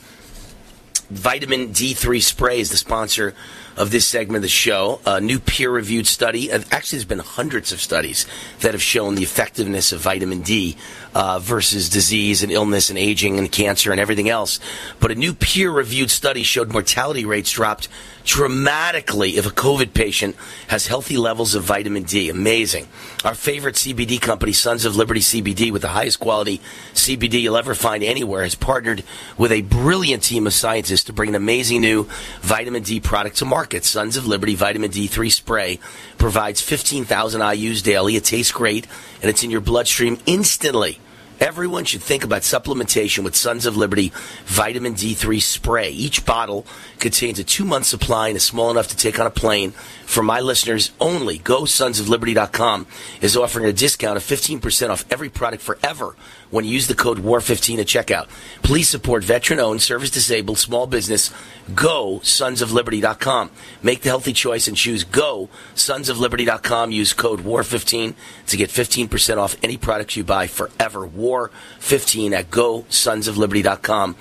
Vitamin 1.13 1.69
D3 1.69 2.23
Spray 2.23 2.59
is 2.59 2.71
the 2.71 2.79
sponsor 2.79 3.35
of 3.77 3.91
this 3.91 4.07
segment 4.07 4.37
of 4.37 4.43
the 4.43 4.49
show. 4.49 4.99
A 5.05 5.21
new 5.21 5.39
peer 5.39 5.71
reviewed 5.71 6.07
study. 6.07 6.51
Actually, 6.51 6.97
there's 6.97 7.05
been 7.05 7.19
hundreds 7.19 7.71
of 7.71 7.83
studies 7.83 8.25
that 8.61 8.73
have 8.73 8.83
shown 8.83 9.15
the 9.15 9.23
effectiveness 9.23 9.93
of 9.93 10.01
vitamin 10.01 10.41
D 10.41 10.79
uh, 11.15 11.39
versus 11.39 11.91
disease 11.91 12.43
and 12.43 12.51
illness 12.51 12.89
and 12.89 12.99
aging 12.99 13.39
and 13.39 13.53
cancer 13.53 13.93
and 13.93 14.01
everything 14.01 14.31
else. 14.31 14.59
But 15.01 15.11
a 15.11 15.15
new 15.15 15.35
peer 15.35 15.71
reviewed 15.71 16.11
study 16.11 16.43
showed 16.45 16.73
mortality 16.73 17.27
rates 17.27 17.51
dropped 17.51 17.89
dramatically 18.25 19.37
if 19.37 19.47
a 19.47 19.51
COVID 19.51 19.95
patient 19.95 20.37
has 20.69 20.87
healthy 20.87 21.17
levels 21.17 21.55
of 21.55 21.65
vitamin 21.65 22.05
D. 22.05 22.29
Amazing. 22.29 22.89
Our 23.25 23.35
favorite 23.35 23.77
CBD 23.77 24.21
company, 24.21 24.53
Sons 24.53 24.85
of 24.85 24.97
Liberty 24.97 25.21
CBD, 25.21 25.71
with 25.71 25.83
the 25.83 25.89
highest 25.89 26.21
quality 26.21 26.61
CBD 26.95 27.41
you'll 27.41 27.57
ever 27.57 27.75
find 27.75 28.03
anywhere, 28.03 28.43
has 28.43 28.55
partnered 28.55 29.05
with 29.37 29.53
a 29.53 29.63
brilliant 29.63 30.23
team 30.23 30.47
of 30.47 30.55
scientists 30.55 31.05
to 31.05 31.13
bring 31.13 31.31
an 31.31 31.35
amazing 31.35 31.81
new 31.81 32.09
vitamin 32.41 32.83
D 32.83 33.01
product 33.01 33.37
to 33.39 33.45
market. 33.45 33.85
Sons 33.85 34.17
of 34.17 34.27
Liberty 34.27 34.55
Vitamin 34.55 34.91
D3 34.91 35.31
Spray 35.31 35.79
provides 36.19 36.61
15,000 36.61 37.41
IUs 37.41 37.83
daily. 37.83 38.17
It 38.17 38.25
tastes 38.25 38.53
great, 38.53 38.87
and 39.21 39.31
it's 39.31 39.43
in 39.43 39.51
your 39.51 39.61
bloodstream 39.61 40.19
instantly. 40.27 40.99
Everyone 41.43 41.85
should 41.85 42.03
think 42.05 42.23
about 42.23 42.43
supplementation 42.43 43.25
with 43.25 43.35
Sons 43.35 43.67
of 43.67 43.77
Liberty 43.77 44.13
Vitamin 44.45 44.95
D3 44.95 45.43
spray. 45.43 45.91
Each 45.91 46.25
bottle 46.25 46.65
contains 47.01 47.41
a 47.41 47.43
two 47.43 47.65
month 47.65 47.87
supply 47.87 48.29
and 48.29 48.37
is 48.37 48.45
small 48.45 48.71
enough 48.71 48.87
to 48.89 48.97
take 48.97 49.19
on 49.19 49.27
a 49.27 49.31
plane. 49.31 49.73
For 50.07 50.23
my 50.23 50.39
listeners 50.39 50.93
only, 51.01 51.41
GoSonsOfLiberty.com 51.41 52.87
is 53.21 53.37
offering 53.37 53.65
a 53.65 53.73
discount 53.73 54.17
of 54.17 54.23
15% 54.23 54.91
off 54.91 55.05
every 55.11 55.29
product 55.29 55.65
forever 55.65 56.15
when 56.51 56.65
you 56.65 56.71
use 56.71 56.87
the 56.87 56.95
code 56.95 57.19
WAR15 57.19 57.81
at 57.81 57.87
checkout. 57.89 58.29
Please 58.63 58.89
support 58.89 59.25
veteran 59.25 59.59
owned, 59.59 59.83
service 59.83 60.11
disabled, 60.11 60.61
small 60.61 60.87
business. 60.87 61.33
GoSonsOfLiberty.com. 61.71 63.51
Make 63.83 64.03
the 64.03 64.09
healthy 64.09 64.33
choice 64.33 64.69
and 64.69 64.77
choose 64.77 65.05
Go, 65.05 65.49
GoSonsOfLiberty.com. 65.75 66.91
Use 66.91 67.13
code 67.13 67.41
WAR15 67.41 68.15
to 68.49 68.57
get 68.57 68.71
15% 68.71 69.39
off 69.39 69.57
any 69.63 69.77
products 69.77 70.17
you 70.17 70.25
buy 70.25 70.47
forever. 70.47 71.07
WAR15 71.07 72.33
at 72.33 72.51
Go, 72.51 72.83
GoSonsOfLiberty.com. 72.83 74.17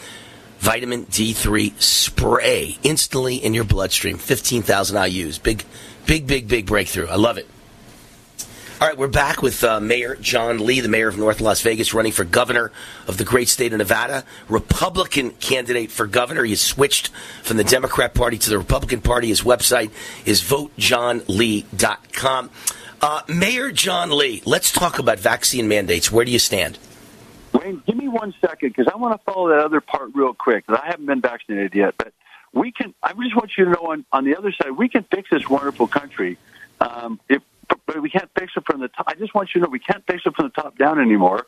Vitamin 0.60 1.08
D3 1.08 1.82
spray 1.82 2.78
instantly 2.84 3.38
in 3.38 3.56
your 3.56 3.64
bloodstream. 3.64 4.18
15,000 4.18 4.96
IUs. 4.96 5.42
Big, 5.42 5.64
big, 6.06 6.28
big, 6.28 6.48
big 6.48 6.68
breakthrough. 6.68 7.08
I 7.08 7.16
love 7.16 7.40
it. 7.40 7.48
All 8.82 8.88
right, 8.88 8.98
we're 8.98 9.08
back 9.10 9.44
with 9.44 9.64
uh, 9.64 9.80
Mayor 9.80 10.16
John 10.16 10.66
Lee, 10.66 10.80
the 10.80 10.90
mayor 10.90 11.08
of 11.08 11.16
North 11.16 11.40
Las 11.40 11.62
Vegas, 11.62 11.94
running 11.94 12.12
for 12.12 12.24
governor 12.24 12.72
of 13.08 13.20
the 13.20 13.24
great 13.24 13.48
state 13.48 13.74
of 13.74 13.78
Nevada. 13.78 14.24
Republican 14.50 15.30
candidate 15.34 15.92
for 15.92 16.08
governor. 16.08 16.44
He 16.44 16.56
switched 16.56 17.10
from 17.44 17.58
the 17.58 17.64
Democrat 17.64 18.16
Party 18.16 18.40
to 18.40 18.50
the 18.50 18.58
Republican 18.58 19.02
Party. 19.02 19.28
His 19.28 19.42
website 19.42 19.92
is 20.26 20.42
votejohnlee.com. 20.42 22.50
Uh, 23.04 23.22
mayor 23.28 23.72
John 23.72 24.10
Lee, 24.18 24.42
let's 24.46 24.72
talk 24.72 24.98
about 24.98 25.20
vaccine 25.20 25.68
mandates. 25.68 26.12
Where 26.12 26.26
do 26.26 26.32
you 26.32 26.40
stand? 26.40 26.80
Wayne, 27.54 27.84
give 27.86 27.98
me 27.98 28.08
one 28.08 28.34
second 28.42 28.70
because 28.70 28.88
I 28.92 28.98
want 28.98 29.14
to 29.14 29.20
follow 29.32 29.50
that 29.50 29.60
other 29.60 29.82
part 29.82 30.10
real 30.16 30.34
quick. 30.34 30.66
'cause 30.66 30.80
I 30.82 30.88
haven't 30.88 31.06
been 31.06 31.22
vaccinated 31.22 31.76
yet, 31.76 31.94
but 32.00 32.14
we 32.52 32.72
can. 32.72 32.96
I 33.04 33.10
just 33.14 33.36
want 33.36 33.52
you 33.60 33.66
to 33.66 33.72
know 33.72 33.92
on, 33.92 34.06
on 34.12 34.26
the 34.26 34.36
other 34.36 34.52
side, 34.52 34.72
we 34.72 34.90
can 34.90 35.04
fix 35.04 35.30
this 35.30 35.48
wonderful 35.48 35.86
country. 35.86 36.40
Um, 36.80 37.20
if, 37.30 37.44
but 37.86 38.02
we 38.02 38.10
can't 38.10 38.30
fix 38.38 38.54
it 38.56 38.64
from 38.66 38.80
the 38.80 38.88
top. 38.88 39.06
I 39.08 39.16
just 39.16 39.34
want 39.34 39.50
you 39.54 39.62
to 39.62 39.68
know 39.68 39.72
we 39.72 39.80
can't 39.80 40.06
fix 40.06 40.24
it 40.26 40.36
from 40.36 40.52
the 40.54 40.62
top 40.62 40.78
down 40.78 41.00
anymore. 41.00 41.46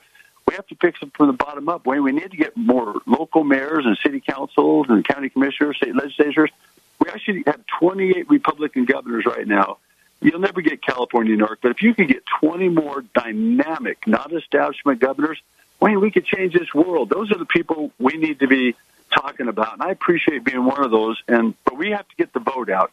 We 0.48 0.56
have 0.56 0.68
to 0.68 0.76
fix 0.76 1.00
it 1.02 1.12
from 1.16 1.28
the 1.28 1.34
bottom 1.34 1.70
up. 1.70 1.86
Wayne, 1.86 2.04
we 2.04 2.12
need 2.12 2.32
to 2.32 2.38
get 2.38 2.56
more 2.58 3.02
local 3.06 3.44
mayors 3.44 3.86
and 3.86 3.98
city 3.98 4.20
councils 4.20 4.88
and 4.90 5.08
county 5.08 5.30
commissioners, 5.30 5.78
state 5.78 5.96
legislatures. 5.96 6.52
We 7.00 7.10
actually 7.10 7.44
have 7.48 7.62
28 7.80 8.30
Republican 8.30 8.86
governors 8.86 9.26
right 9.26 9.48
now. 9.48 9.78
You'll 10.22 10.40
never 10.40 10.62
get 10.62 10.82
California, 10.82 11.34
New 11.34 11.40
York, 11.40 11.60
but 11.62 11.72
if 11.72 11.82
you 11.82 11.94
could 11.94 12.08
get 12.08 12.24
20 12.40 12.70
more 12.70 13.02
dynamic, 13.14 14.08
not 14.08 14.32
establishment 14.32 15.00
governors, 15.00 15.42
Wayne, 15.82 16.00
we 16.00 16.12
could 16.12 16.26
change 16.26 16.54
this 16.54 16.74
world. 16.74 17.10
Those 17.10 17.32
are 17.32 17.38
the 17.38 17.46
people 17.46 17.92
we 18.00 18.14
need 18.14 18.40
to 18.40 18.48
be 18.48 18.76
talking 19.14 19.50
about, 19.50 19.74
and 19.74 19.82
I 19.82 19.92
appreciate 19.92 20.46
being 20.46 20.64
one 20.66 20.84
of 20.84 20.92
those. 20.92 21.22
And 21.28 21.54
but 21.66 21.78
we 21.78 21.92
have 21.92 22.08
to 22.08 22.16
get 22.16 22.32
the 22.34 22.40
vote 22.40 22.70
out. 22.70 22.92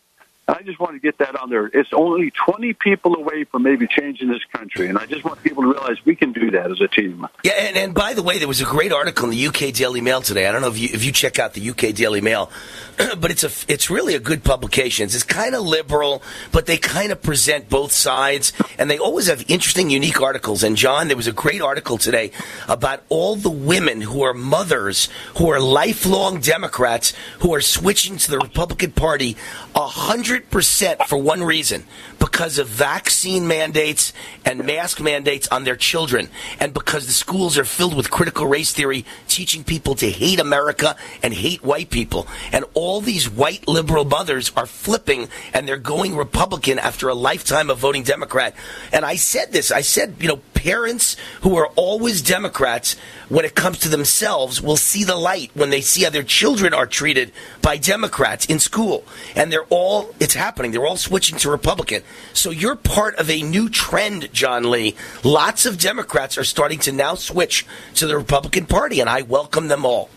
I 0.48 0.62
just 0.62 0.80
want 0.80 0.94
to 0.94 0.98
get 0.98 1.18
that 1.18 1.40
on 1.40 1.48
there. 1.48 1.66
It's 1.66 1.90
only 1.92 2.32
20 2.46 2.72
people 2.74 3.14
away 3.14 3.44
from 3.44 3.62
maybe 3.62 3.86
changing 3.86 4.28
this 4.28 4.42
country, 4.52 4.88
and 4.88 4.98
I 4.98 5.06
just 5.06 5.24
want 5.24 5.42
people 5.42 5.62
to 5.62 5.72
realize 5.72 5.96
we 6.04 6.16
can 6.16 6.32
do 6.32 6.50
that 6.50 6.70
as 6.70 6.80
a 6.80 6.88
team. 6.88 7.26
Yeah, 7.44 7.52
and, 7.52 7.76
and 7.76 7.94
by 7.94 8.14
the 8.14 8.22
way, 8.22 8.38
there 8.38 8.48
was 8.48 8.60
a 8.60 8.64
great 8.64 8.92
article 8.92 9.26
in 9.26 9.30
the 9.30 9.46
UK 9.46 9.72
Daily 9.72 10.00
Mail 10.00 10.20
today. 10.22 10.48
I 10.48 10.52
don't 10.52 10.60
know 10.60 10.68
if 10.68 10.78
you 10.78 10.88
if 10.92 11.04
you 11.04 11.12
check 11.12 11.38
out 11.38 11.54
the 11.54 11.70
UK 11.70 11.94
Daily 11.94 12.20
Mail, 12.20 12.50
but 13.18 13.30
it's 13.30 13.44
a 13.44 13.50
it's 13.72 13.90
really 13.90 14.14
a 14.16 14.20
good 14.20 14.42
publication. 14.42 15.04
It's 15.04 15.22
kind 15.22 15.54
of 15.54 15.64
liberal, 15.64 16.22
but 16.50 16.66
they 16.66 16.78
kind 16.78 17.12
of 17.12 17.22
present 17.22 17.68
both 17.68 17.92
sides, 17.92 18.52
and 18.78 18.90
they 18.90 18.98
always 18.98 19.28
have 19.28 19.44
interesting, 19.48 19.90
unique 19.90 20.20
articles. 20.20 20.64
And 20.64 20.76
John, 20.76 21.08
there 21.08 21.16
was 21.16 21.28
a 21.28 21.32
great 21.32 21.62
article 21.62 21.96
today 21.96 22.32
about 22.66 23.02
all 23.08 23.36
the 23.36 23.50
women 23.50 24.00
who 24.00 24.22
are 24.22 24.34
mothers, 24.34 25.08
who 25.36 25.50
are 25.50 25.60
lifelong 25.60 26.40
Democrats, 26.40 27.12
who 27.40 27.54
are 27.54 27.60
switching 27.60 28.16
to 28.16 28.30
the 28.30 28.38
Republican 28.38 28.90
Party 28.90 29.36
a 29.76 29.86
hundred 29.86 30.39
percent 30.48 31.02
for 31.08 31.18
one 31.18 31.42
reason 31.42 31.84
because 32.20 32.58
of 32.58 32.68
vaccine 32.68 33.48
mandates 33.48 34.12
and 34.44 34.64
mask 34.64 35.00
mandates 35.00 35.48
on 35.48 35.64
their 35.64 35.74
children, 35.74 36.28
and 36.60 36.72
because 36.72 37.06
the 37.06 37.12
schools 37.12 37.58
are 37.58 37.64
filled 37.64 37.96
with 37.96 38.10
critical 38.10 38.46
race 38.46 38.72
theory, 38.72 39.04
teaching 39.26 39.64
people 39.64 39.94
to 39.96 40.08
hate 40.08 40.38
America 40.38 40.94
and 41.22 41.34
hate 41.34 41.64
white 41.64 41.90
people. 41.90 42.28
And 42.52 42.64
all 42.74 43.00
these 43.00 43.28
white 43.28 43.66
liberal 43.66 44.04
mothers 44.04 44.52
are 44.56 44.66
flipping 44.66 45.28
and 45.52 45.66
they're 45.66 45.76
going 45.76 46.14
Republican 46.14 46.78
after 46.78 47.08
a 47.08 47.14
lifetime 47.14 47.70
of 47.70 47.78
voting 47.78 48.02
Democrat. 48.02 48.54
And 48.92 49.04
I 49.04 49.16
said 49.16 49.52
this 49.52 49.72
I 49.72 49.80
said, 49.80 50.16
you 50.20 50.28
know, 50.28 50.40
parents 50.54 51.16
who 51.40 51.56
are 51.56 51.68
always 51.68 52.20
Democrats 52.20 52.94
when 53.30 53.46
it 53.46 53.54
comes 53.54 53.78
to 53.78 53.88
themselves 53.88 54.60
will 54.60 54.76
see 54.76 55.04
the 55.04 55.16
light 55.16 55.50
when 55.54 55.70
they 55.70 55.80
see 55.80 56.02
how 56.02 56.10
their 56.10 56.22
children 56.22 56.74
are 56.74 56.86
treated 56.86 57.32
by 57.62 57.78
Democrats 57.78 58.44
in 58.44 58.58
school. 58.58 59.04
And 59.34 59.50
they're 59.50 59.64
all, 59.70 60.14
it's 60.20 60.34
happening. 60.34 60.72
They're 60.72 60.86
all 60.86 60.98
switching 60.98 61.38
to 61.38 61.50
Republican. 61.50 62.02
So 62.32 62.50
you're 62.50 62.76
part 62.76 63.16
of 63.16 63.28
a 63.30 63.42
new 63.42 63.68
trend, 63.68 64.32
John 64.32 64.70
Lee. 64.70 64.96
Lots 65.24 65.66
of 65.66 65.78
Democrats 65.78 66.38
are 66.38 66.44
starting 66.44 66.78
to 66.80 66.92
now 66.92 67.14
switch 67.14 67.66
to 67.94 68.06
the 68.06 68.16
Republican 68.16 68.66
Party, 68.66 69.00
and 69.00 69.08
I 69.08 69.22
welcome 69.22 69.68
them 69.68 69.84
all. 69.84 70.10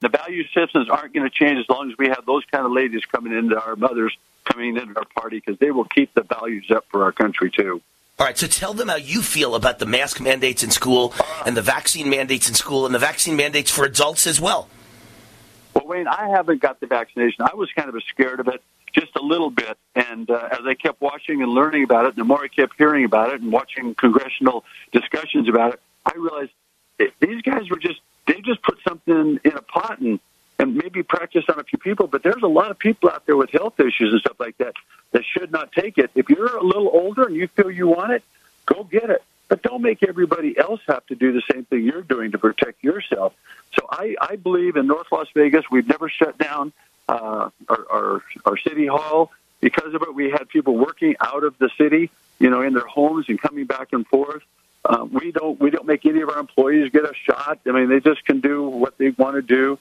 The 0.00 0.10
value 0.10 0.44
systems 0.54 0.90
aren't 0.90 1.14
going 1.14 1.28
to 1.28 1.34
change 1.34 1.58
as 1.58 1.68
long 1.68 1.90
as 1.90 1.96
we 1.98 2.08
have 2.08 2.24
those 2.26 2.44
kind 2.52 2.66
of 2.66 2.72
ladies 2.72 3.04
coming 3.06 3.32
into 3.32 3.60
our 3.60 3.74
mothers 3.74 4.16
coming 4.44 4.76
into 4.76 4.96
our 4.96 5.04
party 5.16 5.42
because 5.44 5.58
they 5.58 5.70
will 5.70 5.84
keep 5.86 6.12
the 6.14 6.22
values 6.22 6.70
up 6.70 6.84
for 6.90 7.04
our 7.04 7.12
country 7.12 7.50
too. 7.50 7.80
All 8.18 8.26
right, 8.26 8.38
so 8.38 8.46
tell 8.46 8.74
them 8.74 8.88
how 8.88 8.96
you 8.96 9.22
feel 9.22 9.54
about 9.54 9.80
the 9.80 9.86
mask 9.86 10.20
mandates 10.20 10.62
in 10.62 10.70
school 10.70 11.12
and 11.44 11.56
the 11.56 11.62
vaccine 11.62 12.08
mandates 12.08 12.48
in 12.48 12.54
school 12.54 12.86
and 12.86 12.94
the 12.94 12.98
vaccine 12.98 13.34
mandates 13.34 13.70
for 13.70 13.84
adults 13.84 14.26
as 14.26 14.40
well. 14.40 14.68
Well, 15.74 15.86
Wayne, 15.86 16.06
I 16.06 16.28
haven't 16.28 16.60
got 16.60 16.78
the 16.78 16.86
vaccination. 16.86 17.44
I 17.44 17.56
was 17.56 17.72
kind 17.72 17.88
of 17.88 18.00
scared 18.04 18.38
of 18.38 18.46
it 18.48 18.62
just 18.94 19.14
a 19.16 19.22
little 19.22 19.50
bit. 19.50 19.76
And 19.94 20.30
uh, 20.30 20.48
as 20.52 20.60
I 20.64 20.74
kept 20.74 21.00
watching 21.00 21.42
and 21.42 21.50
learning 21.50 21.84
about 21.84 22.06
it, 22.06 22.16
the 22.16 22.24
more 22.24 22.42
I 22.42 22.48
kept 22.48 22.74
hearing 22.78 23.04
about 23.04 23.32
it 23.32 23.40
and 23.42 23.52
watching 23.52 23.94
congressional 23.94 24.64
discussions 24.92 25.48
about 25.48 25.74
it, 25.74 25.80
I 26.06 26.12
realized 26.16 26.52
these 27.20 27.42
guys 27.42 27.68
were 27.68 27.78
just, 27.78 28.00
they 28.26 28.40
just 28.40 28.62
put 28.62 28.78
something 28.86 29.40
in 29.44 29.52
a 29.52 29.62
pot 29.62 29.98
and, 29.98 30.20
and 30.58 30.76
maybe 30.76 31.02
practice 31.02 31.44
on 31.48 31.58
a 31.58 31.64
few 31.64 31.78
people. 31.78 32.06
But 32.06 32.22
there's 32.22 32.42
a 32.42 32.48
lot 32.48 32.70
of 32.70 32.78
people 32.78 33.10
out 33.10 33.26
there 33.26 33.36
with 33.36 33.50
health 33.50 33.80
issues 33.80 34.12
and 34.12 34.20
stuff 34.20 34.38
like 34.38 34.56
that 34.58 34.74
that 35.12 35.24
should 35.24 35.50
not 35.50 35.72
take 35.72 35.98
it. 35.98 36.10
If 36.14 36.30
you're 36.30 36.56
a 36.56 36.62
little 36.62 36.88
older 36.88 37.24
and 37.24 37.34
you 37.34 37.48
feel 37.48 37.70
you 37.70 37.88
want 37.88 38.12
it, 38.12 38.22
go 38.66 38.84
get 38.84 39.10
it. 39.10 39.22
But 39.48 39.62
don't 39.62 39.82
make 39.82 40.02
everybody 40.02 40.56
else 40.58 40.80
have 40.88 41.04
to 41.06 41.14
do 41.14 41.32
the 41.32 41.42
same 41.52 41.64
thing 41.66 41.84
you're 41.84 42.02
doing 42.02 42.32
to 42.32 42.38
protect 42.38 42.82
yourself. 42.82 43.34
So 43.78 43.86
I, 43.90 44.16
I 44.20 44.36
believe 44.36 44.76
in 44.76 44.86
North 44.86 45.08
Las 45.12 45.26
Vegas, 45.34 45.64
we've 45.70 45.86
never 45.86 46.08
shut 46.08 46.38
down 46.38 46.72
uh, 47.08 47.50
our, 47.68 47.86
our 47.90 48.22
our 48.44 48.56
city 48.58 48.86
hall 48.86 49.30
because 49.60 49.94
of 49.94 50.02
it. 50.02 50.14
We 50.14 50.30
had 50.30 50.48
people 50.48 50.76
working 50.76 51.16
out 51.20 51.44
of 51.44 51.56
the 51.58 51.70
city, 51.78 52.10
you 52.38 52.50
know, 52.50 52.62
in 52.62 52.74
their 52.74 52.86
homes 52.86 53.26
and 53.28 53.40
coming 53.40 53.66
back 53.66 53.92
and 53.92 54.06
forth. 54.06 54.42
Uh, 54.84 55.06
we 55.10 55.32
don't 55.32 55.58
we 55.60 55.70
don't 55.70 55.86
make 55.86 56.04
any 56.04 56.20
of 56.20 56.28
our 56.28 56.38
employees 56.38 56.90
get 56.90 57.04
a 57.04 57.14
shot. 57.14 57.58
I 57.66 57.70
mean, 57.70 57.88
they 57.88 58.00
just 58.00 58.24
can 58.24 58.40
do 58.40 58.68
what 58.68 58.98
they 58.98 59.10
want 59.10 59.36
to 59.36 59.42
do. 59.42 59.78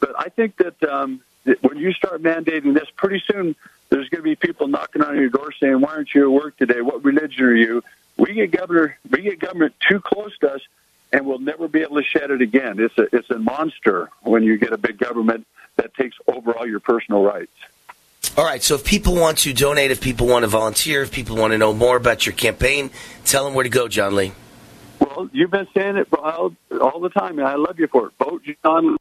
But 0.00 0.14
I 0.18 0.28
think 0.28 0.56
that, 0.56 0.82
um, 0.84 1.20
that 1.44 1.62
when 1.62 1.78
you 1.78 1.92
start 1.92 2.22
mandating 2.22 2.74
this, 2.74 2.88
pretty 2.96 3.22
soon 3.30 3.56
there's 3.88 4.08
going 4.08 4.22
to 4.22 4.22
be 4.22 4.36
people 4.36 4.68
knocking 4.68 5.02
on 5.02 5.16
your 5.16 5.28
door 5.28 5.52
saying, 5.52 5.80
"Why 5.80 5.90
aren't 5.92 6.14
you 6.14 6.24
at 6.24 6.42
work 6.42 6.56
today? 6.56 6.80
What 6.80 7.04
religion 7.04 7.44
are 7.44 7.54
you?" 7.54 7.82
We 8.16 8.32
get 8.32 8.50
governor, 8.50 8.96
we 9.10 9.20
get 9.22 9.38
government 9.38 9.74
too 9.86 10.00
close 10.00 10.36
to 10.38 10.54
us, 10.54 10.62
and 11.12 11.26
we'll 11.26 11.38
never 11.38 11.68
be 11.68 11.80
able 11.80 11.96
to 11.96 12.04
shed 12.04 12.30
it 12.30 12.42
again. 12.42 12.78
It's 12.78 12.96
a 12.98 13.14
it's 13.14 13.30
a 13.30 13.38
monster 13.38 14.10
when 14.22 14.42
you 14.42 14.58
get 14.58 14.72
a 14.72 14.78
big 14.78 14.98
government 14.98 15.46
that 15.76 15.94
takes 15.94 16.16
over 16.26 16.56
all 16.56 16.66
your 16.66 16.80
personal 16.80 17.22
rights. 17.22 17.52
All 18.36 18.44
right, 18.44 18.62
so 18.62 18.74
if 18.74 18.84
people 18.84 19.14
want 19.14 19.38
to 19.38 19.52
donate, 19.52 19.90
if 19.90 20.00
people 20.00 20.26
want 20.26 20.42
to 20.42 20.48
volunteer, 20.48 21.02
if 21.02 21.10
people 21.10 21.36
want 21.36 21.52
to 21.52 21.58
know 21.58 21.72
more 21.72 21.96
about 21.96 22.26
your 22.26 22.34
campaign, 22.34 22.90
tell 23.24 23.44
them 23.44 23.54
where 23.54 23.62
to 23.62 23.68
go, 23.68 23.88
John 23.88 24.14
Lee. 24.14 24.32
Well, 25.00 25.30
you've 25.32 25.50
been 25.50 25.68
saying 25.74 25.96
it 25.96 26.08
all, 26.12 26.54
all 26.80 27.00
the 27.00 27.08
time, 27.08 27.38
and 27.38 27.48
I 27.48 27.54
love 27.54 27.78
you 27.78 27.86
for 27.86 28.08
it. 28.08 28.12
Vote 28.18 28.42
John 28.62 28.92
Lee 28.92 28.96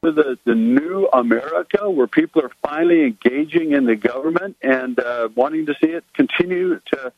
for 0.00 0.10
the, 0.12 0.38
the 0.44 0.54
new 0.54 1.08
America 1.12 1.88
where 1.88 2.06
people 2.06 2.42
are 2.42 2.50
finally 2.62 3.04
engaging 3.04 3.72
in 3.72 3.86
the 3.86 3.96
government 3.96 4.56
and 4.60 4.98
uh, 4.98 5.28
wanting 5.34 5.66
to 5.66 5.74
see 5.82 5.90
it 5.90 6.04
continue 6.12 6.80
to 6.92 7.12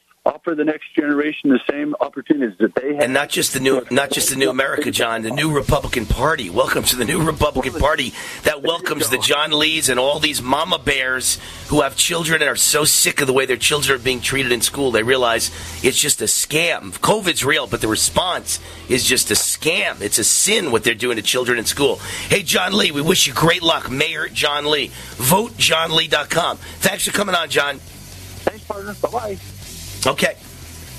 offer 0.47 0.55
the 0.55 0.65
next 0.65 0.95
generation 0.95 1.51
the 1.51 1.61
same 1.71 1.95
opportunities 2.01 2.57
that 2.59 2.75
they 2.75 2.95
have. 2.95 3.03
And 3.03 3.13
not 3.13 3.29
just 3.29 3.53
the 3.53 3.61
new, 3.61 3.85
not 3.91 4.11
just 4.11 4.31
the 4.31 4.37
new 4.37 4.51
America, 4.51 4.91
John, 4.91 5.23
the 5.23 5.31
new 5.31 5.53
Republican 5.53 6.07
Party. 6.07 6.51
Welcome 6.51 6.85
to 6.85 6.97
the 6.97 7.05
new 7.05 7.23
Republican 7.23 7.75
Party 7.81 8.13
that 8.45 8.63
welcomes 8.63 9.09
the 9.09 9.19
John 9.19 9.51
Lees 9.51 9.89
and 9.89 9.99
all 9.99 10.21
these 10.21 10.41
mama 10.41 10.79
bears 10.79 11.39
who 11.69 11.81
have 11.81 11.97
children 11.97 12.43
and 12.43 12.49
are 12.49 12.57
so 12.57 12.85
sick 12.85 13.21
of 13.21 13.27
the 13.27 13.33
way 13.33 13.47
their 13.47 13.57
children 13.57 13.99
are 13.99 14.03
being 14.03 14.21
treated 14.21 14.53
in 14.53 14.61
school. 14.61 14.93
They 14.93 15.03
realize 15.03 15.51
it's 15.83 15.99
just 15.99 16.21
a 16.23 16.27
scam. 16.27 16.93
COVID's 16.93 17.45
real, 17.45 17.67
but 17.67 17.81
the 17.81 17.89
response 17.89 18.61
is 18.89 19.05
just 19.05 19.31
a 19.31 19.35
scam. 19.35 20.01
It's 20.01 20.19
a 20.19 20.25
sin 20.25 20.71
what 20.71 20.85
they're 20.85 20.95
doing 20.95 21.17
to 21.17 21.23
children 21.23 21.59
in 21.59 21.65
school. 21.65 21.97
Hey, 22.29 22.43
John 22.43 22.77
Lee, 22.77 22.93
we 22.93 23.03
wish 23.03 23.27
you 23.27 23.33
great 23.33 23.63
luck. 23.63 23.91
Mayor 23.91 24.29
John 24.29 24.71
Lee. 24.71 24.89
VoteJohnLee.com. 25.17 26.59
Thanks 26.59 27.05
for 27.07 27.13
coming 27.13 27.35
on, 27.35 27.51
John. 27.51 27.79
Thanks, 27.79 28.65
partner. 28.65 28.95
Bye 29.03 29.11
bye. 29.11 29.39
Okay. 30.07 30.37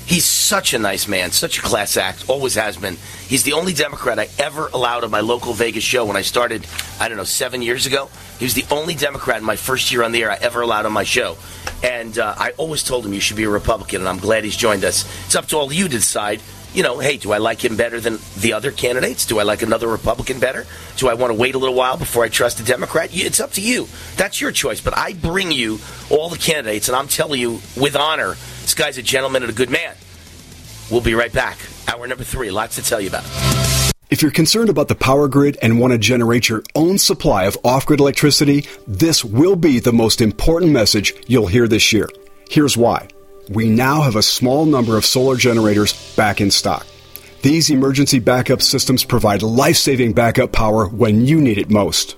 He's 0.08 0.24
such 0.24 0.72
a 0.72 0.78
nice 0.78 1.06
man, 1.06 1.32
such 1.32 1.58
a 1.58 1.62
class 1.62 1.98
act, 1.98 2.30
always 2.30 2.54
has 2.54 2.78
been. 2.78 2.96
He's 3.26 3.42
the 3.42 3.52
only 3.52 3.74
Democrat 3.74 4.18
I 4.18 4.28
ever 4.38 4.68
allowed 4.68 5.04
on 5.04 5.10
my 5.10 5.20
local 5.20 5.52
Vegas 5.52 5.84
show 5.84 6.06
when 6.06 6.16
I 6.16 6.22
started, 6.22 6.66
I 6.98 7.08
don't 7.08 7.18
know, 7.18 7.24
seven 7.24 7.60
years 7.60 7.84
ago. 7.84 8.08
He 8.38 8.46
was 8.46 8.54
the 8.54 8.64
only 8.70 8.94
Democrat 8.94 9.36
in 9.36 9.44
my 9.44 9.56
first 9.56 9.92
year 9.92 10.02
on 10.02 10.12
the 10.12 10.22
air 10.22 10.30
I 10.30 10.36
ever 10.36 10.62
allowed 10.62 10.86
on 10.86 10.92
my 10.92 11.04
show. 11.04 11.36
And 11.82 12.18
uh, 12.18 12.34
I 12.38 12.52
always 12.56 12.82
told 12.82 13.04
him 13.04 13.12
you 13.12 13.20
should 13.20 13.36
be 13.36 13.44
a 13.44 13.50
Republican, 13.50 14.00
and 14.00 14.08
I'm 14.08 14.16
glad 14.16 14.44
he's 14.44 14.56
joined 14.56 14.82
us. 14.82 15.04
It's 15.26 15.34
up 15.34 15.44
to 15.48 15.58
all 15.58 15.70
you 15.70 15.84
to 15.84 15.90
decide. 15.90 16.40
You 16.72 16.82
know, 16.82 16.98
hey, 16.98 17.18
do 17.18 17.32
I 17.32 17.38
like 17.38 17.62
him 17.62 17.76
better 17.76 18.00
than 18.00 18.18
the 18.38 18.54
other 18.54 18.72
candidates? 18.72 19.26
Do 19.26 19.38
I 19.38 19.42
like 19.42 19.60
another 19.60 19.88
Republican 19.88 20.38
better? 20.38 20.66
Do 20.96 21.08
I 21.08 21.14
want 21.14 21.32
to 21.32 21.38
wait 21.38 21.54
a 21.54 21.58
little 21.58 21.74
while 21.74 21.98
before 21.98 22.24
I 22.24 22.28
trust 22.28 22.60
a 22.60 22.64
Democrat? 22.64 23.10
It's 23.12 23.40
up 23.40 23.52
to 23.52 23.60
you. 23.60 23.88
That's 24.16 24.40
your 24.40 24.52
choice. 24.52 24.80
But 24.80 24.96
I 24.96 25.12
bring 25.12 25.50
you 25.50 25.80
all 26.08 26.30
the 26.30 26.38
candidates, 26.38 26.88
and 26.88 26.96
I'm 26.96 27.08
telling 27.08 27.40
you 27.40 27.60
with 27.76 27.94
honor 27.94 28.36
this 28.68 28.74
guy's 28.74 28.98
a 28.98 29.02
gentleman 29.02 29.42
and 29.42 29.50
a 29.50 29.54
good 29.54 29.70
man. 29.70 29.94
We'll 30.90 31.00
be 31.00 31.14
right 31.14 31.32
back. 31.32 31.56
Hour 31.88 32.06
number 32.06 32.22
three. 32.22 32.50
Lots 32.50 32.74
to 32.76 32.82
tell 32.82 33.00
you 33.00 33.08
about. 33.08 33.24
If 34.10 34.20
you're 34.20 34.30
concerned 34.30 34.68
about 34.68 34.88
the 34.88 34.94
power 34.94 35.26
grid 35.26 35.56
and 35.62 35.80
want 35.80 35.92
to 35.92 35.98
generate 35.98 36.50
your 36.50 36.62
own 36.74 36.98
supply 36.98 37.44
of 37.44 37.56
off 37.64 37.86
grid 37.86 37.98
electricity, 37.98 38.66
this 38.86 39.24
will 39.24 39.56
be 39.56 39.80
the 39.80 39.94
most 39.94 40.20
important 40.20 40.72
message 40.72 41.14
you'll 41.26 41.46
hear 41.46 41.66
this 41.66 41.94
year. 41.94 42.10
Here's 42.50 42.76
why. 42.76 43.08
We 43.48 43.70
now 43.70 44.02
have 44.02 44.16
a 44.16 44.22
small 44.22 44.66
number 44.66 44.98
of 44.98 45.06
solar 45.06 45.36
generators 45.36 45.94
back 46.14 46.42
in 46.42 46.50
stock. 46.50 46.86
These 47.40 47.70
emergency 47.70 48.18
backup 48.18 48.60
systems 48.60 49.02
provide 49.02 49.40
life 49.40 49.76
saving 49.76 50.12
backup 50.12 50.52
power 50.52 50.86
when 50.88 51.24
you 51.24 51.40
need 51.40 51.56
it 51.56 51.70
most. 51.70 52.17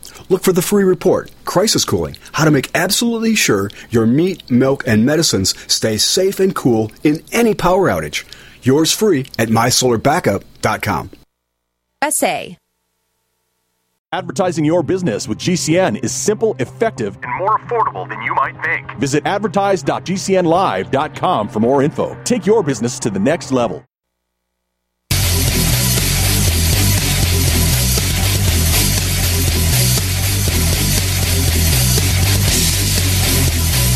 Look 0.31 0.43
for 0.43 0.53
the 0.53 0.61
free 0.61 0.85
report, 0.85 1.29
Crisis 1.43 1.83
Cooling, 1.83 2.15
how 2.31 2.45
to 2.45 2.51
make 2.51 2.69
absolutely 2.73 3.35
sure 3.35 3.69
your 3.89 4.05
meat, 4.05 4.49
milk, 4.49 4.87
and 4.87 5.05
medicines 5.05 5.53
stay 5.67 5.97
safe 5.97 6.39
and 6.39 6.55
cool 6.55 6.89
in 7.03 7.21
any 7.33 7.53
power 7.53 7.89
outage. 7.89 8.23
Yours 8.63 8.93
free 8.93 9.25
at 9.37 9.49
mysolarbackup.com. 9.49 11.09
SA. 12.09 12.55
Advertising 14.13 14.63
your 14.63 14.83
business 14.83 15.27
with 15.27 15.37
GCN 15.37 16.01
is 16.01 16.13
simple, 16.13 16.55
effective, 16.59 17.17
and 17.21 17.37
more 17.37 17.57
affordable 17.57 18.07
than 18.07 18.21
you 18.21 18.33
might 18.33 18.55
think. 18.63 18.89
Visit 18.99 19.25
advertise.gcnlive.com 19.25 21.49
for 21.49 21.59
more 21.59 21.83
info. 21.83 22.17
Take 22.23 22.45
your 22.45 22.63
business 22.63 22.99
to 22.99 23.09
the 23.09 23.19
next 23.19 23.51
level. 23.51 23.83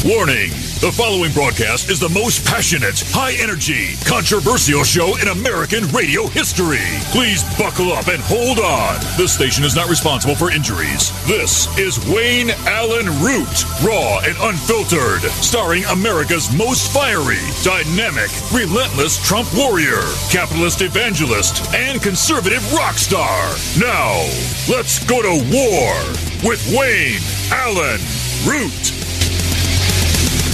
Warning! 0.05 0.51
The 0.85 0.93
following 0.93 1.33
broadcast 1.33 1.89
is 1.89 1.99
the 1.99 2.13
most 2.13 2.45
passionate, 2.45 3.01
high 3.09 3.33
energy, 3.41 3.97
controversial 4.05 4.85
show 4.85 5.17
in 5.17 5.33
American 5.33 5.89
radio 5.89 6.27
history. 6.29 6.85
Please 7.09 7.41
buckle 7.57 7.89
up 7.89 8.05
and 8.05 8.21
hold 8.21 8.61
on. 8.61 9.01
This 9.17 9.33
station 9.33 9.65
is 9.65 9.73
not 9.73 9.89
responsible 9.89 10.35
for 10.35 10.53
injuries. 10.53 11.09
This 11.25 11.65
is 11.81 11.97
Wayne 12.05 12.53
Allyn 12.69 13.09
Root, 13.17 13.65
raw 13.81 14.21
and 14.21 14.37
unfiltered, 14.45 15.25
starring 15.41 15.81
America's 15.85 16.53
most 16.53 16.93
fiery, 16.93 17.41
dynamic, 17.65 18.29
relentless 18.53 19.17
Trump 19.17 19.49
warrior, 19.57 20.05
capitalist 20.29 20.85
evangelist, 20.85 21.65
and 21.73 21.97
conservative 21.97 22.61
rock 22.77 23.01
star. 23.01 23.41
Now, 23.81 24.21
let's 24.69 25.01
go 25.09 25.25
to 25.25 25.33
war 25.49 25.97
with 26.45 26.61
Wayne 26.77 27.25
Allyn 27.49 27.97
Root. 28.45 28.95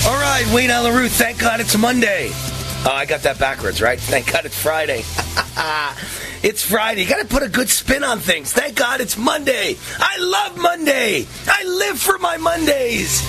All 0.04 0.20
right, 0.20 0.52
Wayne 0.52 0.72
Allyn 0.72 0.96
Root, 0.96 1.12
thank 1.12 1.38
God 1.38 1.60
it's 1.60 1.78
Monday. 1.78 2.30
Oh, 2.34 2.92
I 2.92 3.06
got 3.06 3.22
that 3.22 3.38
backwards, 3.38 3.84
right? 3.84 4.00
Thank 4.00 4.32
God 4.34 4.48
it's 4.48 4.60
Friday. 4.60 5.04
it's 6.44 6.64
Friday. 6.64 7.04
You 7.04 7.08
got 7.08 7.22
to 7.22 7.28
put 7.28 7.44
a 7.44 7.50
good 7.50 7.70
spin 7.70 8.04
on 8.04 8.18
things. 8.18 8.52
Thank 8.52 8.76
God 8.76 9.00
it's 9.00 9.16
Monday. 9.16 9.76
I 10.00 10.18
love 10.18 10.58
Monday. 10.58 11.28
I 11.46 11.64
live 11.66 12.00
for 12.00 12.18
my 12.18 12.38
Mondays. 12.38 13.22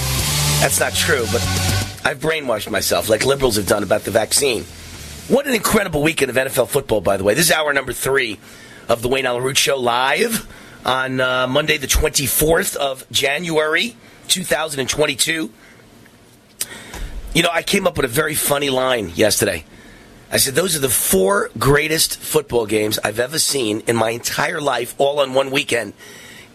That's 0.62 0.81
not 0.81 0.94
true, 0.94 1.27
but 1.31 1.43
I've 2.07 2.20
brainwashed 2.20 2.70
myself 2.70 3.11
like 3.11 3.27
liberals 3.27 3.57
have 3.57 3.66
done 3.66 3.82
about 3.82 4.05
the 4.05 4.11
vaccine. 4.11 4.65
What 5.28 5.47
an 5.47 5.55
incredible 5.55 6.03
weekend 6.03 6.31
of 6.31 6.36
NFL 6.36 6.69
football, 6.69 7.03
by 7.03 7.19
the 7.19 7.24
way. 7.24 7.35
This 7.35 7.47
is 7.47 7.53
hour 7.53 7.74
number 7.74 7.93
three 7.93 8.40
of 8.89 9.03
the 9.03 9.09
Wayne 9.09 9.27
Allyn 9.27 9.43
Root 9.43 9.59
Show 9.59 9.77
live 9.77 10.51
on 10.86 11.20
uh, 11.20 11.47
Monday, 11.47 11.77
the 11.77 11.86
24th 11.86 12.77
of 12.77 13.05
January, 13.11 13.94
2022. 14.28 15.51
You 17.35 17.43
know, 17.43 17.49
I 17.51 17.63
came 17.63 17.87
up 17.87 17.97
with 17.97 18.05
a 18.05 18.09
very 18.09 18.35
funny 18.35 18.69
line 18.69 19.11
yesterday. 19.15 19.65
I 20.31 20.37
said, 20.37 20.55
those 20.55 20.77
are 20.77 20.81
the 20.81 20.91
four 20.91 21.51
greatest 21.59 22.19
football 22.19 22.67
games 22.67 22.99
I've 23.03 23.19
ever 23.19 23.39
seen 23.39 23.81
in 23.87 23.97
my 23.97 24.11
entire 24.11 24.61
life, 24.61 24.95
all 24.99 25.19
on 25.21 25.33
one 25.33 25.51
weekend. 25.51 25.95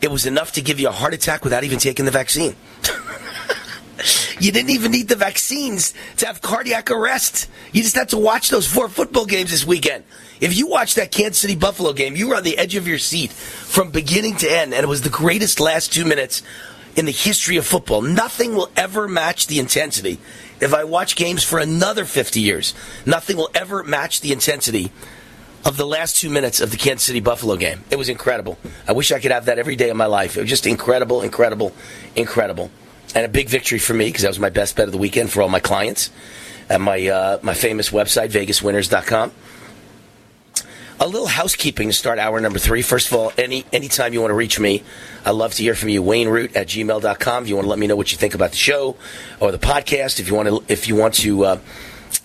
It 0.02 0.12
was 0.12 0.28
enough 0.28 0.52
to 0.52 0.62
give 0.62 0.80
you 0.80 0.90
a 0.90 0.92
heart 0.92 1.16
attack 1.16 1.44
without 1.44 1.64
even 1.64 1.80
taking 1.80 2.06
the 2.06 2.12
vaccine. 2.12 2.56
you 4.40 4.52
didn't 4.52 4.70
even 4.70 4.92
need 4.92 5.08
the 5.08 5.16
vaccines 5.16 5.96
to 6.18 6.28
have 6.28 6.44
cardiac 6.44 6.92
arrest. 6.92 7.50
You 7.72 7.82
just 7.82 7.96
had 7.96 8.10
to 8.10 8.18
watch 8.20 8.50
those 8.50 8.68
four 8.68 8.88
football 8.88 9.26
games 9.26 9.50
this 9.50 9.66
weekend. 9.66 10.04
If 10.40 10.56
you 10.56 10.68
watched 10.68 10.98
that 10.98 11.12
Kansas 11.12 11.40
City 11.40 11.56
Buffalo 11.56 11.92
game, 11.92 12.16
you 12.16 12.30
were 12.30 12.36
on 12.36 12.44
the 12.44 12.60
edge 12.60 12.76
of 12.76 12.88
your 12.88 13.00
seat 13.00 13.32
from 13.32 13.90
beginning 13.90 14.36
to 14.38 14.52
end, 14.52 14.76
and 14.76 14.84
it 14.84 14.88
was 14.88 15.02
the 15.02 15.10
greatest 15.10 15.60
last 15.60 15.92
two 15.92 16.06
minutes 16.06 16.44
in 16.96 17.06
the 17.06 17.12
history 17.12 17.58
of 17.58 17.66
football. 17.66 18.02
Nothing 18.02 18.56
will 18.56 18.70
ever 18.76 19.08
match 19.08 19.48
the 19.48 19.60
intensity. 19.60 20.20
If 20.60 20.74
I 20.74 20.84
watch 20.86 21.16
games 21.16 21.44
for 21.44 21.60
another 21.60 22.06
50 22.06 22.40
years, 22.40 22.74
nothing 23.06 23.38
will 23.38 23.50
ever 23.54 23.84
match 23.84 24.22
the 24.22 24.32
intensity 24.32 24.92
of 25.66 25.78
the 25.78 25.86
last 25.86 26.18
two 26.18 26.30
minutes 26.30 26.60
of 26.62 26.72
the 26.72 26.78
Kansas 26.78 27.06
City 27.06 27.20
Buffalo 27.20 27.56
game. 27.58 27.84
It 27.90 27.98
was 27.98 28.10
incredible. 28.10 28.58
I 28.88 28.94
wish 28.94 29.12
I 29.12 29.20
could 29.20 29.32
have 29.32 29.46
that 29.46 29.60
every 29.60 29.76
day 29.76 29.90
of 29.90 29.98
my 29.98 30.06
life. 30.06 30.38
It 30.38 30.42
was 30.42 30.50
just 30.50 30.66
incredible, 30.66 31.22
incredible, 31.22 31.74
incredible. 32.16 32.72
And 33.14 33.26
a 33.26 33.30
big 33.30 33.50
victory 33.50 33.80
for 33.80 33.94
me 33.94 34.06
because 34.06 34.22
that 34.24 34.30
was 34.30 34.40
my 34.40 34.50
best 34.50 34.76
bet 34.76 34.86
of 34.86 34.92
the 34.92 34.98
weekend 34.98 35.32
for 35.32 35.42
all 35.42 35.50
my 35.50 35.60
clients 35.60 36.10
at 36.70 36.82
my, 36.82 37.08
uh, 37.08 37.40
my 37.42 37.54
famous 37.54 37.90
website, 37.90 38.30
vegaswinners.com. 38.30 39.32
a 41.00 41.08
little 41.08 41.28
housekeeping 41.28 41.90
to 41.90 41.94
start 41.94 42.20
hour 42.20 42.40
number 42.42 42.60
three. 42.60 42.82
First 42.82 43.08
of 43.08 43.14
all, 43.14 43.32
any 43.38 43.66
anytime 43.72 44.14
you 44.14 44.22
want 44.22 44.32
to 44.32 44.36
reach 44.36 44.60
me, 44.60 44.84
I 45.26 45.32
love 45.32 45.54
to 45.56 45.64
hear 45.64 45.76
from 45.76 45.90
you. 45.90 46.02
WayneRoot 46.02 46.56
at 46.56 46.68
gmail.com. 46.68 47.44
If 47.44 47.50
you 47.50 47.56
want 47.56 47.66
to 47.66 47.70
let 47.70 47.80
me 47.80 47.88
know 47.88 47.96
what 47.96 48.12
you 48.12 48.18
think 48.18 48.34
about 48.34 48.52
the 48.52 48.58
show 48.58 48.98
or 49.40 49.52
the 49.52 49.60
podcast, 49.60 50.20
if 50.20 50.28
you 50.28 50.36
want 50.36 50.50
to, 50.50 50.64
if 50.72 50.88
you 50.88 50.96
want 50.96 51.14
to 51.16 51.46
uh, 51.46 51.60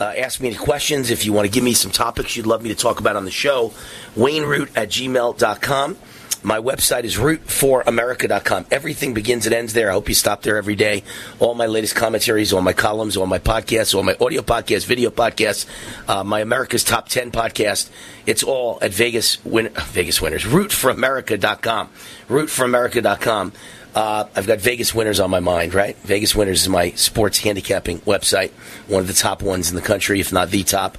uh, 0.01 0.05
ask 0.05 0.41
me 0.41 0.49
any 0.49 0.57
questions, 0.57 1.11
if 1.11 1.25
you 1.25 1.33
want 1.33 1.47
to 1.47 1.53
give 1.53 1.65
me 1.65 1.75
some 1.75 1.91
topics 1.91 2.37
you'd 2.37 2.47
love 2.47 2.63
me 2.63 2.69
to 2.71 2.75
talk 2.75 3.01
about 3.01 3.17
on 3.17 3.25
the 3.25 3.31
show, 3.31 3.73
WayneRoot 4.17 4.71
at 4.77 4.89
gmail.com. 4.89 5.97
My 6.45 6.59
website 6.59 7.05
is 7.05 7.17
rootforamerica.com. 7.17 8.67
Everything 8.71 9.15
begins 9.15 9.47
and 9.47 9.55
ends 9.55 9.73
there. 9.75 9.91
I 9.91 9.93
hope 9.93 10.09
you 10.09 10.15
stop 10.15 10.43
there 10.43 10.57
every 10.57 10.75
day. 10.75 11.05
All 11.39 11.55
my 11.55 11.67
latest 11.67 11.95
commentaries, 11.95 12.53
all 12.53 12.63
my 12.63 12.73
columns, 12.73 13.17
all 13.17 13.27
my 13.27 13.39
podcasts, 13.39 13.95
all 13.95 14.03
my 14.03 14.17
audio 14.21 14.43
podcasts, 14.43 14.85
video 14.85 15.11
podcasts, 15.11 15.67
uh, 16.09 16.25
my 16.25 16.41
America's 16.41 16.83
Top 16.83 17.09
10 17.09 17.31
podcast. 17.31 17.91
It's 18.27 18.43
all 18.43 18.79
at 18.83 18.93
Vegas, 18.93 19.43
win- 19.45 19.71
Vegas 19.93 20.21
Winners. 20.21 20.43
Rootforamerica.com. 20.45 21.89
Rootforamerica.com. 22.29 23.53
Uh, 23.95 24.25
I've 24.35 24.47
got 24.47 24.59
Vegas 24.59 24.95
Winners 24.95 25.21
on 25.21 25.31
my 25.31 25.41
mind, 25.41 25.75
right? 25.75 25.97
Vegas 25.99 26.35
Winners 26.35 26.63
is 26.63 26.69
my 26.69 26.91
sports 26.93 27.39
handicapping 27.41 27.99
website, 28.01 28.51
one 28.89 29.01
of 29.03 29.07
the 29.07 29.13
top 29.13 29.43
ones 29.43 29.69
in 29.71 29.77
the 29.77 29.83
country, 29.83 30.19
if 30.19 30.33
not 30.33 30.51
the 30.51 30.63
top. 30.65 30.97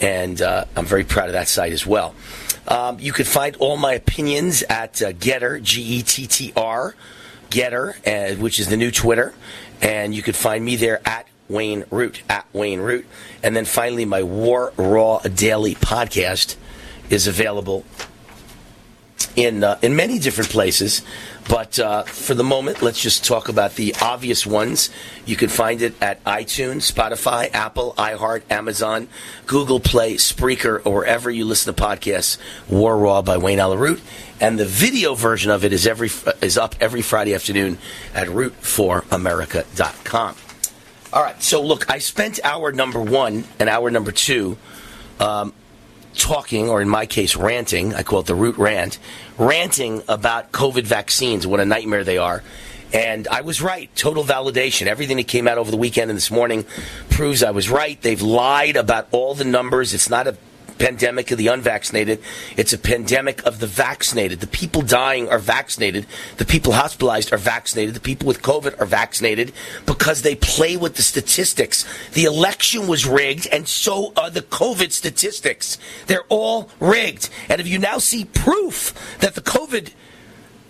And 0.00 0.40
uh, 0.42 0.66
I'm 0.76 0.84
very 0.86 1.04
proud 1.04 1.26
of 1.28 1.32
that 1.32 1.48
site 1.48 1.72
as 1.72 1.86
well. 1.86 2.14
Um, 2.68 2.98
you 2.98 3.12
can 3.12 3.24
find 3.24 3.56
all 3.56 3.76
my 3.76 3.92
opinions 3.92 4.62
at 4.64 5.00
uh, 5.02 5.12
Getter, 5.12 5.60
G 5.60 5.82
E 5.82 6.02
T 6.02 6.26
T 6.26 6.52
R, 6.56 6.94
Getter, 7.50 7.96
uh, 8.06 8.34
which 8.36 8.58
is 8.58 8.68
the 8.68 8.76
new 8.76 8.90
Twitter. 8.90 9.34
And 9.80 10.14
you 10.14 10.22
can 10.22 10.34
find 10.34 10.64
me 10.64 10.76
there 10.76 11.00
at 11.06 11.26
Wayne 11.48 11.84
Root, 11.90 12.22
at 12.28 12.46
Wayne 12.52 12.80
Root. 12.80 13.06
And 13.42 13.54
then 13.54 13.64
finally, 13.64 14.04
my 14.04 14.22
War 14.22 14.72
Raw 14.76 15.20
Daily 15.20 15.74
podcast 15.74 16.56
is 17.10 17.26
available 17.26 17.84
in 19.36 19.62
uh, 19.62 19.78
in 19.82 19.94
many 19.94 20.18
different 20.18 20.50
places. 20.50 21.02
But 21.48 21.78
uh, 21.78 22.02
for 22.02 22.34
the 22.34 22.42
moment, 22.42 22.82
let's 22.82 23.00
just 23.00 23.24
talk 23.24 23.48
about 23.48 23.76
the 23.76 23.94
obvious 24.02 24.44
ones. 24.44 24.90
You 25.24 25.36
can 25.36 25.48
find 25.48 25.80
it 25.80 25.94
at 26.02 26.22
iTunes, 26.24 26.90
Spotify, 26.90 27.54
Apple, 27.54 27.94
iHeart, 27.96 28.42
Amazon, 28.50 29.06
Google 29.46 29.78
Play, 29.78 30.14
Spreaker, 30.14 30.84
or 30.84 30.94
wherever 30.94 31.30
you 31.30 31.44
listen 31.44 31.72
to 31.72 31.82
podcasts. 31.82 32.38
War 32.68 32.98
Raw 32.98 33.22
by 33.22 33.36
Wayne 33.36 33.60
Allyn 33.60 33.78
Root, 33.78 34.00
and 34.40 34.58
the 34.58 34.64
video 34.64 35.14
version 35.14 35.52
of 35.52 35.64
it 35.64 35.72
is 35.72 35.86
every 35.86 36.10
is 36.40 36.58
up 36.58 36.74
every 36.80 37.02
Friday 37.02 37.34
afternoon 37.34 37.78
at 38.12 38.26
root4america.com. 38.28 40.36
All 41.12 41.22
right, 41.22 41.40
so 41.40 41.62
look, 41.62 41.88
I 41.88 41.98
spent 41.98 42.40
hour 42.44 42.72
number 42.72 43.00
one 43.00 43.44
and 43.60 43.68
hour 43.68 43.90
number 43.90 44.10
two. 44.10 44.58
Um, 45.20 45.52
talking, 46.16 46.68
or 46.68 46.82
in 46.82 46.88
my 46.88 47.06
case, 47.06 47.36
ranting. 47.36 47.94
I 47.94 48.02
call 48.02 48.20
it 48.20 48.26
the 48.26 48.34
root 48.34 48.56
rant, 48.56 48.98
ranting 49.38 50.02
about 50.08 50.52
COVID 50.52 50.84
vaccines, 50.84 51.46
what 51.46 51.60
a 51.60 51.64
nightmare 51.64 52.04
they 52.04 52.18
are. 52.18 52.42
And 52.92 53.26
I 53.28 53.40
was 53.40 53.60
right. 53.60 53.90
Total 53.96 54.24
validation. 54.24 54.86
Everything 54.86 55.16
that 55.16 55.28
came 55.28 55.48
out 55.48 55.58
over 55.58 55.70
the 55.70 55.76
weekend 55.76 56.10
and 56.10 56.16
this 56.16 56.30
morning 56.30 56.64
proves 57.10 57.42
I 57.42 57.50
was 57.50 57.68
right. 57.68 58.00
They've 58.00 58.22
lied 58.22 58.76
about 58.76 59.08
all 59.10 59.34
the 59.34 59.44
numbers. 59.44 59.92
It's 59.92 60.08
not 60.08 60.26
a 60.26 60.36
pandemic 60.78 61.30
of 61.30 61.38
the 61.38 61.48
unvaccinated. 61.48 62.20
It's 62.56 62.72
a 62.72 62.78
pandemic 62.78 63.44
of 63.44 63.58
the 63.58 63.66
vaccinated. 63.66 64.40
The 64.40 64.46
people 64.46 64.82
dying 64.82 65.28
are 65.28 65.38
vaccinated. 65.38 66.06
The 66.36 66.44
people 66.44 66.72
hospitalized 66.72 67.32
are 67.32 67.38
vaccinated. 67.38 67.94
The 67.94 68.00
people 68.00 68.26
with 68.26 68.42
COVID 68.42 68.80
are 68.80 68.86
vaccinated 68.86 69.52
because 69.86 70.22
they 70.22 70.34
play 70.34 70.76
with 70.76 70.96
the 70.96 71.02
statistics. 71.02 71.84
The 72.12 72.24
election 72.24 72.86
was 72.86 73.06
rigged, 73.06 73.46
and 73.50 73.66
so 73.66 74.12
are 74.16 74.30
the 74.30 74.42
COVID 74.42 74.92
statistics. 74.92 75.78
They're 76.06 76.26
all 76.28 76.70
rigged. 76.80 77.28
And 77.48 77.60
if 77.60 77.68
you 77.68 77.78
now 77.78 77.98
see 77.98 78.24
proof 78.24 79.18
that 79.20 79.34
the 79.34 79.40
COVID 79.40 79.92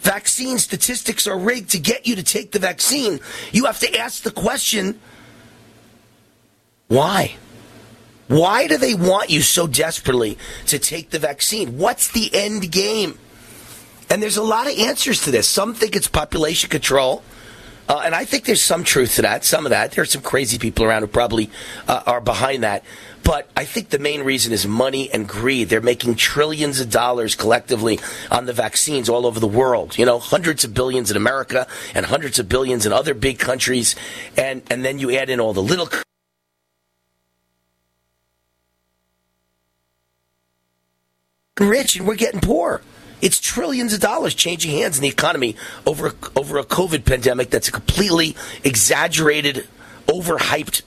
vaccine 0.01 0.59
statistics 0.59 1.27
are 1.27 1.39
rigged 1.39 1.70
to 1.70 1.78
get 1.78 2.07
you 2.07 2.15
to 2.15 2.23
take 2.23 2.53
the 2.53 2.59
vaccine, 2.59 3.20
you 3.53 3.65
have 3.65 3.81
to 3.81 3.99
ask 3.99 4.23
the 4.23 4.31
question 4.31 5.01
why? 6.89 7.37
Why 8.28 8.66
do 8.66 8.77
they 8.77 8.94
want 8.94 9.31
you 9.31 9.40
so 9.40 9.66
desperately 9.66 10.39
to 10.66 10.78
take 10.78 11.11
the 11.11 11.19
vaccine? 11.19 11.78
What's 11.78 12.11
the 12.11 12.35
end 12.35 12.70
game? 12.73 13.19
And 14.11 14.23
there's 14.23 14.36
a 14.36 14.43
lot 14.43 14.70
of 14.70 14.78
answers 14.78 15.23
to 15.23 15.31
this. 15.31 15.48
Some 15.48 15.74
think 15.74 15.97
it's 15.97 16.09
population 16.09 16.70
control. 16.70 17.23
Uh, 17.89 18.03
and 18.05 18.15
I 18.16 18.24
think 18.24 18.44
there's 18.44 18.62
some 18.62 18.82
truth 18.82 19.15
to 19.16 19.23
that, 19.23 19.44
some 19.44 19.65
of 19.65 19.70
that. 19.70 19.93
There's 19.93 20.11
some 20.11 20.23
crazy 20.23 20.59
people 20.59 20.85
around 20.85 21.03
who 21.03 21.07
probably 21.07 21.51
uh, 21.86 22.03
are 22.05 22.20
behind 22.20 22.65
that. 22.65 22.85
But 23.23 23.48
I 23.57 23.65
think 23.65 23.90
the 23.90 23.98
main 23.98 24.23
reason 24.23 24.53
is 24.53 24.66
money 24.66 25.11
and 25.12 25.28
greed. 25.28 25.69
They're 25.69 25.81
making 25.81 26.16
trillions 26.16 26.81
of 26.81 26.90
dollars 26.90 27.36
collectively 27.36 28.01
on 28.31 28.47
the 28.47 28.53
vaccines 28.53 29.09
all 29.09 29.24
over 29.24 29.39
the 29.39 29.47
world. 29.47 29.98
You 29.98 30.05
know, 30.05 30.19
hundreds 30.19 30.65
of 30.65 30.74
billions 30.74 31.11
in 31.11 31.16
America 31.16 31.66
and 31.94 32.07
hundreds 32.07 32.39
of 32.40 32.48
billions 32.48 32.86
in 32.86 32.93
other 32.93 33.15
big 33.15 33.39
countries. 33.39 33.94
And, 34.36 34.62
and 34.69 34.85
then 34.85 34.98
you 34.98 35.12
add 35.12 35.31
in 35.31 35.39
all 35.39 35.53
the 35.53 35.62
little 35.62 35.89
rich 41.59 41.97
and 41.97 42.07
we're 42.07 42.16
getting 42.16 42.41
poor. 42.41 42.83
It's 43.23 43.41
trillions 43.41 43.95
of 43.95 44.01
dollars 44.01 44.35
changing 44.35 44.73
hands 44.73 44.99
in 44.99 45.03
the 45.03 45.09
economy 45.09 45.57
over 45.87 46.12
over 46.35 46.59
a 46.59 46.65
COVID 46.65 47.05
pandemic 47.05 47.51
that's 47.51 47.69
a 47.69 47.73
completely 47.73 48.37
exaggerated, 48.62 49.66
overhyped 50.07 50.83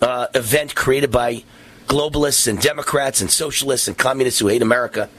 uh, 0.00 0.28
event 0.34 0.74
created 0.74 1.10
by 1.10 1.44
globalists 1.86 2.48
and 2.48 2.60
Democrats 2.60 3.20
and 3.20 3.30
socialists 3.30 3.88
and 3.88 3.98
communists 3.98 4.40
who 4.40 4.48
hate 4.48 4.62
America. 4.62 5.10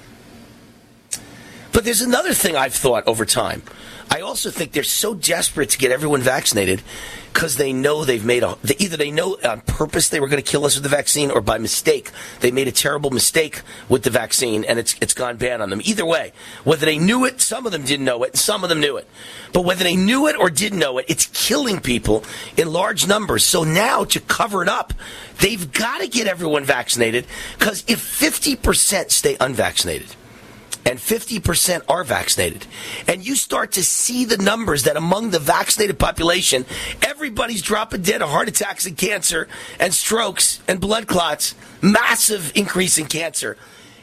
But 1.71 1.85
there's 1.85 2.01
another 2.01 2.33
thing 2.33 2.55
I've 2.55 2.73
thought 2.73 3.07
over 3.07 3.25
time. 3.25 3.61
I 4.09 4.21
also 4.21 4.49
think 4.49 4.71
they're 4.71 4.83
so 4.83 5.13
desperate 5.13 5.69
to 5.69 5.77
get 5.77 5.91
everyone 5.91 6.21
vaccinated 6.21 6.81
because 7.33 7.57
they 7.57 7.73
know 7.73 8.03
they've 8.05 8.25
made 8.25 8.43
a 8.43 8.57
They, 8.63 8.75
either 8.79 8.97
they 8.97 9.11
know 9.11 9.37
on 9.43 9.61
purpose 9.61 10.09
they 10.09 10.19
were 10.19 10.27
going 10.27 10.41
to 10.41 10.51
kill 10.51 10.65
us 10.65 10.75
with 10.75 10.83
the 10.83 10.89
vaccine 10.89 11.31
or 11.31 11.41
by 11.41 11.57
mistake 11.57 12.11
they 12.41 12.51
made 12.51 12.67
a 12.67 12.71
terrible 12.71 13.11
mistake 13.11 13.61
with 13.87 14.03
the 14.03 14.09
vaccine 14.09 14.63
and 14.63 14.79
it's 14.79 14.95
it's 15.01 15.13
gone 15.13 15.37
bad 15.37 15.61
on 15.61 15.69
them. 15.69 15.81
Either 15.83 16.05
way, 16.05 16.31
whether 16.63 16.85
they 16.85 16.97
knew 16.97 17.25
it, 17.25 17.41
some 17.41 17.65
of 17.65 17.71
them 17.71 17.83
didn't 17.83 18.05
know 18.05 18.23
it, 18.23 18.31
and 18.31 18.39
some 18.39 18.63
of 18.63 18.69
them 18.69 18.79
knew 18.79 18.97
it. 18.97 19.07
But 19.53 19.65
whether 19.65 19.83
they 19.83 19.95
knew 19.95 20.27
it 20.27 20.35
or 20.37 20.49
didn't 20.49 20.79
know 20.79 20.97
it, 20.97 21.05
it's 21.07 21.27
killing 21.27 21.79
people 21.79 22.23
in 22.57 22.71
large 22.71 23.07
numbers. 23.07 23.43
So 23.43 23.63
now 23.63 24.03
to 24.05 24.19
cover 24.19 24.61
it 24.61 24.69
up, 24.69 24.93
they've 25.39 25.71
got 25.71 25.99
to 25.99 26.07
get 26.07 26.27
everyone 26.27 26.63
vaccinated 26.63 27.25
because 27.57 27.83
if 27.87 27.99
50% 27.99 29.11
stay 29.11 29.37
unvaccinated, 29.39 30.15
and 30.89 30.97
50% 30.97 31.83
are 31.87 32.03
vaccinated. 32.03 32.65
And 33.07 33.25
you 33.25 33.35
start 33.35 33.73
to 33.73 33.83
see 33.83 34.25
the 34.25 34.37
numbers 34.37 34.83
that 34.83 34.97
among 34.97 35.29
the 35.29 35.37
vaccinated 35.37 35.99
population, 35.99 36.65
everybody's 37.03 37.61
dropping 37.61 38.01
dead 38.01 38.23
of 38.23 38.29
heart 38.29 38.47
attacks 38.47 38.87
and 38.87 38.97
cancer 38.97 39.47
and 39.79 39.93
strokes 39.93 40.59
and 40.67 40.79
blood 40.79 41.05
clots, 41.05 41.53
massive 41.83 42.51
increase 42.55 42.97
in 42.97 43.05
cancer. 43.05 43.55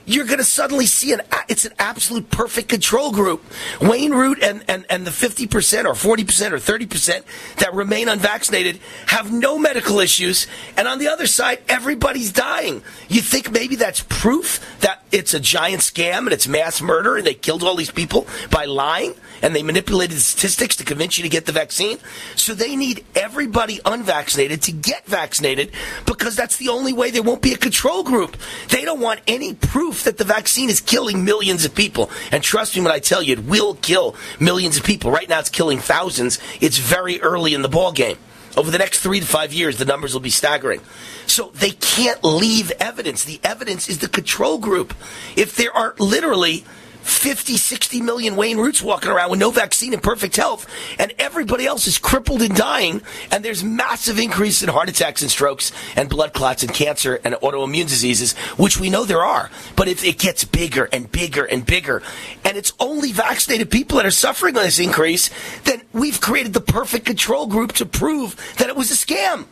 You're 0.07 0.25
going 0.25 0.39
to 0.39 0.45
suddenly 0.45 0.87
see 0.87 1.13
an 1.13 1.21
it's 1.49 1.65
an 1.65 1.73
absolute 1.79 2.31
perfect 2.31 2.69
control 2.69 3.13
group. 3.13 3.45
Wayne 3.81 4.13
Root 4.13 4.43
and, 4.43 4.65
and, 4.69 4.85
and 4.91 5.07
the 5.07 5.11
50% 5.11 5.85
or 5.85 5.93
40% 5.93 6.53
or 6.53 6.59
30% 6.59 7.23
that 7.59 7.75
remain 7.75 8.09
unvaccinated 8.09 8.81
have 9.07 9.33
no 9.33 9.59
medical 9.59 10.01
issues. 10.01 10.47
And 10.77 10.89
on 10.89 10.99
the 10.99 11.09
other 11.09 11.27
side, 11.27 11.61
everybody's 11.69 12.33
dying. 12.33 12.83
You 13.09 13.21
think 13.21 13.51
maybe 13.51 13.77
that's 13.77 14.05
proof 14.09 14.79
that 14.81 15.03
it's 15.13 15.35
a 15.35 15.41
giant 15.41 15.83
scam 15.83 16.19
and 16.19 16.33
it's 16.33 16.49
mass 16.49 16.81
murder 16.81 17.17
and 17.17 17.27
they 17.27 17.35
killed 17.35 17.63
all 17.63 17.77
these 17.77 17.91
people 17.91 18.27
by 18.51 18.65
lying 18.65 19.15
and 19.43 19.55
they 19.55 19.63
manipulated 19.63 20.19
statistics 20.19 20.77
to 20.77 20.85
convince 20.85 21.19
you 21.19 21.23
to 21.23 21.29
get 21.29 21.47
the 21.47 21.53
vaccine? 21.53 21.99
So 22.35 22.55
they 22.55 22.77
need 22.77 23.05
everybody 23.15 23.81
unvaccinated 23.85 24.63
to 24.63 24.73
get 24.73 25.07
vaccinated 25.07 25.73
because 26.07 26.37
that's 26.37 26.57
the 26.57 26.69
only 26.69 26.93
way 26.93 27.11
there 27.11 27.23
won't 27.23 27.43
be 27.43 27.53
a 27.53 27.59
control 27.59 28.03
group. 28.03 28.37
They 28.69 28.85
don't 28.85 29.01
want 29.01 29.21
any 29.27 29.55
proof 29.55 30.05
that 30.05 30.19
the 30.19 30.25
vaccine 30.25 30.71
is 30.71 30.81
killing 30.81 31.25
millions 31.25 31.65
of 31.65 31.75
people. 31.75 32.11
And 32.33 32.43
trust 32.43 32.77
me 32.77 32.83
when 32.83 32.93
I 32.93 32.99
tell 32.99 33.23
you, 33.23 33.35
it 33.35 33.45
will 33.45 33.75
kill 33.75 34.17
millions 34.41 34.77
of 34.77 34.85
people. 34.85 35.11
Right 35.11 35.29
now, 35.29 35.39
it's 35.39 35.49
killing 35.49 35.79
thousands. 35.79 36.39
It's 36.61 36.79
very 36.79 37.21
early 37.21 37.55
in 37.55 37.63
the 37.63 37.69
ball 37.69 37.93
game. 37.93 38.19
Over 38.57 38.71
the 38.71 38.79
next 38.79 39.01
three 39.01 39.21
to 39.21 39.27
five 39.27 39.53
years, 39.53 39.77
the 39.77 39.85
numbers 39.85 40.15
will 40.15 40.23
be 40.23 40.31
staggering. 40.31 40.81
So 41.27 41.51
they 41.55 41.73
can't 41.73 42.25
leave 42.25 42.73
evidence. 42.81 43.25
The 43.25 43.39
evidence 43.45 43.89
is 43.89 43.99
the 43.99 44.09
control 44.09 44.57
group. 44.57 44.95
If 45.37 45.57
there 45.57 45.77
are 45.77 45.95
literally 45.99 46.65
50, 47.07 47.57
60 47.57 48.01
million 48.03 48.37
Wayne 48.37 48.59
Roots 48.59 48.83
walking 48.83 49.11
around 49.11 49.31
with 49.31 49.39
no 49.39 49.51
vaccine 49.51 49.93
and 49.93 50.03
perfect 50.03 50.37
health, 50.37 50.67
and 50.99 51.15
everybody 51.19 51.67
else 51.67 51.87
is 51.87 51.99
crippled 51.99 52.43
and 52.43 52.55
dying, 52.55 53.01
and 53.31 53.45
there's 53.45 53.63
massive 53.63 54.19
increase 54.19 54.63
in 54.63 54.69
heart 54.69 54.89
attacks 54.89 55.23
and 55.23 55.31
strokes 55.31 55.73
and 55.95 56.09
blood 56.09 56.33
clots 56.33 56.63
and 56.63 56.75
cancer 56.75 57.21
and 57.25 57.35
autoimmune 57.37 57.89
diseases, 57.89 58.35
which 58.57 58.79
we 58.79 58.91
know 58.91 59.05
there 59.05 59.25
are. 59.25 59.51
But 59.77 59.89
if 59.89 60.05
it 60.05 60.19
gets 60.19 60.45
bigger 60.45 60.89
and 60.93 61.11
bigger 61.11 61.45
and 61.45 61.65
bigger, 61.65 62.03
and 62.45 62.57
it's 62.57 62.73
only 62.81 63.13
vaccinated 63.13 63.71
people 63.71 63.99
that 63.99 64.07
are 64.07 64.11
suffering 64.11 64.57
on 64.57 64.65
this 64.65 64.79
increase, 64.79 65.31
then 65.65 65.83
we've 65.93 66.21
created 66.21 66.53
the 66.53 66.61
perfect 66.61 67.07
control 67.07 67.47
group 67.47 67.73
to 67.75 67.87
prove 67.87 68.37
that 68.59 68.69
it 68.69 68.77
was 68.77 68.91
a 68.91 68.95
scam. 68.95 69.47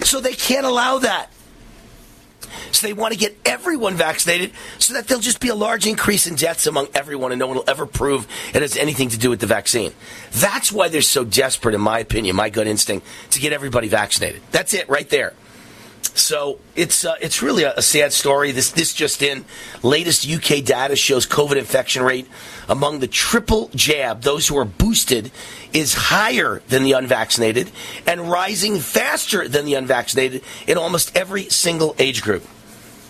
So 0.00 0.20
they 0.20 0.34
can't 0.34 0.66
allow 0.66 0.98
that. 0.98 1.30
So 2.72 2.86
they 2.86 2.92
want 2.92 3.12
to 3.12 3.18
get 3.18 3.36
everyone 3.44 3.94
vaccinated 3.94 4.52
so 4.78 4.94
that 4.94 5.08
there'll 5.08 5.22
just 5.22 5.40
be 5.40 5.48
a 5.48 5.54
large 5.54 5.86
increase 5.86 6.26
in 6.26 6.34
deaths 6.34 6.66
among 6.66 6.88
everyone 6.94 7.32
and 7.32 7.38
no 7.38 7.46
one 7.46 7.56
will 7.56 7.64
ever 7.68 7.86
prove 7.86 8.26
it 8.54 8.62
has 8.62 8.76
anything 8.76 9.08
to 9.10 9.18
do 9.18 9.30
with 9.30 9.40
the 9.40 9.46
vaccine. 9.46 9.92
That's 10.32 10.72
why 10.72 10.88
they're 10.88 11.02
so 11.02 11.24
desperate, 11.24 11.74
in 11.74 11.80
my 11.80 11.98
opinion, 11.98 12.36
my 12.36 12.50
gut 12.50 12.66
instinct, 12.66 13.06
to 13.30 13.40
get 13.40 13.52
everybody 13.52 13.88
vaccinated. 13.88 14.42
That's 14.50 14.74
it 14.74 14.88
right 14.88 15.08
there. 15.08 15.34
So 16.14 16.60
it's 16.76 17.04
uh, 17.04 17.16
it's 17.20 17.42
really 17.42 17.64
a, 17.64 17.74
a, 17.74 17.82
sad 17.82 18.12
story. 18.12 18.52
This 18.52 18.70
this 18.70 18.94
just 18.94 19.20
in 19.20 19.44
latest 19.82 20.28
UK 20.28 20.64
data 20.64 20.94
shows 20.94 21.26
COVID 21.26 21.56
infection 21.56 22.04
rate 22.04 22.28
among 22.68 23.00
the 23.00 23.08
triple 23.08 23.68
jab, 23.74 24.22
those 24.22 24.46
who 24.46 24.56
are 24.56 24.64
boosted, 24.64 25.32
is 25.74 25.92
higher 25.94 26.62
than 26.68 26.84
the 26.84 26.92
unvaccinated 26.92 27.70
and 28.06 28.30
rising 28.30 28.78
faster 28.78 29.46
than 29.48 29.66
the 29.66 29.74
unvaccinated 29.74 30.42
in 30.66 30.78
almost 30.78 31.14
every 31.16 31.44
single 31.50 31.94
age 31.98 32.22
group. 32.22 32.44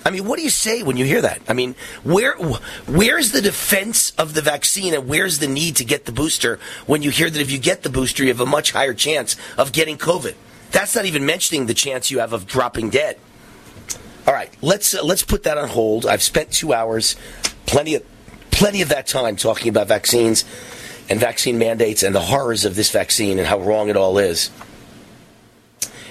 I 0.07 0.11
mean, 0.11 0.27
what 0.27 0.37
do 0.39 0.43
you 0.43 0.51
say 0.51 0.83
when 0.83 0.97
you 0.97 1.05
hear 1.05 1.23
that? 1.23 1.41
I 1.49 1.53
mean, 1.53 1.77
where 2.03 2.35
where's 2.37 3.33
the 3.33 3.41
defense 3.41 4.11
of 4.19 4.35
the 4.35 4.43
vaccine 4.43 4.93
and 4.93 5.09
where's 5.09 5.39
the 5.39 5.47
need 5.47 5.77
to 5.77 5.85
get 5.85 6.05
the 6.05 6.13
booster 6.13 6.59
when 6.87 7.03
you 7.03 7.11
hear 7.11 7.31
that 7.31 7.41
if 7.41 7.51
you 7.51 7.59
get 7.59 7.83
the 7.83 7.91
booster, 7.91 8.23
you 8.23 8.29
have 8.31 8.41
a 8.41 8.47
much 8.47 8.73
higher 8.73 8.93
chance 8.93 9.37
of 9.57 9.73
getting 9.73 9.97
COVID? 9.97 10.35
That's 10.73 10.95
not 10.95 11.05
even 11.05 11.25
mentioning 11.25 11.67
the 11.67 11.75
chance 11.75 12.11
you 12.11 12.19
have 12.19 12.33
of 12.33 12.47
dropping 12.47 12.91
dead. 12.91 13.19
All 14.27 14.35
right, 14.35 14.51
let's 14.61 14.95
uh, 14.95 15.03
let's 15.03 15.23
put 15.23 15.45
that 15.45 15.57
on 15.57 15.69
hold. 15.69 16.05
I've 16.05 16.23
spent 16.23 16.51
two 16.51 16.75
hours, 16.75 17.17
plenty 17.65 17.95
of 17.95 18.05
plenty 18.51 18.83
of 18.83 18.91
that 18.91 19.07
time 19.07 19.37
talking 19.37 19.69
about 19.69 19.89
vaccines 19.89 20.45
and 21.09 21.21
vaccine 21.21 21.59
mandates 21.59 22.03
and 22.03 22.15
the 22.15 22.21
horrors 22.21 22.65
of 22.65 22.75
this 22.75 22.91
vaccine 22.91 23.39
and 23.39 23.47
how 23.47 23.61
wrong 23.61 23.89
it 23.89 23.97
all 23.97 24.19
is. 24.19 24.51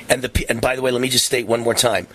And 0.09 0.21
the 0.21 0.45
and 0.49 0.59
by 0.59 0.75
the 0.75 0.81
way, 0.81 0.91
let 0.91 1.01
me 1.01 1.09
just 1.09 1.25
state 1.25 1.47
one 1.47 1.61
more 1.61 1.73
time: 1.73 2.07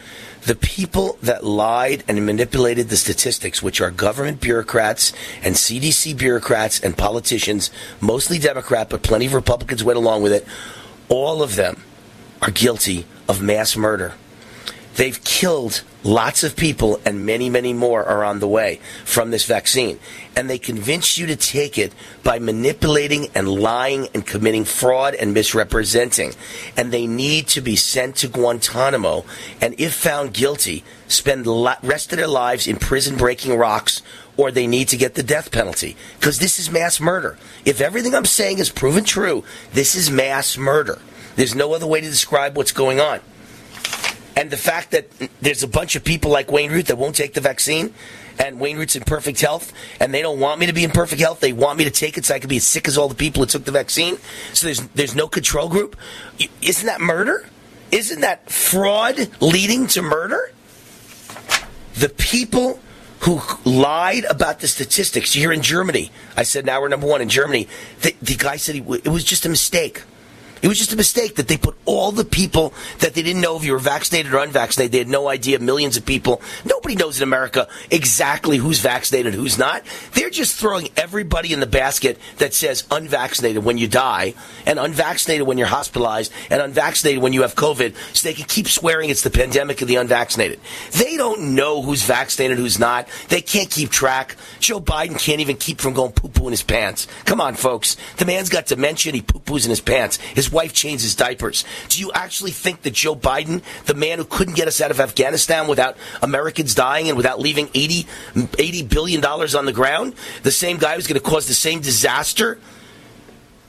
the 0.43 0.55
people 0.55 1.19
that 1.23 1.43
lied 1.43 2.05
and 2.07 2.25
manipulated 2.25 2.91
the 2.91 2.97
statistics, 2.97 3.63
which 3.63 3.81
are 3.81 3.91
government 3.91 4.41
bureaucrats 4.41 5.13
and 5.43 5.55
CDC 5.55 6.17
bureaucrats 6.17 6.81
and 6.81 6.97
politicians, 6.97 7.71
mostly 8.01 8.39
Democrat, 8.39 8.91
but 8.91 9.03
plenty 9.03 9.27
of 9.27 9.35
Republicans 9.35 9.83
went 9.83 9.97
along 9.97 10.23
with 10.23 10.33
it. 10.33 10.47
All 11.09 11.43
of 11.43 11.57
them 11.57 11.83
are 12.43 12.51
guilty 12.51 13.07
of 13.27 13.43
mass 13.43 13.75
murder. 13.75 14.15
They've 14.99 15.23
killed 15.23 15.83
lots 16.03 16.43
of 16.43 16.57
people, 16.57 17.01
and 17.05 17.25
many, 17.25 17.49
many 17.49 17.73
more 17.73 18.05
are 18.05 18.25
on 18.25 18.41
the 18.41 18.49
way 18.49 18.81
from 19.05 19.31
this 19.31 19.45
vaccine. 19.45 20.01
And 20.35 20.51
they 20.51 20.59
convince 20.59 21.17
you 21.17 21.29
to 21.29 21.37
take 21.37 21.79
it 21.79 21.93
by 22.25 22.41
manipulating 22.41 23.29
and 23.33 23.49
lying 23.49 24.09
and 24.13 24.27
committing 24.27 24.65
fraud 24.65 25.15
and 25.15 25.33
misrepresenting. 25.33 26.33
And 26.77 26.91
they 26.91 27.07
need 27.07 27.47
to 27.49 27.61
be 27.61 27.77
sent 27.77 28.17
to 28.17 28.29
Guantanamo, 28.29 29.25
and 29.61 29.77
if 29.79 29.95
found 29.95 30.35
guilty, 30.35 30.83
spend 31.07 31.45
the 31.45 31.77
rest 31.85 32.13
of 32.13 32.19
their 32.19 32.27
lives 32.27 32.67
in 32.67 32.77
prison 32.77 33.17
breaking 33.17 33.57
rocks 33.57 34.03
or 34.37 34.51
they 34.51 34.67
need 34.67 34.89
to 34.89 34.97
get 34.97 35.15
the 35.15 35.23
death 35.23 35.53
penalty 35.53 35.97
because 36.19 36.41
this 36.41 36.59
is 36.59 36.73
mass 36.73 36.99
murder. 36.99 37.39
If 37.65 37.81
everything 37.81 38.17
I'm 38.17 38.25
saying 38.25 38.59
is 38.59 38.69
proven 38.69 39.05
true, 39.05 39.45
this 39.73 39.95
is 39.95 40.11
mass 40.11 40.59
murder. 40.59 40.99
There's 41.37 41.55
no 41.55 41.73
other 41.73 41.87
way 41.87 42.01
to 42.01 42.07
describe 42.09 42.57
what's 42.57 42.73
going 42.73 42.99
on. 42.99 43.21
And 44.39 44.53
the 44.53 44.57
fact 44.57 44.93
that 44.93 45.09
there's 45.41 45.65
a 45.65 45.67
bunch 45.67 45.97
of 45.97 46.05
people 46.05 46.31
like 46.31 46.53
Wayne 46.53 46.71
Root 46.71 46.87
that 46.87 46.97
won't 46.97 47.17
take 47.17 47.35
the 47.35 47.41
vaccine, 47.41 47.93
and 48.39 48.61
Wayne 48.61 48.77
Root's 48.79 48.95
in 48.95 49.03
perfect 49.03 49.41
health, 49.41 49.73
and 49.99 50.15
they 50.15 50.23
don't 50.23 50.39
want 50.39 50.61
me 50.61 50.67
to 50.67 50.73
be 50.73 50.85
in 50.85 50.93
perfect 50.93 51.21
health. 51.21 51.41
They 51.41 51.53
want 51.53 51.77
me 51.77 51.83
to 51.83 51.91
take 51.91 52.17
it 52.17 52.25
so 52.25 52.37
I 52.37 52.39
can 52.39 52.49
be 52.49 52.59
as 52.59 52.65
sick 52.65 52.87
as 52.87 52.97
all 52.97 53.09
the 53.09 53.17
people 53.17 53.41
that 53.41 53.51
took 53.51 53.65
the 53.65 53.73
vaccine. 53.73 54.17
So 54.53 54.69
there's 54.69 54.81
there's 54.95 55.17
no 55.17 55.27
control 55.27 55.69
group. 55.69 55.97
Isn't 56.63 56.87
that 56.87 57.01
murder? 57.01 57.49
Isn't 57.91 58.21
that 58.21 58.49
fraud 58.49 59.29
leading 59.41 59.89
to 59.89 60.03
murder? 60.03 60.53
The 61.95 62.09
people 62.09 62.79
who 63.23 63.41
lied 63.65 64.23
about 64.27 64.61
the 64.61 64.69
statistics. 64.69 65.33
Here 65.33 65.51
in 65.51 65.63
Germany, 65.63 66.13
I 66.37 66.45
said 66.45 66.65
now 66.65 66.81
we're 66.81 66.87
number 66.87 67.09
one 67.09 67.23
in 67.23 67.29
Germany. 67.29 67.67
The, 68.03 68.15
the 68.23 68.37
guy 68.37 68.55
said 68.55 68.77
he, 68.77 68.83
it 68.83 69.09
was 69.09 69.25
just 69.25 69.47
a 69.47 69.49
mistake. 69.49 70.05
It 70.63 70.69
was 70.69 70.79
just 70.79 70.93
a 70.93 70.97
mistake 70.97 71.37
that 71.37 71.49
they 71.49 71.57
put 71.57 71.77
all 71.85 72.13
the 72.13 72.25
people 72.25 72.75
that 72.99 73.15
they 73.15 73.23
didn't 73.23 73.43
know 73.43 73.57
if 73.57 73.65
you 73.65 73.73
were 73.73 73.79
vaccinated 73.79 74.33
or 74.33 74.39
unvaccinated. 74.39 74.93
They 74.93 74.99
had 74.99 75.09
no 75.09 75.29
idea. 75.29 75.59
Millions 75.59 75.97
of 75.97 76.05
people. 76.05 76.43
Nobody 76.65 76.97
knows 76.97 77.19
in 77.19 77.23
America 77.23 77.69
exactly 77.91 78.57
who's 78.57 78.81
vaccinated, 78.81 79.35
who's 79.35 79.59
not. 79.59 79.83
They're 80.15 80.31
just 80.31 80.57
throwing 80.57 80.89
everybody 80.97 81.53
in 81.53 81.61
the 81.61 81.67
basket 81.67 82.19
that 82.39 82.55
says 82.55 82.85
unvaccinated 82.91 83.65
when 83.65 83.79
you 83.79 83.89
die, 83.89 84.35
and 84.67 84.79
unvaccinated 84.79 85.47
when 85.47 85.59
you're 85.59 85.67
hospitalized, 85.67 86.33
and 86.51 86.61
unvaccinated 86.61 87.23
when 87.23 87.33
you 87.33 87.43
have 87.43 87.55
COVID, 87.55 87.95
so 88.15 88.29
they 88.29 88.35
can 88.35 88.47
keep 88.47 88.69
swearing 88.69 89.11
it's 89.11 89.23
the 89.23 89.31
pandemic 89.31 89.83
of 89.83 89.89
the 89.89 89.97
unvaccinated. 89.97 90.61
They 90.93 91.17
don't 91.17 91.55
know 91.55 91.83
who's 91.83 92.03
vaccinated, 92.03 92.59
who's 92.59 92.79
not. 92.79 93.09
They 93.29 93.41
can't 93.41 93.71
keep 93.71 93.91
track. 93.91 94.37
Joe 94.61 94.81
Biden 94.81 95.19
can't 95.19 95.41
even 95.41 95.57
keep 95.57 95.81
from 95.81 95.95
going 95.95 96.13
poo 96.13 96.29
poo 96.29 96.47
in 96.47 96.53
his 96.53 96.63
pants. 96.63 97.07
Come 97.25 97.41
on, 97.41 97.55
folks. 97.55 97.97
The 98.17 98.25
man's 98.25 98.49
got 98.49 98.67
dementia. 98.67 99.13
he 99.13 99.23
poo 99.23 99.41
poos 99.41 99.65
in 99.65 99.71
his 99.71 99.81
pants. 99.81 100.17
His 100.17 100.48
wife 100.53 100.73
changes 100.73 101.15
diapers. 101.15 101.65
Do 101.89 102.01
you 102.01 102.13
actually 102.13 102.51
think 102.51 102.83
that 102.83 102.95
Joe 102.95 103.15
Biden, 103.15 103.63
the 103.87 103.95
man 103.95 104.19
who 104.19 104.25
couldn't 104.25 104.55
get 104.55 104.69
us 104.69 104.81
out 104.81 104.91
of 104.91 105.01
Afghanistan 105.01 105.69
without 105.69 105.97
Americans 106.23 106.75
dying 106.75 107.09
and 107.09 107.17
without 107.17 107.41
leaving 107.41 107.69
80, 107.75 108.07
$80 108.35 108.89
billion 108.89 109.25
on 109.25 109.65
the 109.65 109.73
ground, 109.73 110.15
the 110.43 110.51
same 110.51 110.79
guy 110.79 110.95
who's 110.95 111.07
going 111.07 111.21
to 111.21 111.27
cause 111.27 111.47
the 111.47 111.55
same 111.55 111.81
disaster? 111.81 112.59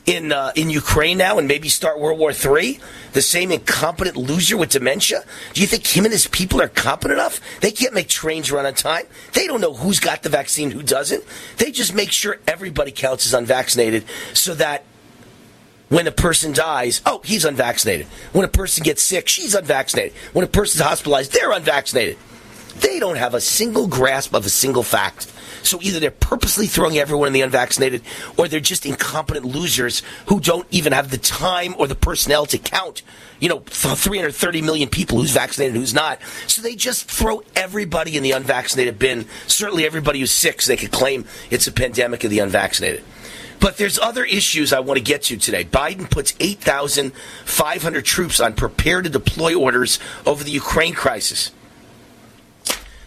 in 0.09 0.31
uh, 0.31 0.51
in 0.55 0.69
Ukraine 0.71 1.19
now 1.19 1.37
and 1.37 1.47
maybe 1.47 1.69
start 1.69 1.99
World 1.99 2.17
War 2.17 2.31
III? 2.31 2.79
The 3.13 3.21
same 3.21 3.51
incompetent 3.51 4.17
loser 4.17 4.57
with 4.57 4.71
dementia? 4.71 5.23
Do 5.53 5.61
you 5.61 5.67
think 5.67 5.85
him 5.85 6.05
and 6.05 6.11
his 6.11 6.27
people 6.27 6.61
are 6.61 6.67
competent 6.67 7.19
enough? 7.19 7.39
They 7.61 7.71
can't 7.71 7.93
make 7.93 8.07
trains 8.07 8.51
run 8.51 8.65
on 8.65 8.73
time. 8.73 9.05
They 9.33 9.45
don't 9.45 9.61
know 9.61 9.73
who's 9.73 9.99
got 9.99 10.23
the 10.23 10.29
vaccine, 10.29 10.71
who 10.71 10.81
doesn't. 10.81 11.23
They 11.57 11.71
just 11.71 11.93
make 11.93 12.11
sure 12.11 12.39
everybody 12.47 12.91
counts 12.91 13.25
as 13.27 13.33
unvaccinated 13.33 14.05
so 14.33 14.55
that 14.55 14.83
when 15.89 16.07
a 16.07 16.11
person 16.11 16.53
dies, 16.53 17.01
oh, 17.05 17.21
he's 17.23 17.45
unvaccinated. 17.45 18.07
When 18.31 18.45
a 18.45 18.49
person 18.49 18.83
gets 18.83 19.01
sick, 19.01 19.27
she's 19.27 19.55
unvaccinated. 19.55 20.13
When 20.33 20.45
a 20.45 20.47
person's 20.47 20.83
hospitalized, 20.83 21.33
they're 21.33 21.51
unvaccinated. 21.51 22.17
They 22.79 22.99
don't 22.99 23.17
have 23.17 23.33
a 23.33 23.41
single 23.41 23.87
grasp 23.87 24.33
of 24.33 24.45
a 24.45 24.49
single 24.49 24.83
fact. 24.83 25.31
So 25.63 25.79
either 25.81 25.99
they're 25.99 26.11
purposely 26.11 26.67
throwing 26.67 26.97
everyone 26.97 27.27
in 27.27 27.33
the 27.33 27.41
unvaccinated, 27.41 28.01
or 28.37 28.47
they're 28.47 28.61
just 28.61 28.85
incompetent 28.85 29.45
losers 29.45 30.03
who 30.27 30.39
don't 30.39 30.65
even 30.71 30.93
have 30.93 31.11
the 31.11 31.17
time 31.17 31.75
or 31.77 31.87
the 31.87 31.95
personnel 31.95 32.45
to 32.45 32.57
count, 32.57 33.01
you 33.41 33.49
know, 33.49 33.59
330 33.59 34.61
million 34.61 34.87
people 34.87 35.17
who's 35.17 35.31
vaccinated, 35.31 35.75
who's 35.75 35.93
not. 35.93 36.19
So 36.47 36.61
they 36.61 36.75
just 36.75 37.11
throw 37.11 37.43
everybody 37.55 38.15
in 38.15 38.23
the 38.23 38.31
unvaccinated 38.31 38.97
bin. 38.99 39.25
Certainly 39.47 39.85
everybody 39.85 40.21
who's 40.21 40.31
sick, 40.31 40.61
so 40.61 40.71
they 40.71 40.77
could 40.77 40.91
claim 40.91 41.25
it's 41.49 41.67
a 41.67 41.73
pandemic 41.73 42.23
of 42.23 42.29
the 42.29 42.39
unvaccinated. 42.39 43.03
But 43.59 43.77
there's 43.77 43.99
other 43.99 44.23
issues 44.23 44.71
I 44.71 44.79
want 44.79 44.97
to 44.97 45.03
get 45.03 45.23
to 45.23 45.37
today. 45.37 45.65
Biden 45.65 46.09
puts 46.09 46.33
8,500 46.39 48.05
troops 48.05 48.39
on 48.39 48.53
prepare 48.53 49.01
to 49.01 49.09
deploy 49.09 49.53
orders 49.53 49.99
over 50.25 50.43
the 50.43 50.51
Ukraine 50.51 50.93
crisis. 50.93 51.51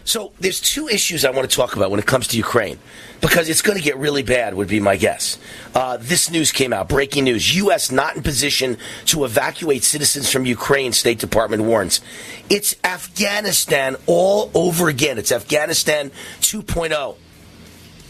So 0.05 0.33
there's 0.39 0.59
two 0.59 0.89
issues 0.89 1.23
I 1.23 1.31
want 1.31 1.49
to 1.49 1.55
talk 1.55 1.75
about 1.75 1.89
when 1.89 1.99
it 1.99 2.05
comes 2.05 2.27
to 2.27 2.37
Ukraine, 2.37 2.77
because 3.21 3.47
it's 3.47 3.61
going 3.61 3.77
to 3.77 3.83
get 3.83 3.97
really 3.97 4.21
bad, 4.21 4.53
would 4.53 4.67
be 4.67 4.81
my 4.81 4.97
guess. 4.97 5.37
Uh, 5.73 5.97
this 5.99 6.29
news 6.29 6.51
came 6.51 6.73
out, 6.73 6.89
breaking 6.89 7.23
news: 7.23 7.55
U.S. 7.55 7.89
not 7.89 8.17
in 8.17 8.21
position 8.21 8.77
to 9.05 9.23
evacuate 9.23 9.83
citizens 9.83 10.29
from 10.29 10.45
Ukraine. 10.45 10.91
State 10.91 11.19
Department 11.19 11.63
warns. 11.63 12.01
It's 12.49 12.75
Afghanistan 12.83 13.95
all 14.05 14.51
over 14.53 14.89
again. 14.89 15.17
It's 15.17 15.31
Afghanistan 15.31 16.11
2.0. 16.41 17.15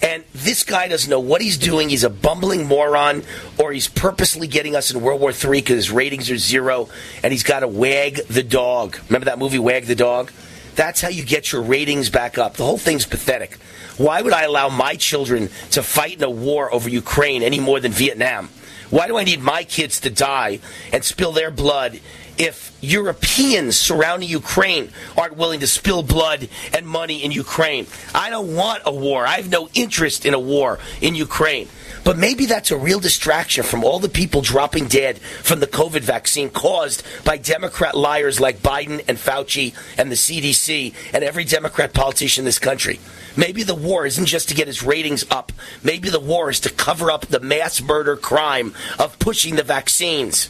And 0.03 0.25
this 0.33 0.65
guy 0.65 0.89
doesn't 0.89 1.09
know 1.09 1.21
what 1.21 1.41
he's 1.41 1.57
doing. 1.57 1.87
He's 1.87 2.03
a 2.03 2.09
bumbling 2.09 2.67
moron, 2.67 3.23
or 3.57 3.71
he's 3.71 3.87
purposely 3.87 4.47
getting 4.47 4.75
us 4.75 4.91
in 4.91 5.01
World 5.01 5.21
War 5.21 5.31
III 5.31 5.61
because 5.61 5.77
his 5.77 5.91
ratings 5.91 6.29
are 6.29 6.37
zero, 6.37 6.89
and 7.23 7.31
he's 7.31 7.43
got 7.43 7.61
to 7.61 7.69
wag 7.69 8.17
the 8.27 8.43
dog. 8.43 8.97
Remember 9.07 9.25
that 9.25 9.39
movie, 9.39 9.59
Wag 9.59 9.85
the 9.85 9.95
Dog? 9.95 10.31
That's 10.75 10.99
how 10.99 11.07
you 11.07 11.23
get 11.23 11.53
your 11.53 11.61
ratings 11.61 12.09
back 12.09 12.37
up. 12.37 12.55
The 12.55 12.65
whole 12.65 12.77
thing's 12.77 13.05
pathetic. 13.05 13.53
Why 13.97 14.21
would 14.21 14.33
I 14.33 14.43
allow 14.43 14.69
my 14.69 14.95
children 14.95 15.49
to 15.71 15.81
fight 15.81 16.17
in 16.17 16.23
a 16.23 16.29
war 16.29 16.73
over 16.73 16.89
Ukraine 16.89 17.41
any 17.41 17.59
more 17.59 17.79
than 17.79 17.91
Vietnam? 17.91 18.49
Why 18.89 19.07
do 19.07 19.17
I 19.17 19.23
need 19.23 19.41
my 19.41 19.63
kids 19.63 20.01
to 20.01 20.09
die 20.09 20.59
and 20.91 21.03
spill 21.03 21.31
their 21.31 21.49
blood 21.49 21.99
if 22.37 22.71
Europeans 22.81 23.77
surrounding 23.77 24.29
Ukraine 24.29 24.91
aren't 25.17 25.37
willing 25.37 25.61
to 25.61 25.67
spill 25.67 26.03
blood 26.03 26.49
and 26.73 26.85
money 26.87 27.23
in 27.23 27.31
Ukraine. 27.31 27.87
I 28.13 28.29
don't 28.29 28.55
want 28.55 28.83
a 28.85 28.93
war. 28.93 29.25
I 29.25 29.37
have 29.37 29.49
no 29.49 29.69
interest 29.73 30.25
in 30.25 30.33
a 30.33 30.39
war 30.39 30.79
in 31.01 31.15
Ukraine. 31.15 31.69
But 32.03 32.17
maybe 32.17 32.45
that's 32.45 32.71
a 32.71 32.77
real 32.77 32.99
distraction 32.99 33.63
from 33.63 33.83
all 33.83 33.99
the 33.99 34.09
people 34.09 34.41
dropping 34.41 34.87
dead 34.87 35.19
from 35.19 35.61
the 35.61 35.67
COVID 35.67 36.01
vaccine 36.01 36.49
caused 36.49 37.03
by 37.23 37.37
Democrat 37.37 37.95
liars 37.95 38.41
like 38.41 38.57
Biden 38.57 39.03
and 39.07 39.17
Fauci 39.17 39.73
and 39.97 40.11
the 40.11 40.15
CDC 40.15 40.93
and 41.13 41.23
every 41.23 41.45
Democrat 41.45 41.93
politician 41.93 42.41
in 42.41 42.45
this 42.45 42.59
country. 42.59 42.99
Maybe 43.37 43.63
the 43.63 43.75
war 43.75 44.05
isn't 44.05 44.25
just 44.25 44.49
to 44.49 44.55
get 44.55 44.67
his 44.67 44.83
ratings 44.83 45.25
up. 45.31 45.53
Maybe 45.81 46.09
the 46.09 46.19
war 46.19 46.49
is 46.49 46.59
to 46.61 46.69
cover 46.69 47.09
up 47.09 47.27
the 47.27 47.39
mass 47.39 47.81
murder 47.81 48.17
crime 48.17 48.73
of 48.99 49.17
pushing 49.19 49.55
the 49.55 49.63
vaccines. 49.63 50.49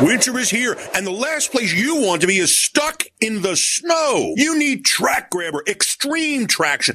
Winter 0.00 0.38
is 0.38 0.48
here, 0.48 0.76
and 0.94 1.04
the 1.04 1.10
last 1.10 1.50
place 1.50 1.72
you 1.72 2.00
want 2.00 2.20
to 2.20 2.28
be 2.28 2.38
is 2.38 2.56
stuck 2.56 3.02
in 3.20 3.42
the 3.42 3.56
snow. 3.56 4.34
You 4.36 4.56
need 4.56 4.84
Track 4.84 5.30
Grabber 5.30 5.64
Extreme 5.66 6.46
Traction. 6.46 6.94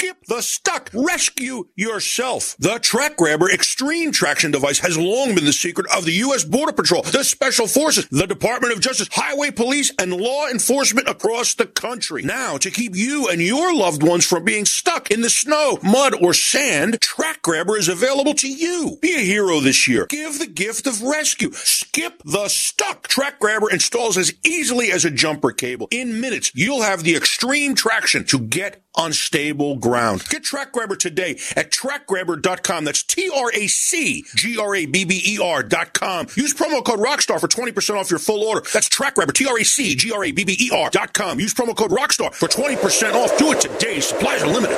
Skip 0.00 0.26
the 0.26 0.42
stuck. 0.42 0.90
Rescue 0.92 1.68
yourself. 1.76 2.56
The 2.58 2.80
Track 2.80 3.16
Grabber 3.16 3.48
Extreme 3.48 4.10
Traction 4.10 4.50
device 4.50 4.80
has 4.80 4.98
long 4.98 5.36
been 5.36 5.44
the 5.44 5.52
secret 5.52 5.86
of 5.96 6.04
the 6.04 6.12
U.S. 6.12 6.42
Border 6.42 6.72
Patrol, 6.72 7.02
the 7.02 7.22
Special 7.22 7.68
Forces, 7.68 8.08
the 8.08 8.26
Department 8.26 8.72
of 8.72 8.80
Justice, 8.80 9.08
Highway 9.12 9.52
Police, 9.52 9.92
and 9.98 10.12
law 10.12 10.48
enforcement 10.48 11.08
across 11.08 11.54
the 11.54 11.66
country. 11.66 12.22
Now, 12.22 12.58
to 12.58 12.70
keep 12.72 12.96
you 12.96 13.28
and 13.28 13.40
your 13.40 13.74
loved 13.74 14.02
ones 14.02 14.26
from 14.26 14.44
being 14.44 14.64
stuck 14.64 15.12
in 15.12 15.20
the 15.20 15.30
snow, 15.30 15.78
mud, 15.82 16.20
or 16.20 16.34
sand, 16.34 17.00
Track 17.00 17.42
Grabber 17.42 17.78
is 17.78 17.88
available 17.88 18.34
to 18.34 18.48
you. 18.48 18.98
Be 19.00 19.14
a 19.14 19.20
hero 19.20 19.60
this 19.60 19.86
year. 19.86 20.06
Give 20.06 20.38
the 20.38 20.46
gift 20.46 20.88
of 20.88 21.02
rescue. 21.02 21.52
Skip 21.52 22.20
the 22.24 22.48
stuck. 22.48 23.06
Track 23.06 23.38
Grabber 23.38 23.70
installs 23.70 24.18
as 24.18 24.34
easily 24.44 24.90
as 24.90 25.04
a 25.04 25.10
jumper 25.10 25.52
cable. 25.52 25.86
In 25.90 26.20
minutes, 26.20 26.50
you'll 26.54 26.82
have 26.82 27.04
the 27.04 27.14
extreme 27.14 27.74
traction 27.74 28.24
to 28.24 28.40
get 28.40 28.83
on 28.94 29.12
stable 29.12 29.76
ground. 29.76 30.24
Get 30.28 30.44
Track 30.44 30.72
Grabber 30.72 30.96
today 30.96 31.32
at 31.56 31.70
trackgrabber.com. 31.70 32.84
That's 32.84 33.02
T-R-A-C-G-R-A-B-B-E-R 33.02 35.62
dot 35.62 35.92
com. 35.94 36.26
Use 36.36 36.54
promo 36.54 36.84
code 36.84 37.00
Rockstar 37.00 37.40
for 37.40 37.48
20% 37.48 37.98
off 37.98 38.10
your 38.10 38.18
full 38.18 38.44
order. 38.44 38.62
That's 38.72 38.88
Track 38.88 39.14
Grabber, 39.16 39.32
T-R-A-C-G-R-A-B-B-E-R 39.32 40.90
dot 40.90 41.12
com. 41.14 41.40
Use 41.40 41.54
promo 41.54 41.76
code 41.76 41.90
Rockstar 41.90 42.32
for 42.34 42.48
20% 42.48 43.14
off. 43.14 43.36
Do 43.38 43.52
it 43.52 43.60
today. 43.60 44.00
Supplies 44.00 44.42
are 44.42 44.48
limited. 44.48 44.76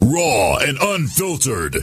Raw 0.00 0.56
and 0.58 0.78
unfiltered. 0.80 1.82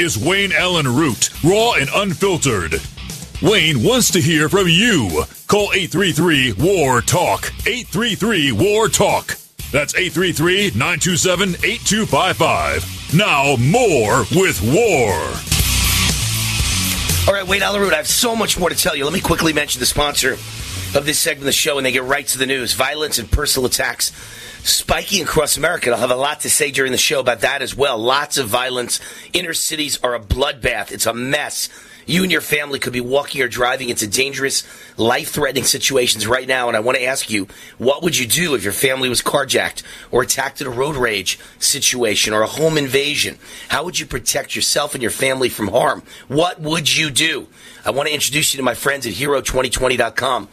Is 0.00 0.16
Wayne 0.16 0.50
Allyn 0.52 0.88
Root, 0.88 1.28
raw 1.44 1.74
and 1.74 1.90
unfiltered. 1.94 2.80
Wayne 3.42 3.82
wants 3.82 4.10
to 4.12 4.20
hear 4.22 4.48
from 4.48 4.66
you. 4.66 5.24
Call 5.46 5.74
833 5.74 6.54
WAR 6.54 7.02
TALK. 7.02 7.52
833 7.66 8.52
WAR 8.52 8.88
TALK. 8.88 9.36
That's 9.70 9.94
833 9.94 10.70
927 10.70 11.50
8255. 11.50 13.14
Now, 13.14 13.56
more 13.56 14.20
with 14.34 14.62
War. 14.62 15.12
All 17.28 17.34
right, 17.38 17.46
Wayne 17.46 17.62
Allyn 17.62 17.82
Root, 17.82 17.92
I 17.92 17.98
have 17.98 18.08
so 18.08 18.34
much 18.34 18.58
more 18.58 18.70
to 18.70 18.74
tell 18.74 18.96
you. 18.96 19.04
Let 19.04 19.12
me 19.12 19.20
quickly 19.20 19.52
mention 19.52 19.80
the 19.80 19.86
sponsor 19.86 20.32
of 20.32 21.04
this 21.04 21.18
segment 21.18 21.42
of 21.42 21.44
the 21.44 21.52
show, 21.52 21.76
and 21.76 21.84
they 21.84 21.92
get 21.92 22.04
right 22.04 22.26
to 22.28 22.38
the 22.38 22.46
news. 22.46 22.72
Violence 22.72 23.18
and 23.18 23.30
personal 23.30 23.66
attacks 23.66 24.12
spiking 24.64 25.22
across 25.22 25.56
America. 25.56 25.90
I'll 25.90 25.98
have 25.98 26.10
a 26.10 26.16
lot 26.16 26.40
to 26.40 26.50
say 26.50 26.70
during 26.70 26.92
the 26.92 26.98
show 26.98 27.20
about 27.20 27.40
that 27.40 27.62
as 27.62 27.76
well. 27.76 27.98
Lots 27.98 28.38
of 28.38 28.48
violence. 28.48 29.00
Inner 29.32 29.54
cities 29.54 29.98
are 30.02 30.14
a 30.14 30.20
bloodbath. 30.20 30.92
It's 30.92 31.06
a 31.06 31.14
mess. 31.14 31.68
You 32.06 32.22
and 32.22 32.32
your 32.32 32.40
family 32.40 32.78
could 32.78 32.92
be 32.92 33.00
walking 33.00 33.40
or 33.40 33.46
driving 33.46 33.88
into 33.88 34.06
dangerous, 34.08 34.66
life 34.98 35.30
threatening 35.30 35.64
situations 35.64 36.26
right 36.26 36.48
now. 36.48 36.66
And 36.66 36.76
I 36.76 36.80
want 36.80 36.98
to 36.98 37.04
ask 37.04 37.30
you, 37.30 37.46
what 37.78 38.02
would 38.02 38.18
you 38.18 38.26
do 38.26 38.54
if 38.54 38.64
your 38.64 38.72
family 38.72 39.08
was 39.08 39.22
carjacked 39.22 39.84
or 40.10 40.22
attacked 40.22 40.60
in 40.60 40.66
a 40.66 40.70
road 40.70 40.96
rage 40.96 41.38
situation 41.60 42.32
or 42.32 42.42
a 42.42 42.48
home 42.48 42.76
invasion? 42.78 43.38
How 43.68 43.84
would 43.84 43.98
you 43.98 44.06
protect 44.06 44.56
yourself 44.56 44.94
and 44.94 45.02
your 45.02 45.12
family 45.12 45.48
from 45.48 45.68
harm? 45.68 46.02
What 46.26 46.60
would 46.60 46.94
you 46.94 47.10
do? 47.10 47.46
I 47.84 47.90
want 47.90 48.08
to 48.08 48.14
introduce 48.14 48.54
you 48.54 48.58
to 48.58 48.64
my 48.64 48.74
friends 48.74 49.06
at 49.06 49.12
Hero2020.com, 49.12 50.48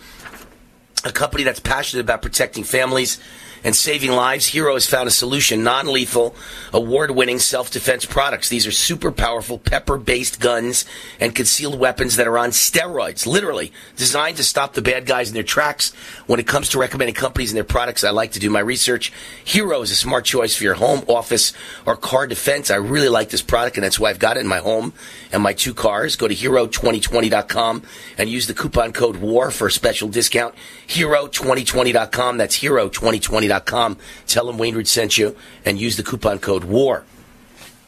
a 1.06 1.12
company 1.12 1.44
that's 1.44 1.60
passionate 1.60 2.04
about 2.04 2.22
protecting 2.22 2.66
families 2.66 3.20
and 3.68 3.76
saving 3.76 4.14
lives, 4.14 4.48
Hero 4.48 4.76
has 4.76 4.86
found 4.86 5.10
a 5.10 5.12
solution 5.12 5.62
non 5.62 5.88
lethal, 5.88 6.34
award 6.72 7.12
winning 7.12 7.38
self 7.38 7.70
defense 7.70 8.06
products. 8.06 8.48
These 8.48 8.66
are 8.66 8.72
super 8.72 9.12
powerful 9.12 9.60
pepper 9.60 9.98
based 9.98 10.40
guns 10.40 10.86
and 11.20 11.36
concealed 11.36 11.78
weapons 11.78 12.16
that 12.16 12.28
are 12.28 12.38
on 12.38 12.52
steroids, 12.52 13.28
literally 13.28 13.74
designed 13.98 14.38
to 14.38 14.46
stop 14.46 14.74
the 14.74 14.82
bad 14.82 15.06
guys 15.06 15.28
in 15.28 15.34
their 15.34 15.44
tracks. 15.44 15.92
When 16.28 16.40
it 16.40 16.48
comes 16.48 16.70
to 16.70 16.80
recommending 16.80 17.14
companies 17.16 17.52
and 17.52 17.58
their 17.58 17.66
products, 17.66 18.06
I 18.06 18.12
like 18.12 18.32
to 18.32 18.40
do 18.40 18.50
my 18.50 18.62
research. 18.62 19.12
Hero 19.44 19.82
is 19.82 19.92
a 19.92 19.98
smart 19.98 20.24
choice 20.24 20.56
for 20.56 20.64
your 20.64 20.76
home, 20.76 21.04
office, 21.10 21.52
or 21.86 21.98
car 21.98 22.26
defense. 22.26 22.72
I 22.72 22.76
really 22.76 23.10
like 23.10 23.32
this 23.32 23.42
product, 23.42 23.76
and 23.76 23.84
that's 23.84 24.00
why 24.00 24.12
I've 24.12 24.20
got 24.20 24.38
it 24.38 24.42
in 24.42 24.48
my 24.48 24.60
home 24.60 24.94
and 25.34 25.44
my 25.44 25.52
two 25.52 25.74
cars. 25.74 26.16
Go 26.16 26.30
to 26.30 26.34
hero2020.com 26.34 27.84
and 28.18 28.30
use 28.30 28.48
the 28.48 28.54
coupon 28.54 28.94
code 28.94 29.18
WAR 29.18 29.52
for 29.52 29.68
a 29.68 29.72
special 29.72 30.08
discount. 30.08 30.56
Hero2020.com. 30.88 32.38
That's 32.38 32.58
hero2020.com. 32.60 33.57
Tell 34.28 34.46
them 34.46 34.58
Wayne 34.58 34.76
Root 34.76 34.88
sent 34.88 35.18
you 35.18 35.36
and 35.66 35.80
use 35.80 35.98
the 35.98 36.04
coupon 36.04 36.40
code 36.40 36.64
WAR. 36.64 37.04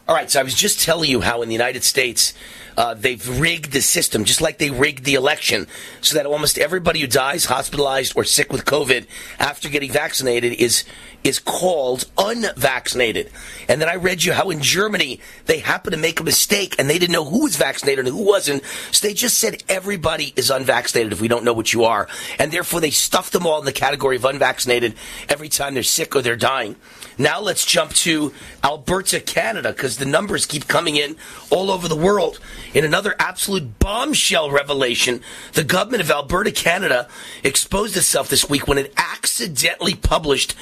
All 0.09 0.15
right, 0.15 0.27
so 0.27 0.39
I 0.39 0.43
was 0.43 0.55
just 0.55 0.81
telling 0.81 1.07
you 1.07 1.21
how 1.21 1.43
in 1.43 1.49
the 1.49 1.53
United 1.53 1.83
States 1.83 2.33
uh, 2.75 2.95
they've 2.95 3.39
rigged 3.39 3.73
the 3.73 3.81
system, 3.81 4.23
just 4.23 4.41
like 4.41 4.57
they 4.57 4.71
rigged 4.71 5.03
the 5.03 5.13
election, 5.13 5.67
so 6.01 6.15
that 6.15 6.25
almost 6.25 6.57
everybody 6.57 7.01
who 7.01 7.05
dies 7.05 7.45
hospitalized 7.45 8.13
or 8.15 8.23
sick 8.23 8.51
with 8.51 8.65
COVID 8.65 9.05
after 9.37 9.69
getting 9.69 9.91
vaccinated 9.91 10.53
is 10.53 10.83
is 11.23 11.37
called 11.37 12.05
unvaccinated. 12.17 13.29
And 13.67 13.79
then 13.79 13.87
I 13.87 13.97
read 13.97 14.23
you 14.23 14.33
how 14.33 14.49
in 14.49 14.61
Germany 14.61 15.19
they 15.45 15.59
happened 15.59 15.93
to 15.93 15.99
make 15.99 16.19
a 16.19 16.23
mistake 16.23 16.75
and 16.79 16.89
they 16.89 16.97
didn't 16.97 17.13
know 17.13 17.25
who 17.25 17.43
was 17.43 17.55
vaccinated 17.55 18.07
and 18.07 18.15
who 18.15 18.23
wasn't. 18.23 18.63
So 18.91 19.05
they 19.05 19.13
just 19.13 19.37
said 19.37 19.61
everybody 19.69 20.33
is 20.35 20.49
unvaccinated 20.49 21.11
if 21.11 21.21
we 21.21 21.27
don't 21.27 21.43
know 21.43 21.53
what 21.53 21.73
you 21.73 21.83
are. 21.83 22.07
And 22.39 22.51
therefore 22.51 22.79
they 22.79 22.89
stuffed 22.89 23.33
them 23.33 23.45
all 23.45 23.59
in 23.59 23.65
the 23.65 23.73
category 23.73 24.15
of 24.15 24.25
unvaccinated 24.25 24.95
every 25.27 25.49
time 25.49 25.75
they're 25.75 25.83
sick 25.83 26.15
or 26.15 26.21
they're 26.23 26.35
dying. 26.35 26.77
Now 27.19 27.41
let's 27.41 27.65
jump 27.65 27.91
to 27.95 28.31
Alberta, 28.63 29.19
Canada, 29.19 29.73
because 29.73 29.97
the 29.97 30.05
numbers 30.05 30.45
keep 30.45 30.69
coming 30.69 30.95
in 30.95 31.17
all 31.49 31.69
over 31.69 31.89
the 31.89 31.95
world. 31.95 32.39
In 32.73 32.85
another 32.85 33.13
absolute 33.19 33.77
bombshell 33.77 34.49
revelation, 34.49 35.19
the 35.51 35.65
government 35.65 36.01
of 36.01 36.09
Alberta, 36.09 36.51
Canada 36.51 37.09
exposed 37.43 37.97
itself 37.97 38.29
this 38.29 38.49
week 38.49 38.69
when 38.69 38.77
it 38.77 38.93
accidentally 38.95 39.95
published 39.95 40.55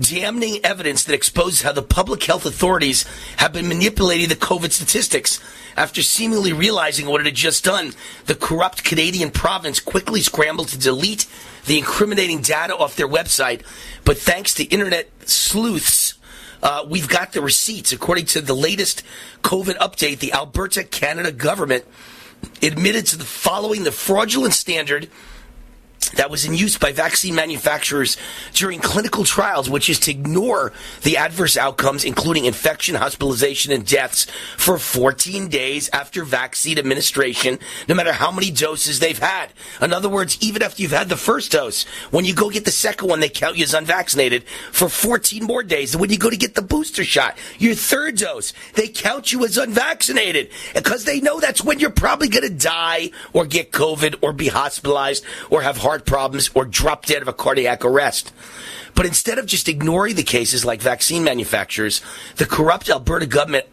damning 0.00 0.58
evidence 0.64 1.04
that 1.04 1.14
exposes 1.14 1.62
how 1.62 1.70
the 1.70 1.80
public 1.80 2.24
health 2.24 2.44
authorities 2.44 3.04
have 3.36 3.52
been 3.52 3.68
manipulating 3.68 4.28
the 4.28 4.34
COVID 4.34 4.72
statistics. 4.72 5.38
After 5.76 6.02
seemingly 6.02 6.52
realizing 6.52 7.06
what 7.06 7.20
it 7.20 7.26
had 7.26 7.36
just 7.36 7.62
done, 7.62 7.92
the 8.26 8.34
corrupt 8.34 8.82
Canadian 8.82 9.30
province 9.30 9.78
quickly 9.78 10.22
scrambled 10.22 10.68
to 10.68 10.78
delete 10.78 11.26
the 11.66 11.78
incriminating 11.78 12.40
data 12.40 12.76
off 12.76 12.96
their 12.96 13.08
website. 13.08 13.62
But 14.04 14.18
thanks 14.18 14.54
to 14.54 14.64
internet 14.64 15.10
sleuths, 15.28 16.14
uh, 16.62 16.84
we've 16.88 17.08
got 17.08 17.32
the 17.32 17.40
receipts. 17.40 17.92
According 17.92 18.26
to 18.26 18.40
the 18.40 18.54
latest 18.54 19.02
COVID 19.42 19.76
update, 19.78 20.18
the 20.18 20.32
Alberta, 20.32 20.84
Canada 20.84 21.32
government 21.32 21.84
admitted 22.62 23.06
to 23.06 23.16
the 23.16 23.24
following 23.24 23.84
the 23.84 23.92
fraudulent 23.92 24.54
standard 24.54 25.08
that 26.16 26.30
was 26.30 26.44
in 26.44 26.54
use 26.54 26.76
by 26.76 26.92
vaccine 26.92 27.34
manufacturers 27.34 28.16
during 28.52 28.80
clinical 28.80 29.24
trials, 29.24 29.70
which 29.70 29.88
is 29.88 29.98
to 30.00 30.10
ignore 30.10 30.72
the 31.02 31.16
adverse 31.16 31.56
outcomes, 31.56 32.04
including 32.04 32.46
infection, 32.46 32.94
hospitalization, 32.94 33.72
and 33.72 33.86
deaths 33.86 34.26
for 34.56 34.78
14 34.78 35.48
days 35.48 35.88
after 35.92 36.24
vaccine 36.24 36.78
administration, 36.78 37.58
no 37.88 37.94
matter 37.94 38.12
how 38.12 38.30
many 38.30 38.50
doses 38.50 38.98
they've 38.98 39.18
had. 39.18 39.52
In 39.80 39.92
other 39.92 40.08
words, 40.08 40.36
even 40.40 40.62
after 40.62 40.82
you've 40.82 40.90
had 40.90 41.08
the 41.08 41.16
first 41.16 41.52
dose, 41.52 41.84
when 42.10 42.24
you 42.24 42.34
go 42.34 42.50
get 42.50 42.64
the 42.64 42.70
second 42.70 43.08
one, 43.08 43.20
they 43.20 43.28
count 43.28 43.56
you 43.56 43.64
as 43.64 43.74
unvaccinated 43.74 44.44
for 44.72 44.88
14 44.88 45.44
more 45.44 45.62
days. 45.62 45.94
And 45.94 46.00
when 46.00 46.10
you 46.10 46.18
go 46.18 46.30
to 46.30 46.36
get 46.36 46.54
the 46.54 46.62
booster 46.62 47.04
shot, 47.04 47.36
your 47.58 47.74
third 47.74 48.16
dose, 48.16 48.52
they 48.74 48.88
count 48.88 49.32
you 49.32 49.44
as 49.44 49.58
unvaccinated 49.58 50.50
because 50.74 51.04
they 51.04 51.20
know 51.20 51.40
that's 51.40 51.62
when 51.62 51.78
you're 51.78 51.90
probably 51.90 52.28
going 52.28 52.48
to 52.48 52.54
die 52.54 53.10
or 53.32 53.44
get 53.46 53.70
COVID 53.70 54.16
or 54.22 54.32
be 54.32 54.48
hospitalized 54.48 55.24
or 55.50 55.62
have 55.62 55.76
heart 55.76 55.89
problems 55.98 56.50
or 56.54 56.64
drop 56.64 57.06
dead 57.06 57.22
of 57.22 57.28
a 57.28 57.32
cardiac 57.32 57.84
arrest. 57.84 58.32
But 58.94 59.06
instead 59.06 59.38
of 59.38 59.46
just 59.46 59.68
ignoring 59.68 60.16
the 60.16 60.22
cases 60.22 60.64
like 60.64 60.80
vaccine 60.80 61.24
manufacturers, 61.24 62.00
the 62.36 62.46
corrupt 62.46 62.88
Alberta 62.88 63.26
government 63.26 63.66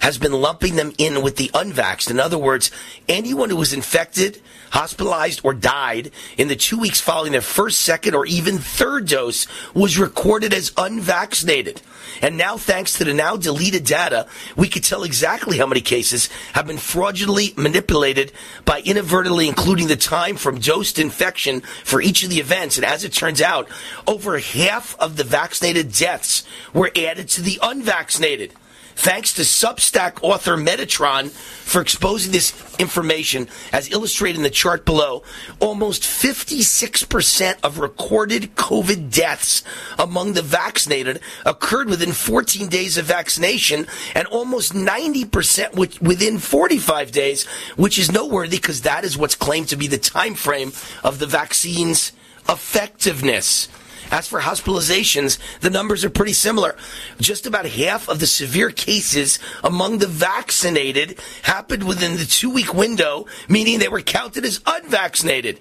has 0.00 0.18
been 0.18 0.32
lumping 0.32 0.76
them 0.76 0.92
in 0.98 1.22
with 1.22 1.36
the 1.36 1.50
unvaxxed. 1.54 2.10
In 2.10 2.20
other 2.20 2.38
words, 2.38 2.70
anyone 3.08 3.50
who 3.50 3.56
was 3.56 3.72
infected, 3.72 4.40
hospitalized, 4.70 5.40
or 5.44 5.54
died 5.54 6.10
in 6.36 6.48
the 6.48 6.56
two 6.56 6.78
weeks 6.78 7.00
following 7.00 7.32
their 7.32 7.40
first, 7.40 7.80
second, 7.80 8.14
or 8.14 8.26
even 8.26 8.58
third 8.58 9.06
dose 9.06 9.46
was 9.74 9.98
recorded 9.98 10.52
as 10.52 10.72
unvaccinated. 10.76 11.80
And 12.20 12.36
now, 12.36 12.56
thanks 12.56 12.94
to 12.94 13.04
the 13.04 13.14
now 13.14 13.36
deleted 13.36 13.84
data, 13.84 14.26
we 14.56 14.68
could 14.68 14.84
tell 14.84 15.04
exactly 15.04 15.58
how 15.58 15.66
many 15.66 15.80
cases 15.80 16.28
have 16.52 16.66
been 16.66 16.78
fraudulently 16.78 17.54
manipulated 17.56 18.32
by 18.64 18.80
inadvertently 18.80 19.48
including 19.48 19.88
the 19.88 19.96
time 19.96 20.36
from 20.36 20.58
dose 20.58 20.92
to 20.92 21.02
infection 21.02 21.60
for 21.60 22.02
each 22.02 22.22
of 22.22 22.30
the 22.30 22.40
events. 22.40 22.76
And 22.76 22.84
as 22.84 23.04
it 23.04 23.12
turns 23.12 23.40
out, 23.40 23.68
over 24.06 24.38
half 24.38 24.96
of 24.98 25.16
the 25.16 25.24
vaccinated 25.24 25.92
deaths 25.92 26.44
were 26.72 26.90
added 26.96 27.28
to 27.30 27.42
the 27.42 27.58
unvaccinated. 27.62 28.52
Thanks 28.94 29.34
to 29.34 29.42
Substack 29.42 30.18
author 30.22 30.56
Metatron 30.56 31.30
for 31.30 31.80
exposing 31.80 32.32
this 32.32 32.52
information, 32.78 33.48
as 33.72 33.90
illustrated 33.90 34.36
in 34.36 34.42
the 34.42 34.50
chart 34.50 34.84
below, 34.84 35.22
almost 35.60 36.02
56% 36.02 37.58
of 37.62 37.78
recorded 37.78 38.54
COVID 38.54 39.10
deaths 39.12 39.62
among 39.98 40.34
the 40.34 40.42
vaccinated 40.42 41.20
occurred 41.44 41.88
within 41.88 42.12
14 42.12 42.68
days 42.68 42.96
of 42.98 43.06
vaccination, 43.06 43.86
and 44.14 44.26
almost 44.28 44.72
90% 44.72 46.00
within 46.00 46.38
45 46.38 47.12
days, 47.12 47.44
which 47.76 47.98
is 47.98 48.12
noteworthy 48.12 48.58
because 48.58 48.82
that 48.82 49.04
is 49.04 49.16
what's 49.16 49.34
claimed 49.34 49.68
to 49.68 49.76
be 49.76 49.86
the 49.86 49.98
time 49.98 50.34
frame 50.34 50.72
of 51.02 51.18
the 51.18 51.26
vaccine's 51.26 52.12
effectiveness. 52.48 53.68
As 54.10 54.28
for 54.28 54.40
hospitalizations, 54.40 55.38
the 55.60 55.70
numbers 55.70 56.04
are 56.04 56.10
pretty 56.10 56.32
similar. 56.32 56.76
Just 57.20 57.46
about 57.46 57.66
half 57.66 58.08
of 58.08 58.20
the 58.20 58.26
severe 58.26 58.70
cases 58.70 59.38
among 59.62 59.98
the 59.98 60.06
vaccinated 60.06 61.18
happened 61.42 61.84
within 61.84 62.16
the 62.16 62.24
two 62.24 62.50
week 62.50 62.74
window, 62.74 63.26
meaning 63.48 63.78
they 63.78 63.88
were 63.88 64.02
counted 64.02 64.44
as 64.44 64.60
unvaccinated. 64.66 65.60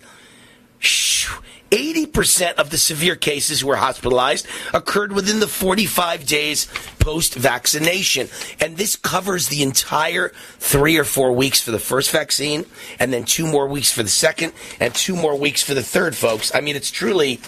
80% 1.72 2.55
of 2.55 2.69
the 2.69 2.77
severe 2.77 3.15
cases 3.15 3.61
who 3.61 3.68
were 3.68 3.77
hospitalized 3.77 4.45
occurred 4.73 5.13
within 5.13 5.39
the 5.39 5.47
45 5.47 6.26
days 6.26 6.68
post 6.99 7.34
vaccination. 7.35 8.27
And 8.59 8.76
this 8.76 8.97
covers 8.97 9.47
the 9.47 9.63
entire 9.63 10.30
three 10.59 10.97
or 10.97 11.05
four 11.05 11.31
weeks 11.31 11.61
for 11.61 11.72
the 11.72 11.80
first 11.80 12.11
vaccine, 12.11 12.65
and 12.99 13.13
then 13.13 13.23
two 13.23 13.47
more 13.47 13.68
weeks 13.68 13.91
for 13.91 14.03
the 14.03 14.09
second, 14.09 14.51
and 14.80 14.93
two 14.93 15.15
more 15.15 15.38
weeks 15.38 15.63
for 15.63 15.73
the 15.73 15.84
third, 15.84 16.15
folks. 16.15 16.53
I 16.53 16.59
mean, 16.59 16.76
it's 16.76 16.91
truly, 16.91 17.39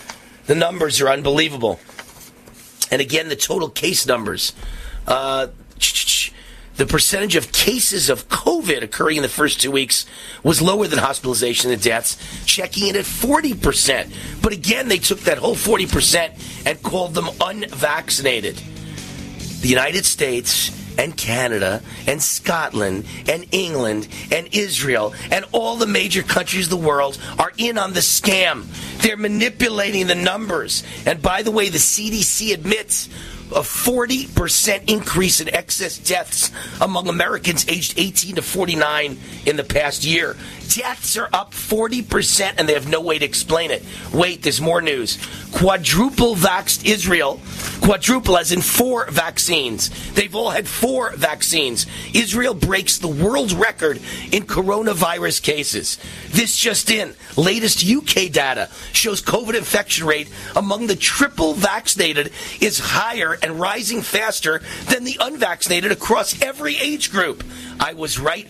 the 0.45 0.55
numbers 0.55 1.01
are 1.01 1.09
unbelievable. 1.09 1.79
And 2.91 3.01
again, 3.01 3.29
the 3.29 3.35
total 3.35 3.69
case 3.69 4.05
numbers. 4.05 4.53
Uh, 5.07 5.47
the 6.75 6.85
percentage 6.87 7.35
of 7.35 7.51
cases 7.51 8.09
of 8.09 8.27
COVID 8.29 8.81
occurring 8.81 9.17
in 9.17 9.23
the 9.23 9.29
first 9.29 9.61
two 9.61 9.69
weeks 9.69 10.07
was 10.43 10.59
lower 10.59 10.87
than 10.87 10.97
hospitalization 10.97 11.69
and 11.71 11.81
deaths, 11.81 12.17
checking 12.45 12.87
in 12.87 12.95
at 12.95 13.05
40%. 13.05 14.11
But 14.41 14.53
again, 14.53 14.87
they 14.87 14.97
took 14.97 15.19
that 15.21 15.37
whole 15.37 15.55
40% 15.55 16.65
and 16.65 16.81
called 16.81 17.13
them 17.13 17.29
unvaccinated. 17.39 18.55
The 19.61 19.67
United 19.67 20.03
States 20.05 20.71
and 20.97 21.15
Canada 21.15 21.81
and 22.07 22.21
Scotland 22.21 23.05
and 23.27 23.45
England 23.51 24.07
and 24.31 24.47
Israel 24.51 25.13
and 25.31 25.45
all 25.51 25.75
the 25.75 25.87
major 25.87 26.23
countries 26.23 26.65
of 26.65 26.79
the 26.79 26.87
world 26.87 27.17
are 27.39 27.51
in 27.57 27.77
on 27.77 27.93
the 27.93 27.99
scam. 27.99 28.65
They're 29.01 29.17
manipulating 29.17 30.07
the 30.07 30.15
numbers. 30.15 30.83
And 31.05 31.21
by 31.21 31.41
the 31.43 31.51
way, 31.51 31.69
the 31.69 31.77
CDC 31.77 32.53
admits 32.53 33.09
a 33.51 33.61
40% 33.61 34.89
increase 34.89 35.39
in 35.39 35.53
excess 35.53 35.97
deaths 35.97 36.51
among 36.81 37.07
Americans 37.07 37.67
aged 37.67 37.99
18 37.99 38.35
to 38.35 38.41
49 38.41 39.17
in 39.45 39.57
the 39.57 39.63
past 39.63 40.03
year. 40.03 40.35
Deaths 40.69 41.17
are 41.17 41.29
up 41.33 41.51
40% 41.51 42.55
and 42.57 42.67
they 42.67 42.73
have 42.73 42.87
no 42.87 43.01
way 43.01 43.19
to 43.19 43.25
explain 43.25 43.69
it. 43.69 43.83
Wait, 44.11 44.41
there's 44.41 44.61
more 44.61 44.81
news. 44.81 45.17
Quadruple 45.51 46.35
vaxxed 46.35 46.85
Israel, 46.85 47.39
quadruple 47.81 48.37
as 48.37 48.51
in 48.51 48.61
four 48.61 49.05
vaccines. 49.11 49.91
They've 50.13 50.33
all 50.33 50.49
had 50.49 50.67
four 50.67 51.11
vaccines. 51.11 51.85
Israel 52.13 52.55
breaks 52.55 52.97
the 52.97 53.07
world 53.07 53.51
record 53.51 53.97
in 54.31 54.43
coronavirus 54.43 55.43
cases. 55.43 55.99
This 56.29 56.57
just 56.57 56.89
in. 56.89 57.13
Latest 57.37 57.85
UK 57.85 58.31
data 58.31 58.69
shows 58.93 59.21
COVID 59.21 59.55
infection 59.55 60.07
rate 60.07 60.29
among 60.55 60.87
the 60.87 60.95
triple 60.95 61.53
vaccinated 61.53 62.31
is 62.61 62.79
higher 62.79 63.37
and 63.43 63.59
rising 63.59 64.01
faster 64.01 64.61
than 64.89 65.03
the 65.03 65.17
unvaccinated 65.19 65.91
across 65.91 66.41
every 66.41 66.77
age 66.77 67.11
group. 67.11 67.43
I 67.79 67.93
was 67.93 68.17
right. 68.17 68.47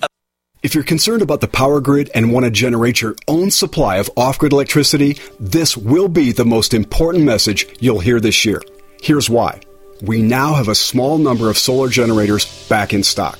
If 0.61 0.73
you're 0.73 0.85
concerned 0.85 1.21
about 1.21 1.41
the 1.41 1.49
power 1.49 1.81
grid 1.81 2.09
and 2.15 2.31
want 2.31 2.45
to 2.45 2.51
generate 2.51 3.01
your 3.01 3.15
own 3.27 3.51
supply 3.51 3.97
of 3.97 4.09
off 4.15 4.39
grid 4.39 4.53
electricity, 4.53 5.19
this 5.37 5.75
will 5.75 6.07
be 6.07 6.31
the 6.31 6.45
most 6.45 6.73
important 6.73 7.25
message 7.25 7.65
you'll 7.81 7.99
hear 7.99 8.21
this 8.21 8.45
year. 8.45 8.61
Here's 9.01 9.29
why. 9.29 9.59
We 10.01 10.21
now 10.21 10.53
have 10.53 10.69
a 10.69 10.75
small 10.75 11.17
number 11.17 11.49
of 11.49 11.57
solar 11.57 11.89
generators 11.89 12.45
back 12.69 12.93
in 12.93 13.03
stock. 13.03 13.37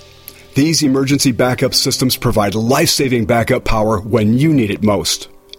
These 0.56 0.84
emergency 0.84 1.32
backup 1.32 1.74
systems 1.74 2.18
provide 2.18 2.56
life 2.56 2.90
saving 2.90 3.26
backup 3.26 3.64
power 3.64 4.00
when 4.00 4.38
you 4.38 4.54
need 4.54 4.70
it 4.70 4.84
most. 4.84 5.30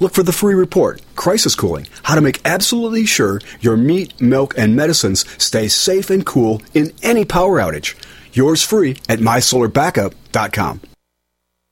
Look 0.00 0.12
for 0.12 0.22
the 0.22 0.32
free 0.32 0.54
report, 0.54 1.00
Crisis 1.16 1.54
Cooling, 1.54 1.86
how 2.02 2.14
to 2.14 2.20
make 2.20 2.40
absolutely 2.44 3.06
sure 3.06 3.40
your 3.60 3.76
meat, 3.76 4.20
milk, 4.20 4.54
and 4.56 4.74
medicines 4.74 5.24
stay 5.42 5.68
safe 5.68 6.10
and 6.10 6.26
cool 6.26 6.62
in 6.74 6.92
any 7.02 7.24
power 7.24 7.58
outage. 7.60 7.94
Yours 8.32 8.62
free 8.62 8.96
at 9.08 9.20
mysolarbackup.com. 9.20 10.80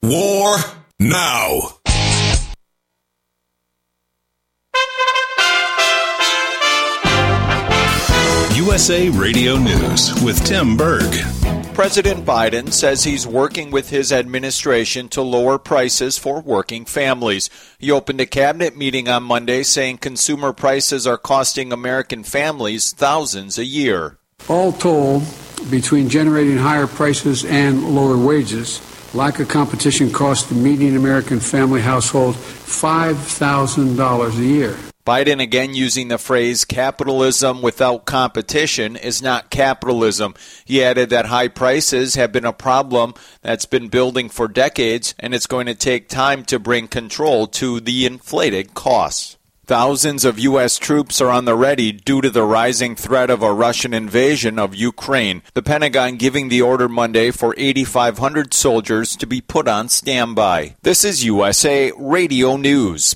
War 0.01 0.57
now. 0.99 1.77
USA 8.55 9.09
Radio 9.09 9.57
News 9.57 10.13
with 10.23 10.43
Tim 10.45 10.77
Berg. 10.77 11.42
President 11.73 12.23
Biden 12.23 12.71
says 12.71 13.03
he's 13.03 13.25
working 13.25 13.71
with 13.71 13.89
his 13.89 14.11
administration 14.11 15.09
to 15.09 15.23
lower 15.23 15.57
prices 15.57 16.19
for 16.19 16.39
working 16.39 16.85
families. 16.85 17.49
He 17.79 17.89
opened 17.89 18.21
a 18.21 18.27
cabinet 18.27 18.77
meeting 18.77 19.09
on 19.09 19.23
Monday 19.23 19.63
saying 19.63 19.97
consumer 19.97 20.53
prices 20.53 21.07
are 21.07 21.17
costing 21.17 21.73
American 21.73 22.23
families 22.23 22.93
thousands 22.93 23.57
a 23.57 23.65
year. 23.65 24.19
All 24.47 24.71
told, 24.71 25.23
between 25.71 26.09
generating 26.09 26.57
higher 26.57 26.85
prices 26.85 27.43
and 27.43 27.95
lower 27.95 28.23
wages, 28.23 28.79
lack 29.15 29.39
of 29.39 29.47
competition 29.47 30.11
costs 30.11 30.47
the 30.47 30.55
median 30.55 30.95
American 30.95 31.39
family 31.39 31.81
household 31.81 32.35
$5,000 32.35 34.37
a 34.37 34.43
year. 34.43 34.77
Biden 35.05 35.41
again 35.41 35.73
using 35.73 36.07
the 36.07 36.17
phrase 36.17 36.63
capitalism 36.63 37.61
without 37.61 38.05
competition 38.05 38.95
is 38.95 39.21
not 39.21 39.49
capitalism. 39.49 40.33
He 40.63 40.81
added 40.81 41.09
that 41.09 41.25
high 41.25 41.49
prices 41.49 42.15
have 42.15 42.31
been 42.31 42.45
a 42.45 42.53
problem 42.53 43.13
that's 43.41 43.65
been 43.65 43.89
building 43.89 44.29
for 44.29 44.47
decades 44.47 45.13
and 45.19 45.33
it's 45.33 45.47
going 45.47 45.65
to 45.65 45.75
take 45.75 46.07
time 46.07 46.45
to 46.45 46.57
bring 46.57 46.87
control 46.87 47.47
to 47.47 47.81
the 47.81 48.05
inflated 48.05 48.73
costs. 48.73 49.37
Thousands 49.65 50.23
of 50.25 50.39
U.S. 50.39 50.77
troops 50.77 51.21
are 51.21 51.29
on 51.29 51.45
the 51.45 51.55
ready 51.55 51.93
due 51.93 52.21
to 52.21 52.29
the 52.29 52.43
rising 52.43 52.95
threat 52.95 53.29
of 53.29 53.41
a 53.41 53.53
Russian 53.53 53.93
invasion 53.93 54.59
of 54.59 54.75
Ukraine. 54.75 55.41
The 55.53 55.63
Pentagon 55.63 56.17
giving 56.17 56.49
the 56.49 56.61
order 56.61 56.89
Monday 56.89 57.31
for 57.31 57.55
8,500 57.57 58.53
soldiers 58.53 59.15
to 59.15 59.25
be 59.25 59.39
put 59.39 59.69
on 59.69 59.87
standby. 59.87 60.75
This 60.81 61.05
is 61.05 61.23
USA 61.23 61.93
Radio 61.97 62.57
News. 62.57 63.15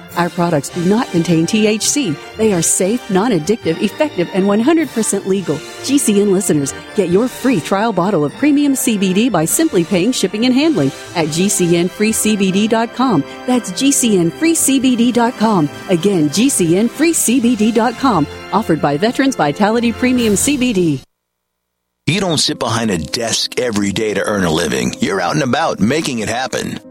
Our 0.17 0.29
products 0.29 0.69
do 0.69 0.83
not 0.85 1.07
contain 1.07 1.45
THC. 1.45 2.15
They 2.37 2.53
are 2.53 2.61
safe, 2.61 3.09
non 3.09 3.31
addictive, 3.31 3.81
effective, 3.81 4.29
and 4.33 4.45
100% 4.45 5.25
legal. 5.25 5.55
GCN 5.55 6.31
listeners, 6.31 6.73
get 6.95 7.09
your 7.09 7.27
free 7.27 7.59
trial 7.59 7.93
bottle 7.93 8.23
of 8.25 8.33
premium 8.33 8.73
CBD 8.73 9.31
by 9.31 9.45
simply 9.45 9.83
paying 9.83 10.11
shipping 10.11 10.45
and 10.45 10.53
handling 10.53 10.89
at 11.15 11.27
GCNFreeCBD.com. 11.27 13.21
That's 13.47 13.71
GCNFreeCBD.com. 13.71 15.69
Again, 15.89 16.29
GCNFreeCBD.com. 16.29 18.27
Offered 18.53 18.81
by 18.81 18.97
Veterans 18.97 19.35
Vitality 19.35 19.93
Premium 19.93 20.33
CBD. 20.33 21.01
You 22.07 22.19
don't 22.19 22.39
sit 22.39 22.59
behind 22.59 22.91
a 22.91 22.97
desk 22.97 23.59
every 23.59 23.91
day 23.91 24.13
to 24.15 24.21
earn 24.21 24.43
a 24.43 24.51
living. 24.51 24.93
You're 24.99 25.21
out 25.21 25.35
and 25.35 25.43
about 25.43 25.79
making 25.79 26.19
it 26.19 26.27
happen. 26.29 26.90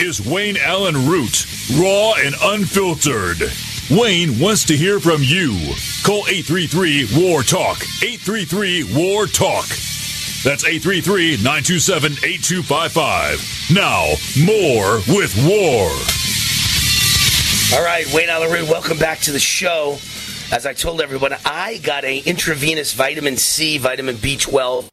Is 0.00 0.20
Wayne 0.20 0.56
Allyn 0.56 1.06
Root, 1.06 1.46
raw 1.78 2.14
and 2.14 2.34
unfiltered. 2.42 3.38
Wayne 3.88 4.40
wants 4.40 4.64
to 4.64 4.76
hear 4.76 4.98
from 4.98 5.22
you. 5.22 5.52
Call 6.04 6.26
833 6.26 7.10
War 7.16 7.44
Talk. 7.44 7.80
833 8.02 8.92
War 8.92 9.26
Talk. 9.26 9.68
That's 10.42 10.64
833 10.64 11.36
927 11.36 12.12
8255. 12.24 13.70
Now, 13.72 14.14
more 14.44 14.98
with 15.14 15.32
War. 15.46 15.88
All 17.78 17.84
right, 17.84 18.04
Wayne 18.12 18.30
Allyn 18.30 18.50
Root, 18.50 18.68
welcome 18.68 18.98
back 18.98 19.20
to 19.20 19.32
the 19.32 19.38
show. 19.38 19.98
As 20.50 20.66
I 20.66 20.72
told 20.72 21.00
everyone, 21.00 21.36
I 21.44 21.78
got 21.78 22.04
a 22.04 22.18
intravenous 22.18 22.92
vitamin 22.94 23.36
C, 23.36 23.78
vitamin 23.78 24.16
B12. 24.16 24.88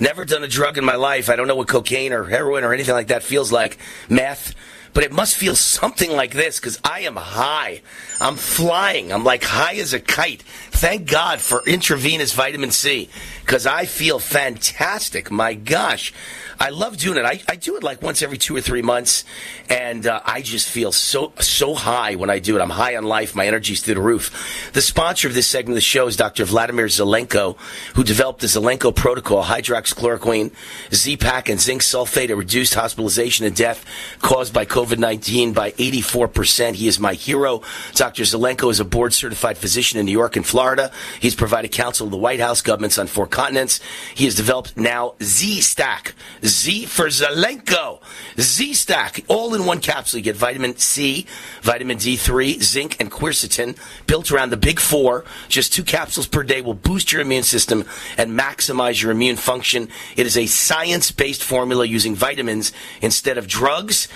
Never 0.00 0.24
done 0.24 0.44
a 0.44 0.48
drug 0.48 0.78
in 0.78 0.84
my 0.84 0.96
life. 0.96 1.28
I 1.28 1.36
don't 1.36 1.48
know 1.48 1.56
what 1.56 1.68
cocaine 1.68 2.12
or 2.12 2.24
heroin 2.24 2.64
or 2.64 2.72
anything 2.72 2.94
like 2.94 3.08
that 3.08 3.22
feels 3.22 3.50
like. 3.50 3.78
Meth. 4.08 4.54
But 4.98 5.04
it 5.04 5.12
must 5.12 5.36
feel 5.36 5.54
something 5.54 6.10
like 6.10 6.32
this 6.32 6.58
because 6.58 6.80
I 6.82 7.02
am 7.02 7.14
high. 7.14 7.82
I'm 8.20 8.34
flying. 8.34 9.12
I'm 9.12 9.22
like 9.22 9.44
high 9.44 9.76
as 9.76 9.92
a 9.92 10.00
kite. 10.00 10.42
Thank 10.42 11.08
God 11.08 11.40
for 11.40 11.62
intravenous 11.64 12.32
vitamin 12.32 12.72
C 12.72 13.08
because 13.44 13.64
I 13.64 13.84
feel 13.84 14.18
fantastic. 14.18 15.30
My 15.30 15.54
gosh. 15.54 16.12
I 16.60 16.70
love 16.70 16.96
doing 16.96 17.18
it. 17.18 17.24
I, 17.24 17.40
I 17.48 17.54
do 17.54 17.76
it 17.76 17.84
like 17.84 18.02
once 18.02 18.20
every 18.20 18.36
two 18.36 18.56
or 18.56 18.60
three 18.60 18.82
months, 18.82 19.24
and 19.70 20.06
uh, 20.06 20.20
I 20.24 20.42
just 20.42 20.68
feel 20.68 20.90
so 20.90 21.32
so 21.38 21.74
high 21.74 22.16
when 22.16 22.30
I 22.30 22.40
do 22.40 22.56
it. 22.56 22.60
I'm 22.60 22.70
high 22.70 22.96
on 22.96 23.04
life. 23.04 23.36
My 23.36 23.46
energy's 23.46 23.80
through 23.80 23.94
the 23.94 24.00
roof. 24.00 24.70
The 24.72 24.82
sponsor 24.82 25.28
of 25.28 25.34
this 25.34 25.46
segment 25.46 25.74
of 25.74 25.76
the 25.76 25.82
show 25.82 26.08
is 26.08 26.16
Dr. 26.16 26.44
Vladimir 26.44 26.86
Zelenko, 26.86 27.56
who 27.94 28.02
developed 28.02 28.40
the 28.40 28.48
Zelenko 28.48 28.94
protocol, 28.94 29.44
hydroxychloroquine, 29.44 30.52
Z-Pak, 30.92 31.48
and 31.48 31.60
zinc 31.60 31.82
sulfate 31.82 32.28
to 32.28 32.36
reduce 32.36 32.74
hospitalization 32.74 33.46
and 33.46 33.54
death 33.54 33.84
caused 34.20 34.52
by 34.52 34.64
COVID-19 34.88 35.54
by 35.54 35.72
84%. 35.72 36.74
He 36.74 36.88
is 36.88 36.98
my 36.98 37.14
hero. 37.14 37.62
Dr. 37.94 38.22
Zelenko 38.22 38.70
is 38.70 38.80
a 38.80 38.84
board-certified 38.84 39.58
physician 39.58 40.00
in 40.00 40.06
New 40.06 40.12
York 40.12 40.36
and 40.36 40.46
Florida. 40.46 40.90
He's 41.20 41.34
provided 41.34 41.72
counsel 41.72 42.06
to 42.06 42.10
the 42.10 42.16
White 42.16 42.40
House 42.40 42.62
governments 42.62 42.98
on 42.98 43.06
four 43.06 43.26
continents. 43.26 43.80
He 44.14 44.24
has 44.24 44.34
developed 44.34 44.76
now 44.76 45.14
Z-Stack. 45.22 46.14
Z 46.44 46.86
for 46.86 47.06
Zelenko. 47.06 48.00
Z 48.40 48.74
Stack, 48.74 49.24
all 49.28 49.54
in 49.54 49.66
one 49.66 49.80
capsule. 49.80 50.18
You 50.18 50.24
get 50.24 50.36
vitamin 50.36 50.76
C, 50.76 51.26
vitamin 51.60 51.98
D3, 51.98 52.62
zinc, 52.62 52.96
and 53.00 53.10
quercetin, 53.10 53.76
built 54.06 54.30
around 54.30 54.50
the 54.50 54.56
big 54.56 54.80
four. 54.80 55.24
Just 55.48 55.72
two 55.72 55.84
capsules 55.84 56.26
per 56.26 56.42
day 56.42 56.62
will 56.62 56.74
boost 56.74 57.12
your 57.12 57.20
immune 57.20 57.42
system 57.42 57.84
and 58.16 58.38
maximize 58.38 59.02
your 59.02 59.10
immune 59.10 59.36
function. 59.36 59.88
It 60.16 60.26
is 60.26 60.36
a 60.36 60.46
science 60.46 61.10
based 61.10 61.42
formula 61.42 61.84
using 61.84 62.14
vitamins 62.14 62.72
instead 63.02 63.36
of 63.36 63.46
drugs. 63.46 64.08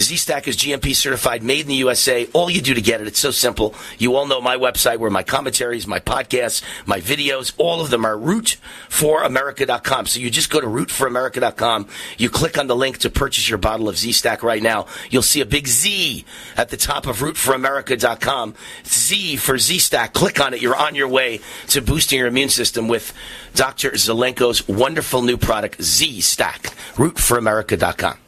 Z-Stack 0.00 0.48
is 0.48 0.56
GMP 0.56 0.94
certified, 0.94 1.42
made 1.42 1.62
in 1.62 1.68
the 1.68 1.74
USA. 1.76 2.26
All 2.32 2.50
you 2.50 2.60
do 2.60 2.74
to 2.74 2.80
get 2.80 3.00
it, 3.00 3.06
it's 3.06 3.18
so 3.18 3.30
simple. 3.30 3.74
You 3.98 4.16
all 4.16 4.26
know 4.26 4.40
my 4.40 4.56
website 4.56 4.98
where 4.98 5.10
my 5.10 5.22
commentaries, 5.22 5.86
my 5.86 6.00
podcasts, 6.00 6.62
my 6.84 7.00
videos, 7.00 7.52
all 7.58 7.80
of 7.80 7.90
them 7.90 8.04
are 8.04 8.16
rootforamerica.com. 8.16 10.06
So 10.06 10.20
you 10.20 10.30
just 10.30 10.50
go 10.50 10.60
to 10.60 10.66
rootforamerica.com. 10.66 11.88
You 12.18 12.30
click 12.30 12.58
on 12.58 12.66
the 12.66 12.76
link 12.76 12.98
to 12.98 13.10
purchase 13.10 13.48
your 13.48 13.58
bottle 13.58 13.88
of 13.88 13.96
Z-Stack 13.96 14.42
right 14.42 14.62
now. 14.62 14.86
You'll 15.10 15.22
see 15.22 15.40
a 15.40 15.46
big 15.46 15.68
Z 15.68 16.24
at 16.56 16.70
the 16.70 16.76
top 16.76 17.06
of 17.06 17.20
rootforamerica.com. 17.20 18.54
Z 18.84 19.36
for 19.36 19.58
Z-Stack. 19.58 20.12
Click 20.12 20.40
on 20.40 20.54
it. 20.54 20.62
You're 20.62 20.76
on 20.76 20.94
your 20.94 21.08
way 21.08 21.40
to 21.68 21.80
boosting 21.80 22.18
your 22.18 22.28
immune 22.28 22.48
system 22.48 22.88
with 22.88 23.12
Dr. 23.54 23.92
Zelenko's 23.92 24.66
wonderful 24.66 25.22
new 25.22 25.36
product, 25.36 25.80
Z-Stack. 25.82 26.62
Rootforamerica.com. 26.94 28.23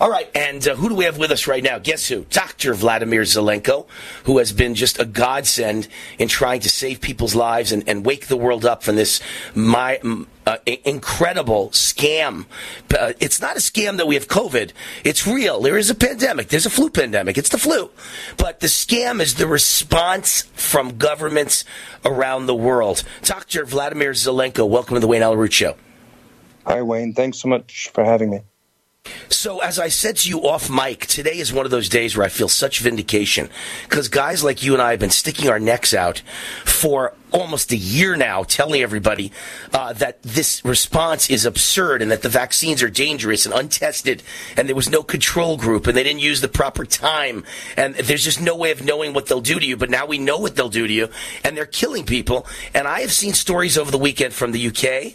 All 0.00 0.10
right, 0.10 0.30
and 0.34 0.66
uh, 0.66 0.76
who 0.76 0.88
do 0.88 0.94
we 0.94 1.04
have 1.04 1.18
with 1.18 1.30
us 1.30 1.46
right 1.46 1.62
now? 1.62 1.78
Guess 1.78 2.08
who? 2.08 2.24
Dr. 2.30 2.72
Vladimir 2.72 3.20
Zelenko, 3.20 3.86
who 4.24 4.38
has 4.38 4.50
been 4.50 4.74
just 4.74 4.98
a 4.98 5.04
godsend 5.04 5.88
in 6.18 6.26
trying 6.26 6.60
to 6.60 6.70
save 6.70 7.02
people's 7.02 7.34
lives 7.34 7.70
and, 7.70 7.86
and 7.86 8.06
wake 8.06 8.28
the 8.28 8.36
world 8.38 8.64
up 8.64 8.82
from 8.82 8.96
this 8.96 9.20
my, 9.54 10.00
uh, 10.46 10.56
incredible 10.84 11.68
scam. 11.68 12.46
Uh, 12.98 13.12
it's 13.20 13.42
not 13.42 13.56
a 13.56 13.60
scam 13.60 13.98
that 13.98 14.06
we 14.06 14.14
have 14.14 14.26
COVID. 14.26 14.72
It's 15.04 15.26
real. 15.26 15.60
There 15.60 15.76
is 15.76 15.90
a 15.90 15.94
pandemic. 15.94 16.48
There's 16.48 16.64
a 16.64 16.70
flu 16.70 16.88
pandemic. 16.88 17.36
It's 17.36 17.50
the 17.50 17.58
flu. 17.58 17.90
But 18.38 18.60
the 18.60 18.68
scam 18.68 19.20
is 19.20 19.34
the 19.34 19.46
response 19.46 20.44
from 20.54 20.96
governments 20.96 21.62
around 22.06 22.46
the 22.46 22.54
world. 22.54 23.04
Dr. 23.22 23.66
Vladimir 23.66 24.12
Zelenko, 24.12 24.66
welcome 24.66 24.94
to 24.94 25.00
the 25.00 25.06
Wayne 25.06 25.22
Allyn 25.22 25.50
Show. 25.50 25.76
Hi, 26.64 26.80
Wayne. 26.80 27.12
Thanks 27.12 27.38
so 27.38 27.48
much 27.48 27.90
for 27.92 28.02
having 28.02 28.30
me. 28.30 28.40
So, 29.28 29.60
as 29.60 29.78
I 29.78 29.88
said 29.88 30.16
to 30.18 30.28
you 30.28 30.40
off 30.40 30.68
mic, 30.68 31.06
today 31.06 31.38
is 31.38 31.52
one 31.52 31.64
of 31.64 31.70
those 31.70 31.88
days 31.88 32.16
where 32.16 32.26
I 32.26 32.28
feel 32.28 32.48
such 32.48 32.80
vindication 32.80 33.48
because 33.88 34.08
guys 34.08 34.44
like 34.44 34.62
you 34.62 34.72
and 34.72 34.82
I 34.82 34.90
have 34.90 35.00
been 35.00 35.10
sticking 35.10 35.48
our 35.48 35.58
necks 35.58 35.94
out 35.94 36.18
for 36.64 37.14
almost 37.32 37.72
a 37.72 37.76
year 37.76 38.16
now, 38.16 38.42
telling 38.42 38.82
everybody 38.82 39.32
uh, 39.72 39.92
that 39.94 40.22
this 40.22 40.64
response 40.64 41.30
is 41.30 41.44
absurd 41.44 42.02
and 42.02 42.10
that 42.10 42.22
the 42.22 42.28
vaccines 42.28 42.82
are 42.82 42.90
dangerous 42.90 43.46
and 43.46 43.54
untested, 43.54 44.22
and 44.56 44.68
there 44.68 44.76
was 44.76 44.90
no 44.90 45.02
control 45.02 45.56
group, 45.56 45.86
and 45.86 45.96
they 45.96 46.02
didn't 46.02 46.20
use 46.20 46.40
the 46.40 46.48
proper 46.48 46.84
time, 46.84 47.44
and 47.76 47.94
there's 47.94 48.24
just 48.24 48.40
no 48.40 48.56
way 48.56 48.70
of 48.70 48.84
knowing 48.84 49.12
what 49.12 49.26
they'll 49.26 49.40
do 49.40 49.58
to 49.60 49.66
you. 49.66 49.76
But 49.76 49.90
now 49.90 50.06
we 50.06 50.18
know 50.18 50.38
what 50.38 50.56
they'll 50.56 50.68
do 50.68 50.86
to 50.86 50.92
you, 50.92 51.08
and 51.44 51.56
they're 51.56 51.66
killing 51.66 52.04
people. 52.04 52.46
And 52.74 52.86
I 52.86 53.00
have 53.00 53.12
seen 53.12 53.32
stories 53.32 53.78
over 53.78 53.90
the 53.90 53.98
weekend 53.98 54.34
from 54.34 54.52
the 54.52 54.68
UK 54.68 55.14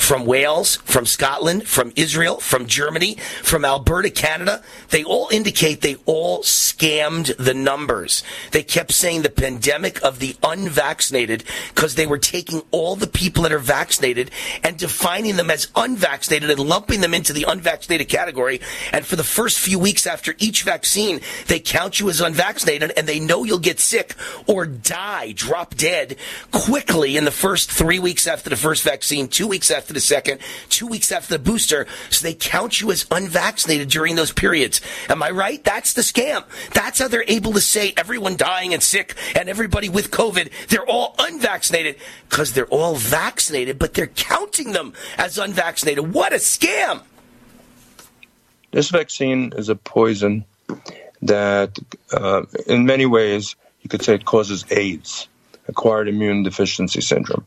from 0.00 0.26
Wales, 0.26 0.76
from 0.76 1.06
Scotland, 1.06 1.68
from 1.68 1.92
Israel, 1.94 2.40
from 2.40 2.66
Germany, 2.66 3.14
from 3.42 3.64
Alberta, 3.64 4.10
Canada. 4.10 4.62
They 4.88 5.04
all 5.04 5.28
indicate 5.30 5.82
they 5.82 5.96
all 6.06 6.42
scammed 6.42 7.36
the 7.36 7.54
numbers. 7.54 8.24
They 8.50 8.64
kept 8.64 8.92
saying 8.92 9.22
the 9.22 9.30
pandemic 9.30 10.02
of 10.02 10.18
the 10.18 10.34
unvaccinated 10.42 11.44
because 11.74 11.94
they 11.94 12.06
were 12.06 12.18
taking 12.18 12.62
all 12.72 12.96
the 12.96 13.06
people 13.06 13.44
that 13.44 13.52
are 13.52 13.58
vaccinated 13.58 14.30
and 14.64 14.76
defining 14.76 15.36
them 15.36 15.50
as 15.50 15.68
unvaccinated 15.76 16.50
and 16.50 16.58
lumping 16.58 17.02
them 17.02 17.14
into 17.14 17.32
the 17.32 17.44
unvaccinated 17.46 18.08
category. 18.08 18.60
And 18.92 19.06
for 19.06 19.16
the 19.16 19.22
first 19.22 19.60
few 19.60 19.78
weeks 19.78 20.06
after 20.06 20.34
each 20.38 20.62
vaccine, 20.62 21.20
they 21.46 21.60
count 21.60 22.00
you 22.00 22.08
as 22.08 22.20
unvaccinated 22.20 22.92
and 22.96 23.06
they 23.06 23.20
know 23.20 23.44
you'll 23.44 23.58
get 23.58 23.78
sick 23.78 24.16
or 24.46 24.66
die, 24.66 25.32
drop 25.32 25.76
dead 25.76 26.16
quickly 26.50 27.16
in 27.16 27.24
the 27.24 27.30
first 27.30 27.70
three 27.70 27.98
weeks 27.98 28.26
after 28.26 28.50
the 28.50 28.56
first 28.56 28.82
vaccine, 28.82 29.28
two 29.28 29.46
weeks 29.46 29.70
after 29.70 29.89
after 29.90 29.94
the 29.94 30.00
second, 30.00 30.40
two 30.68 30.86
weeks 30.86 31.10
after 31.10 31.36
the 31.36 31.42
booster. 31.42 31.84
So 32.10 32.22
they 32.22 32.34
count 32.34 32.80
you 32.80 32.92
as 32.92 33.06
unvaccinated 33.10 33.88
during 33.88 34.14
those 34.14 34.30
periods. 34.30 34.80
Am 35.08 35.20
I 35.20 35.30
right? 35.30 35.62
That's 35.64 35.94
the 35.94 36.02
scam. 36.02 36.44
That's 36.72 37.00
how 37.00 37.08
they're 37.08 37.24
able 37.26 37.52
to 37.54 37.60
say 37.60 37.92
everyone 37.96 38.36
dying 38.36 38.72
and 38.72 38.82
sick 38.82 39.16
and 39.34 39.48
everybody 39.48 39.88
with 39.88 40.12
COVID, 40.12 40.50
they're 40.68 40.86
all 40.86 41.16
unvaccinated 41.18 41.96
because 42.28 42.52
they're 42.52 42.66
all 42.66 42.94
vaccinated, 42.94 43.80
but 43.80 43.94
they're 43.94 44.06
counting 44.06 44.72
them 44.72 44.92
as 45.18 45.38
unvaccinated. 45.38 46.14
What 46.14 46.32
a 46.32 46.36
scam! 46.36 47.02
This 48.70 48.90
vaccine 48.90 49.52
is 49.56 49.68
a 49.68 49.74
poison 49.74 50.44
that, 51.22 51.76
uh, 52.12 52.42
in 52.68 52.86
many 52.86 53.06
ways, 53.06 53.56
you 53.82 53.90
could 53.90 54.04
say 54.04 54.14
it 54.14 54.24
causes 54.24 54.64
AIDS, 54.70 55.26
acquired 55.66 56.06
immune 56.06 56.44
deficiency 56.44 57.00
syndrome. 57.00 57.44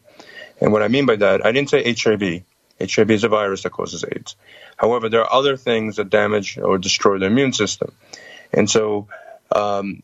And 0.64 0.72
what 0.72 0.82
I 0.82 0.88
mean 0.88 1.06
by 1.06 1.18
that, 1.18 1.46
I 1.46 1.52
didn't 1.52 1.70
say 1.70 1.94
HIV. 1.94 2.44
HIV 2.80 3.12
is 3.12 3.24
a 3.26 3.28
virus 3.28 3.64
that 3.64 3.72
causes 3.72 4.06
AIDS. 4.10 4.38
However, 4.78 5.10
there 5.10 5.20
are 5.22 5.34
other 5.34 5.58
things 5.58 5.98
that 5.98 6.10
damage 6.10 6.58
or 6.58 6.78
destroy 6.78 7.20
the 7.20 7.26
immune 7.26 7.52
system. 7.52 7.94
And 8.54 8.70
so 8.70 9.10
um, 9.54 10.04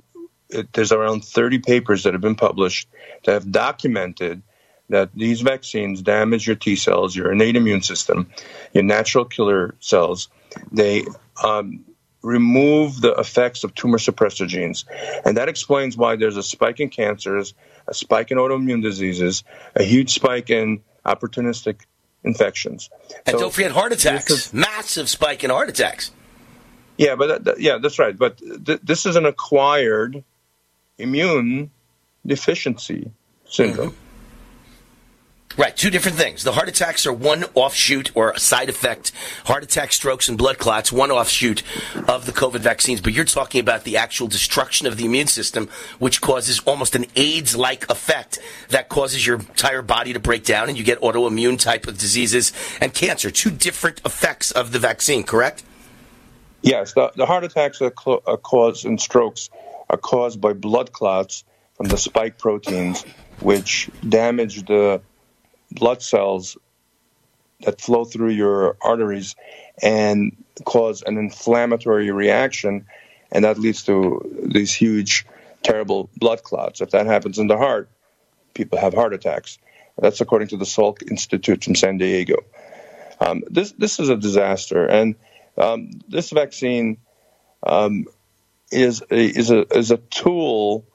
it, 0.49 0.73
there's 0.73 0.91
around 0.91 1.23
30 1.23 1.59
papers 1.59 2.03
that 2.03 2.13
have 2.13 2.21
been 2.21 2.35
published 2.35 2.89
that 3.23 3.31
have 3.31 3.49
documented 3.49 4.41
that 4.89 5.09
these 5.15 5.39
vaccines 5.39 6.01
damage 6.01 6.45
your 6.45 6.57
T 6.57 6.75
cells, 6.75 7.15
your 7.15 7.31
innate 7.31 7.55
immune 7.55 7.81
system, 7.81 8.29
your 8.73 8.83
natural 8.83 9.23
killer 9.23 9.75
cells. 9.79 10.27
They 10.73 11.05
um, 11.41 11.85
remove 12.21 13.01
the 13.01 13.13
effects 13.13 13.63
of 13.63 13.73
tumor 13.75 13.97
suppressor 13.97 14.47
genes. 14.47 14.85
And 15.25 15.37
that 15.37 15.49
explains 15.49 15.95
why 15.95 16.15
there's 16.15 16.37
a 16.37 16.43
spike 16.43 16.79
in 16.79 16.89
cancers, 16.89 17.53
a 17.87 17.93
spike 17.93 18.31
in 18.31 18.37
autoimmune 18.37 18.81
diseases, 18.81 19.43
a 19.75 19.83
huge 19.83 20.13
spike 20.13 20.49
in 20.49 20.81
opportunistic 21.05 21.81
infections. 22.23 22.89
And 23.25 23.35
so, 23.35 23.39
don't 23.39 23.53
forget 23.53 23.71
heart 23.71 23.93
attacks. 23.93 24.29
Is, 24.29 24.53
Massive 24.53 25.09
spike 25.09 25.43
in 25.43 25.49
heart 25.49 25.69
attacks. 25.69 26.11
Yeah, 26.97 27.15
but 27.15 27.27
that, 27.27 27.43
that, 27.45 27.59
yeah, 27.61 27.77
that's 27.77 27.97
right. 27.97 28.17
But 28.17 28.39
th- 28.39 28.81
this 28.83 29.05
is 29.05 29.15
an 29.15 29.25
acquired 29.25 30.21
immune 30.97 31.71
deficiency 32.25 33.11
syndrome. 33.45 33.91
Mm-hmm. 33.91 34.08
Right, 35.57 35.75
two 35.75 35.89
different 35.89 36.17
things. 36.17 36.43
The 36.43 36.53
heart 36.53 36.69
attacks 36.69 37.05
are 37.05 37.11
one 37.11 37.43
offshoot 37.53 38.11
or 38.15 38.31
a 38.31 38.39
side 38.39 38.69
effect. 38.69 39.11
Heart 39.45 39.63
attacks, 39.63 39.95
strokes, 39.95 40.29
and 40.29 40.37
blood 40.37 40.57
clots, 40.57 40.91
one 40.91 41.11
offshoot 41.11 41.63
of 42.07 42.25
the 42.25 42.31
COVID 42.31 42.59
vaccines. 42.59 43.01
But 43.01 43.13
you're 43.13 43.25
talking 43.25 43.59
about 43.59 43.83
the 43.83 43.97
actual 43.97 44.27
destruction 44.27 44.87
of 44.87 44.95
the 44.95 45.05
immune 45.05 45.27
system, 45.27 45.67
which 45.97 46.21
causes 46.21 46.59
almost 46.61 46.95
an 46.95 47.07
AIDS 47.15 47.57
like 47.57 47.89
effect 47.89 48.39
that 48.69 48.87
causes 48.89 49.25
your 49.25 49.37
entire 49.37 49.81
body 49.81 50.13
to 50.13 50.19
break 50.19 50.45
down 50.45 50.69
and 50.69 50.77
you 50.77 50.83
get 50.83 51.01
autoimmune 51.01 51.59
type 51.59 51.87
of 51.87 51.97
diseases 51.97 52.53
and 52.79 52.93
cancer. 52.93 53.29
Two 53.29 53.51
different 53.51 53.99
effects 54.05 54.51
of 54.51 54.71
the 54.71 54.79
vaccine, 54.79 55.23
correct? 55.23 55.63
Yes, 56.61 56.93
the, 56.93 57.11
the 57.15 57.25
heart 57.25 57.43
attacks 57.43 57.81
are, 57.81 57.93
are 58.05 58.37
caused 58.37 58.85
and 58.85 59.01
strokes 59.01 59.49
are 59.89 59.97
caused 59.97 60.39
by 60.39 60.53
blood 60.53 60.91
clots 60.91 61.43
from 61.73 61.87
the 61.87 61.97
spike 61.97 62.37
proteins, 62.37 63.03
which 63.39 63.89
damage 64.07 64.65
the 64.65 65.01
blood 65.71 66.01
cells 66.01 66.57
that 67.61 67.81
flow 67.81 68.05
through 68.05 68.29
your 68.29 68.77
arteries 68.81 69.35
and 69.81 70.35
cause 70.65 71.01
an 71.01 71.17
inflammatory 71.17 72.11
reaction, 72.11 72.85
and 73.31 73.45
that 73.45 73.59
leads 73.59 73.83
to 73.83 74.21
these 74.43 74.73
huge, 74.73 75.25
terrible 75.63 76.09
blood 76.17 76.43
clots. 76.43 76.81
If 76.81 76.91
that 76.91 77.05
happens 77.05 77.37
in 77.37 77.47
the 77.47 77.57
heart, 77.57 77.89
people 78.53 78.79
have 78.79 78.93
heart 78.93 79.13
attacks. 79.13 79.57
That's 79.97 80.21
according 80.21 80.49
to 80.49 80.57
the 80.57 80.65
Salk 80.65 81.09
Institute 81.09 81.63
from 81.63 81.75
San 81.75 81.97
Diego. 81.97 82.37
Um, 83.19 83.43
this 83.49 83.73
this 83.73 83.99
is 83.99 84.07
a 84.07 84.15
disaster, 84.15 84.85
and 84.85 85.15
um, 85.57 85.91
this 86.07 86.29
vaccine 86.29 86.97
um, 87.63 88.05
is 88.71 89.01
a, 89.11 89.15
is 89.15 89.51
a 89.51 89.65
is 89.77 89.91
a 89.91 89.97
tool 89.97 90.85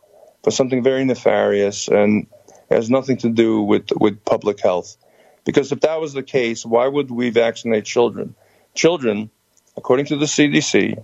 for 0.42 0.50
something 0.50 0.82
very 0.82 1.04
nefarious 1.04 1.88
and 1.88 2.26
it 2.74 2.78
has 2.78 2.90
nothing 2.90 3.16
to 3.18 3.30
do 3.30 3.62
with, 3.62 3.90
with 4.00 4.24
public 4.24 4.60
health. 4.60 4.96
Because 5.44 5.70
if 5.70 5.80
that 5.82 6.00
was 6.00 6.12
the 6.12 6.24
case, 6.24 6.66
why 6.66 6.88
would 6.88 7.08
we 7.08 7.30
vaccinate 7.30 7.84
children? 7.84 8.34
Children, 8.74 9.30
according 9.76 10.06
to 10.06 10.16
the 10.16 10.26
CDC, 10.26 11.00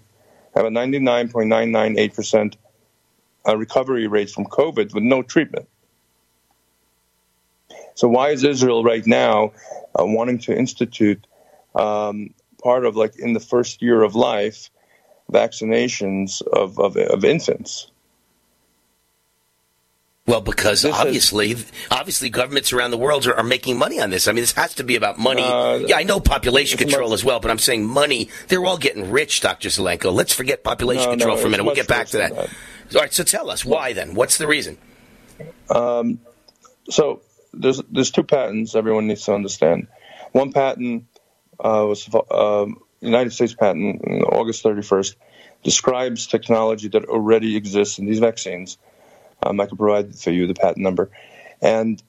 have 0.57 0.65
a 0.65 0.71
99.998% 0.71 2.57
uh, 3.47 3.57
recovery 3.57 4.09
rate 4.09 4.31
from 4.31 4.47
COVID 4.47 4.93
with 4.93 5.05
no 5.05 5.23
treatment. 5.23 5.69
So 7.95 8.09
why 8.09 8.31
is 8.31 8.43
Israel 8.43 8.83
right 8.83 9.07
now 9.07 9.53
uh, 9.97 10.05
wanting 10.05 10.39
to 10.41 10.57
institute 10.57 11.25
um, 11.77 12.35
part 12.61 12.85
of 12.85 12.97
like 12.97 13.17
in 13.17 13.33
the 13.33 13.41
first 13.41 13.81
year 13.81 14.03
of 14.03 14.17
life 14.17 14.71
vaccinations 15.31 16.43
of, 16.43 16.81
of, 16.81 16.97
of 16.97 17.25
infants? 17.25 17.93
Well, 20.31 20.41
because 20.41 20.83
this 20.83 20.95
obviously, 20.95 21.51
is, 21.51 21.67
obviously, 21.91 22.31
governments 22.31 22.73
around 22.73 22.93
the 22.93 22.99
world 22.99 23.27
are, 23.27 23.35
are, 23.35 23.43
making 23.43 23.79
money 23.79 24.01
on 24.01 24.11
this. 24.11 24.29
I 24.29 24.33
mean, 24.33 24.43
this 24.43 24.53
has 24.53 24.75
to 24.77 24.85
be 24.85 24.95
about 24.95 25.19
money. 25.19 25.43
Uh, 25.43 25.79
yeah, 25.79 25.97
I 25.97 26.05
know 26.05 26.21
population 26.21 26.79
control 26.79 27.09
much, 27.09 27.19
as 27.19 27.25
well, 27.25 27.41
but 27.41 27.51
I'm 27.51 27.59
saying 27.59 27.85
money. 27.85 28.31
They're 28.47 28.65
all 28.65 28.79
getting 28.79 29.11
rich, 29.11 29.41
Dr. 29.41 29.71
Zelenko. 29.71 30.13
Let's 30.13 30.33
forget 30.33 30.63
population 30.63 31.07
no, 31.07 31.11
control 31.11 31.35
no, 31.35 31.41
for 31.41 31.49
a 31.49 31.51
minute. 31.51 31.65
We'll 31.65 31.75
get 31.75 31.89
back 31.89 32.07
to 32.09 32.19
that. 32.19 32.37
that. 32.37 32.49
All 32.95 33.01
right, 33.01 33.13
so 33.13 33.25
tell 33.25 33.51
us 33.51 33.65
why 33.65 33.93
then? 33.93 34.15
What's 34.15 34.39
the 34.39 34.47
reason? 34.47 34.79
Um, 35.69 36.21
so 36.89 37.23
there's 37.53 37.83
there's 37.91 38.13
two 38.13 38.23
patents 38.23 38.77
everyone 38.77 39.09
needs 39.09 39.25
to 39.25 39.35
understand. 39.35 39.89
One 40.31 40.53
patent 40.53 41.07
uh, 41.59 41.87
was 41.89 42.09
um, 42.31 42.81
United 43.01 43.33
States 43.33 43.55
patent, 43.55 44.01
August 44.29 44.63
31st, 44.63 45.17
describes 45.65 46.29
technology 46.29 46.87
that 46.89 47.05
already 47.07 47.57
exists 47.57 47.99
in 47.99 48.07
these 48.07 48.21
vaccines. 48.21 48.79
Um, 49.43 49.61
I 49.61 49.67
can 49.67 49.77
provide 49.77 50.15
for 50.15 50.31
you 50.31 50.47
the 50.47 50.55
patent 50.55 50.79
number. 50.79 51.11
And 51.61 52.03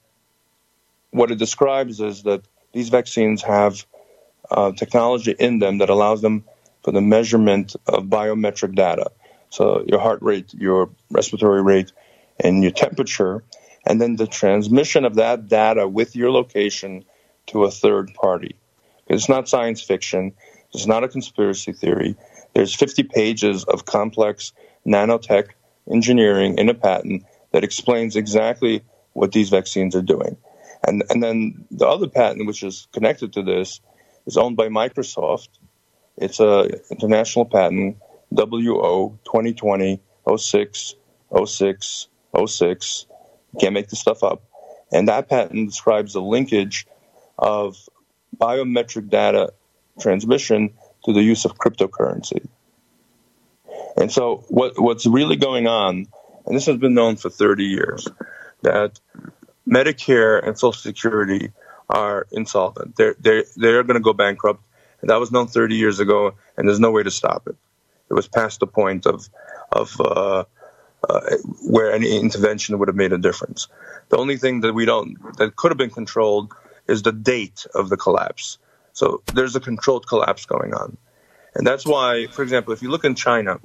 what 1.11 1.31
it 1.31 1.39
describes 1.39 1.99
is 1.99 2.23
that 2.23 2.43
these 2.73 2.89
vaccines 2.89 3.41
have 3.43 3.85
uh, 4.49 4.71
technology 4.71 5.35
in 5.37 5.59
them 5.59 5.79
that 5.79 5.89
allows 5.89 6.21
them 6.21 6.43
for 6.83 6.91
the 6.91 7.01
measurement 7.01 7.75
of 7.87 8.05
biometric 8.05 8.75
data. 8.75 9.11
So 9.49 9.83
your 9.87 9.99
heart 9.99 10.21
rate, 10.21 10.53
your 10.53 10.89
respiratory 11.09 11.61
rate, 11.61 11.91
and 12.39 12.63
your 12.63 12.71
temperature, 12.71 13.43
and 13.85 14.01
then 14.01 14.15
the 14.15 14.27
transmission 14.27 15.05
of 15.05 15.15
that 15.15 15.47
data 15.47 15.87
with 15.87 16.15
your 16.15 16.31
location 16.31 17.03
to 17.47 17.65
a 17.65 17.71
third 17.71 18.13
party. 18.13 18.55
It's 19.07 19.27
not 19.27 19.49
science 19.49 19.81
fiction. 19.81 20.33
It's 20.73 20.87
not 20.87 21.03
a 21.03 21.09
conspiracy 21.09 21.73
theory. 21.73 22.15
There's 22.53 22.73
50 22.73 23.03
pages 23.03 23.63
of 23.65 23.85
complex 23.85 24.53
nanotech 24.85 25.49
engineering 25.89 26.57
in 26.57 26.69
a 26.69 26.73
patent 26.73 27.23
that 27.51 27.63
explains 27.63 28.15
exactly 28.15 28.83
what 29.13 29.31
these 29.31 29.49
vaccines 29.49 29.95
are 29.95 30.01
doing. 30.01 30.37
And, 30.87 31.03
and 31.09 31.21
then 31.21 31.65
the 31.69 31.87
other 31.87 32.07
patent, 32.07 32.47
which 32.47 32.63
is 32.63 32.87
connected 32.91 33.33
to 33.33 33.43
this, 33.43 33.81
is 34.25 34.37
owned 34.37 34.57
by 34.57 34.67
Microsoft. 34.67 35.49
It's 36.17 36.39
a 36.39 36.67
international 36.89 37.45
patent, 37.45 37.97
WO 38.31 39.17
2020 39.25 40.01
06 40.37 40.95
06 41.45 42.07
06. 42.47 43.05
You 43.53 43.59
can't 43.59 43.73
make 43.73 43.89
this 43.89 43.99
stuff 43.99 44.23
up. 44.23 44.43
And 44.91 45.07
that 45.07 45.29
patent 45.29 45.69
describes 45.69 46.13
the 46.13 46.21
linkage 46.21 46.85
of 47.37 47.77
biometric 48.37 49.09
data 49.09 49.53
transmission 49.99 50.73
to 51.05 51.13
the 51.13 51.21
use 51.21 51.45
of 51.45 51.57
cryptocurrency. 51.57 52.47
And 53.97 54.11
so, 54.11 54.43
what, 54.47 54.79
what's 54.79 55.05
really 55.05 55.35
going 55.35 55.67
on, 55.67 56.07
and 56.45 56.55
this 56.55 56.65
has 56.65 56.77
been 56.77 56.93
known 56.93 57.15
for 57.17 57.29
30 57.29 57.65
years, 57.65 58.07
that 58.61 58.99
Medicare 59.67 60.45
and 60.45 60.57
Social 60.57 60.79
Security 60.79 61.51
are 61.89 62.27
insolvent. 62.31 62.95
They're, 62.95 63.15
they're, 63.19 63.43
they're 63.55 63.83
going 63.83 63.95
to 63.95 64.03
go 64.03 64.13
bankrupt. 64.13 64.63
And 65.01 65.09
that 65.09 65.19
was 65.19 65.31
known 65.31 65.47
30 65.47 65.75
years 65.75 65.99
ago, 65.99 66.35
and 66.55 66.67
there's 66.67 66.79
no 66.79 66.91
way 66.91 67.03
to 67.03 67.11
stop 67.11 67.47
it. 67.47 67.55
It 68.09 68.13
was 68.13 68.27
past 68.27 68.59
the 68.59 68.67
point 68.67 69.05
of, 69.05 69.27
of 69.71 69.99
uh, 69.99 70.43
uh, 71.07 71.19
where 71.63 71.91
any 71.91 72.19
intervention 72.19 72.77
would 72.77 72.87
have 72.87 72.95
made 72.95 73.13
a 73.13 73.17
difference. 73.17 73.67
The 74.09 74.17
only 74.17 74.37
thing 74.37 74.61
that 74.61 74.73
we 74.73 74.85
don't, 74.85 75.17
that 75.37 75.55
could 75.55 75.71
have 75.71 75.77
been 75.77 75.89
controlled 75.89 76.53
is 76.87 77.01
the 77.01 77.11
date 77.11 77.65
of 77.73 77.89
the 77.89 77.97
collapse. 77.97 78.57
So 78.93 79.23
there's 79.33 79.55
a 79.55 79.59
controlled 79.59 80.05
collapse 80.05 80.45
going 80.45 80.73
on. 80.73 80.97
And 81.55 81.65
that's 81.65 81.85
why, 81.85 82.27
for 82.27 82.43
example, 82.43 82.73
if 82.73 82.81
you 82.81 82.89
look 82.89 83.03
in 83.03 83.15
China, 83.15 83.59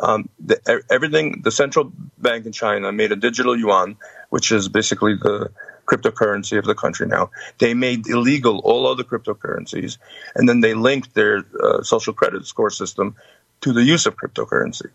um, 0.00 0.28
the, 0.38 0.82
everything, 0.90 1.42
the 1.42 1.50
central 1.50 1.92
bank 2.18 2.46
in 2.46 2.52
China 2.52 2.92
made 2.92 3.12
a 3.12 3.16
digital 3.16 3.56
yuan, 3.56 3.96
which 4.30 4.52
is 4.52 4.68
basically 4.68 5.14
the 5.14 5.50
cryptocurrency 5.86 6.58
of 6.58 6.64
the 6.64 6.74
country 6.74 7.06
now. 7.06 7.30
They 7.58 7.74
made 7.74 8.06
illegal 8.08 8.58
all 8.64 8.86
other 8.86 9.04
cryptocurrencies, 9.04 9.98
and 10.34 10.48
then 10.48 10.60
they 10.60 10.74
linked 10.74 11.14
their 11.14 11.44
uh, 11.62 11.82
social 11.82 12.12
credit 12.12 12.46
score 12.46 12.70
system 12.70 13.16
to 13.62 13.72
the 13.72 13.82
use 13.82 14.06
of 14.06 14.16
cryptocurrency. 14.16 14.90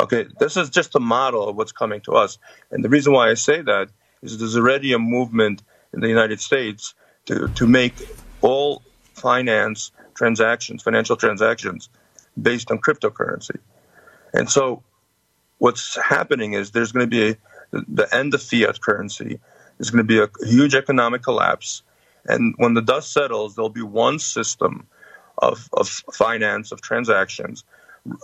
Okay, 0.00 0.26
this 0.38 0.56
is 0.56 0.70
just 0.70 0.94
a 0.94 1.00
model 1.00 1.48
of 1.48 1.56
what's 1.56 1.72
coming 1.72 2.00
to 2.02 2.12
us. 2.12 2.38
And 2.70 2.82
the 2.82 2.88
reason 2.88 3.12
why 3.12 3.30
I 3.30 3.34
say 3.34 3.60
that 3.60 3.88
is 4.22 4.38
there's 4.38 4.56
already 4.56 4.94
a 4.94 4.98
movement 4.98 5.62
in 5.92 6.00
the 6.00 6.08
United 6.08 6.40
States 6.40 6.94
to, 7.26 7.48
to 7.48 7.66
make 7.66 7.94
all 8.40 8.82
finance 9.14 9.90
transactions, 10.14 10.82
financial 10.82 11.16
transactions, 11.16 11.90
based 12.40 12.70
on 12.70 12.78
cryptocurrency. 12.78 13.58
And 14.32 14.50
so 14.50 14.82
what's 15.58 15.96
happening 15.96 16.54
is 16.54 16.70
there's 16.70 16.92
going 16.92 17.08
to 17.08 17.10
be 17.10 17.30
a, 17.30 17.36
the 17.88 18.08
end 18.12 18.34
of 18.34 18.42
fiat 18.42 18.80
currency. 18.80 19.38
There's 19.78 19.90
going 19.90 20.04
to 20.04 20.04
be 20.04 20.18
a 20.18 20.28
huge 20.46 20.74
economic 20.74 21.22
collapse. 21.22 21.82
And 22.24 22.54
when 22.56 22.74
the 22.74 22.82
dust 22.82 23.12
settles, 23.12 23.54
there'll 23.54 23.68
be 23.68 23.82
one 23.82 24.18
system 24.18 24.86
of, 25.38 25.68
of 25.72 25.88
finance, 25.88 26.72
of 26.72 26.80
transactions, 26.80 27.64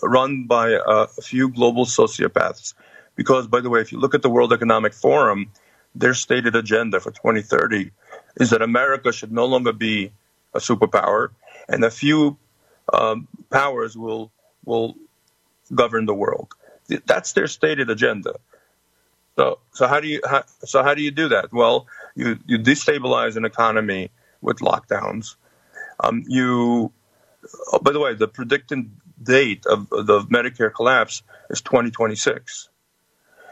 run 0.02 0.44
by 0.44 0.78
a, 0.84 1.06
few 1.22 1.48
global 1.48 1.84
sociopaths. 1.84 2.74
Because, 3.16 3.46
by 3.46 3.60
the 3.60 3.70
way, 3.70 3.80
if 3.80 3.90
you 3.90 3.98
look 3.98 4.14
at 4.14 4.22
the 4.22 4.30
World 4.30 4.52
Economic 4.52 4.94
Forum, 4.94 5.50
their 5.94 6.14
stated 6.14 6.54
agenda 6.54 7.00
for 7.00 7.10
2030 7.10 7.90
is 8.36 8.50
that 8.50 8.62
America 8.62 9.12
should 9.12 9.32
no 9.32 9.46
longer 9.46 9.72
be 9.72 10.12
a 10.54 10.58
superpower, 10.58 11.30
and 11.68 11.84
a 11.84 11.90
few 11.90 12.36
um, 12.92 13.26
powers 13.50 13.96
will 13.96 14.30
will 14.64 14.96
govern 15.74 16.06
the 16.06 16.14
world. 16.14 16.52
That's 17.06 17.32
their 17.32 17.47
stated 17.47 17.90
agenda. 17.90 18.34
So, 19.36 19.60
so 19.72 19.86
how 19.86 20.00
do 20.00 20.08
you 20.08 20.20
how, 20.28 20.42
so 20.64 20.82
how 20.82 20.94
do 20.94 21.02
you 21.02 21.12
do 21.12 21.28
that? 21.28 21.52
Well, 21.52 21.86
you 22.16 22.38
you 22.47 22.58
destabilize 22.58 23.36
an 23.36 23.44
economy 23.44 24.10
with 24.40 24.58
lockdowns. 24.58 25.36
Um, 26.02 26.24
you, 26.26 26.92
oh, 27.72 27.78
by 27.80 27.92
the 27.92 28.00
way, 28.00 28.14
the 28.14 28.28
predicted 28.28 28.90
date 29.22 29.66
of, 29.66 29.92
of 29.92 30.06
the 30.06 30.20
Medicare 30.22 30.72
collapse 30.72 31.22
is 31.50 31.60
2026, 31.60 32.68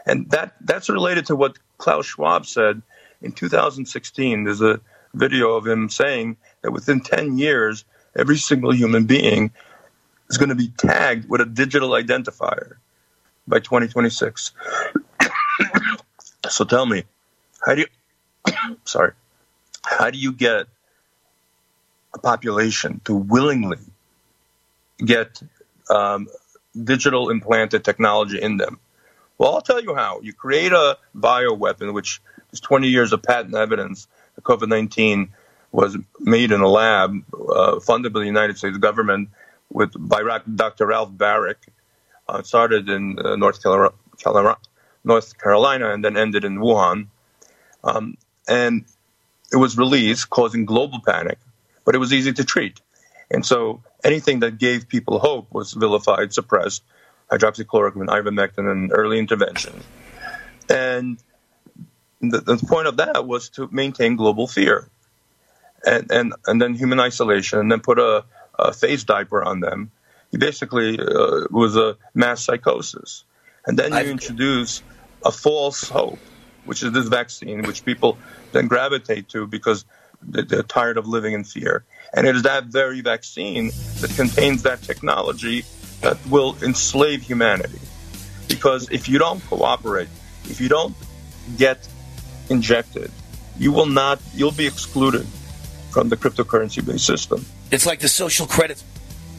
and 0.05 0.29
that 0.31 0.55
that's 0.61 0.89
related 0.89 1.27
to 1.27 1.35
what 1.35 1.57
Klaus 1.77 2.05
Schwab 2.05 2.45
said 2.45 2.81
in 3.21 3.31
2016. 3.31 4.43
There's 4.43 4.61
a 4.61 4.81
video 5.13 5.55
of 5.55 5.65
him 5.65 5.89
saying 5.89 6.37
that 6.63 6.71
within 6.71 6.99
10 7.01 7.37
years, 7.37 7.85
every 8.15 8.37
single 8.37 8.73
human 8.73 9.05
being 9.05 9.51
is 10.29 10.37
going 10.37 10.49
to 10.49 10.55
be 10.55 10.69
tagged 10.69 11.29
with 11.29 11.41
a 11.41 11.45
digital 11.45 11.89
identifier 11.89 12.77
by 13.47 13.59
2026. 13.59 14.51
so 16.49 16.65
tell 16.65 16.85
me, 16.85 17.03
how 17.65 17.75
do 17.75 17.81
you, 17.81 18.77
sorry, 18.85 19.13
how 19.83 20.09
do 20.09 20.17
you 20.17 20.33
get 20.33 20.67
a 22.13 22.19
population 22.19 23.01
to 23.05 23.15
willingly 23.15 23.77
get 24.99 25.41
um, 25.89 26.27
digital 26.81 27.29
implanted 27.29 27.83
technology 27.83 28.41
in 28.41 28.57
them? 28.57 28.79
Well, 29.37 29.55
I'll 29.55 29.61
tell 29.61 29.81
you 29.81 29.95
how. 29.95 30.21
You 30.21 30.33
create 30.33 30.73
a 30.73 30.97
bioweapon, 31.15 31.93
which 31.93 32.21
is 32.51 32.59
20 32.59 32.87
years 32.87 33.13
of 33.13 33.21
patent 33.21 33.55
evidence 33.55 34.07
that 34.35 34.43
COVID 34.43 34.67
19 34.67 35.29
was 35.71 35.97
made 36.19 36.51
in 36.51 36.61
a 36.61 36.67
lab 36.67 37.13
uh, 37.53 37.79
funded 37.79 38.13
by 38.13 38.21
the 38.21 38.25
United 38.25 38.57
States 38.57 38.77
government 38.77 39.29
with 39.71 39.91
by 39.97 40.39
Dr. 40.55 40.87
Ralph 40.87 41.11
Baric. 41.11 41.55
Uh, 42.29 42.41
started 42.43 42.89
in 42.89 43.17
uh, 43.19 43.37
North, 43.37 43.63
Carolina, 43.63 44.57
North 45.05 45.37
Carolina 45.37 45.91
and 45.93 46.03
then 46.03 46.17
ended 46.17 46.43
in 46.43 46.57
Wuhan. 46.57 47.07
Um, 47.83 48.17
and 48.47 48.83
it 49.51 49.55
was 49.55 49.77
released, 49.77 50.29
causing 50.29 50.65
global 50.65 50.99
panic, 51.05 51.39
but 51.85 51.95
it 51.95 51.99
was 51.99 52.11
easy 52.11 52.33
to 52.33 52.43
treat. 52.43 52.81
And 53.31 53.45
so 53.45 53.81
anything 54.03 54.41
that 54.41 54.57
gave 54.57 54.87
people 54.87 55.19
hope 55.19 55.47
was 55.53 55.73
vilified, 55.73 56.33
suppressed, 56.33 56.83
hydroxychloroquine, 57.31 58.07
ivermectin, 58.07 58.69
and 58.69 58.91
early 58.93 59.19
intervention. 59.19 59.73
And 60.69 61.17
the, 62.21 62.39
the 62.41 62.57
point 62.57 62.87
of 62.87 62.97
that 62.97 63.25
was 63.25 63.49
to 63.51 63.69
maintain 63.71 64.15
global 64.15 64.47
fear. 64.47 64.89
And, 65.85 66.11
and, 66.11 66.33
and 66.45 66.61
then 66.61 66.73
human 66.73 66.99
isolation, 66.99 67.59
and 67.59 67.71
then 67.71 67.79
put 67.79 67.99
a, 67.99 68.25
a 68.57 68.73
phase 68.73 69.03
diaper 69.03 69.43
on 69.43 69.59
them. 69.59 69.91
He 70.31 70.37
basically 70.37 70.99
uh, 70.99 71.47
was 71.51 71.75
a 71.75 71.97
mass 72.13 72.43
psychosis. 72.43 73.23
And 73.65 73.77
then 73.77 73.91
you 73.91 73.97
I've... 73.97 74.07
introduce 74.07 74.81
a 75.25 75.31
false 75.31 75.87
hope, 75.87 76.19
which 76.65 76.83
is 76.83 76.91
this 76.91 77.07
vaccine, 77.07 77.63
which 77.63 77.85
people 77.85 78.17
then 78.51 78.67
gravitate 78.67 79.29
to 79.29 79.47
because 79.47 79.85
they're 80.21 80.63
tired 80.63 80.97
of 80.97 81.07
living 81.07 81.33
in 81.33 81.43
fear. 81.43 81.83
And 82.13 82.27
it 82.27 82.35
is 82.35 82.43
that 82.43 82.65
very 82.65 83.01
vaccine 83.01 83.71
that 83.99 84.11
contains 84.15 84.63
that 84.63 84.81
technology 84.81 85.65
that 86.01 86.17
will 86.27 86.57
enslave 86.61 87.21
humanity. 87.21 87.79
Because 88.47 88.89
if 88.89 89.09
you 89.09 89.19
don't 89.19 89.43
cooperate, 89.45 90.09
if 90.45 90.61
you 90.61 90.69
don't 90.69 90.95
get 91.57 91.87
injected, 92.49 93.11
you 93.59 93.71
will 93.71 93.85
not, 93.85 94.19
you'll 94.33 94.51
be 94.51 94.67
excluded 94.67 95.25
from 95.91 96.09
the 96.09 96.17
cryptocurrency 96.17 96.85
based 96.85 97.05
system. 97.05 97.45
It's 97.71 97.85
like 97.85 97.99
the 97.99 98.07
social 98.07 98.47
credit, 98.47 98.81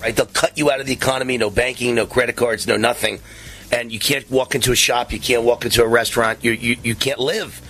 right? 0.00 0.14
They'll 0.14 0.26
cut 0.26 0.58
you 0.58 0.70
out 0.70 0.80
of 0.80 0.86
the 0.86 0.92
economy, 0.92 1.38
no 1.38 1.50
banking, 1.50 1.94
no 1.94 2.06
credit 2.06 2.36
cards, 2.36 2.66
no 2.66 2.76
nothing. 2.76 3.20
And 3.72 3.92
you 3.92 3.98
can't 3.98 4.30
walk 4.30 4.54
into 4.54 4.72
a 4.72 4.76
shop, 4.76 5.12
you 5.12 5.20
can't 5.20 5.42
walk 5.42 5.64
into 5.64 5.82
a 5.82 5.88
restaurant, 5.88 6.44
you, 6.44 6.52
you, 6.52 6.76
you 6.82 6.94
can't 6.94 7.18
live. 7.18 7.60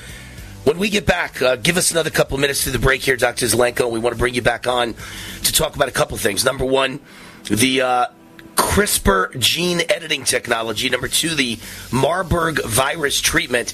When 0.64 0.78
we 0.78 0.90
get 0.90 1.06
back, 1.06 1.40
uh, 1.40 1.56
give 1.56 1.76
us 1.76 1.92
another 1.92 2.10
couple 2.10 2.34
of 2.34 2.40
minutes 2.40 2.64
to 2.64 2.70
the 2.70 2.78
break 2.78 3.02
here, 3.02 3.16
Dr. 3.16 3.46
Zelenko. 3.46 3.90
We 3.90 3.98
want 3.98 4.14
to 4.14 4.18
bring 4.18 4.34
you 4.34 4.42
back 4.42 4.66
on 4.66 4.94
to 5.44 5.52
talk 5.52 5.74
about 5.76 5.88
a 5.88 5.92
couple 5.92 6.14
of 6.14 6.20
things. 6.20 6.44
Number 6.44 6.64
one, 6.64 7.00
the 7.44 7.80
uh, 7.80 8.06
CRISPR 8.56 9.38
gene 9.38 9.80
editing 9.88 10.24
technology. 10.24 10.90
Number 10.90 11.08
two, 11.08 11.34
the 11.34 11.58
Marburg 11.90 12.62
virus 12.64 13.20
treatment. 13.20 13.72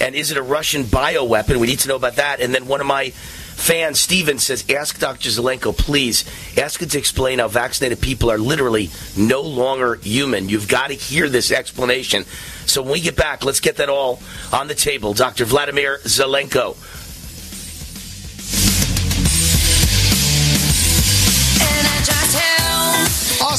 And 0.00 0.14
is 0.14 0.30
it 0.30 0.36
a 0.36 0.42
Russian 0.42 0.84
bioweapon? 0.84 1.56
We 1.56 1.66
need 1.66 1.80
to 1.80 1.88
know 1.88 1.96
about 1.96 2.16
that. 2.16 2.40
And 2.40 2.54
then 2.54 2.68
one 2.68 2.80
of 2.80 2.86
my 2.86 3.12
fan 3.58 3.94
Steven 3.94 4.38
says, 4.38 4.64
ask 4.70 4.98
Dr. 4.98 5.28
Zelenko, 5.28 5.76
please. 5.76 6.24
Ask 6.56 6.80
him 6.80 6.88
to 6.88 6.98
explain 6.98 7.40
how 7.40 7.48
vaccinated 7.48 8.00
people 8.00 8.30
are 8.30 8.38
literally 8.38 8.90
no 9.16 9.42
longer 9.42 9.96
human. 9.96 10.48
You've 10.48 10.68
got 10.68 10.88
to 10.88 10.94
hear 10.94 11.28
this 11.28 11.50
explanation. 11.50 12.24
So 12.66 12.82
when 12.82 12.92
we 12.92 13.00
get 13.00 13.16
back, 13.16 13.44
let's 13.44 13.60
get 13.60 13.76
that 13.76 13.88
all 13.88 14.20
on 14.52 14.68
the 14.68 14.74
table. 14.74 15.12
Dr. 15.12 15.44
Vladimir 15.44 15.98
Zelenko. 16.04 16.76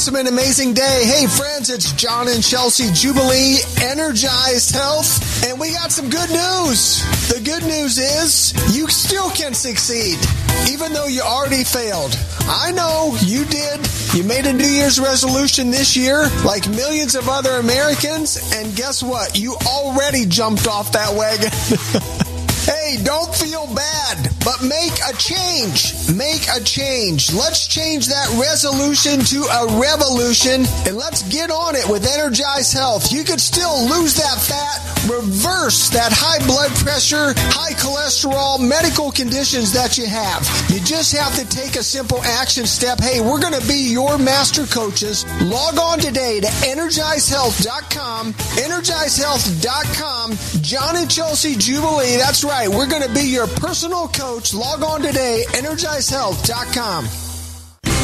Awesome 0.00 0.16
and 0.16 0.28
amazing 0.28 0.72
day. 0.72 1.02
Hey, 1.04 1.26
friends, 1.26 1.68
it's 1.68 1.92
John 1.92 2.26
and 2.26 2.42
Chelsea 2.42 2.90
Jubilee 2.94 3.58
Energized 3.82 4.74
Health, 4.74 5.44
and 5.44 5.60
we 5.60 5.72
got 5.72 5.92
some 5.92 6.08
good 6.08 6.30
news. 6.30 7.02
The 7.28 7.38
good 7.44 7.62
news 7.64 7.98
is 7.98 8.54
you 8.74 8.88
still 8.88 9.28
can 9.28 9.52
succeed, 9.52 10.18
even 10.70 10.94
though 10.94 11.06
you 11.06 11.20
already 11.20 11.64
failed. 11.64 12.18
I 12.48 12.72
know 12.72 13.14
you 13.20 13.44
did. 13.44 13.86
You 14.14 14.24
made 14.24 14.46
a 14.46 14.54
New 14.54 14.64
Year's 14.64 14.98
resolution 14.98 15.70
this 15.70 15.94
year, 15.94 16.30
like 16.46 16.66
millions 16.70 17.14
of 17.14 17.28
other 17.28 17.56
Americans, 17.56 18.38
and 18.54 18.74
guess 18.74 19.02
what? 19.02 19.38
You 19.38 19.54
already 19.66 20.24
jumped 20.24 20.66
off 20.66 20.92
that 20.92 21.14
wagon. 21.14 21.50
Hey, 22.64 22.98
don't 23.02 23.34
feel 23.34 23.66
bad, 23.74 24.29
but 24.50 24.66
make 24.66 24.98
a 25.06 25.16
change. 25.16 25.94
Make 26.10 26.48
a 26.50 26.60
change. 26.64 27.32
Let's 27.32 27.68
change 27.68 28.08
that 28.08 28.28
resolution 28.34 29.20
to 29.30 29.46
a 29.46 29.78
revolution 29.78 30.66
and 30.86 30.96
let's 30.96 31.22
get 31.28 31.52
on 31.52 31.76
it 31.76 31.88
with 31.88 32.04
Energize 32.04 32.72
Health. 32.72 33.12
You 33.12 33.22
could 33.22 33.40
still 33.40 33.86
lose 33.86 34.16
that 34.16 34.38
fat, 34.40 34.80
reverse 35.08 35.88
that 35.90 36.10
high 36.12 36.44
blood 36.46 36.72
pressure, 36.82 37.32
high 37.54 37.74
cholesterol, 37.74 38.58
medical 38.58 39.12
conditions 39.12 39.72
that 39.72 39.96
you 39.96 40.06
have. 40.06 40.42
You 40.68 40.80
just 40.80 41.14
have 41.14 41.36
to 41.36 41.46
take 41.46 41.76
a 41.76 41.82
simple 41.82 42.20
action 42.22 42.66
step. 42.66 42.98
Hey, 42.98 43.20
we're 43.20 43.40
going 43.40 43.54
to 43.54 43.66
be 43.68 43.92
your 43.92 44.18
master 44.18 44.66
coaches. 44.66 45.24
Log 45.42 45.78
on 45.78 46.00
today 46.00 46.40
to 46.40 46.48
energizehealth.com, 46.66 48.32
energizehealth.com, 48.34 50.32
John 50.62 50.96
and 50.96 51.08
Chelsea 51.08 51.54
Jubilee. 51.54 52.16
That's 52.16 52.42
right. 52.42 52.68
We're 52.68 52.88
going 52.88 53.06
to 53.06 53.14
be 53.14 53.30
your 53.30 53.46
personal 53.46 54.08
coach. 54.08 54.39
Log 54.54 54.82
on 54.82 55.02
today, 55.02 55.44
energizehealth.com. 55.52 57.29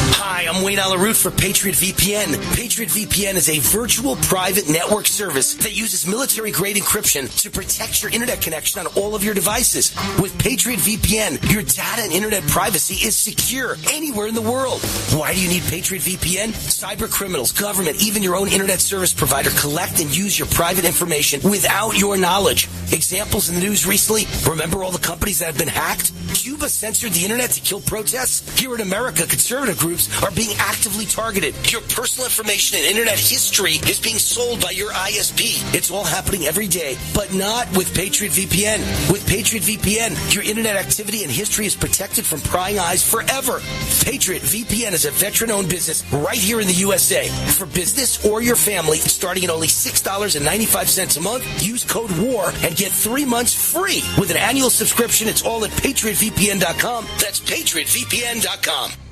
Hi, 0.09 0.47
I'm 0.47 0.63
Wayne 0.63 0.79
Allyn 0.79 0.99
Root 0.99 1.15
for 1.15 1.29
Patriot 1.29 1.75
VPN. 1.75 2.33
Patriot 2.55 2.89
VPN 2.89 3.35
is 3.35 3.49
a 3.49 3.59
virtual 3.59 4.15
private 4.15 4.69
network 4.69 5.05
service 5.05 5.55
that 5.55 5.75
uses 5.75 6.07
military 6.07 6.49
grade 6.51 6.77
encryption 6.77 7.29
to 7.41 7.51
protect 7.51 8.01
your 8.01 8.11
internet 8.11 8.41
connection 8.41 8.79
on 8.79 8.87
all 8.95 9.15
of 9.15 9.23
your 9.23 9.33
devices. 9.33 9.93
With 10.19 10.37
Patriot 10.39 10.79
VPN, 10.79 11.51
your 11.51 11.61
data 11.61 12.01
and 12.01 12.13
internet 12.13 12.43
privacy 12.47 13.05
is 13.05 13.15
secure 13.15 13.75
anywhere 13.91 14.27
in 14.27 14.33
the 14.35 14.41
world. 14.41 14.81
Why 15.13 15.33
do 15.33 15.41
you 15.41 15.49
need 15.49 15.63
Patriot 15.63 16.01
VPN? 16.01 16.49
Cyber 16.49 17.11
criminals, 17.11 17.51
government, 17.51 18.01
even 18.01 18.23
your 18.23 18.35
own 18.35 18.47
internet 18.47 18.79
service 18.79 19.13
provider 19.13 19.49
collect 19.51 19.99
and 19.99 20.15
use 20.15 20.39
your 20.39 20.47
private 20.49 20.85
information 20.85 21.41
without 21.43 21.97
your 21.97 22.17
knowledge. 22.17 22.69
Examples 22.93 23.49
in 23.49 23.55
the 23.55 23.61
news 23.61 23.85
recently 23.85 24.23
remember 24.49 24.83
all 24.83 24.91
the 24.91 24.99
companies 24.99 25.39
that 25.39 25.47
have 25.47 25.57
been 25.57 25.67
hacked? 25.67 26.11
Cuba 26.33 26.69
censored 26.69 27.11
the 27.11 27.23
internet 27.23 27.51
to 27.51 27.61
kill 27.61 27.81
protests? 27.81 28.57
Here 28.59 28.73
in 28.73 28.81
America, 28.81 29.25
conservative 29.25 29.77
groups 29.77 29.96
are 30.23 30.31
being 30.31 30.55
actively 30.59 31.05
targeted. 31.05 31.53
Your 31.71 31.81
personal 31.81 32.25
information 32.25 32.77
and 32.77 32.85
internet 32.85 33.19
history 33.19 33.73
is 33.89 33.99
being 33.99 34.17
sold 34.17 34.61
by 34.61 34.71
your 34.71 34.91
ISP. 34.91 35.61
It's 35.73 35.91
all 35.91 36.03
happening 36.03 36.45
every 36.45 36.67
day, 36.67 36.97
but 37.13 37.33
not 37.33 37.65
with 37.75 37.93
Patriot 37.95 38.31
VPN. 38.33 38.79
With 39.11 39.27
Patriot 39.27 39.63
VPN, 39.63 40.33
your 40.33 40.43
internet 40.43 40.75
activity 40.75 41.23
and 41.23 41.31
history 41.31 41.65
is 41.65 41.75
protected 41.75 42.25
from 42.25 42.41
prying 42.41 42.79
eyes 42.79 43.01
forever. 43.03 43.59
Patriot 44.03 44.43
VPN 44.43 44.93
is 44.93 45.05
a 45.05 45.11
veteran 45.11 45.51
owned 45.51 45.69
business 45.69 46.03
right 46.11 46.37
here 46.37 46.61
in 46.61 46.67
the 46.67 46.73
USA. 46.73 47.27
For 47.57 47.65
business 47.65 48.25
or 48.25 48.41
your 48.41 48.55
family, 48.55 48.97
starting 48.97 49.43
at 49.43 49.49
only 49.49 49.67
$6.95 49.67 51.17
a 51.17 51.21
month, 51.21 51.65
use 51.65 51.83
code 51.83 52.11
WAR 52.19 52.51
and 52.63 52.75
get 52.75 52.91
three 52.91 53.25
months 53.25 53.53
free. 53.53 54.01
With 54.19 54.31
an 54.31 54.37
annual 54.37 54.69
subscription, 54.69 55.27
it's 55.27 55.43
all 55.43 55.63
at 55.65 55.71
patriotvpn.com. 55.71 57.05
That's 57.19 57.39
patriotvpn.com. 57.39 59.06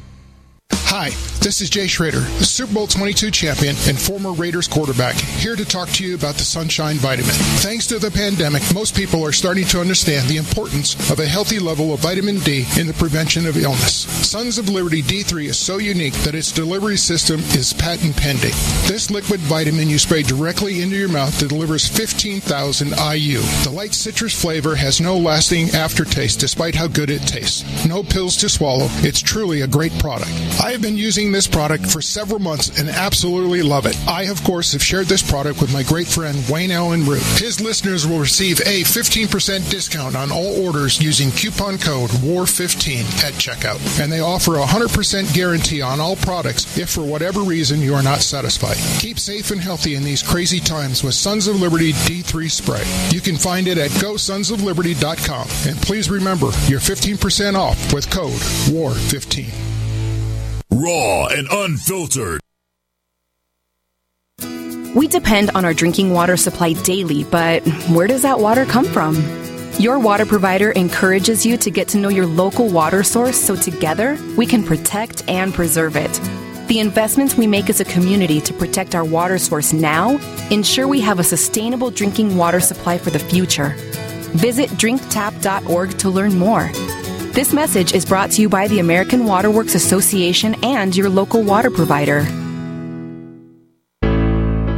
Hi, 0.87 1.09
this 1.41 1.61
is 1.61 1.69
Jay 1.71 1.87
Schroeder, 1.87 2.19
the 2.19 2.45
Super 2.45 2.73
Bowl 2.73 2.85
22 2.87 3.31
champion 3.31 3.75
and 3.87 3.99
former 3.99 4.31
Raiders 4.31 4.67
quarterback, 4.67 5.15
here 5.15 5.55
to 5.55 5.65
talk 5.65 5.89
to 5.89 6.05
you 6.05 6.13
about 6.13 6.35
the 6.35 6.43
Sunshine 6.43 6.97
Vitamin. 6.97 7.33
Thanks 7.65 7.87
to 7.87 7.97
the 7.97 8.11
pandemic, 8.11 8.61
most 8.73 8.95
people 8.95 9.25
are 9.25 9.31
starting 9.31 9.65
to 9.65 9.81
understand 9.81 10.29
the 10.29 10.37
importance 10.37 10.93
of 11.11 11.19
a 11.19 11.25
healthy 11.25 11.57
level 11.57 11.91
of 11.91 12.01
vitamin 12.01 12.37
D 12.39 12.65
in 12.79 12.85
the 12.85 12.93
prevention 12.93 13.47
of 13.47 13.57
illness. 13.57 14.05
Sons 14.25 14.59
of 14.59 14.69
Liberty 14.69 15.01
D3 15.01 15.49
is 15.49 15.57
so 15.57 15.79
unique 15.79 16.13
that 16.23 16.35
its 16.35 16.51
delivery 16.51 16.97
system 16.97 17.39
is 17.57 17.73
patent 17.73 18.15
pending. 18.15 18.53
This 18.87 19.09
liquid 19.09 19.39
vitamin 19.41 19.89
you 19.89 19.97
spray 19.97 20.21
directly 20.21 20.83
into 20.83 20.95
your 20.95 21.09
mouth 21.09 21.37
delivers 21.39 21.87
15,000 21.87 22.89
IU. 22.89 23.39
The 23.63 23.73
light 23.73 23.95
citrus 23.95 24.39
flavor 24.39 24.75
has 24.75 25.01
no 25.01 25.17
lasting 25.17 25.71
aftertaste 25.71 26.39
despite 26.39 26.75
how 26.75 26.87
good 26.87 27.09
it 27.09 27.23
tastes. 27.23 27.85
No 27.85 28.03
pills 28.03 28.37
to 28.37 28.49
swallow. 28.49 28.87
It's 29.01 29.21
truly 29.21 29.61
a 29.61 29.67
great 29.67 29.97
product. 29.99 30.31
I 30.61 30.74
have 30.75 30.81
been 30.81 30.97
using 30.97 31.31
this 31.31 31.47
product 31.47 31.89
for 31.89 32.01
several 32.01 32.37
months 32.37 32.77
and 32.77 32.89
absolutely 32.89 33.61
love 33.61 33.85
it. 33.85 33.97
I, 34.09 34.23
of 34.23 34.43
course, 34.43 34.73
have 34.73 34.83
shared 34.83 35.07
this 35.07 35.23
product 35.23 35.61
with 35.61 35.71
my 35.71 35.83
great 35.83 36.05
friend 36.05 36.37
Wayne 36.49 36.69
Allyn 36.69 37.05
Root. 37.05 37.21
His 37.39 37.61
listeners 37.61 38.05
will 38.05 38.19
receive 38.19 38.59
a 38.61 38.83
15% 38.83 39.69
discount 39.69 40.17
on 40.17 40.33
all 40.33 40.65
orders 40.65 41.01
using 41.01 41.31
coupon 41.31 41.77
code 41.77 42.09
WAR15 42.09 43.23
at 43.23 43.33
checkout. 43.35 43.79
And 44.01 44.11
they 44.11 44.19
offer 44.19 44.55
a 44.55 44.65
100% 44.65 45.33
guarantee 45.33 45.81
on 45.81 46.01
all 46.01 46.17
products 46.17 46.77
if 46.77 46.89
for 46.89 47.03
whatever 47.03 47.39
reason 47.39 47.79
you 47.79 47.95
are 47.95 48.03
not 48.03 48.19
satisfied. 48.19 48.75
Keep 48.99 49.17
safe 49.17 49.51
and 49.51 49.61
healthy 49.61 49.95
in 49.95 50.03
these 50.03 50.21
crazy 50.21 50.59
times 50.59 51.05
with 51.05 51.13
Sons 51.13 51.47
of 51.47 51.61
Liberty 51.61 51.93
D3 51.93 52.51
spray. 52.51 52.83
You 53.15 53.21
can 53.21 53.37
find 53.37 53.69
it 53.69 53.77
at 53.77 53.91
gosonsofliberty.com. 53.91 55.47
And 55.69 55.81
please 55.81 56.09
remember, 56.09 56.47
you're 56.67 56.81
15% 56.81 57.55
off 57.55 57.93
with 57.93 58.11
code 58.11 58.41
WAR15. 58.67 59.74
Raw 60.75 61.27
and 61.27 61.47
unfiltered. 61.49 62.41
We 64.93 65.07
depend 65.07 65.51
on 65.51 65.63
our 65.63 65.73
drinking 65.73 66.11
water 66.11 66.35
supply 66.35 66.73
daily, 66.73 67.23
but 67.23 67.65
where 67.87 68.07
does 68.07 68.23
that 68.23 68.41
water 68.41 68.65
come 68.65 68.83
from? 68.83 69.15
Your 69.79 69.99
water 69.99 70.25
provider 70.25 70.71
encourages 70.71 71.45
you 71.45 71.55
to 71.57 71.71
get 71.71 71.87
to 71.89 71.97
know 71.97 72.09
your 72.09 72.25
local 72.25 72.67
water 72.67 73.03
source 73.03 73.39
so 73.39 73.55
together 73.55 74.17
we 74.35 74.45
can 74.45 74.65
protect 74.65 75.23
and 75.29 75.53
preserve 75.53 75.95
it. 75.95 76.11
The 76.67 76.81
investments 76.81 77.35
we 77.35 77.47
make 77.47 77.69
as 77.69 77.79
a 77.79 77.85
community 77.85 78.41
to 78.41 78.51
protect 78.51 78.95
our 78.95 79.05
water 79.05 79.37
source 79.37 79.71
now 79.71 80.17
ensure 80.49 80.89
we 80.89 80.99
have 80.99 81.19
a 81.19 81.23
sustainable 81.23 81.89
drinking 81.89 82.35
water 82.35 82.59
supply 82.59 82.97
for 82.97 83.11
the 83.11 83.19
future. 83.19 83.75
Visit 84.35 84.69
drinktap.org 84.71 85.97
to 85.99 86.09
learn 86.09 86.37
more. 86.37 86.69
This 87.35 87.51
message 87.51 87.93
is 87.93 88.05
brought 88.05 88.31
to 88.31 88.41
you 88.41 88.47
by 88.47 88.69
the 88.69 88.79
American 88.79 89.25
Waterworks 89.25 89.75
Association 89.75 90.55
and 90.63 90.95
your 90.95 91.09
local 91.09 91.43
water 91.43 91.69
provider. 91.69 92.23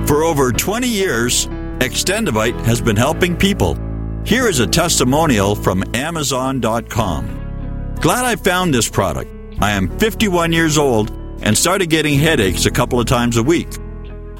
For 0.07 0.23
over 0.23 0.51
20 0.51 0.87
years, 0.87 1.45
Extendovite 1.77 2.59
has 2.65 2.81
been 2.81 2.95
helping 2.95 3.37
people. 3.37 3.77
Here 4.25 4.47
is 4.47 4.59
a 4.59 4.65
testimonial 4.65 5.53
from 5.53 5.83
Amazon.com. 5.93 7.95
Glad 8.01 8.25
I 8.25 8.35
found 8.35 8.73
this 8.73 8.89
product. 8.89 9.31
I 9.59 9.69
am 9.69 9.95
51 9.99 10.51
years 10.51 10.79
old 10.79 11.11
and 11.43 11.55
started 11.55 11.91
getting 11.91 12.17
headaches 12.17 12.65
a 12.65 12.71
couple 12.71 12.99
of 12.99 13.05
times 13.05 13.37
a 13.37 13.43
week. 13.43 13.67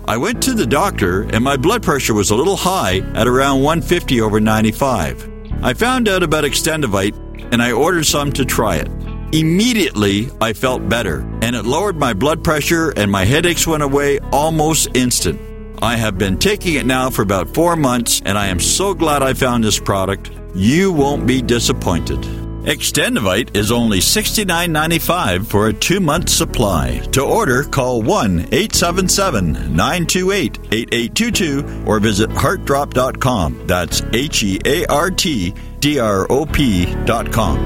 I 0.08 0.18
went 0.18 0.42
to 0.42 0.56
the 0.56 0.66
doctor 0.66 1.22
and 1.22 1.44
my 1.44 1.56
blood 1.56 1.84
pressure 1.84 2.16
was 2.16 2.32
a 2.32 2.36
little 2.36 2.58
high 2.58 3.02
at 3.14 3.28
around 3.28 3.62
150 3.62 4.22
over 4.22 4.40
95. 4.40 5.37
I 5.64 5.74
found 5.74 6.08
out 6.08 6.24
about 6.24 6.44
Extendovite 6.44 7.16
and 7.52 7.62
I 7.62 7.72
ordered 7.72 8.06
some 8.06 8.32
to 8.34 8.46
try 8.46 8.76
it. 8.78 8.88
Immediately, 9.34 10.30
I 10.40 10.54
felt 10.54 10.88
better 10.88 11.20
and 11.42 11.56
it 11.56 11.66
lowered 11.66 11.98
my 11.98 12.14
blood 12.14 12.44
pressure 12.44 12.92
and 12.96 13.12
my 13.12 13.26
headaches 13.26 13.66
went 13.68 13.84
away 13.84 14.20
almost 14.32 14.96
instant. 14.96 15.42
I 15.82 15.96
have 15.96 16.18
been 16.18 16.38
taking 16.38 16.76
it 16.76 16.86
now 16.86 17.10
for 17.10 17.24
about 17.24 17.54
four 17.54 17.76
months 17.76 18.22
and 18.24 18.38
I 18.38 18.48
am 18.48 18.60
so 18.60 18.94
glad 18.94 19.24
I 19.24 19.34
found 19.34 19.64
this 19.64 19.80
product. 19.80 20.32
You 20.56 20.92
won't 20.92 21.28
be 21.28 21.42
disappointed. 21.42 22.47
Extendovite 22.68 23.56
is 23.56 23.72
only 23.72 24.00
$69.95 24.00 25.46
for 25.46 25.68
a 25.68 25.74
two 25.74 26.02
month 26.02 26.28
supply. 26.28 26.98
To 27.14 27.24
order, 27.24 27.64
call 27.64 28.02
1 28.02 28.40
877 28.52 29.74
928 29.74 30.60
8822 30.74 31.86
or 31.86 32.02
visit 32.02 32.30
heartdrop.com. 32.30 33.68
That's 33.68 34.02
H 34.12 34.44
E 34.44 34.60
A 34.66 34.86
R 34.88 35.10
T 35.10 35.54
D 35.80 35.98
R 35.98 36.30
O 36.30 36.46
P.com. 36.46 37.58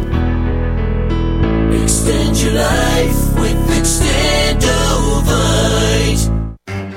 Extend 1.74 2.38
your 2.38 2.54
life 2.54 3.40
with 3.40 3.58
Extendovite. 3.72 4.21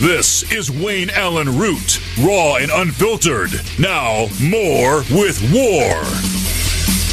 This 0.00 0.44
is 0.52 0.70
Wayne 0.70 1.10
Allyn 1.10 1.58
Root, 1.58 1.98
raw 2.20 2.54
and 2.54 2.70
unfiltered. 2.70 3.50
Now, 3.80 4.28
more 4.40 4.98
with 5.10 5.42
War. 5.52 5.96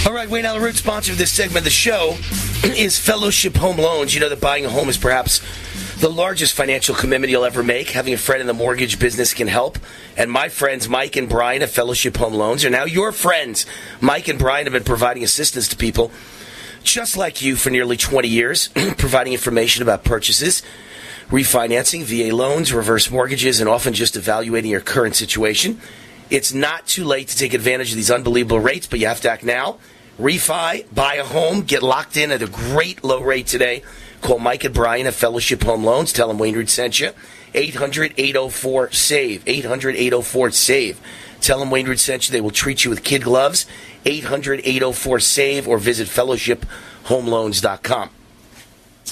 All 0.06 0.16
right, 0.16 0.30
Wayne 0.30 0.46
Allyn 0.46 0.62
Root, 0.62 0.76
sponsor 0.76 1.12
of 1.12 1.18
this 1.18 1.32
segment 1.32 1.58
of 1.58 1.64
the 1.64 1.72
show, 1.72 2.16
is 2.64 3.00
Fellowship 3.00 3.58
Home 3.58 3.78
Loans. 3.78 4.14
You 4.14 4.22
know 4.22 4.30
that 4.30 4.40
buying 4.40 4.66
a 4.66 4.70
home 4.70 4.88
is 4.88 5.00
perhaps 5.00 5.42
the 6.00 6.10
largest 6.10 6.54
financial 6.54 6.94
commitment 6.94 7.32
you'll 7.32 7.44
ever 7.44 7.64
make. 7.64 7.90
Having 7.90 8.14
a 8.14 8.18
friend 8.20 8.40
in 8.40 8.46
the 8.46 8.54
mortgage 8.54 9.00
business 9.00 9.34
can 9.34 9.48
help. 9.48 9.80
And 10.16 10.32
my 10.32 10.50
friends, 10.50 10.88
Mike 10.88 11.16
and 11.16 11.28
Brian 11.28 11.64
of 11.64 11.72
Fellowship 11.72 12.16
Home 12.18 12.36
Loans, 12.36 12.64
are 12.66 12.70
now 12.70 12.86
your 12.86 13.12
friends. 13.12 13.66
Mike 14.00 14.28
and 14.28 14.38
Brian 14.38 14.68
have 14.68 14.74
been 14.74 14.84
providing 14.84 15.24
assistance 15.24 15.68
to 15.70 15.76
people 15.76 16.12
just 16.84 17.18
like 17.18 17.42
you 17.42 17.56
for 17.56 17.72
nearly 17.72 17.98
20 17.98 18.28
years, 18.28 18.68
providing 19.00 19.34
information 19.34 19.82
about 19.82 20.04
purchases 20.04 20.62
refinancing, 21.36 22.04
VA 22.04 22.34
loans, 22.34 22.72
reverse 22.72 23.12
mortgages, 23.12 23.60
and 23.60 23.68
often 23.68 23.94
just 23.94 24.16
evaluating 24.16 24.72
your 24.72 24.80
current 24.80 25.18
situation. 25.18 25.82
It's 26.30 26.54
not 26.54 26.88
too 26.88 27.04
late 27.04 27.28
to 27.28 27.38
take 27.38 27.54
advantage 27.54 27.90
of 27.90 27.98
these 27.98 28.10
unbelievable 28.10 28.62
rates, 28.62 28.88
but 28.88 29.00
you 29.00 29.08
have 29.08 29.20
to 29.22 29.30
act 29.30 29.44
now. 29.44 29.78
Refi, 30.18 30.86
buy 30.96 31.16
a 31.16 31.26
home, 31.26 31.64
get 31.64 31.84
locked 31.84 32.16
in 32.16 32.32
at 32.32 32.42
a 32.42 32.48
great 32.48 33.04
low 33.04 33.22
rate 33.22 33.48
today. 33.48 33.84
Call 34.22 34.40
Mike 34.40 34.64
and 34.64 34.74
Brian 34.74 35.08
at 35.08 35.14
Fellowship 35.14 35.62
Home 35.64 35.84
Loans. 35.84 36.14
Tell 36.14 36.30
them 36.30 36.40
Wayne 36.40 36.56
Root 36.56 36.70
sent 36.70 37.02
you. 37.02 37.12
800 37.54 38.14
804 38.16 38.92
SAVE. 38.92 39.44
800 39.46 39.98
804 39.98 40.52
SAVE. 40.52 41.02
Tell 41.42 41.60
them 41.60 41.70
Wayne 41.70 41.86
Root 41.86 42.00
sent 42.00 42.30
you. 42.30 42.32
They 42.32 42.40
will 42.40 42.50
treat 42.50 42.86
you 42.86 42.90
with 42.90 43.04
kid 43.04 43.24
gloves. 43.24 43.66
800 44.06 44.62
804 44.64 45.20
SAVE 45.20 45.68
or 45.68 45.80
visit 45.80 46.08
fellowshiphomeloans.com. 46.08 48.10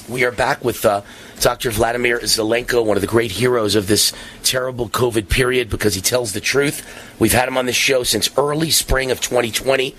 We 0.10 0.24
are 0.24 0.32
back 0.32 0.64
with 0.64 0.86
uh, 0.86 1.02
Dr. 1.44 1.72
Vladimir 1.72 2.20
Zelenko, 2.20 2.86
one 2.86 2.96
of 2.96 3.02
the 3.02 3.08
great 3.08 3.32
heroes 3.32 3.76
of 3.76 3.88
this 3.88 4.14
terrible 4.44 4.88
COVID 4.88 5.28
period 5.28 5.70
because 5.70 5.94
he 5.94 6.00
tells 6.00 6.32
the 6.32 6.40
truth. 6.40 6.88
We've 7.20 7.34
had 7.34 7.50
him 7.50 7.58
on 7.58 7.66
the 7.66 7.74
show 7.74 8.04
since 8.04 8.30
early 8.38 8.72
spring 8.72 9.12
of 9.12 9.20
2020, 9.20 9.94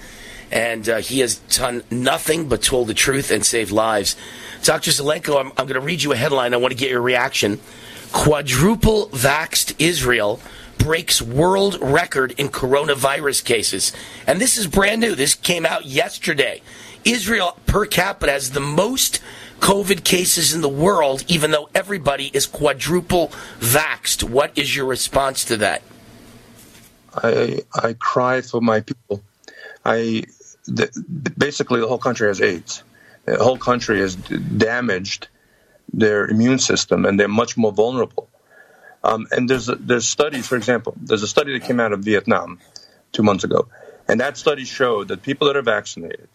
and 0.51 0.89
uh, 0.89 0.97
he 1.01 1.21
has 1.21 1.35
done 1.35 1.83
nothing 1.91 2.49
but 2.49 2.63
told 2.63 2.89
the 2.89 2.95
truth 2.95 3.31
and 3.31 3.45
saved 3.45 3.71
lives. 3.71 4.17
Dr. 4.63 4.91
Zelenko, 4.91 5.39
I'm, 5.39 5.49
I'm 5.59 5.67
going 5.67 5.79
to 5.79 5.81
read 5.81 6.03
you 6.03 6.13
a 6.13 6.17
headline. 6.17 6.55
I 6.55 6.57
want 6.57 6.73
to 6.73 6.79
get 6.79 6.89
your 6.89 7.03
reaction. 7.03 7.61
Quadruple 8.11 9.09
vaxed 9.11 9.75
Israel 9.79 10.41
breaks 10.79 11.21
world 11.21 11.77
record 11.79 12.35
in 12.39 12.49
coronavirus 12.49 13.45
cases. 13.45 13.93
And 14.27 14.41
this 14.41 14.57
is 14.57 14.67
brand 14.67 15.03
new. 15.03 15.15
This 15.15 15.35
came 15.35 15.67
out 15.67 15.85
yesterday. 15.85 16.63
Israel 17.05 17.59
per 17.67 17.85
capita 17.85 18.33
has 18.33 18.53
the 18.53 18.61
most 18.61 19.21
COVID 19.65 20.05
cases 20.05 20.53
in 20.53 20.61
the 20.61 20.69
world, 20.69 21.25
even 21.27 21.51
though 21.51 21.71
everybody 21.75 22.31
is 22.35 22.45
quadruple 22.45 23.29
vaxxed. 23.61 24.23
What 24.23 24.53
is 24.59 24.77
your 24.77 24.85
response 24.85 25.43
to 25.47 25.57
that? 25.57 25.81
I 27.15 27.63
I 27.75 27.95
cry 27.95 28.43
for 28.43 28.61
my 28.61 28.81
people. 28.81 29.23
I 29.83 30.25
the, 30.67 30.91
basically 31.39 31.81
the 31.81 31.89
whole 31.89 31.97
country 31.97 32.29
has 32.29 32.43
AIDS. 32.43 32.83
The 33.25 33.43
whole 33.43 33.57
country 33.57 34.01
has 34.01 34.17
damaged 34.17 35.29
their 35.95 36.27
immune 36.27 36.59
system, 36.59 37.07
and 37.07 37.19
they're 37.19 37.27
much 37.27 37.57
more 37.57 37.73
vulnerable. 37.73 38.29
Um, 39.03 39.27
and 39.31 39.49
there's 39.49 39.71
there's 39.81 40.07
studies, 40.07 40.47
for 40.47 40.57
example, 40.57 40.93
there's 41.01 41.23
a 41.23 41.29
study 41.29 41.59
that 41.59 41.67
came 41.67 41.81
out 41.81 41.95
of 41.95 42.01
Vietnam 42.01 42.59
two 43.13 43.23
months 43.23 43.45
ago, 43.45 43.69
and 44.09 44.21
that 44.21 44.37
study 44.37 44.67
showed 44.67 45.09
that 45.09 45.23
people 45.23 45.47
that 45.47 45.57
are 45.57 45.63
vaccinated 45.63 46.29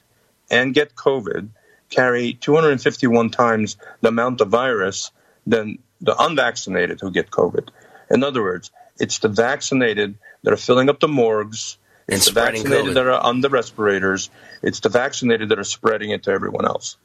and 0.49 0.73
get 0.73 0.95
COVID 0.95 1.49
carry 1.89 2.33
251 2.33 3.29
times 3.31 3.77
the 4.01 4.09
amount 4.09 4.41
of 4.41 4.49
virus 4.49 5.11
than 5.45 5.79
the 6.01 6.15
unvaccinated 6.17 6.99
who 7.01 7.11
get 7.11 7.29
COVID. 7.29 7.69
In 8.09 8.23
other 8.23 8.41
words, 8.41 8.71
it's 8.99 9.19
the 9.19 9.29
vaccinated 9.29 10.17
that 10.43 10.53
are 10.53 10.57
filling 10.57 10.89
up 10.89 10.99
the 10.99 11.07
morgues. 11.07 11.77
It's 12.07 12.25
the 12.25 12.31
vaccinated 12.31 12.85
COVID. 12.85 12.93
that 12.95 13.05
are 13.05 13.19
on 13.19 13.41
the 13.41 13.49
respirators. 13.49 14.29
It's 14.63 14.79
the 14.79 14.89
vaccinated 14.89 15.49
that 15.49 15.59
are 15.59 15.63
spreading 15.63 16.09
it 16.11 16.23
to 16.23 16.31
everyone 16.31 16.65
else. 16.65 16.97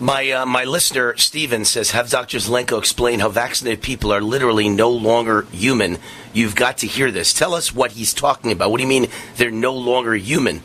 My 0.00 0.30
uh, 0.30 0.46
my 0.46 0.62
listener 0.62 1.16
Steven 1.16 1.64
says, 1.64 1.90
"Have 1.90 2.08
Dr. 2.08 2.38
Zelenko 2.38 2.78
explain 2.78 3.18
how 3.18 3.28
vaccinated 3.28 3.82
people 3.82 4.12
are 4.12 4.20
literally 4.20 4.68
no 4.68 4.90
longer 4.90 5.42
human." 5.50 5.98
You've 6.32 6.54
got 6.54 6.78
to 6.78 6.86
hear 6.86 7.10
this. 7.10 7.34
Tell 7.34 7.52
us 7.52 7.74
what 7.74 7.92
he's 7.92 8.14
talking 8.14 8.52
about. 8.52 8.70
What 8.70 8.76
do 8.76 8.84
you 8.84 8.88
mean 8.88 9.08
they're 9.36 9.50
no 9.50 9.74
longer 9.74 10.14
human? 10.14 10.62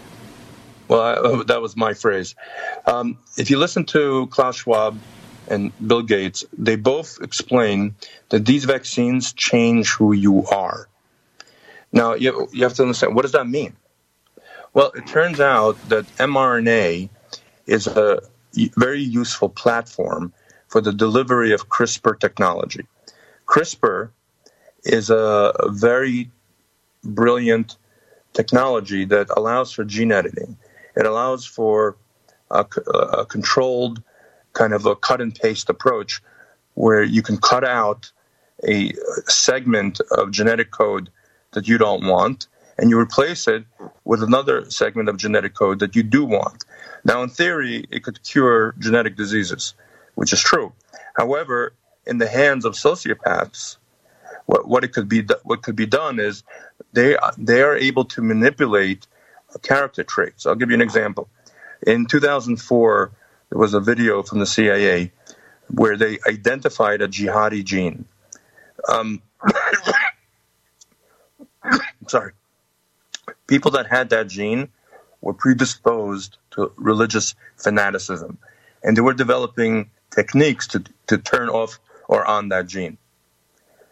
Well, 0.87 1.01
I, 1.01 1.13
uh, 1.13 1.43
that 1.43 1.61
was 1.61 1.75
my 1.75 1.93
phrase. 1.93 2.35
Um, 2.85 3.17
if 3.37 3.49
you 3.49 3.57
listen 3.57 3.85
to 3.85 4.27
Klaus 4.27 4.57
Schwab 4.57 4.97
and 5.47 5.71
Bill 5.85 6.01
Gates, 6.01 6.45
they 6.57 6.75
both 6.75 7.19
explain 7.21 7.95
that 8.29 8.45
these 8.45 8.65
vaccines 8.65 9.33
change 9.33 9.91
who 9.93 10.13
you 10.13 10.45
are. 10.47 10.87
Now, 11.91 12.15
you, 12.15 12.49
you 12.51 12.63
have 12.63 12.73
to 12.75 12.83
understand 12.83 13.15
what 13.15 13.21
does 13.21 13.33
that 13.33 13.47
mean? 13.47 13.75
Well, 14.73 14.91
it 14.95 15.05
turns 15.05 15.39
out 15.39 15.77
that 15.89 16.05
mRNA 16.17 17.09
is 17.67 17.87
a 17.87 18.21
very 18.75 19.01
useful 19.01 19.49
platform 19.49 20.33
for 20.67 20.81
the 20.81 20.91
delivery 20.91 21.53
of 21.53 21.69
CRISPR 21.69 22.19
technology. 22.19 22.87
CRISPR 23.45 24.09
is 24.83 25.11
a 25.11 25.53
very 25.69 26.31
brilliant 27.03 27.77
technology 28.33 29.05
that 29.05 29.29
allows 29.37 29.71
for 29.71 29.83
gene 29.83 30.11
editing. 30.11 30.57
It 30.95 31.05
allows 31.05 31.45
for 31.45 31.97
a, 32.51 32.65
a 33.13 33.25
controlled 33.25 34.03
kind 34.53 34.73
of 34.73 34.85
a 34.85 34.95
cut 34.95 35.21
and 35.21 35.33
paste 35.33 35.69
approach 35.69 36.21
where 36.75 37.03
you 37.03 37.21
can 37.21 37.37
cut 37.37 37.63
out 37.63 38.11
a 38.67 38.93
segment 39.27 39.99
of 40.11 40.31
genetic 40.31 40.71
code 40.71 41.09
that 41.51 41.67
you 41.67 41.77
don't 41.77 42.05
want 42.05 42.47
and 42.77 42.89
you 42.89 42.99
replace 42.99 43.47
it 43.47 43.65
with 44.03 44.23
another 44.23 44.69
segment 44.69 45.09
of 45.09 45.17
genetic 45.17 45.53
code 45.53 45.79
that 45.79 45.95
you 45.95 46.03
do 46.03 46.25
want. 46.25 46.65
Now, 47.03 47.21
in 47.23 47.29
theory, 47.29 47.85
it 47.91 48.03
could 48.03 48.23
cure 48.23 48.73
genetic 48.79 49.15
diseases, 49.15 49.75
which 50.15 50.33
is 50.33 50.41
true. 50.41 50.73
However, 51.15 51.73
in 52.05 52.17
the 52.17 52.27
hands 52.27 52.65
of 52.65 52.73
sociopaths, 52.73 53.77
what, 54.45 54.67
what 54.67 54.83
it 54.83 54.89
could 54.89 55.07
be 55.07 55.25
what 55.43 55.61
could 55.61 55.75
be 55.75 55.85
done 55.85 56.19
is 56.19 56.43
they 56.91 57.15
they 57.37 57.61
are 57.61 57.77
able 57.77 58.05
to 58.05 58.21
manipulate 58.21 59.07
character 59.59 60.03
traits. 60.03 60.45
I'll 60.45 60.55
give 60.55 60.69
you 60.69 60.75
an 60.75 60.81
example. 60.81 61.29
In 61.85 62.05
2004, 62.05 63.11
there 63.49 63.59
was 63.59 63.73
a 63.73 63.79
video 63.79 64.23
from 64.23 64.39
the 64.39 64.45
CIA 64.45 65.11
where 65.69 65.97
they 65.97 66.17
identified 66.27 67.01
a 67.01 67.07
jihadi 67.07 67.63
gene. 67.63 68.05
Um, 68.87 69.21
sorry. 72.07 72.33
People 73.47 73.71
that 73.71 73.87
had 73.87 74.09
that 74.09 74.27
gene 74.27 74.69
were 75.21 75.33
predisposed 75.33 76.37
to 76.51 76.71
religious 76.77 77.35
fanaticism, 77.57 78.37
and 78.83 78.97
they 78.97 79.01
were 79.01 79.13
developing 79.13 79.89
techniques 80.09 80.67
to, 80.67 80.83
to 81.07 81.17
turn 81.17 81.49
off 81.49 81.79
or 82.07 82.25
on 82.25 82.49
that 82.49 82.67
gene. 82.67 82.97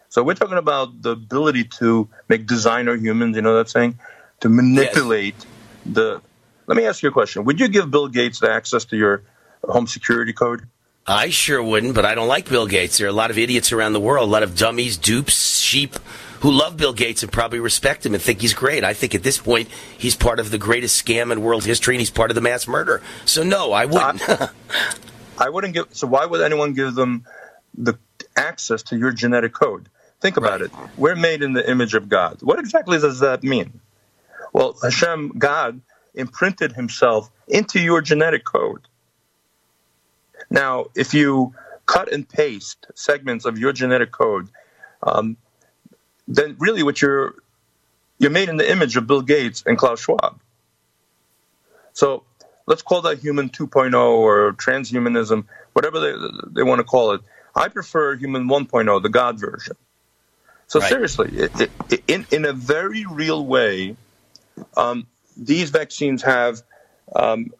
So 0.08 0.22
we're 0.22 0.34
talking 0.34 0.58
about 0.58 1.02
the 1.02 1.10
ability 1.12 1.64
to 1.78 2.08
make 2.28 2.46
designer 2.46 2.96
humans, 2.96 3.36
you 3.36 3.42
know 3.42 3.56
that 3.56 3.70
saying? 3.70 3.98
To 4.40 4.48
manipulate 4.48 5.34
yes 5.38 5.51
the. 5.86 6.20
Let 6.66 6.76
me 6.76 6.86
ask 6.86 7.02
you 7.02 7.08
a 7.08 7.12
question. 7.12 7.44
Would 7.44 7.60
you 7.60 7.68
give 7.68 7.90
Bill 7.90 8.08
Gates 8.08 8.42
access 8.42 8.84
to 8.86 8.96
your 8.96 9.24
home 9.64 9.86
security 9.86 10.32
code? 10.32 10.68
I 11.06 11.30
sure 11.30 11.62
wouldn't, 11.62 11.94
but 11.94 12.04
I 12.04 12.14
don't 12.14 12.28
like 12.28 12.48
Bill 12.48 12.66
Gates. 12.68 12.98
There 12.98 13.08
are 13.08 13.10
a 13.10 13.14
lot 13.14 13.32
of 13.32 13.38
idiots 13.38 13.72
around 13.72 13.92
the 13.92 14.00
world, 14.00 14.28
a 14.28 14.30
lot 14.30 14.44
of 14.44 14.56
dummies, 14.56 14.96
dupes, 14.96 15.58
sheep 15.58 15.96
who 16.42 16.50
love 16.50 16.76
Bill 16.76 16.92
Gates 16.92 17.22
and 17.22 17.30
probably 17.30 17.60
respect 17.60 18.04
him 18.04 18.14
and 18.14 18.22
think 18.22 18.40
he's 18.40 18.52
great. 18.52 18.82
I 18.82 18.94
think 18.94 19.14
at 19.14 19.22
this 19.22 19.38
point 19.38 19.68
he's 19.96 20.16
part 20.16 20.40
of 20.40 20.50
the 20.50 20.58
greatest 20.58 21.04
scam 21.04 21.30
in 21.30 21.40
world 21.40 21.64
history 21.64 21.94
and 21.94 22.00
he's 22.00 22.10
part 22.10 22.32
of 22.32 22.34
the 22.34 22.40
mass 22.40 22.66
murder. 22.66 23.00
So 23.24 23.44
no, 23.44 23.72
I 23.72 23.86
wouldn't. 23.86 24.28
I, 24.28 24.48
I 25.38 25.48
wouldn't 25.50 25.72
give. 25.72 25.86
So 25.92 26.08
why 26.08 26.26
would 26.26 26.40
anyone 26.40 26.74
give 26.74 26.96
them 26.96 27.24
the 27.78 27.96
access 28.36 28.82
to 28.84 28.96
your 28.96 29.12
genetic 29.12 29.52
code? 29.52 29.88
Think 30.20 30.36
about 30.36 30.60
right. 30.60 30.70
it. 30.70 30.72
We're 30.96 31.14
made 31.14 31.42
in 31.42 31.52
the 31.52 31.68
image 31.68 31.94
of 31.94 32.08
God. 32.08 32.38
What 32.42 32.58
exactly 32.58 32.98
does 32.98 33.20
that 33.20 33.44
mean? 33.44 33.80
Well, 34.52 34.76
Hashem, 34.82 35.38
God, 35.38 35.80
imprinted 36.14 36.72
himself 36.72 37.30
into 37.48 37.80
your 37.80 38.02
genetic 38.02 38.44
code. 38.44 38.82
Now, 40.50 40.86
if 40.94 41.14
you 41.14 41.54
cut 41.86 42.12
and 42.12 42.28
paste 42.28 42.86
segments 42.94 43.44
of 43.44 43.58
your 43.58 43.72
genetic 43.72 44.12
code, 44.12 44.48
um, 45.02 45.36
then 46.28 46.56
really 46.58 46.82
what 46.82 47.00
you're 47.00 47.34
you're 48.18 48.30
made 48.30 48.48
in 48.48 48.56
the 48.56 48.70
image 48.70 48.96
of 48.96 49.06
Bill 49.06 49.22
Gates 49.22 49.64
and 49.66 49.76
Klaus 49.76 50.00
Schwab. 50.00 50.38
So 51.92 52.22
let's 52.66 52.82
call 52.82 53.02
that 53.02 53.18
human 53.18 53.48
2.0 53.48 53.94
or 53.94 54.52
transhumanism, 54.52 55.44
whatever 55.72 55.98
they, 55.98 56.14
they 56.52 56.62
want 56.62 56.78
to 56.78 56.84
call 56.84 57.12
it. 57.12 57.20
I 57.54 57.68
prefer 57.68 58.14
human 58.14 58.48
1.0, 58.48 59.02
the 59.02 59.08
God 59.08 59.40
version. 59.40 59.76
So 60.68 60.80
right. 60.80 60.88
seriously, 60.88 61.30
it, 61.32 61.70
it, 61.90 62.02
in 62.06 62.26
in 62.30 62.44
a 62.46 62.52
very 62.52 63.04
real 63.04 63.44
way, 63.44 63.96
um, 64.76 65.06
these 65.36 65.70
vaccines 65.70 66.22
have 66.22 66.62
um, 67.14 67.50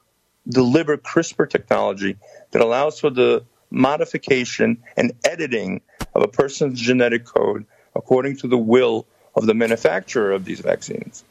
delivered 0.49 1.03
CRISPR 1.03 1.49
technology 1.49 2.17
that 2.51 2.63
allows 2.63 2.99
for 2.99 3.11
the 3.11 3.45
modification 3.71 4.83
and 4.97 5.13
editing 5.25 5.81
of 6.15 6.23
a 6.23 6.29
person's 6.29 6.81
genetic 6.81 7.25
code 7.25 7.65
according 7.95 8.37
to 8.39 8.49
the 8.49 8.59
will 8.59 9.07
of 9.35 9.47
the 9.47 9.55
manufacturer 9.55 10.33
of 10.33 10.45
these 10.45 10.61
vaccines. 10.61 11.25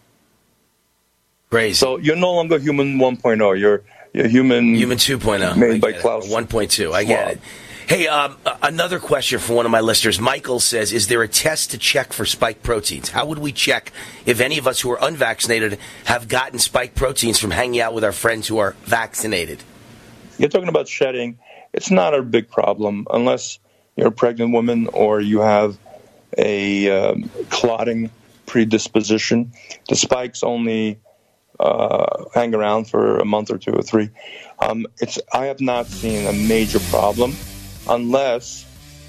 Crazy. 1.50 1.74
So 1.74 1.98
you're 1.98 2.16
no 2.16 2.34
longer 2.34 2.58
human 2.58 2.98
1.0. 2.98 3.60
You're 3.60 3.84
you're 4.14 4.28
human 4.28 4.76
human 4.76 4.98
2.0 4.98 5.58
made 5.58 5.82
by 5.82 5.94
Klaus 5.94 6.28
1.2. 6.28 6.94
I 6.94 7.04
get 7.04 7.32
it. 7.34 7.42
Hey, 7.88 8.08
um, 8.08 8.38
another 8.62 9.00
question 9.00 9.40
from 9.40 9.56
one 9.56 9.66
of 9.66 9.72
my 9.72 9.82
listeners. 9.82 10.20
Michael 10.20 10.60
says, 10.60 10.94
"Is 10.94 11.08
there 11.08 11.24
a 11.24 11.28
test 11.28 11.72
to 11.72 11.78
check 11.78 12.14
for 12.14 12.26
spike 12.26 12.64
proteins? 12.64 13.10
How 13.10 13.26
would 13.26 13.40
we 13.40 13.52
check 13.52 13.92
if 14.26 14.40
any 14.40 14.58
of 14.58 14.66
us 14.66 14.80
who 14.80 14.92
are 14.92 15.00
unvaccinated 15.02 15.78
have 16.06 16.28
gotten 16.28 16.58
spike 16.60 16.96
proteins 16.96 17.38
from 17.38 17.52
hanging 17.52 17.82
out 17.82 17.94
with 17.94 18.04
our 18.04 18.14
friends 18.14 18.48
who 18.48 18.60
are 18.60 18.76
vaccinated?" 18.84 19.64
You're 20.38 20.50
talking 20.50 20.70
about 20.70 20.88
shedding. 20.88 21.38
It's 21.74 21.92
not 21.92 22.14
a 22.14 22.22
big 22.22 22.50
problem 22.50 23.08
unless 23.12 23.60
you're 23.96 24.08
a 24.08 24.12
pregnant 24.12 24.54
woman 24.54 24.88
or 24.88 25.20
you 25.20 25.42
have 25.42 25.78
a 26.38 26.90
um, 26.90 27.30
clotting 27.50 28.10
predisposition. 28.46 29.52
The 29.90 29.96
spikes 29.96 30.44
only 30.44 31.00
uh, 31.60 32.26
hang 32.34 32.56
around 32.56 32.86
for 32.90 33.18
a 33.18 33.26
month 33.26 33.52
or 33.52 33.58
two 33.58 33.74
or 33.74 33.82
three. 33.82 34.10
Um, 34.60 34.86
it's 35.00 35.20
I 35.34 35.46
have 35.46 35.60
not 35.60 35.88
seen 35.88 36.26
a 36.28 36.34
major 36.34 36.80
problem 36.80 37.36
unless 37.92 38.66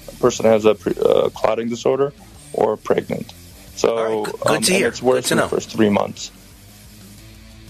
a 0.07 0.15
person 0.15 0.45
has 0.45 0.65
a 0.65 0.75
pre, 0.75 0.93
uh, 0.93 1.29
clotting 1.29 1.69
disorder 1.69 2.13
or 2.53 2.77
pregnant. 2.77 3.33
So 3.75 4.23
right, 4.23 4.33
good 4.33 4.57
um, 4.57 4.63
to 4.63 4.73
hear. 4.73 4.87
it's 4.87 5.01
worse 5.01 5.31
in 5.31 5.37
the 5.37 5.47
first 5.47 5.71
three 5.71 5.89
months. 5.89 6.31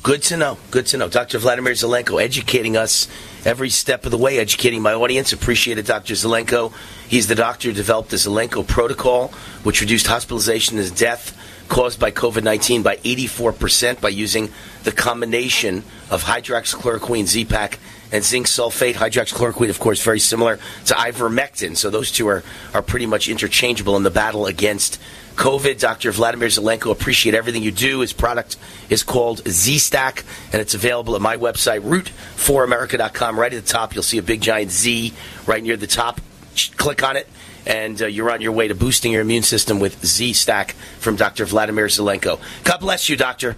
Good 0.01 0.21
to 0.23 0.37
know. 0.37 0.57
Good 0.69 0.87
to 0.87 0.97
know. 0.97 1.07
Dr. 1.07 1.39
Vladimir 1.39 1.71
Zelenko 1.71 2.21
educating 2.21 2.75
us 2.75 3.07
every 3.45 3.69
step 3.69 4.03
of 4.03 4.11
the 4.11 4.17
way, 4.17 4.37
educating 4.37 4.81
my 4.81 4.93
audience. 4.93 5.31
Appreciate 5.31 5.77
it, 5.77 5.85
Dr. 5.85 6.13
Zelenko. 6.13 6.73
He's 7.07 7.27
the 7.27 7.35
doctor 7.35 7.69
who 7.69 7.73
developed 7.73 8.09
the 8.09 8.17
Zelenko 8.17 8.67
protocol, 8.67 9.29
which 9.63 9.79
reduced 9.79 10.07
hospitalization 10.07 10.77
and 10.77 10.93
death 10.97 11.39
caused 11.69 12.01
by 12.01 12.11
COVID 12.11 12.43
19 12.43 12.83
by 12.83 12.97
84% 12.97 14.01
by 14.01 14.09
using 14.09 14.51
the 14.83 14.91
combination 14.91 15.83
of 16.11 16.23
hydroxychloroquine, 16.23 17.25
Z-Pak, 17.25 17.79
and 18.13 18.23
zinc 18.23 18.45
sulfate. 18.47 18.93
Hydroxychloroquine, 18.93 19.69
of 19.69 19.79
course, 19.79 20.01
very 20.01 20.19
similar 20.19 20.57
to 20.85 20.93
ivermectin. 20.93 21.75
So 21.75 21.89
those 21.89 22.11
two 22.11 22.27
are, 22.27 22.43
are 22.73 22.83
pretty 22.83 23.07
much 23.07 23.27
interchangeable 23.27 23.97
in 23.97 24.03
the 24.03 24.11
battle 24.11 24.45
against 24.45 25.01
COVID. 25.35 25.79
Dr. 25.79 26.11
Vladimir 26.11 26.47
Zelenko, 26.47 26.91
appreciate 26.91 27.33
everything 27.33 27.63
you 27.63 27.71
do. 27.71 28.01
His 28.01 28.13
product 28.13 28.55
is 28.89 29.01
called 29.01 29.41
Z-Stack, 29.47 30.23
and 30.53 30.61
it's 30.61 30.75
available 30.75 31.15
at 31.15 31.21
my 31.21 31.37
website, 31.37 31.81
root4america.com. 31.81 33.39
Right 33.39 33.51
at 33.51 33.65
the 33.65 33.67
top, 33.67 33.95
you'll 33.95 34.03
see 34.03 34.19
a 34.19 34.23
big 34.23 34.41
giant 34.41 34.69
Z 34.69 35.11
right 35.47 35.63
near 35.63 35.75
the 35.75 35.87
top. 35.87 36.21
Click 36.77 37.01
on 37.01 37.17
it, 37.17 37.27
and 37.65 37.99
uh, 37.99 38.05
you're 38.05 38.31
on 38.31 38.41
your 38.41 38.51
way 38.51 38.67
to 38.67 38.75
boosting 38.75 39.11
your 39.11 39.21
immune 39.21 39.41
system 39.41 39.79
with 39.79 40.05
Z-Stack 40.05 40.73
from 40.99 41.15
Dr. 41.15 41.45
Vladimir 41.45 41.87
Zelenko. 41.87 42.39
God 42.63 42.77
bless 42.77 43.09
you, 43.09 43.17
Doctor. 43.17 43.57